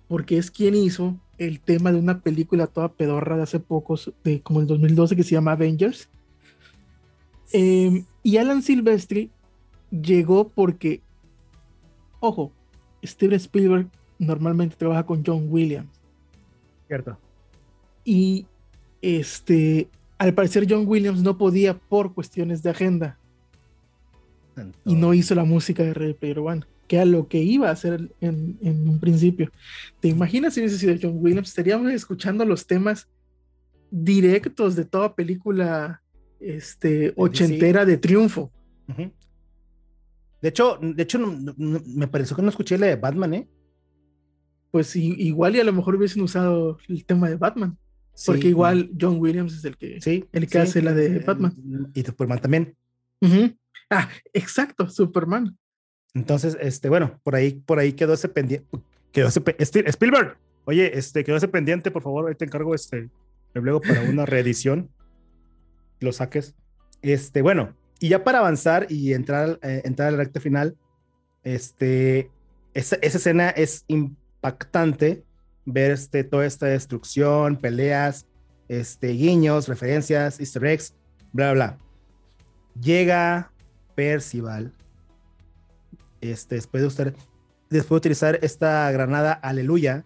porque 0.09 0.39
es 0.39 0.51
quien 0.51 0.75
hizo 0.75 1.21
el 1.39 1.61
tema 1.61 1.93
de 1.93 1.99
una 1.99 2.21
película 2.21 2.67
toda 2.67 2.93
pedorra 2.93 3.37
de 3.37 3.43
hace 3.43 3.61
pocos, 3.61 4.13
de 4.25 4.41
como 4.41 4.61
el 4.61 4.67
2012, 4.67 5.17
que 5.17 5.23
se 5.23 5.33
llama 5.33 5.53
Avengers. 5.53 6.09
Em, 7.53 8.05
y 8.23 8.37
Alan 8.39 8.63
Silvestri 8.63 9.31
llegó 9.91 10.49
porque, 10.49 11.03
ojo, 12.21 12.53
Steven 13.05 13.37
Spielberg 13.37 13.89
normalmente 14.19 14.77
trabaja 14.77 15.05
con 15.05 15.23
John 15.25 15.47
Williams. 15.49 15.91
Cierto. 16.89 17.19
Y 18.05 18.47
este, 19.03 19.89
al 20.19 20.35
parecer 20.35 20.67
John 20.69 20.87
Williams 20.87 21.23
no 21.23 21.37
podía 21.37 21.79
por 21.79 22.15
cuestiones 22.15 22.63
de 22.63 22.71
agenda. 22.71 23.19
Y 24.87 24.95
no 24.95 25.13
hizo 25.13 25.35
la 25.35 25.45
música 25.45 25.83
de 25.83 25.93
Ready 25.93 26.15
Player 26.15 26.39
One 26.39 26.65
que 26.87 26.97
era 26.97 27.05
lo 27.05 27.29
que 27.29 27.39
iba 27.39 27.69
a 27.69 27.73
hacer 27.73 28.13
en, 28.21 28.59
un 28.63 28.99
principio. 29.01 29.51
¿Te 30.01 30.09
imaginas 30.09 30.55
si 30.55 30.61
hubiese 30.61 30.79
sido 30.79 30.97
John 31.01 31.19
Williams? 31.19 31.49
Estaríamos 31.49 31.93
escuchando 31.93 32.45
los 32.45 32.67
temas 32.67 33.09
directos 33.91 34.77
de 34.77 34.85
toda 34.85 35.15
película 35.15 36.03
este, 36.41 37.13
ochentera 37.17 37.85
de 37.85 37.97
triunfo. 37.97 38.53
De 40.43 40.49
hecho, 40.49 40.79
de 40.81 41.03
hecho 41.03 41.19
me 41.57 42.09
pareció 42.09 42.37
que 42.37 42.43
no 42.43 42.51
escuché 42.51 42.79
la 42.79 42.87
de 42.87 42.97
Batman, 42.97 43.35
¿eh? 43.35 43.49
Pues 44.71 44.95
igual 44.95 45.57
y 45.57 45.61
a 45.61 45.65
lo 45.65 45.73
mejor 45.73 45.97
hubiesen 45.97 46.23
usado 46.23 46.79
el 46.89 47.05
tema 47.05 47.29
de 47.29 47.37
Batman. 47.37 47.79
porque 48.25 48.49
igual 48.49 48.91
John 48.99 49.19
Williams 49.19 49.55
es 49.55 49.65
el 49.65 49.77
que, 49.77 49.99
el 50.33 50.47
que 50.47 50.59
hace 50.59 50.83
la 50.83 50.93
de 50.93 51.19
Batman. 51.21 51.55
Y 51.95 52.03
Superman 52.03 52.41
también. 52.41 52.77
Ah, 53.91 54.09
exacto, 54.33 54.89
Superman. 54.89 55.57
Entonces, 56.17 56.57
este, 56.63 56.89
bueno, 56.89 57.21
por 57.23 57.35
ahí, 57.35 57.63
por 57.67 57.79
ahí 57.79 57.93
quedó 57.93 58.15
ese 58.15 58.31
pendiente. 58.31 58.67
Quedó 59.13 59.29
ese 59.29 59.43
Spielberg. 59.59 60.39
Oye, 60.65 60.97
este, 60.97 61.23
quedó 61.23 61.37
ese 61.37 61.47
pendiente, 61.47 61.91
por 61.91 62.03
favor, 62.03 62.27
ahí 62.27 62.35
te 62.35 62.47
encargo 62.47 62.75
este 62.75 63.11
luego 63.53 63.83
para 63.83 64.01
una 64.01 64.25
reedición. 64.25 64.89
Lo 66.01 66.13
saques. 66.13 66.55
Este, 67.03 67.43
bueno, 67.43 67.77
y 68.01 68.09
ya 68.09 68.25
para 68.25 68.39
avanzar 68.39 68.87
y 68.89 69.13
entrar, 69.13 69.59
eh, 69.63 69.83
entrar 69.85 70.09
a 70.09 70.11
la 70.13 70.17
recta 70.17 70.41
final, 70.41 70.75
este, 71.45 72.31
esa, 72.73 72.97
escena 72.97 73.51
es 73.51 73.85
impactante 73.87 75.23
ver 75.67 75.91
este, 75.91 76.25
toda 76.25 76.47
esta 76.47 76.65
destrucción, 76.65 77.57
peleas, 77.57 78.27
este, 78.69 79.09
guiños, 79.09 79.69
referencias, 79.69 80.41
easter 80.41 80.65
eggs, 80.65 80.95
bla, 81.35 81.53
bla. 81.53 81.79
Llega 82.81 83.53
Percival 83.95 84.73
este, 86.21 86.57
después 86.57 86.83
de 86.83 86.87
usar, 86.87 87.15
después 87.71 87.89
de 87.89 87.97
utilizar 87.97 88.39
esta 88.43 88.91
granada 88.91 89.33
Aleluya, 89.33 90.05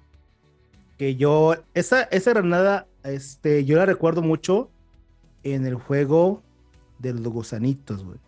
que 0.99 1.17
yo, 1.17 1.55
esa, 1.75 2.03
esa 2.05 2.33
granada, 2.33 2.87
este, 3.05 3.65
yo 3.65 3.77
la 3.79 3.87
recuerdo 3.87 4.23
mucho 4.23 4.71
en 5.43 5.67
el 5.67 5.75
juego 5.75 6.43
de 6.99 7.15
los 7.15 7.33
gusanitos, 7.33 8.05
güey. 8.05 8.19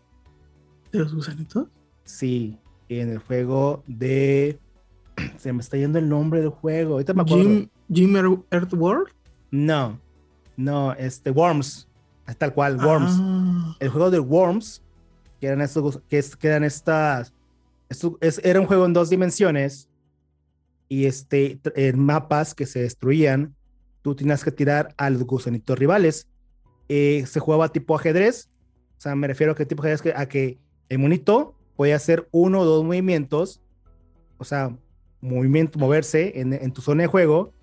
¿De 0.91 1.01
los 1.01 1.15
gusanitos? 1.15 1.69
Sí, 2.05 2.59
en 2.89 3.11
el 3.11 3.19
juego 3.19 3.83
de... 3.87 4.59
Se 5.39 5.53
me 5.53 5.61
está 5.61 5.77
yendo 5.77 5.99
el 5.99 6.09
nombre 6.09 6.41
del 6.41 6.51
juego. 6.51 6.95
Ahorita 6.95 7.13
me 7.13 7.23
acuerdo. 7.23 7.69
Jim, 7.93 8.17
Earth 8.51 8.73
World? 8.73 9.09
No, 9.51 10.01
no, 10.57 10.93
este, 10.95 11.31
Worms. 11.31 11.89
Tal 12.39 12.55
cual, 12.55 12.83
Worms. 12.83 13.19
Ah. 13.21 13.77
El 13.81 13.91
juego 13.91 14.11
de 14.11 14.19
Worms, 14.19 14.83
que 15.41 15.49
eran 15.49 15.61
estos, 15.61 16.01
que, 16.09 16.25
que 16.39 16.49
eran 16.49 16.65
estas 16.65 17.35
era 18.43 18.61
un 18.61 18.67
juego 18.67 18.87
en 18.87 18.93
dos 18.93 19.11
dimensiones 19.11 19.89
y 20.89 21.07
este, 21.07 21.59
en 21.75 21.99
mapas 21.99 22.55
que 22.55 22.67
se 22.67 22.83
destruían, 22.83 23.55
tú 24.03 24.15
tenías 24.15 24.45
que 24.45 24.53
tirar 24.53 24.95
a 24.99 25.09
los 25.11 25.25
gusanitos 25.25 25.79
rivales. 25.79 26.29
Eh, 26.89 27.25
se 27.27 27.41
jugaba 27.41 27.73
tipo 27.73 27.97
ajedrez, 27.97 28.51
o 28.99 29.01
sea, 29.01 29.15
me 29.15 29.27
refiero 29.27 29.53
a 29.53 29.55
que 29.55 29.65
tipo 29.65 29.83
ajedrez 29.83 30.15
a 30.15 30.27
que 30.27 30.59
el 30.89 30.99
monito 30.99 31.57
podía 31.77 31.97
hacer 31.97 32.29
uno 32.31 32.61
o 32.61 32.65
dos 32.65 32.85
movimientos, 32.85 33.63
o 34.39 34.45
sea, 34.45 34.77
movimiento, 35.21 35.79
moverse 35.79 36.39
en, 36.39 36.73
tu 36.73 36.83
zona 36.83 37.05
de 37.05 37.07
juego, 37.07 37.55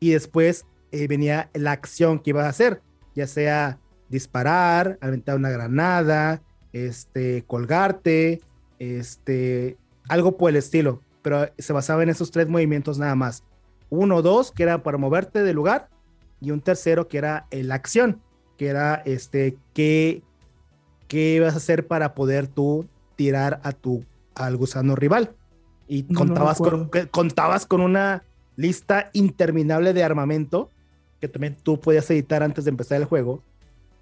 y 0.00 0.10
después 0.10 0.64
eh, 0.92 1.06
venía 1.08 1.50
la 1.52 1.72
acción 1.72 2.18
que 2.20 2.30
ibas 2.30 2.46
a 2.46 2.48
hacer, 2.48 2.80
ya 3.14 3.26
sea 3.26 3.80
disparar, 4.08 4.98
aventar 5.00 5.36
una 5.36 5.50
granada, 5.50 6.42
este, 6.72 7.44
colgarte, 7.46 8.40
este, 8.78 9.76
algo 10.08 10.36
por 10.36 10.50
el 10.50 10.56
estilo, 10.56 11.02
pero 11.22 11.46
se 11.58 11.72
basaba 11.72 12.02
en 12.02 12.08
esos 12.08 12.30
tres 12.30 12.48
movimientos 12.48 12.98
nada 12.98 13.14
más. 13.14 13.44
Uno, 13.90 14.22
dos, 14.22 14.52
que 14.52 14.62
era 14.62 14.82
para 14.82 14.98
moverte 14.98 15.42
del 15.42 15.56
lugar, 15.56 15.88
y 16.40 16.50
un 16.50 16.60
tercero 16.60 17.08
que 17.08 17.18
era 17.18 17.46
la 17.50 17.74
acción, 17.74 18.22
que 18.56 18.68
era 18.68 19.02
este, 19.04 19.56
qué, 19.74 20.22
qué 21.08 21.34
ibas 21.36 21.54
a 21.54 21.58
hacer 21.58 21.86
para 21.86 22.14
poder 22.14 22.46
tú 22.46 22.86
tirar 23.16 23.60
a 23.64 23.72
tu, 23.72 24.04
al 24.34 24.56
gusano 24.56 24.94
rival. 24.94 25.34
Y 25.88 26.02
contabas, 26.12 26.58
con, 26.58 26.90
contabas 27.10 27.66
con 27.66 27.80
una 27.80 28.24
lista 28.56 29.10
interminable 29.14 29.94
de 29.94 30.04
armamento 30.04 30.70
que 31.20 31.28
también 31.28 31.56
tú 31.62 31.80
podías 31.80 32.10
editar 32.10 32.42
antes 32.42 32.64
de 32.64 32.70
empezar 32.70 33.00
el 33.00 33.06
juego. 33.06 33.42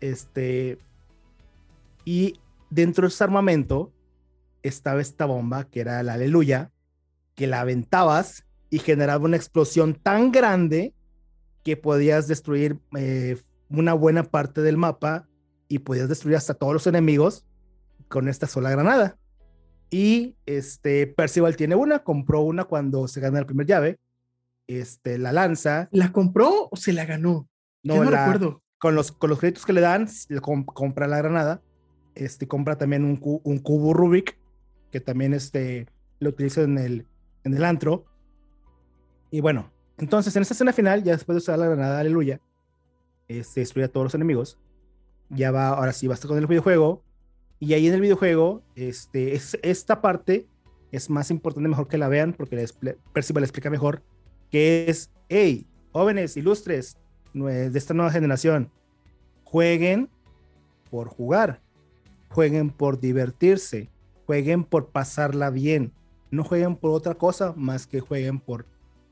Este, 0.01 0.79
y 2.05 2.41
dentro 2.71 3.03
de 3.03 3.09
ese 3.09 3.25
armamento 3.25 3.91
estaba 4.69 5.01
esta 5.01 5.25
bomba, 5.25 5.65
que 5.65 5.81
era 5.81 6.03
la 6.03 6.15
aleluya, 6.15 6.73
que 7.35 7.47
la 7.47 7.61
aventabas 7.61 8.47
y 8.71 8.79
generaba 8.79 9.25
una 9.25 9.37
explosión 9.37 9.95
tan 9.95 10.33
grande 10.33 10.95
que 11.63 11.77
podías 11.77 12.29
destruir 12.29 12.79
eh, 12.97 13.37
una 13.69 13.95
buena 13.95 14.25
parte 14.25 14.63
del 14.63 14.77
mapa 14.77 15.29
y 15.69 15.81
podías 15.81 16.09
destruir 16.09 16.37
hasta 16.37 16.55
todos 16.55 16.73
los 16.73 16.87
enemigos 16.87 17.45
con 18.09 18.29
esta 18.29 18.47
sola 18.47 18.71
granada. 18.71 19.19
Y 19.91 20.37
este 20.47 21.07
Percival 21.07 21.57
tiene 21.57 21.75
una, 21.75 22.01
compró 22.01 22.41
una 22.41 22.65
cuando 22.65 23.09
se 23.09 23.21
gana 23.21 23.41
la 23.41 23.47
primera 23.47 23.67
llave. 23.67 23.99
Este 24.67 25.19
la 25.19 25.33
lanza. 25.33 25.89
¿La 25.93 26.13
compró 26.13 26.69
o 26.71 26.77
se 26.77 26.93
la 26.93 27.05
ganó? 27.05 27.49
No, 27.83 28.03
no 28.03 28.11
recuerdo. 28.11 28.63
Con 28.79 28.95
los, 28.95 29.13
con 29.13 29.31
los 29.31 29.39
créditos 29.39 29.65
que 29.65 29.73
le 29.73 29.81
dan, 29.81 30.09
compra 30.67 31.07
la 31.07 31.19
granada. 31.19 31.63
Este 32.15 32.49
compra 32.49 32.77
también 32.77 33.05
un, 33.05 33.21
un 33.23 33.59
cubo 33.59 33.95
Rubik 33.95 34.39
que 34.91 35.01
también 35.01 35.35
este, 35.35 35.87
lo 36.19 36.31
utilizo 36.31 36.63
en 36.63 36.79
el, 36.79 37.07
en 37.45 37.55
el 37.55 37.65
antro. 37.65 38.05
Y 39.31 39.41
bueno, 39.41 39.71
entonces 39.99 40.35
en 40.37 40.43
esta 40.43 40.55
escena 40.55 40.73
final, 40.73 41.03
ya 41.03 41.13
después 41.13 41.35
de 41.35 41.39
usar 41.39 41.59
la 41.59 41.67
granada, 41.67 42.01
aleluya, 42.01 42.41
este, 43.29 43.61
destruye 43.61 43.87
a 43.87 43.93
todos 43.93 44.05
los 44.05 44.15
enemigos. 44.15 44.59
Ya 45.29 45.51
va, 45.51 45.69
ahora 45.69 45.93
sí, 45.93 46.07
basta 46.07 46.29
con 46.29 46.39
el 46.39 46.47
videojuego. 46.47 47.03
Y 47.59 47.73
ahí 47.73 47.87
en 47.87 47.95
el 47.95 48.01
videojuego, 48.01 48.63
este, 48.75 49.35
es, 49.35 49.59
esta 49.63 50.01
parte 50.01 50.47
es 50.93 51.11
más 51.11 51.31
importante, 51.31 51.69
mejor 51.69 51.89
que 51.89 51.99
la 51.99 52.09
vean, 52.09 52.33
porque 52.33 52.57
les, 52.57 52.73
Percival 53.13 53.43
le 53.43 53.47
explica 53.47 53.71
mejor, 53.71 54.03
que 54.51 54.89
es, 54.89 55.11
hey, 55.29 55.67
jóvenes, 55.93 56.37
ilustres, 56.37 56.99
de 57.33 57.79
esta 57.79 57.93
nueva 57.93 58.11
generación, 58.11 58.71
jueguen 59.45 60.09
por 60.91 61.09
jugar, 61.09 61.61
jueguen 62.31 62.71
por 62.71 62.99
divertirse, 62.99 63.91
jueguen 64.27 64.65
por 64.65 64.91
pasarla 64.91 65.51
bien, 65.51 65.93
no 66.31 66.45
jueguen 66.45 66.77
por 66.77 66.91
otra 66.91 67.15
cosa 67.15 67.55
más 67.57 67.87
que 67.87 68.01
jueguen 68.01 68.41
por, 68.41 68.67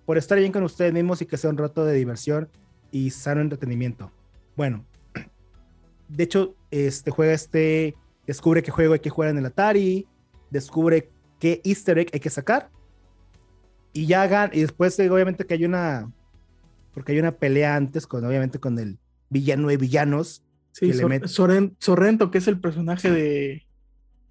por 0.04 0.18
estar 0.18 0.38
bien 0.38 0.52
con 0.52 0.64
ustedes 0.64 0.92
mismos 0.92 1.22
y 1.22 1.26
que 1.26 1.36
sea 1.36 1.50
un 1.50 1.56
rato 1.56 1.84
de 1.84 1.94
diversión 1.94 2.48
y 2.90 3.10
sano 3.10 3.40
entretenimiento. 3.40 4.10
Bueno, 4.56 4.84
de 6.08 6.24
hecho, 6.24 6.54
este 6.70 7.10
juega 7.10 7.32
este, 7.32 7.94
descubre 8.26 8.62
qué 8.62 8.70
juego 8.70 8.94
hay 8.94 9.00
que 9.00 9.10
jugar 9.10 9.30
en 9.30 9.38
el 9.38 9.46
Atari, 9.46 10.06
descubre 10.50 11.10
qué 11.38 11.60
easter 11.64 11.98
egg 11.98 12.10
hay 12.12 12.20
que 12.20 12.30
sacar 12.30 12.70
y 13.92 14.06
ya 14.06 14.22
hagan, 14.22 14.50
y 14.52 14.60
después 14.60 14.98
obviamente 14.98 15.46
que 15.46 15.54
hay 15.54 15.64
una, 15.64 16.12
porque 16.92 17.12
hay 17.12 17.20
una 17.20 17.36
pelea 17.36 17.76
antes 17.76 18.06
con, 18.06 18.24
obviamente 18.24 18.58
con 18.58 18.78
el 18.78 18.98
villano 19.30 19.68
de 19.68 19.76
villanos. 19.76 20.44
Sí, 20.72 20.92
Sorrento, 21.26 22.32
que 22.32 22.38
es 22.38 22.48
el 22.48 22.58
personaje 22.58 23.08
de, 23.08 23.66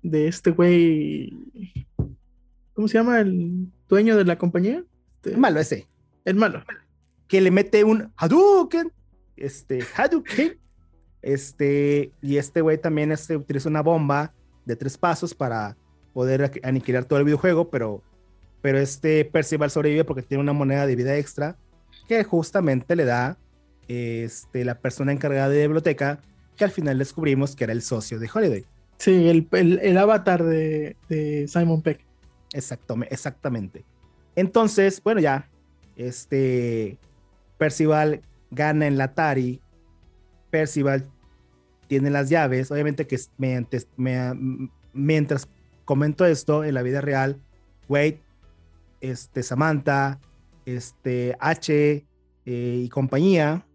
de 0.04 0.28
este 0.28 0.52
güey. 0.52 1.34
¿Cómo 2.74 2.88
se 2.88 2.96
llama 2.98 3.22
el 3.22 3.68
dueño 3.88 4.16
de 4.18 4.26
la 4.26 4.38
compañía? 4.38 4.84
Este, 5.16 5.32
el 5.32 5.38
malo 5.38 5.60
ese. 5.60 5.88
El 6.26 6.36
malo. 6.36 6.64
Que 7.28 7.42
le 7.42 7.50
mete 7.50 7.84
un 7.84 8.12
Hadouken. 8.18 8.92
Este, 9.36 9.84
Hadouken. 9.96 10.60
Este, 11.22 12.12
y 12.22 12.38
este 12.38 12.62
güey 12.62 12.78
también 12.78 13.12
este, 13.12 13.38
utiliza 13.38 13.70
una 13.70 13.82
bomba 13.82 14.34
de 14.66 14.76
tres 14.76 14.98
pasos 14.98 15.34
para 15.34 15.78
poder 16.14 16.60
aniquilar 16.64 17.06
todo 17.06 17.20
el 17.20 17.26
videojuego, 17.26 17.70
pero, 17.70 18.04
pero 18.62 18.78
este 18.78 19.26
Percival 19.26 19.72
sobrevive 19.72 20.04
porque 20.04 20.22
tiene 20.22 20.44
una 20.44 20.54
moneda 20.54 20.86
de 20.86 20.96
vida 20.96 21.18
extra 21.18 21.58
que 22.08 22.24
justamente 22.24 22.96
le 22.96 23.06
da 23.06 23.38
este, 23.88 24.66
la 24.66 24.80
persona 24.80 25.12
encargada 25.12 25.50
de 25.50 25.62
biblioteca, 25.62 26.20
que 26.58 26.66
al 26.66 26.72
final 26.72 26.98
descubrimos 26.98 27.56
que 27.56 27.64
era 27.64 27.74
el 27.74 27.82
socio 27.82 28.20
de 28.20 28.30
Holiday. 28.32 28.66
Sí, 29.04 29.28
el, 29.28 29.50
el, 29.82 29.98
avatar 29.98 30.46
de, 30.46 30.96
de, 31.10 31.46
Simon 31.50 31.82
Peck. 31.82 32.00
Exactamente, 32.54 33.14
exactamente. 33.14 33.84
Entonces, 34.34 35.04
bueno, 35.04 35.20
ya, 35.20 35.50
este, 35.98 36.98
Percival 37.58 38.22
gana 38.50 38.88
en 38.88 38.98
la 38.98 39.04
Atari. 39.04 39.60
Percival 40.50 41.06
tiene 41.90 42.12
las 42.12 42.30
llaves. 42.30 42.72
Obviamente 42.72 43.06
que 43.06 43.20
mientras, 43.38 43.90
mientras 44.94 45.50
comento 45.84 46.26
esto 46.26 46.64
en 46.64 46.74
la 46.74 46.82
vida 46.82 47.02
real, 47.02 47.42
Wade, 47.90 48.22
este, 49.02 49.44
Samantha, 49.44 50.22
este, 50.66 51.36
H 51.42 51.74
eh, 51.74 52.06
y 52.46 52.88
compañía 52.88 53.66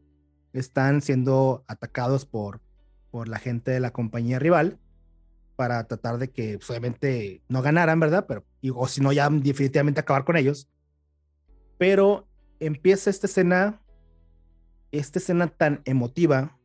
están 0.54 1.02
siendo 1.02 1.64
atacados 1.68 2.24
por, 2.24 2.62
por 3.10 3.28
la 3.28 3.38
gente 3.38 3.72
de 3.72 3.80
la 3.80 3.90
compañía 3.90 4.38
rival 4.38 4.78
para 5.58 5.82
tratar 5.88 6.18
de 6.18 6.30
que 6.30 6.56
pues, 6.56 6.70
obviamente 6.70 7.42
no 7.48 7.62
ganaran, 7.62 7.98
¿verdad? 7.98 8.26
Pero, 8.28 8.44
o 8.76 8.86
si 8.86 9.00
no, 9.00 9.12
ya 9.12 9.28
definitivamente 9.28 9.98
acabar 9.98 10.24
con 10.24 10.36
ellos. 10.36 10.68
Pero 11.78 12.28
empieza 12.60 13.10
esta 13.10 13.26
escena, 13.26 13.82
esta 14.92 15.18
escena 15.18 15.48
tan 15.48 15.82
emotiva, 15.84 16.56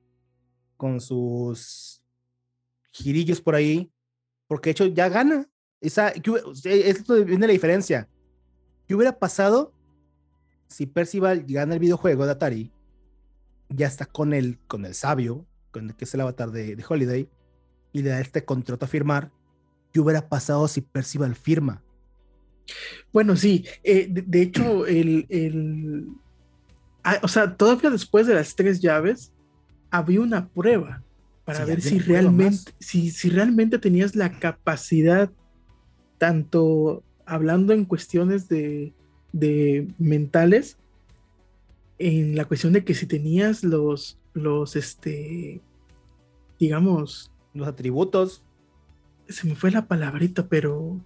con 0.78 1.02
sus 1.02 2.04
girillos 2.92 3.42
por 3.42 3.56
ahí, 3.56 3.92
porque 4.48 4.70
de 4.70 4.72
hecho 4.74 4.86
ya 4.86 5.10
gana. 5.10 5.50
Esa, 5.82 6.10
esto 6.10 7.26
viene 7.26 7.48
la 7.48 7.54
diferencia. 7.54 8.08
¿Qué 8.88 8.94
hubiera 8.94 9.18
pasado 9.18 9.74
si 10.68 10.86
Percival 10.86 11.46
gana 11.48 11.74
el 11.74 11.80
videojuego 11.80 12.28
de 12.28 12.32
Atari? 12.34 12.72
Ya 13.70 13.88
está 13.88 14.06
con 14.06 14.34
el, 14.34 14.60
con 14.68 14.86
el 14.86 14.94
sabio, 14.94 15.48
con 15.72 15.90
el 15.90 15.96
que 15.96 16.06
es 16.06 16.14
el 16.14 16.22
avatar 16.22 16.52
de, 16.52 16.76
de 16.76 16.86
Holiday, 16.88 17.28
y 17.94 18.02
le 18.02 18.10
da 18.10 18.20
este 18.20 18.44
contrato 18.44 18.84
a 18.84 18.90
firmar. 18.90 19.32
¿Qué 19.94 20.00
hubiera 20.00 20.28
pasado 20.28 20.68
si 20.68 20.82
Percival 20.82 21.36
firma? 21.36 21.82
Bueno, 23.14 23.36
sí, 23.36 23.66
eh, 23.84 24.08
de, 24.10 24.42
hecho, 24.42 24.86
el, 24.88 25.26
el 25.30 26.08
ah, 27.04 27.20
o 27.22 27.28
sea, 27.28 27.56
todavía 27.56 27.90
después 27.90 28.28
de 28.28 28.34
las 28.34 28.56
tres 28.56 28.82
llaves, 28.82 29.32
había 29.92 30.22
una 30.22 30.48
prueba 30.50 31.04
para 31.46 31.66
ver 31.66 31.82
si 31.82 32.00
realmente, 32.00 32.72
si, 32.80 33.12
si 33.12 33.30
realmente 33.30 33.78
tenías 33.78 34.16
la 34.16 34.32
capacidad, 34.40 35.30
tanto 36.18 37.04
hablando 37.26 37.74
en 37.74 37.86
cuestiones 37.86 38.48
de, 38.48 38.94
de 39.34 39.88
mentales, 40.00 40.78
en 42.00 42.36
la 42.36 42.46
cuestión 42.46 42.74
de 42.74 42.84
que 42.84 42.94
si 42.94 43.06
tenías 43.06 43.64
los, 43.64 44.18
los, 44.34 44.76
este, 44.76 45.62
digamos, 46.60 47.33
los 47.54 47.68
atributos. 47.68 48.44
Se 49.28 49.48
me 49.48 49.56
fue 49.56 49.72
la 49.72 49.88
palabrita, 49.88 50.48
pero 50.48 51.00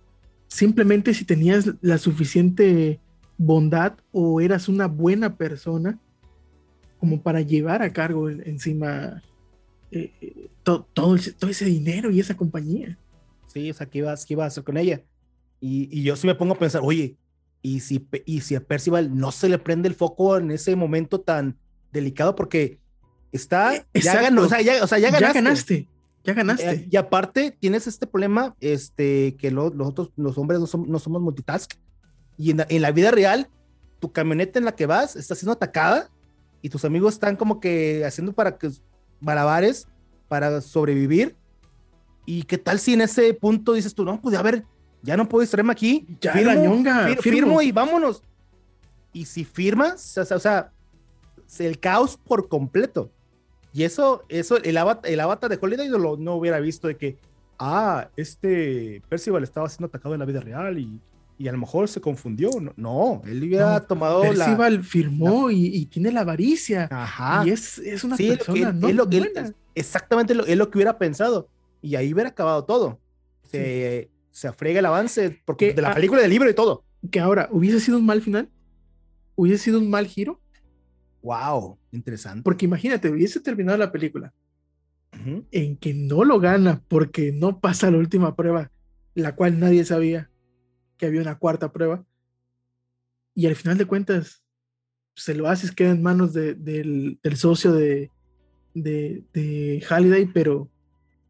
simplemente 0.48 1.14
si 1.14 1.26
tenías 1.26 1.70
la 1.82 1.98
suficiente 1.98 3.00
bondad 3.38 3.94
o 4.12 4.42
eras 4.42 4.68
una 4.68 4.88
buena 4.88 5.36
persona 5.36 6.00
como 7.00 7.22
para 7.22 7.42
llevar 7.42 7.84
a 7.84 7.94
cargo 7.94 8.30
encima 8.30 9.22
eh, 9.92 10.50
todo, 10.64 10.88
todo, 10.94 11.16
ese 11.16 11.66
dinero 11.66 12.10
y 12.12 12.20
esa 12.20 12.36
compañía. 12.36 12.98
Sí, 13.48 13.70
o 13.70 13.74
sea, 13.74 13.88
¿qué 13.88 14.00
ibas, 14.00 14.26
qué 14.26 14.34
ibas 14.34 14.46
a 14.46 14.48
hacer 14.48 14.64
con 14.64 14.78
ella? 14.78 15.02
Y, 15.60 15.90
y, 15.92 16.04
yo 16.04 16.16
sí 16.16 16.28
me 16.28 16.36
pongo 16.36 16.54
a 16.54 16.60
pensar, 16.60 16.82
oye, 16.84 17.18
¿y 17.62 17.80
si, 17.80 18.08
y 18.26 18.42
si 18.42 18.56
a 18.56 18.62
Percival 18.62 19.16
no 19.16 19.32
se 19.32 19.50
le 19.50 19.58
prende 19.58 19.88
el 19.88 19.96
foco 19.96 20.38
en 20.38 20.52
ese 20.52 20.76
momento 20.76 21.22
tan 21.22 21.58
delicado 21.92 22.36
porque 22.36 22.80
está, 23.32 23.86
ya 23.94 24.22
ganó, 24.22 24.44
o 24.44 24.50
sea, 24.50 24.62
ya, 24.62 24.84
o 24.84 24.88
sea, 24.88 25.00
ya 25.00 25.10
ganaste. 25.10 25.28
Ya 25.28 25.34
ganaste. 25.34 25.88
Eh, 26.26 26.88
y 26.92 26.98
aparte, 26.98 27.56
tienes 27.58 27.88
este 27.88 28.06
problema, 28.06 28.56
este, 28.60 29.36
que 29.38 29.50
los 29.50 29.72
otros, 29.80 30.12
los 30.18 30.38
hombres 30.38 30.60
no, 30.60 30.86
no 30.86 31.00
somos 31.00 31.22
multitask. 31.22 31.74
Y 32.38 32.52
en 32.52 32.58
la, 32.58 32.68
en 32.70 32.82
la, 32.82 32.92
vida 32.92 33.12
real, 33.12 33.50
tu 34.00 34.12
camioneta 34.12 34.60
en 34.60 34.66
la 34.66 34.76
que 34.76 34.86
vas 34.86 35.16
está 35.16 35.36
siendo 35.36 35.54
atacada 35.54 36.10
y 36.62 36.70
tus 36.70 36.86
amigos 36.86 37.14
están 37.14 37.36
como 37.36 37.60
que 37.60 38.04
haciendo 38.06 38.34
para 38.34 38.58
que 38.58 38.70
malabares 39.20 39.88
para 40.28 40.62
sobrevivir. 40.62 41.36
¿Y 42.26 42.44
qué 42.44 42.58
tal 42.58 42.80
si 42.80 42.94
en 42.94 43.02
ese 43.02 43.34
punto 43.34 43.74
dices 43.74 43.96
tú, 43.96 44.04
no, 44.04 44.20
pues 44.22 44.36
a 44.36 44.42
ver, 44.42 44.66
ya 45.02 45.16
no 45.16 45.30
puedo 45.30 45.42
distraerme 45.42 45.72
aquí? 45.72 46.06
Ya 46.20 46.34
firmo, 46.34 46.84
firmo. 47.22 47.62
y 47.62 47.72
vámonos. 47.72 48.22
Y 49.14 49.26
si 49.26 49.46
firmas, 49.46 50.18
o 50.18 50.26
sea, 50.26 50.38
o 50.38 50.40
sea, 50.40 50.72
el 51.60 51.80
caos 51.80 52.18
por 52.18 52.50
completo. 52.50 53.12
Y 53.78 53.84
eso, 53.84 54.24
eso 54.28 54.58
el, 54.58 54.76
avatar, 54.76 55.12
el 55.12 55.20
avatar 55.20 55.52
de 55.52 55.60
Holiday 55.62 55.88
no, 55.88 56.18
no 56.18 56.34
hubiera 56.34 56.60
visto 56.60 56.88
de 56.88 56.98
que, 56.98 57.16
ah, 57.60 58.10
este 58.18 59.04
Percival 59.08 59.44
estaba 59.44 59.70
siendo 59.70 59.86
atacado 59.86 60.16
en 60.16 60.20
la 60.20 60.26
vida 60.26 60.40
real 60.40 60.80
y, 60.80 61.00
y 61.38 61.48
a 61.48 61.52
lo 61.52 61.60
mejor 61.60 61.88
se 61.88 62.02
confundió. 62.02 62.50
No, 62.76 63.22
él 63.28 63.44
hubiera 63.44 63.80
tomado 63.86 64.22
Percival 64.22 64.84
firmó 64.84 65.52
Y, 65.52 65.86
tiene 65.86 66.12
la 66.12 66.22
avaricia. 66.22 66.88
Ajá. 66.90 67.44
Y 67.46 67.52
es, 67.52 67.78
es 67.78 68.04
una 68.04 68.18
persona 68.18 68.72
no 68.72 68.92
lo 68.92 69.08
que 69.08 69.54
exactamente 69.76 70.34
lo, 70.34 70.44
es 70.48 70.58
lo 70.58 70.72
que 70.72 70.80
hubiera 70.80 70.98
pensado. 70.98 71.48
Y 71.80 71.94
ahí 71.94 72.12
hubiera 72.12 72.32
acabado 72.32 72.66
todo. 72.66 73.00
Se, 73.44 74.10
se 74.32 74.52
frega 74.54 74.80
el 74.80 74.88
avance 74.88 75.40
porque 75.46 75.76
de 75.76 75.84
la 75.84 75.94
película, 75.94 76.24
del 76.24 76.32
libro 76.32 76.50
y 76.50 76.56
todo. 76.56 76.84
Que 77.12 77.20
ahora, 77.20 77.48
¿hubiese 77.52 77.80
sido 77.80 78.00
un 78.00 78.08
mal 78.08 78.24
final? 78.24 78.50
¿Hubiese 79.36 79.66
sido 79.66 79.78
un 79.78 79.92
mal 79.92 80.08
giro? 80.08 80.42
Wow, 81.28 81.78
interesante. 81.92 82.42
Porque 82.42 82.64
imagínate, 82.64 83.10
hubiese 83.10 83.42
terminado 83.42 83.78
la 83.78 83.92
película 83.92 84.34
en 85.52 85.76
que 85.76 85.94
no 85.94 86.24
lo 86.24 86.40
gana 86.40 86.82
porque 86.88 87.34
no 87.34 87.60
pasa 87.60 87.92
la 87.92 87.98
última 87.98 88.34
prueba, 88.34 88.72
la 89.14 89.36
cual 89.36 89.60
nadie 89.60 89.84
sabía 89.84 90.30
que 90.98 91.06
había 91.06 91.20
una 91.20 91.38
cuarta 91.38 91.74
prueba. 91.74 92.06
Y 93.36 93.46
al 93.46 93.58
final 93.58 93.78
de 93.78 93.84
cuentas, 93.84 94.42
se 95.16 95.36
lo 95.36 95.50
haces, 95.50 95.74
queda 95.74 95.90
en 95.90 96.02
manos 96.02 96.32
del, 96.32 96.64
del, 97.22 97.36
socio 97.36 97.74
de, 97.74 98.10
de, 98.74 99.22
de 99.34 99.86
Halliday, 99.90 100.28
pero. 100.28 100.70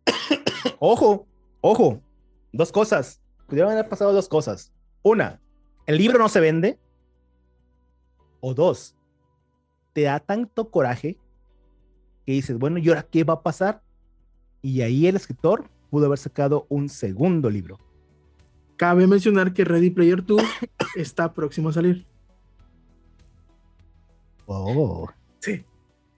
ojo, 0.78 1.26
ojo, 1.60 2.04
dos 2.52 2.72
cosas. 2.72 3.20
Pudieron 3.48 3.72
haber 3.72 3.90
pasado 3.90 4.14
dos 4.14 4.30
cosas. 4.30 4.72
Una, 5.02 5.42
el 5.88 5.98
libro 5.98 6.20
no 6.20 6.30
se 6.30 6.40
vende. 6.40 6.78
O 8.42 8.54
dos, 8.54 8.97
te 9.98 10.04
da 10.04 10.20
tanto 10.20 10.70
coraje 10.70 11.18
que 12.24 12.34
dices, 12.34 12.60
bueno, 12.60 12.78
¿y 12.78 12.88
ahora 12.88 13.02
qué 13.02 13.24
va 13.24 13.34
a 13.34 13.42
pasar? 13.42 13.82
Y 14.62 14.82
ahí 14.82 15.08
el 15.08 15.16
escritor 15.16 15.72
pudo 15.90 16.06
haber 16.06 16.20
sacado 16.20 16.68
un 16.70 16.88
segundo 16.88 17.50
libro. 17.50 17.80
Cabe 18.76 19.08
mencionar 19.08 19.54
que 19.54 19.66
Ready 19.66 19.90
Player 19.90 20.24
2 20.24 20.40
está 20.98 21.34
próximo 21.34 21.70
a 21.70 21.74
salir. 21.74 22.06
Oh. 24.46 25.10
Sí. 25.40 25.66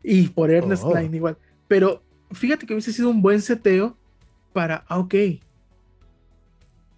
Y 0.04 0.28
por 0.28 0.52
Ernest 0.52 0.84
oh. 0.84 0.94
Line 0.94 1.16
igual. 1.16 1.38
Pero 1.70 2.04
fíjate 2.32 2.66
que 2.66 2.74
hubiese 2.74 2.92
sido 2.92 3.10
un 3.10 3.22
buen 3.22 3.42
seteo 3.42 3.96
para, 4.52 4.84
ah, 4.90 5.00
ok, 5.00 5.16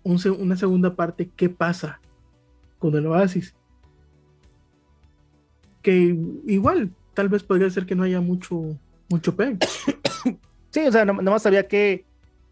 una 0.04 0.58
segunda 0.58 0.96
parte, 0.96 1.30
¿qué 1.36 1.48
pasa 1.48 2.02
con 2.80 2.96
el 2.96 3.06
Oasis? 3.06 3.54
Que 5.82 6.16
igual, 6.48 6.92
tal 7.14 7.30
vez 7.30 7.44
podría 7.44 7.70
ser 7.70 7.86
que 7.86 7.96
no 7.96 8.04
haya 8.04 8.22
mucho, 8.22 8.78
mucho 9.10 9.36
peg. 9.36 9.58
Sí, 10.72 10.80
o 10.88 10.92
sea, 10.94 11.04
nomás 11.04 11.42
sabía 11.42 11.68
que, 11.68 12.06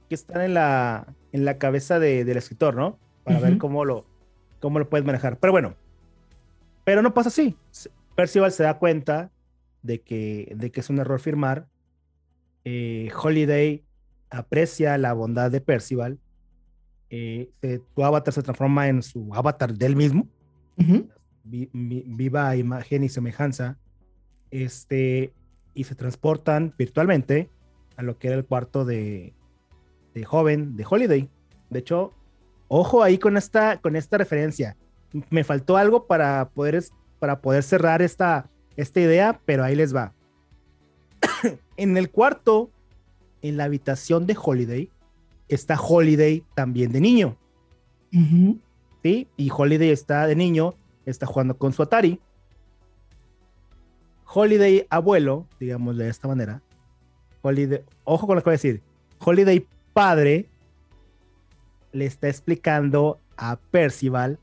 que 0.10 0.16
están 0.16 0.42
en 0.42 0.54
la, 0.54 1.08
en 1.32 1.46
la 1.46 1.58
cabeza 1.58 2.00
de, 2.00 2.26
del 2.26 2.36
escritor, 2.36 2.76
¿no? 2.76 3.00
Para 3.24 3.40
ver 3.40 3.58
cómo 3.58 3.86
lo, 3.86 4.06
cómo 4.60 4.78
lo 4.78 4.90
puedes 4.90 5.06
manejar. 5.06 5.40
Pero 5.40 5.54
bueno, 5.54 5.76
pero 6.84 7.02
no 7.02 7.14
pasa 7.14 7.30
así. 7.30 7.56
Percival 8.16 8.52
se 8.52 8.64
da 8.64 8.78
cuenta 8.78 9.32
de 9.84 10.02
que, 10.02 10.54
de 10.54 10.70
que 10.70 10.82
es 10.82 10.90
un 10.90 11.00
error 11.00 11.22
firmar. 11.22 11.68
Eh, 12.66 13.10
Holiday 13.16 13.86
aprecia 14.30 14.98
la 14.98 15.14
bondad 15.14 15.50
de 15.50 15.62
Percival. 15.62 16.20
Eh, 17.10 17.52
tu 17.96 18.04
avatar 18.04 18.34
se 18.34 18.44
transforma 18.44 18.90
en 18.90 19.02
su 19.02 19.34
avatar 19.34 19.74
del 19.74 19.96
mismo 19.96 20.28
viva 21.50 22.56
imagen 22.56 23.04
y 23.04 23.10
semejanza, 23.10 23.78
este, 24.52 25.34
y 25.74 25.84
se 25.84 25.96
transportan 25.96 26.74
virtualmente 26.78 27.50
a 27.98 28.04
lo 28.04 28.18
que 28.18 28.28
era 28.28 28.38
el 28.38 28.46
cuarto 28.46 28.86
de, 28.86 29.34
de 30.14 30.26
joven 30.26 30.76
de 30.76 30.86
Holiday. 30.90 31.30
De 31.70 31.80
hecho, 31.80 32.14
ojo 32.68 33.04
ahí 33.04 33.18
con 33.18 33.38
esta, 33.38 33.80
con 33.82 33.96
esta 33.96 34.18
referencia. 34.18 34.78
Me 35.30 35.44
faltó 35.44 35.78
algo 35.78 36.06
para 36.08 36.50
poder, 36.50 36.84
para 37.20 37.42
poder 37.42 37.64
cerrar 37.64 38.02
esta, 38.02 38.50
esta 38.78 39.00
idea, 39.00 39.42
pero 39.46 39.64
ahí 39.64 39.76
les 39.76 39.96
va. 39.96 40.14
en 41.78 41.98
el 41.98 42.10
cuarto, 42.10 42.72
en 43.42 43.58
la 43.58 43.66
habitación 43.66 44.26
de 44.26 44.38
Holiday, 44.42 44.92
está 45.48 45.80
Holiday 45.80 46.44
también 46.56 46.92
de 46.92 47.02
niño. 47.02 47.38
¿Sí? 49.04 49.28
Y 49.38 49.50
Holiday 49.56 49.90
está 49.90 50.26
de 50.28 50.36
niño 50.36 50.76
está 51.12 51.26
jugando 51.26 51.58
con 51.58 51.74
su 51.74 51.84
Atari. 51.84 52.20
Holiday 54.32 54.86
abuelo, 54.90 55.48
digámosle 55.60 56.04
de 56.04 56.10
esta 56.10 56.28
manera, 56.28 56.62
Holiday, 57.42 57.84
ojo 58.04 58.28
con 58.28 58.36
lo 58.36 58.42
que 58.42 58.50
voy 58.50 58.54
a 58.54 58.62
decir, 58.62 58.84
Holiday 59.20 59.66
padre 59.94 60.48
le 61.92 62.06
está 62.06 62.28
explicando 62.28 63.20
a 63.38 63.58
Percival 63.72 64.40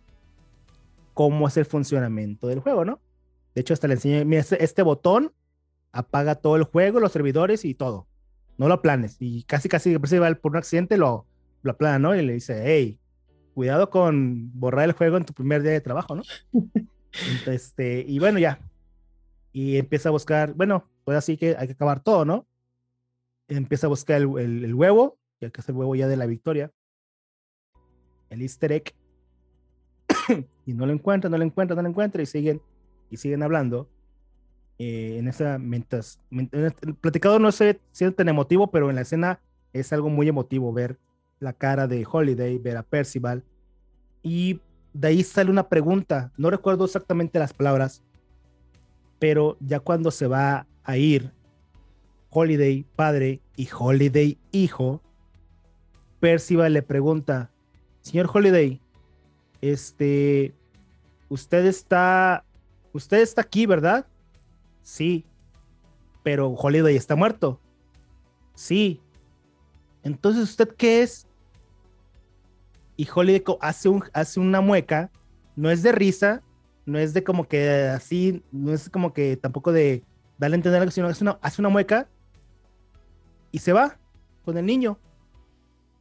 cómo 1.15 1.49
es 1.49 1.57
el 1.57 1.65
funcionamiento 1.65 2.49
del 2.49 2.61
juego, 2.61 2.85
¿no? 2.85 3.01
De 3.55 3.61
hecho, 3.61 3.75
hasta 3.75 3.89
le 3.89 3.95
enseñé, 3.95 4.25
mira, 4.25 4.41
este, 4.41 4.63
este, 4.63 4.83
botón 4.83 5.33
apaga 5.93 6.35
todo 6.35 6.57
el 6.57 6.65
juego, 6.65 7.01
los 7.01 7.13
servidores 7.13 7.65
y 7.65 7.75
todo. 7.75 8.07
No 8.59 8.69
lo 8.69 8.83
planes. 8.83 9.17
Y 9.21 9.45
casi, 9.45 9.69
casi 9.69 9.99
Percival 9.99 10.39
por 10.39 10.53
un 10.53 10.59
accidente 10.59 10.99
lo, 10.99 11.27
lo 11.63 11.73
aplana, 11.73 11.99
¿no? 11.99 12.15
Y 12.15 12.23
le 12.23 12.35
dice, 12.35 12.63
hey, 12.67 12.99
cuidado 13.57 13.89
con 13.89 14.51
borrar 14.53 14.85
el 14.85 14.93
juego 14.93 15.17
en 15.17 15.25
tu 15.25 15.33
primer 15.33 15.63
día 15.63 15.73
de 15.73 15.81
trabajo, 15.81 16.15
¿no? 16.15 16.23
este, 17.47 18.05
y 18.07 18.19
bueno, 18.19 18.39
ya. 18.39 18.61
Y 19.51 19.79
empieza 19.79 20.11
a 20.11 20.13
buscar, 20.13 20.53
bueno, 20.53 20.91
pues 21.05 21.17
así 21.17 21.39
que 21.39 21.57
hay 21.57 21.67
que 21.67 21.73
acabar 21.73 22.01
todo, 22.01 22.27
¿no? 22.27 22.47
Empieza 23.49 23.87
a 23.87 23.89
buscar 23.89 24.21
el, 24.21 24.63
el, 24.63 24.75
huevo, 24.75 25.19
ya 25.41 25.49
que 25.49 25.63
es 25.63 25.69
el 25.71 25.75
huevo 25.75 25.95
ya 25.95 26.07
de 26.07 26.19
la 26.19 26.27
victoria. 26.27 26.71
El 28.29 28.43
easter 28.43 28.73
egg. 28.73 28.95
y 30.67 30.75
no 30.75 30.85
lo 30.85 30.93
encuentra, 30.93 31.31
no 31.31 31.39
lo 31.39 31.45
encuentra, 31.45 31.75
no 31.77 31.81
lo 31.81 31.89
encuentra. 31.89 32.23
Y 32.23 32.27
siguen, 32.27 32.61
y 33.09 33.17
siguen 33.17 33.43
hablando. 33.43 33.89
Eh, 34.79 35.17
en 35.19 35.29
esa, 35.29 35.57
mientras, 35.57 36.21
el 36.31 36.95
platicado 37.01 37.39
no 37.39 37.51
sé 37.53 37.81
si 37.93 38.05
es 38.05 38.15
tan 38.15 38.29
emotivo, 38.29 38.71
pero 38.71 38.91
en 38.91 38.97
la 38.97 39.03
escena 39.03 39.41
es 39.73 39.95
algo 39.95 40.11
muy 40.11 40.29
emotivo 40.29 40.75
ver 40.75 40.99
la 41.39 41.53
cara 41.53 41.87
de 41.87 42.07
Holiday, 42.11 42.59
ver 42.59 42.77
a 42.77 42.83
Percival. 42.83 43.45
Y 44.23 44.61
de 44.93 45.09
ahí 45.09 45.23
sale 45.23 45.51
una 45.51 45.69
pregunta, 45.69 46.33
no 46.37 46.51
recuerdo 46.51 46.85
exactamente 46.85 47.39
las 47.39 47.53
palabras, 47.53 48.03
pero 49.19 49.57
ya 49.61 49.81
cuando 49.81 50.11
se 50.11 50.27
va 50.27 50.67
a 50.85 50.97
ir 50.97 51.33
Holiday 52.31 52.85
padre 52.97 53.41
y 53.57 53.69
Holiday 53.77 54.39
hijo, 54.53 55.03
Percival 56.21 56.73
le 56.73 56.83
pregunta, 56.83 57.51
señor 58.01 58.29
Holiday, 58.33 58.81
este, 59.61 60.55
usted 61.29 61.67
está, 61.67 62.45
usted 62.93 63.19
está 63.19 63.43
aquí, 63.43 63.67
¿verdad? 63.67 64.07
Sí, 64.83 65.27
pero 66.23 66.49
Holiday 66.51 66.97
está 66.97 67.17
muerto. 67.17 67.61
Sí. 68.55 69.01
Entonces, 70.07 70.45
¿usted 70.45 70.69
qué 70.77 71.03
es? 71.03 71.27
y 72.97 73.07
Holiday 73.15 73.43
hace, 73.61 73.89
un, 73.89 74.05
hace 74.13 74.41
una 74.41 74.61
mueca, 74.61 75.11
no 75.55 75.71
es 75.71 75.83
de 75.83 75.93
risa, 75.93 76.43
no 76.87 76.99
es 76.99 77.13
de 77.13 77.23
como 77.23 77.47
que 77.47 77.71
así, 77.89 78.43
no 78.51 78.73
es 78.73 78.89
como 78.89 79.13
que 79.13 79.37
tampoco 79.37 79.73
de 79.73 80.03
darle 80.39 80.55
a 80.55 80.59
entender 80.59 80.81
algo, 80.81 80.91
sino 80.91 81.07
hace 81.09 81.25
una, 81.25 81.39
hace 81.43 81.61
una 81.61 81.69
mueca 81.69 82.09
y 83.53 83.59
se 83.59 83.73
va 83.73 83.99
con 84.45 84.57
el 84.57 84.65
niño. 84.65 84.99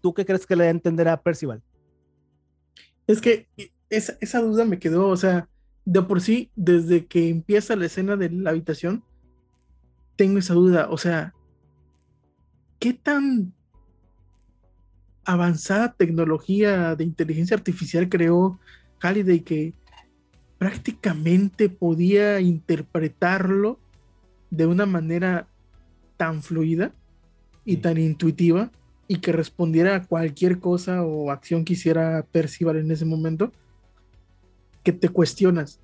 ¿Tú 0.02 0.14
qué 0.14 0.26
crees 0.26 0.46
que 0.46 0.56
le 0.56 0.64
da 0.64 0.68
a 0.70 0.72
entender 0.72 1.08
a 1.08 1.22
Percival? 1.22 1.62
Es 3.08 3.22
que 3.22 3.48
esa, 3.90 4.18
esa 4.22 4.40
duda 4.42 4.66
me 4.66 4.80
quedó, 4.80 5.08
o 5.08 5.18
sea, 5.18 5.50
de 5.84 6.02
por 6.02 6.22
sí, 6.22 6.52
desde 6.56 7.08
que 7.08 7.30
empieza 7.30 7.76
la 7.76 7.88
escena 7.88 8.16
de 8.16 8.30
la 8.30 8.52
habitación, 8.52 9.04
tengo 10.16 10.40
esa 10.40 10.54
duda, 10.54 10.88
o 10.90 10.98
sea, 10.98 11.34
¿qué 12.80 12.94
tan 12.94 13.55
avanzada 15.26 15.94
tecnología 15.94 16.96
de 16.96 17.04
inteligencia 17.04 17.58
artificial 17.58 18.10
creó 18.10 18.60
Halliday 19.00 19.42
que 19.42 19.74
prácticamente 20.58 21.70
podía 21.70 22.40
interpretarlo 22.40 23.80
de 24.50 24.66
una 24.68 24.86
manera 24.86 25.48
tan 26.18 26.42
fluida 26.42 26.94
y 27.66 27.78
tan 27.78 27.98
intuitiva 27.98 28.72
y 29.08 29.18
que 29.18 29.32
respondiera 29.32 29.96
a 29.96 30.04
cualquier 30.06 30.60
cosa 30.60 31.04
o 31.04 31.32
acción 31.32 31.66
que 31.66 31.74
hiciera 31.74 32.26
Percival 32.32 32.78
en 32.78 32.92
ese 32.92 33.06
momento, 33.06 33.52
que 34.84 34.92
te 34.92 35.10
cuestionas, 35.10 35.80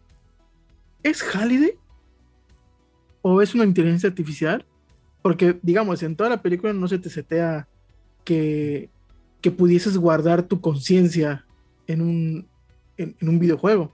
¿es 1.03 1.21
Halliday? 1.21 1.73
¿O 3.21 3.41
es 3.41 3.53
una 3.53 3.65
inteligencia 3.65 4.09
artificial? 4.09 4.65
Porque, 5.21 5.59
digamos, 5.61 6.01
en 6.01 6.15
toda 6.15 6.29
la 6.29 6.41
película 6.41 6.73
no 6.73 6.87
se 6.87 6.97
te 6.97 7.09
setea 7.09 7.67
que 8.23 8.89
que 9.41 9.51
pudieses 9.51 9.97
guardar 9.97 10.43
tu 10.43 10.61
conciencia 10.61 11.45
en 11.87 12.01
un, 12.01 12.47
en, 12.97 13.15
un 13.21 13.39
videojuego. 13.39 13.93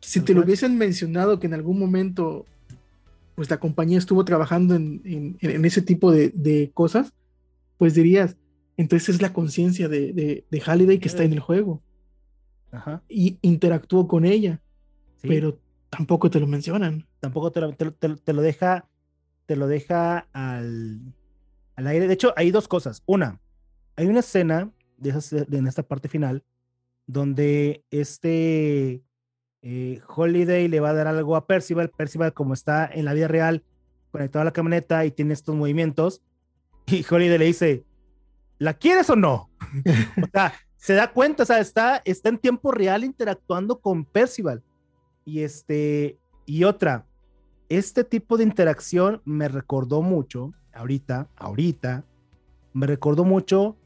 si 0.00 0.20
te 0.20 0.34
lo 0.34 0.42
hubiesen 0.42 0.76
mencionado 0.78 1.40
que 1.40 1.46
en 1.46 1.54
algún 1.54 1.78
momento 1.78 2.46
pues 3.34 3.50
la 3.50 3.58
compañía 3.58 3.98
estuvo 3.98 4.24
trabajando 4.24 4.74
en, 4.74 5.36
ese 5.40 5.80
tipo 5.80 6.10
de, 6.10 6.70
cosas, 6.74 7.12
pues 7.76 7.94
dirías, 7.94 8.36
entonces 8.76 9.10
es 9.10 9.22
la 9.22 9.32
conciencia 9.32 9.88
de, 9.88 10.44
de, 10.50 10.60
Halliday 10.60 10.98
que 10.98 11.06
está 11.06 11.22
en 11.22 11.32
el 11.32 11.40
juego. 11.40 11.80
Y 13.08 13.38
interactuó 13.42 14.08
con 14.08 14.24
ella. 14.24 14.60
Pero 15.22 15.58
tampoco 15.88 16.30
te 16.30 16.40
lo 16.40 16.48
mencionan. 16.48 17.06
Tampoco 17.20 17.52
te 17.52 17.60
lo, 17.60 17.72
te, 17.72 18.32
lo 18.32 18.42
deja, 18.42 18.88
te 19.46 19.54
lo 19.56 19.68
deja 19.68 20.26
al, 20.32 21.00
al 21.76 21.86
aire. 21.86 22.08
De 22.08 22.14
hecho, 22.14 22.32
hay 22.36 22.50
dos 22.50 22.66
cosas. 22.66 23.02
Una, 23.06 23.40
hay 23.98 24.06
una 24.06 24.20
escena 24.20 24.70
de 24.96 25.10
en 25.50 25.66
esta 25.66 25.82
parte 25.82 26.08
final 26.08 26.44
donde 27.08 27.82
este 27.90 29.02
eh, 29.60 30.00
Holiday 30.06 30.68
le 30.68 30.78
va 30.78 30.90
a 30.90 30.94
dar 30.94 31.08
algo 31.08 31.34
a 31.34 31.48
Percival. 31.48 31.90
Percival, 31.90 32.32
como 32.32 32.54
está 32.54 32.86
en 32.86 33.04
la 33.04 33.12
vida 33.12 33.26
real, 33.26 33.64
conectado 34.12 34.42
a 34.42 34.44
la 34.44 34.52
camioneta 34.52 35.04
y 35.04 35.10
tiene 35.10 35.34
estos 35.34 35.56
movimientos, 35.56 36.22
y 36.86 37.04
Holiday 37.10 37.38
le 37.38 37.44
dice, 37.46 37.84
¿la 38.58 38.74
quieres 38.74 39.10
o 39.10 39.16
no? 39.16 39.50
o 40.22 40.26
sea, 40.32 40.52
se 40.76 40.94
da 40.94 41.10
cuenta, 41.10 41.42
o 41.42 41.46
sea, 41.46 41.58
está, 41.58 42.00
está 42.04 42.28
en 42.28 42.38
tiempo 42.38 42.70
real 42.70 43.02
interactuando 43.02 43.80
con 43.80 44.04
Percival. 44.04 44.62
Y 45.24 45.40
este, 45.40 46.20
y 46.46 46.62
otra, 46.62 47.04
este 47.68 48.04
tipo 48.04 48.36
de 48.36 48.44
interacción 48.44 49.22
me 49.24 49.48
recordó 49.48 50.02
mucho, 50.02 50.52
ahorita, 50.72 51.28
ahorita, 51.36 52.04
me 52.72 52.86
recordó 52.86 53.24
mucho 53.24 53.76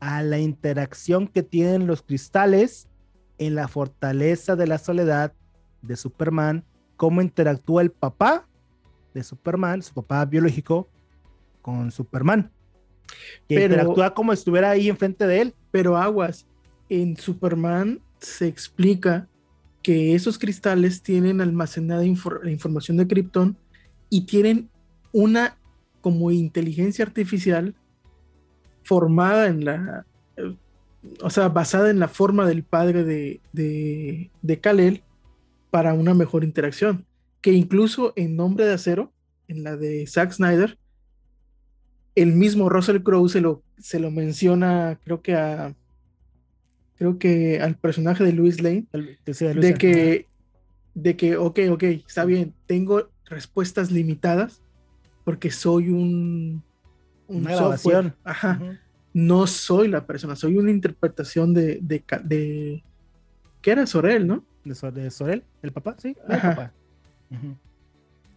a 0.00 0.22
la 0.22 0.38
interacción 0.38 1.28
que 1.28 1.42
tienen 1.42 1.86
los 1.86 2.02
cristales 2.02 2.88
en 3.38 3.54
la 3.54 3.68
fortaleza 3.68 4.56
de 4.56 4.66
la 4.66 4.78
soledad 4.78 5.32
de 5.82 5.96
Superman, 5.96 6.64
cómo 6.96 7.22
interactúa 7.22 7.82
el 7.82 7.90
papá 7.90 8.48
de 9.14 9.22
Superman, 9.22 9.82
su 9.82 9.94
papá 9.94 10.24
biológico, 10.24 10.88
con 11.62 11.90
Superman. 11.90 12.50
Que 13.48 13.64
interactúa 13.64 14.14
como 14.14 14.32
si 14.32 14.40
estuviera 14.40 14.70
ahí 14.70 14.88
enfrente 14.88 15.26
de 15.26 15.42
él. 15.42 15.54
Pero 15.70 15.96
aguas, 15.96 16.46
en 16.88 17.16
Superman 17.16 18.00
se 18.18 18.46
explica 18.46 19.28
que 19.82 20.14
esos 20.14 20.38
cristales 20.38 21.02
tienen 21.02 21.40
almacenada 21.40 22.04
información 22.04 22.98
de 22.98 23.06
Krypton 23.06 23.56
y 24.10 24.26
tienen 24.26 24.68
una 25.12 25.56
como 26.00 26.30
inteligencia 26.30 27.04
artificial 27.04 27.74
formada 28.82 29.48
en 29.48 29.64
la, 29.64 30.06
o 31.22 31.30
sea, 31.30 31.48
basada 31.48 31.90
en 31.90 31.98
la 31.98 32.08
forma 32.08 32.46
del 32.46 32.62
padre 32.62 33.04
de, 33.04 33.40
de, 33.52 34.30
de 34.42 34.60
Kalel 34.60 35.02
para 35.70 35.94
una 35.94 36.14
mejor 36.14 36.44
interacción. 36.44 37.06
Que 37.40 37.52
incluso 37.52 38.12
en 38.16 38.36
Nombre 38.36 38.66
de 38.66 38.74
Acero, 38.74 39.12
en 39.48 39.62
la 39.62 39.76
de 39.76 40.06
Zack 40.06 40.32
Snyder, 40.32 40.78
el 42.14 42.32
mismo 42.32 42.68
Russell 42.68 43.02
Crowe 43.02 43.28
se 43.28 43.40
lo, 43.40 43.62
se 43.78 43.98
lo 43.98 44.10
menciona, 44.10 44.98
creo 45.04 45.22
que 45.22 45.34
a 45.34 45.74
creo 47.00 47.18
que 47.18 47.58
al 47.62 47.76
personaje 47.76 48.24
de 48.24 48.34
Louis 48.34 48.60
Lane, 48.60 48.84
de 48.92 49.74
que, 49.78 50.26
de 50.94 51.16
que, 51.16 51.36
ok, 51.38 51.60
ok, 51.70 51.82
está 51.84 52.26
bien, 52.26 52.52
tengo 52.66 53.08
respuestas 53.24 53.90
limitadas 53.90 54.60
porque 55.24 55.50
soy 55.50 55.88
un 55.88 56.62
una 57.30 57.56
software. 57.56 58.14
Ajá. 58.24 58.78
No 59.12 59.46
soy 59.46 59.88
la 59.88 60.06
persona, 60.06 60.36
soy 60.36 60.56
una 60.56 60.70
interpretación 60.70 61.52
de, 61.52 61.78
de, 61.82 62.04
de 62.24 62.84
¿qué 63.60 63.70
era 63.72 63.86
Sorel, 63.86 64.26
no? 64.26 64.44
De, 64.64 65.10
Sorel, 65.10 65.42
el 65.62 65.72
papá, 65.72 65.96
sí, 65.98 66.16
el 66.28 66.40
papá. 66.40 66.72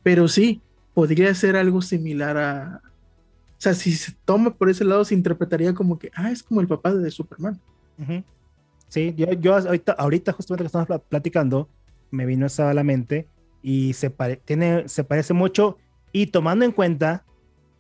Pero 0.02 0.28
sí, 0.28 0.61
podría 0.94 1.34
ser 1.36 1.56
algo 1.56 1.82
similar 1.82 2.38
a. 2.38 2.82
O 2.84 3.64
sea, 3.64 3.74
si 3.74 3.94
se 3.94 4.14
toma 4.26 4.53
por 4.53 4.70
ese 4.70 4.84
lado, 4.84 5.06
se 5.06 5.15
interpretaría 5.15 5.74
como 5.74 5.98
que, 5.98 6.11
ah, 6.15 6.32
es 6.32 6.44
como 6.44 6.60
el 6.60 6.68
papá 6.68 6.94
de 6.94 7.10
Superman. 7.11 7.60
Sí, 8.90 9.14
yo, 9.15 9.32
yo 9.34 9.56
ahorita, 9.56 9.94
ahorita, 9.94 10.34
justamente 10.34 10.64
que 10.64 10.68
estamos 10.68 11.02
platicando, 11.07 11.70
me 12.11 12.26
vino 12.26 12.45
esa 12.45 12.70
a 12.70 12.74
la 12.74 12.84
mente 12.84 13.28
y 13.61 13.94
se, 13.94 14.10
tiene, 14.45 14.88
se 14.88 15.03
parece 15.03 15.34
mucho. 15.34 15.78
Y 16.11 16.28
tomando 16.28 16.65
en 16.65 16.72
cuenta 16.72 17.26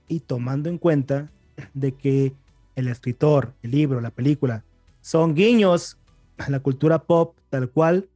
y 0.07 0.21
tomando 0.21 0.69
en 0.69 0.77
cuenta 0.77 1.31
de 1.73 1.93
que 1.93 2.33
el 2.75 2.87
escritor, 2.87 3.53
el 3.61 3.71
libro, 3.71 4.01
la 4.01 4.11
película 4.11 4.63
son 5.01 5.35
guiños 5.35 5.97
a 6.37 6.49
la 6.49 6.59
cultura 6.59 7.03
pop 7.03 7.37
tal 7.49 7.69
cual, 7.69 8.09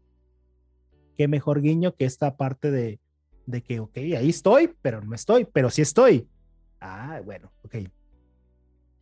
qué 1.17 1.27
mejor 1.27 1.61
guiño 1.61 1.95
que 1.95 2.05
esta 2.05 2.37
parte 2.37 2.71
de, 2.71 2.99
de 3.45 3.61
que, 3.61 3.79
ok, 3.79 3.97
ahí 3.97 4.29
estoy, 4.29 4.73
pero 4.81 5.01
no 5.01 5.15
estoy, 5.15 5.45
pero 5.45 5.69
sí 5.69 5.81
estoy. 5.81 6.27
Ah, 6.79 7.21
bueno, 7.23 7.51
ok. 7.63 7.75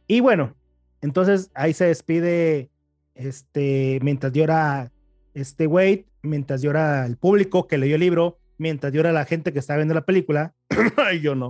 Y 0.08 0.20
bueno, 0.20 0.56
entonces 1.02 1.52
ahí 1.54 1.74
se 1.74 1.86
despide, 1.86 2.70
este, 3.16 4.00
mientras 4.02 4.32
llora 4.32 4.92
este 5.34 5.68
Wade, 5.68 6.06
mientras 6.22 6.62
llora 6.62 7.06
el 7.06 7.18
público 7.18 7.68
que 7.68 7.78
leyó 7.78 7.96
el 7.96 8.02
libro, 8.02 8.38
mientras 8.58 8.94
llora 8.94 9.12
la 9.12 9.26
gente 9.26 9.54
que 9.54 9.60
está 9.60 9.76
viendo 9.76 9.94
la 9.94 10.06
película. 10.06 10.54
yo 11.22 11.36
no. 11.36 11.50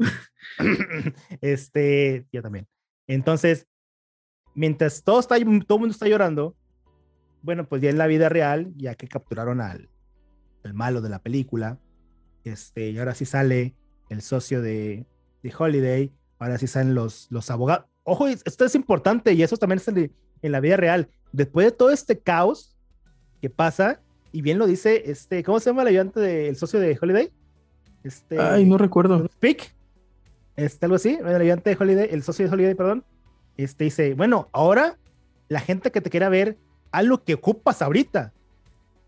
este, 1.41 2.25
yo 2.31 2.41
también. 2.41 2.67
Entonces, 3.07 3.67
mientras 4.53 5.03
todo, 5.03 5.19
está, 5.19 5.35
todo 5.35 5.45
el 5.45 5.79
mundo 5.79 5.87
está 5.87 6.07
llorando, 6.07 6.55
bueno, 7.41 7.67
pues 7.67 7.81
ya 7.81 7.89
en 7.89 7.97
la 7.97 8.07
vida 8.07 8.29
real, 8.29 8.73
ya 8.75 8.95
que 8.95 9.07
capturaron 9.07 9.61
al 9.61 9.89
el 10.63 10.73
malo 10.73 11.01
de 11.01 11.09
la 11.09 11.19
película, 11.19 11.79
este, 12.43 12.89
y 12.89 12.97
ahora 12.97 13.13
sí 13.13 13.25
sale 13.25 13.75
el 14.09 14.21
socio 14.21 14.61
de, 14.61 15.05
de 15.43 15.53
Holiday, 15.55 16.11
ahora 16.39 16.57
sí 16.57 16.65
salen 16.65 16.95
los, 16.95 17.27
los 17.29 17.51
abogados. 17.51 17.85
Ojo, 18.03 18.27
esto 18.27 18.65
es 18.65 18.75
importante 18.75 19.33
y 19.33 19.43
eso 19.43 19.57
también 19.57 19.77
es 19.77 19.87
en, 19.87 20.11
en 20.41 20.51
la 20.51 20.59
vida 20.59 20.77
real. 20.77 21.09
Después 21.31 21.67
de 21.67 21.71
todo 21.71 21.91
este 21.91 22.19
caos 22.19 22.75
que 23.41 23.49
pasa, 23.49 24.01
y 24.35 24.41
bien 24.41 24.57
lo 24.57 24.67
dice, 24.67 25.09
este, 25.09 25.45
¿cómo 25.45 25.61
se 25.61 25.69
llama 25.69 25.83
el 25.83 25.87
ayudante 25.87 26.19
del 26.19 26.57
socio 26.57 26.81
de 26.81 26.99
Holiday? 27.01 27.31
Este, 28.03 28.37
Ay, 28.37 28.65
no 28.65 28.77
recuerdo. 28.77 29.25
Speak. 29.29 29.73
Este, 30.57 30.85
algo 30.85 30.97
así, 30.97 31.17
el 31.17 31.41
ayudante 31.41 31.69
de 31.69 31.77
Holiday, 31.79 32.09
el 32.11 32.21
socio 32.21 32.45
de 32.45 32.53
Holiday, 32.53 32.75
perdón. 32.75 33.05
Este 33.55 33.85
dice, 33.85 34.13
bueno, 34.13 34.49
ahora 34.51 34.97
la 35.47 35.61
gente 35.61 35.89
que 35.89 36.01
te 36.01 36.09
quiera 36.09 36.27
ver 36.27 36.57
lo 37.01 37.23
que 37.23 37.35
ocupas 37.35 37.81
ahorita. 37.81 38.33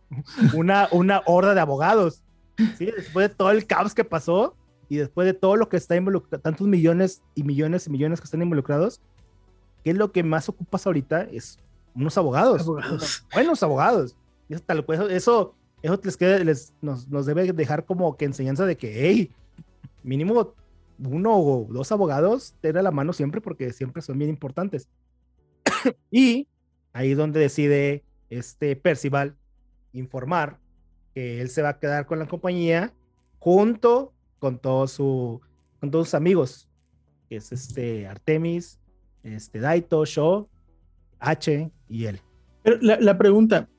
Una, 0.55 0.87
una 0.93 1.21
horda 1.25 1.53
de 1.53 1.59
abogados. 1.59 2.23
¿sí? 2.77 2.85
Después 2.85 3.27
de 3.27 3.35
todo 3.35 3.51
el 3.51 3.67
caos 3.67 3.93
que 3.93 4.05
pasó 4.05 4.55
y 4.87 4.95
después 4.95 5.25
de 5.25 5.33
todo 5.33 5.57
lo 5.57 5.67
que 5.67 5.75
está 5.75 5.97
involucrado, 5.97 6.41
tantos 6.41 6.67
millones 6.67 7.21
y 7.35 7.43
millones 7.43 7.87
y 7.87 7.89
millones 7.89 8.21
que 8.21 8.25
están 8.25 8.41
involucrados, 8.41 9.01
¿qué 9.83 9.91
es 9.91 9.97
lo 9.97 10.13
que 10.13 10.23
más 10.23 10.47
ocupas 10.47 10.87
ahorita? 10.87 11.23
Es 11.23 11.59
unos 11.93 12.17
abogados. 12.17 12.65
Buenos 13.33 13.61
abogados. 13.61 14.15
Eso, 14.49 14.64
tal, 14.64 14.86
eso, 15.10 15.56
eso 15.82 16.02
les, 16.03 16.18
queda, 16.18 16.40
les 16.40 16.74
nos, 16.82 17.07
nos, 17.07 17.26
debe 17.26 17.52
dejar 17.53 17.86
como 17.86 18.18
que 18.18 18.26
enseñanza 18.26 18.65
de 18.65 18.78
que, 18.78 19.10
hey, 19.10 19.32
mínimo 20.03 20.53
uno 20.99 21.38
o 21.38 21.68
dos 21.69 21.91
abogados, 21.91 22.56
ten 22.61 22.78
a 22.78 22.82
la 22.82 22.91
mano 22.91 23.14
siempre 23.14 23.41
porque 23.41 23.72
siempre 23.74 24.02
son 24.02 24.18
bien 24.18 24.30
importantes. 24.30 24.88
y 26.11 26.48
ahí 26.94 27.14
donde 27.14 27.40
decide 27.40 28.03
este 28.30 28.76
Percival 28.76 29.36
informar 29.94 30.60
que 31.14 31.41
él 31.41 31.49
se 31.49 31.61
va 31.61 31.69
a 31.69 31.80
quedar 31.80 32.06
con 32.06 32.19
la 32.19 32.28
compañía 32.28 32.94
junto 33.40 34.14
con 34.40 34.60
todos 34.60 34.91
su 34.91 35.41
con 35.80 35.91
todos 35.91 36.07
sus 36.07 36.14
amigos, 36.15 36.68
que 37.30 37.36
es 37.36 37.52
este 37.52 38.07
Artemis, 38.07 38.80
este 39.24 39.60
Daito, 39.60 40.03
Sho, 40.06 40.49
H 41.19 41.72
y 41.88 42.06
él. 42.06 42.19
Pero 42.64 42.78
la, 42.82 42.99
la, 42.99 43.18
pregunta, 43.18 43.69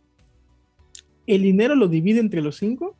¿el 1.29 1.43
dinero 1.43 1.77
lo 1.77 1.87
divide 1.87 2.19
entre 2.19 2.43
los 2.43 2.57
cinco? 2.57 2.97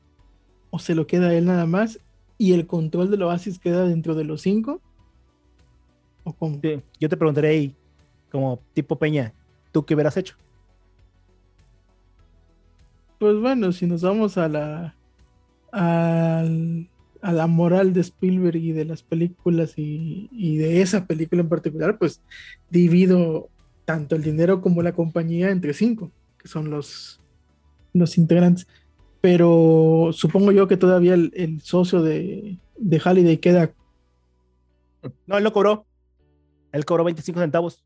¿O 0.71 0.79
se 0.79 0.95
lo 0.95 1.07
queda 1.07 1.35
él 1.35 1.47
nada 1.47 1.67
más? 1.67 1.99
¿Y 2.37 2.53
el 2.53 2.67
control 2.67 3.11
del 3.11 3.23
oasis 3.23 3.59
queda 3.59 3.85
dentro 3.85 4.15
de 4.15 4.25
los 4.25 4.43
cinco? 4.43 4.81
¿O 6.23 6.33
cómo? 6.33 6.61
yo 7.01 7.09
te 7.09 7.17
preguntaré 7.17 7.49
ahí, 7.49 7.75
como 8.31 8.61
tipo 8.75 8.99
Peña, 8.99 9.33
¿tú 9.73 9.85
qué 9.85 9.95
hubieras 9.95 10.17
hecho? 10.17 10.37
Pues 13.19 13.37
bueno, 13.41 13.73
si 13.73 13.87
nos 13.87 14.03
vamos 14.03 14.39
a 14.39 14.49
la 14.49 14.95
a, 15.73 16.45
la 17.33 17.47
moral 17.47 17.93
de 17.93 18.01
Spielberg 18.01 18.57
y 18.57 18.73
de 18.73 18.85
las 18.85 19.03
películas 19.03 19.75
y, 19.77 20.57
de 20.59 20.83
esa 20.83 21.07
película 21.07 21.43
en 21.43 21.49
particular, 21.49 21.99
pues 21.99 22.23
divido 22.71 23.49
tanto 23.85 24.17
el 24.17 24.23
dinero 24.23 24.61
como 24.61 24.83
la 24.83 24.93
compañía 24.93 25.51
entre 25.51 25.75
cinco, 25.75 26.11
que 26.39 26.49
son 26.49 26.71
los, 26.71 27.18
los 27.99 28.19
integrantes. 28.19 28.67
Pero 29.21 30.11
supongo 30.13 30.53
yo 30.53 30.69
que 30.69 30.77
todavía 30.77 31.15
el, 31.15 31.61
socio 31.63 32.03
de, 32.03 32.59
de 32.77 33.01
Halliday 33.01 33.39
queda. 33.39 33.73
No, 35.27 35.39
él 35.39 35.45
lo 35.45 35.53
cobró. 35.53 35.87
Él 36.73 36.85
cobró 36.85 37.05
25 37.05 37.41
centavos. 37.41 37.85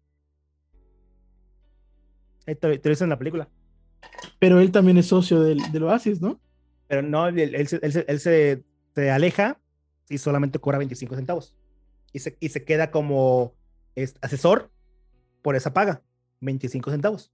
Te, 2.45 2.57
lo 2.61 2.91
dicen 2.91 3.07
en 3.07 3.11
la 3.11 3.19
película. 3.19 3.49
Pero 4.39 4.61
él 4.61 4.73
también 4.73 4.99
es 4.99 5.07
socio 5.07 5.41
del, 5.41 5.59
del 5.71 5.85
Oasis, 5.85 6.21
¿no? 6.21 6.41
Pero 6.89 7.03
no, 7.03 7.29
él, 7.29 7.39
él, 7.39 7.55
él, 7.55 8.21
se, 8.21 8.65
se, 8.95 9.11
aleja 9.11 9.59
y 10.09 10.19
solamente 10.19 10.59
cobra 10.59 10.79
25 10.79 11.15
centavos. 11.15 11.57
Y 12.13 12.19
se, 12.19 12.37
y 12.41 12.49
se 12.51 12.65
queda 12.65 12.91
como 12.91 13.55
asesor 14.21 14.71
por 15.41 15.57
esa 15.57 15.73
paga, 15.73 16.03
25 16.41 16.91
centavos. 16.91 17.33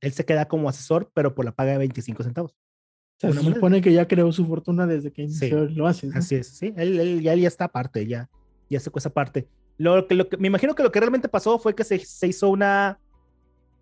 Él 0.00 0.12
se 0.12 0.24
queda 0.24 0.46
como 0.46 0.68
asesor, 0.68 1.10
pero 1.14 1.34
por 1.34 1.44
la 1.44 1.52
paga 1.52 1.72
de 1.72 1.78
25 1.78 2.22
centavos. 2.22 2.56
se 3.18 3.32
supone 3.32 3.80
que 3.80 3.92
ya 3.92 4.06
creó 4.06 4.32
su 4.32 4.46
fortuna 4.46 4.86
desde 4.86 5.12
que 5.12 5.22
inició 5.22 5.64
el 5.64 5.80
Oasis. 5.80 6.14
Así 6.14 6.34
es, 6.36 6.48
sí. 6.48 6.74
Él, 6.76 7.00
él, 7.00 7.22
ya, 7.22 7.34
ya 7.34 7.48
está 7.48 7.66
aparte, 7.66 8.06
ya, 8.06 8.28
ya 8.68 8.80
sacó 8.80 8.98
esa 8.98 9.10
parte. 9.10 9.48
Lo 9.78 10.06
que, 10.06 10.14
lo 10.14 10.28
que, 10.28 10.36
me 10.36 10.48
imagino 10.48 10.74
que 10.74 10.82
lo 10.82 10.92
que 10.92 11.00
realmente 11.00 11.28
pasó 11.28 11.58
fue 11.58 11.74
que 11.74 11.84
se, 11.84 11.98
se 11.98 12.26
hizo 12.26 12.48
una 12.48 12.98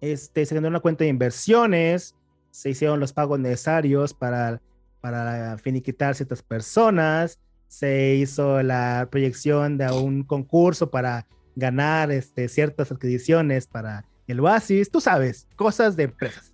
este, 0.01 0.45
se 0.45 0.55
generó 0.55 0.69
una 0.69 0.81
cuenta 0.81 1.05
de 1.05 1.11
inversiones, 1.11 2.15
se 2.51 2.71
hicieron 2.71 3.01
los 3.01 3.13
pagos 3.13 3.39
necesarios 3.39 4.13
para, 4.13 4.61
para 5.01 5.57
finiquitar 5.59 6.15
ciertas 6.15 6.43
personas, 6.43 7.41
se 7.69 8.15
hizo 8.17 8.63
la 8.63 9.09
proyección 9.11 9.79
de 9.79 9.91
un 9.91 10.23
concurso 10.23 10.91
para 10.91 11.27
ganar 11.57 12.11
este, 12.11 12.49
ciertas 12.49 12.93
adquisiciones 12.93 13.67
para 13.67 14.05
el 14.27 14.41
Oasis, 14.41 14.91
tú 14.91 15.01
sabes, 15.01 15.49
cosas 15.57 15.97
de 15.97 16.05
empresas. 16.05 16.53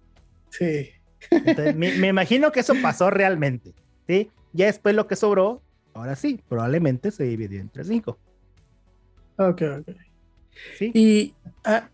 Sí. 0.51 0.91
me, 1.77 1.93
me, 1.99 2.09
imagino 2.09 2.51
que 2.51 2.61
eso 2.61 2.75
pasó 2.83 3.11
realmente, 3.11 3.75
¿sí? 4.07 4.31
Ya 4.53 4.67
después 4.67 4.95
lo 4.95 5.07
que 5.07 5.17
sobró, 5.17 5.63
ahora 5.95 6.17
sí, 6.17 6.41
probablemente 6.49 7.11
se 7.11 7.25
dividió 7.25 7.61
entre 7.61 7.85
cinco. 7.85 8.19
Ok, 9.37 9.63
ok. 9.81 9.97
¿Y 10.81 11.35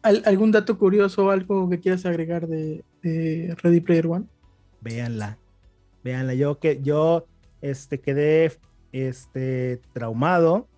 algún 0.03 0.53
dato 0.53 0.79
curioso 0.79 1.27
o 1.27 1.31
algo 1.31 1.69
que 1.69 1.81
quieras 1.81 2.07
agregar 2.07 2.47
de, 2.47 2.85
Ready 3.63 3.81
Player 3.81 4.07
One? 4.07 4.27
Véanla, 4.81 5.39
véanla. 6.03 6.35
Yo 6.35 6.59
que 6.59 6.81
yo 6.83 7.27
este, 7.61 8.01
quedé 8.01 8.53
este, 8.93 9.81
traumado 9.93 10.69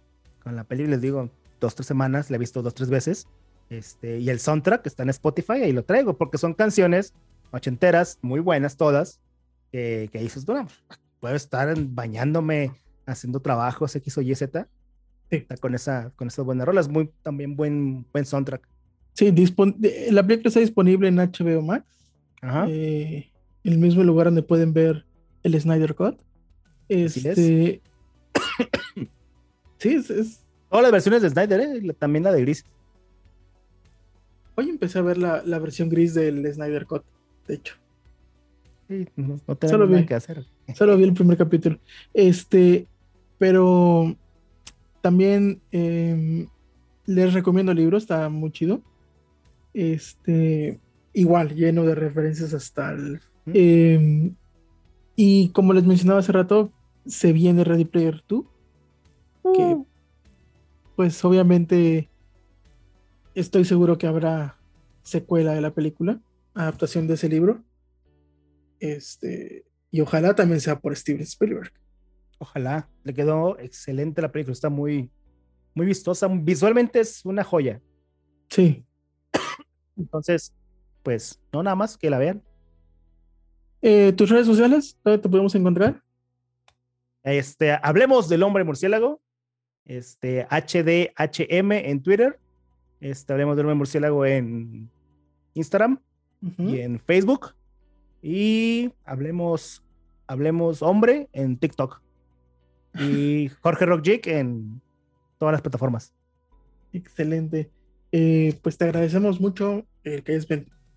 con 0.43 0.57
la 0.57 0.65
peli, 0.65 0.87
les 0.87 1.01
digo, 1.01 1.31
dos, 1.61 1.75
tres 1.75 1.87
semanas, 1.87 2.31
la 2.31 2.37
he 2.37 2.41
visto 2.41 2.63
dos, 2.63 2.75
tres 2.75 2.91
veces. 2.91 3.29
Este, 3.71 4.19
y 4.19 4.31
el 4.31 4.41
soundtrack 4.41 4.87
está 4.87 5.03
en 5.03 5.11
Spotify, 5.11 5.63
ahí 5.63 5.73
lo 5.73 5.85
traigo, 5.85 6.17
porque 6.17 6.39
son 6.39 6.55
canciones 6.55 7.13
ochenteras, 7.51 8.19
muy 8.23 8.41
buenas 8.41 8.77
todas, 8.77 9.21
que, 9.73 10.09
que 10.13 10.19
dices, 10.21 10.47
bueno, 10.47 10.69
puedo 11.21 11.35
estar 11.35 11.75
bañándome, 11.79 12.73
haciendo 13.07 13.41
trabajos 13.41 13.95
X 13.97 14.19
o 14.19 14.23
Y, 14.23 14.35
Z, 14.35 14.69
con, 15.61 15.75
esa, 15.75 16.11
con 16.17 16.29
esas 16.29 16.45
buenas 16.45 16.67
rolas. 16.67 16.89
Muy 16.89 17.11
también 17.23 17.57
buen, 17.57 18.07
buen 18.13 18.25
soundtrack. 18.25 18.67
Sí, 19.15 19.33
la 20.11 20.23
película 20.23 20.49
está 20.49 20.61
disponible 20.61 21.09
en 21.09 21.17
HBO 21.17 21.63
Max. 21.63 21.85
Ajá. 22.41 22.67
Eh, 22.69 23.31
el 23.65 23.79
mismo 23.79 24.05
lugar 24.05 24.27
donde 24.27 24.43
pueden 24.43 24.73
ver 24.73 25.05
el 25.43 25.61
Snyder 25.61 25.95
Cut. 25.95 26.21
Este... 26.89 27.83
sí, 29.79 29.95
es, 29.95 30.45
Todas 30.71 30.83
las 30.83 30.93
versiones 30.93 31.23
de 31.23 31.31
Snyder, 31.31 31.61
¿eh? 31.61 31.95
también 31.99 32.25
la 32.25 32.33
de 32.33 32.43
Gris. 32.43 32.65
Hoy 34.59 34.71
empecé 34.71 34.99
a 34.99 35.03
ver 35.03 35.19
la, 35.19 35.41
la, 35.45 35.61
versión 35.61 35.89
gris 35.89 36.15
del 36.15 36.45
Snyder 36.53 36.85
Cut, 36.85 37.05
de 37.47 37.55
hecho. 37.55 37.77
Sí, 38.89 39.07
no, 39.15 39.39
no 39.47 39.55
tengo 39.55 39.87
nada 39.87 40.05
que 40.05 40.15
hacer. 40.15 40.45
Solo 40.75 40.97
vi 40.97 41.05
el 41.05 41.13
primer 41.13 41.37
capítulo. 41.37 41.79
Este, 42.13 42.89
pero 43.39 44.17
también 45.01 45.61
em, 45.71 46.49
les 47.07 47.35
recomiendo 47.35 47.71
el 47.71 47.79
libro, 47.79 47.99
está 47.99 48.29
muy 48.31 48.51
chido. 48.51 48.83
Este, 49.75 50.81
igual, 51.13 51.55
lleno 51.55 51.85
de 51.85 51.95
referencias 51.95 52.53
hasta 52.53 52.91
el. 52.91 53.21
Em, 53.55 54.35
y 55.15 55.51
como 55.51 55.73
les 55.73 55.85
mencionaba 55.85 56.19
hace 56.19 56.33
rato, 56.33 56.73
se 57.07 57.33
viene 57.33 57.63
Ready 57.63 57.85
Player 57.85 58.25
2. 58.29 58.45
Que, 59.55 59.63
uh. 59.63 59.87
pues 60.97 61.25
obviamente, 61.25 62.08
estoy 63.41 63.65
seguro 63.65 63.99
que 63.99 64.07
habrá 64.07 64.57
secuela 65.03 65.55
de 65.55 65.61
la 65.61 65.73
película, 65.73 66.21
adaptación 66.55 67.07
de 67.07 67.15
ese 67.15 67.29
libro. 67.29 67.63
Este, 68.81 69.65
y 69.91 70.01
ojalá 70.01 70.35
también 70.35 70.61
sea 70.61 70.79
por 70.79 70.95
Steven 70.97 71.23
Spielberg. 71.23 71.73
Ojalá, 72.39 72.89
le 73.05 73.15
quedó 73.15 73.59
excelente 73.59 74.23
la 74.23 74.31
película, 74.31 74.53
está 74.53 74.69
muy, 74.69 75.11
muy 75.75 75.87
vistosa, 75.87 76.29
visualmente 76.29 77.01
es 77.01 77.25
una 77.25 77.45
joya. 77.45 77.81
Sí. 78.49 78.85
Entonces, 79.97 80.55
pues, 81.03 81.41
no 81.53 81.63
nada 81.63 81.77
más 81.77 81.97
que 81.97 82.11
la 82.11 82.19
vean. 82.19 82.43
Eh, 83.83 84.13
¿Tus 84.13 84.31
redes 84.31 84.47
sociales? 84.47 84.99
¿Dónde 85.05 85.19
te 85.19 85.29
podemos 85.29 85.55
encontrar? 85.55 86.03
Este, 87.23 87.73
hablemos 87.83 88.29
del 88.29 88.43
hombre 88.43 88.65
murciélago. 88.65 89.21
Este, 89.85 90.47
HDHM 90.51 91.73
en 91.73 92.03
Twitter. 92.03 92.39
Este, 93.01 93.33
hablemos 93.33 93.57
hombre 93.57 93.75
murciélago 93.75 94.25
en 94.27 94.91
Instagram 95.55 96.01
y 96.59 96.81
en 96.81 96.99
Facebook. 96.99 97.55
Y 98.23 98.91
hablemos, 99.05 99.83
hablemos 100.27 100.83
hombre 100.83 101.29
en 101.33 101.57
TikTok. 101.57 102.01
Y 102.99 103.49
Jorge 103.63 103.87
Rock 103.87 104.03
en 104.27 104.81
todas 105.39 105.53
las 105.53 105.63
plataformas. 105.63 106.13
Excelente. 106.93 107.71
Eh, 108.11 108.59
pues 108.63 108.79
te 108.79 108.85
agradecemos 108.85 109.41
mucho 109.41 109.85
eh, 110.03 110.23
que 110.23 110.33
hayas, 110.33 110.47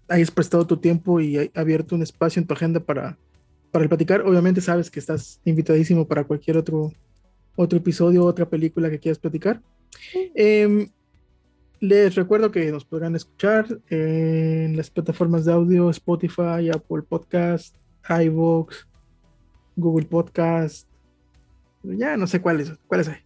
hayas, 0.07 0.31
prestado 0.31 0.65
tu 0.65 0.77
tiempo 0.77 1.19
y 1.19 1.51
abierto 1.53 1.95
un 1.95 2.01
espacio 2.01 2.39
en 2.39 2.47
tu 2.47 2.53
agenda 2.53 2.79
para, 2.79 3.17
para 3.71 3.83
el 3.83 3.89
platicar. 3.89 4.21
Obviamente 4.21 4.61
sabes 4.61 4.89
que 4.89 4.99
estás 4.99 5.41
invitadísimo 5.45 6.07
para 6.07 6.23
cualquier 6.23 6.57
otro, 6.57 6.91
otro 7.55 7.77
episodio, 7.77 8.25
otra 8.25 8.49
película 8.49 8.89
que 8.89 8.99
quieras 8.99 9.19
platicar. 9.19 9.61
Em, 10.33 10.89
les 11.81 12.15
recuerdo 12.15 12.51
que 12.51 12.71
nos 12.71 12.85
podrán 12.85 13.15
escuchar 13.15 13.65
en 13.89 14.77
las 14.77 14.91
plataformas 14.91 15.45
de 15.45 15.53
audio 15.53 15.89
Spotify, 15.89 16.69
Apple 16.71 17.01
Podcast, 17.01 17.75
iVoox, 18.07 18.85
Google 19.75 20.05
Podcast, 20.05 20.87
ya 21.83 22.15
no 22.17 22.27
sé 22.27 22.39
cuáles, 22.39 22.71
cuáles 22.85 23.09
hay. 23.09 23.17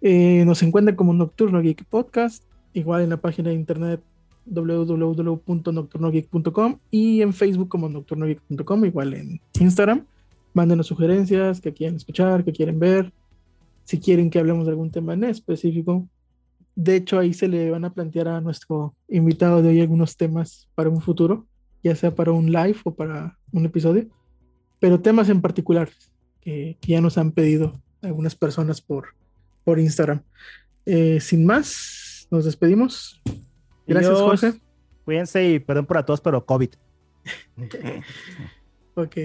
Eh, 0.00 0.44
nos 0.46 0.62
encuentran 0.62 0.94
como 0.94 1.12
Nocturno 1.12 1.60
Geek 1.60 1.84
Podcast, 1.86 2.44
igual 2.74 3.02
en 3.02 3.10
la 3.10 3.16
página 3.16 3.48
de 3.48 3.56
internet 3.56 4.00
www.nocturnogeek.com 4.46 6.78
y 6.92 7.22
en 7.22 7.32
Facebook 7.32 7.68
como 7.68 7.88
nocturnogeek.com, 7.88 8.84
igual 8.84 9.14
en 9.14 9.40
Instagram. 9.58 10.06
Mándenos 10.54 10.86
sugerencias 10.86 11.60
que 11.60 11.74
quieren 11.74 11.96
escuchar, 11.96 12.44
que 12.44 12.52
quieren 12.52 12.78
ver, 12.78 13.12
si 13.82 13.98
quieren 13.98 14.30
que 14.30 14.38
hablemos 14.38 14.66
de 14.66 14.70
algún 14.70 14.92
tema 14.92 15.14
en 15.14 15.24
específico. 15.24 16.08
De 16.78 16.94
hecho, 16.94 17.18
ahí 17.18 17.34
se 17.34 17.48
le 17.48 17.72
van 17.72 17.84
a 17.84 17.92
plantear 17.92 18.28
a 18.28 18.40
nuestro 18.40 18.94
invitado 19.08 19.62
de 19.62 19.70
hoy 19.70 19.80
algunos 19.80 20.16
temas 20.16 20.68
para 20.76 20.88
un 20.88 21.02
futuro, 21.02 21.44
ya 21.82 21.96
sea 21.96 22.14
para 22.14 22.30
un 22.30 22.52
live 22.52 22.76
o 22.84 22.94
para 22.94 23.36
un 23.52 23.66
episodio, 23.66 24.06
pero 24.78 25.00
temas 25.00 25.28
en 25.28 25.40
particular 25.40 25.90
que, 26.40 26.78
ya 26.82 27.00
nos 27.00 27.18
han 27.18 27.32
pedido 27.32 27.72
algunas 28.00 28.36
personas 28.36 28.80
por, 28.80 29.08
por 29.64 29.80
Instagram. 29.80 30.22
Eh, 30.86 31.18
sin 31.20 31.44
más, 31.44 32.28
nos 32.30 32.44
despedimos. 32.44 33.20
Gracias, 33.84 34.16
Jorge. 34.16 34.52
Cuídense 35.04 35.50
y 35.50 35.58
perdón 35.58 35.84
por 35.84 35.98
a 35.98 36.06
todos, 36.06 36.20
pero 36.20 36.46
COVID. 36.46 36.70
ok. 38.94 39.16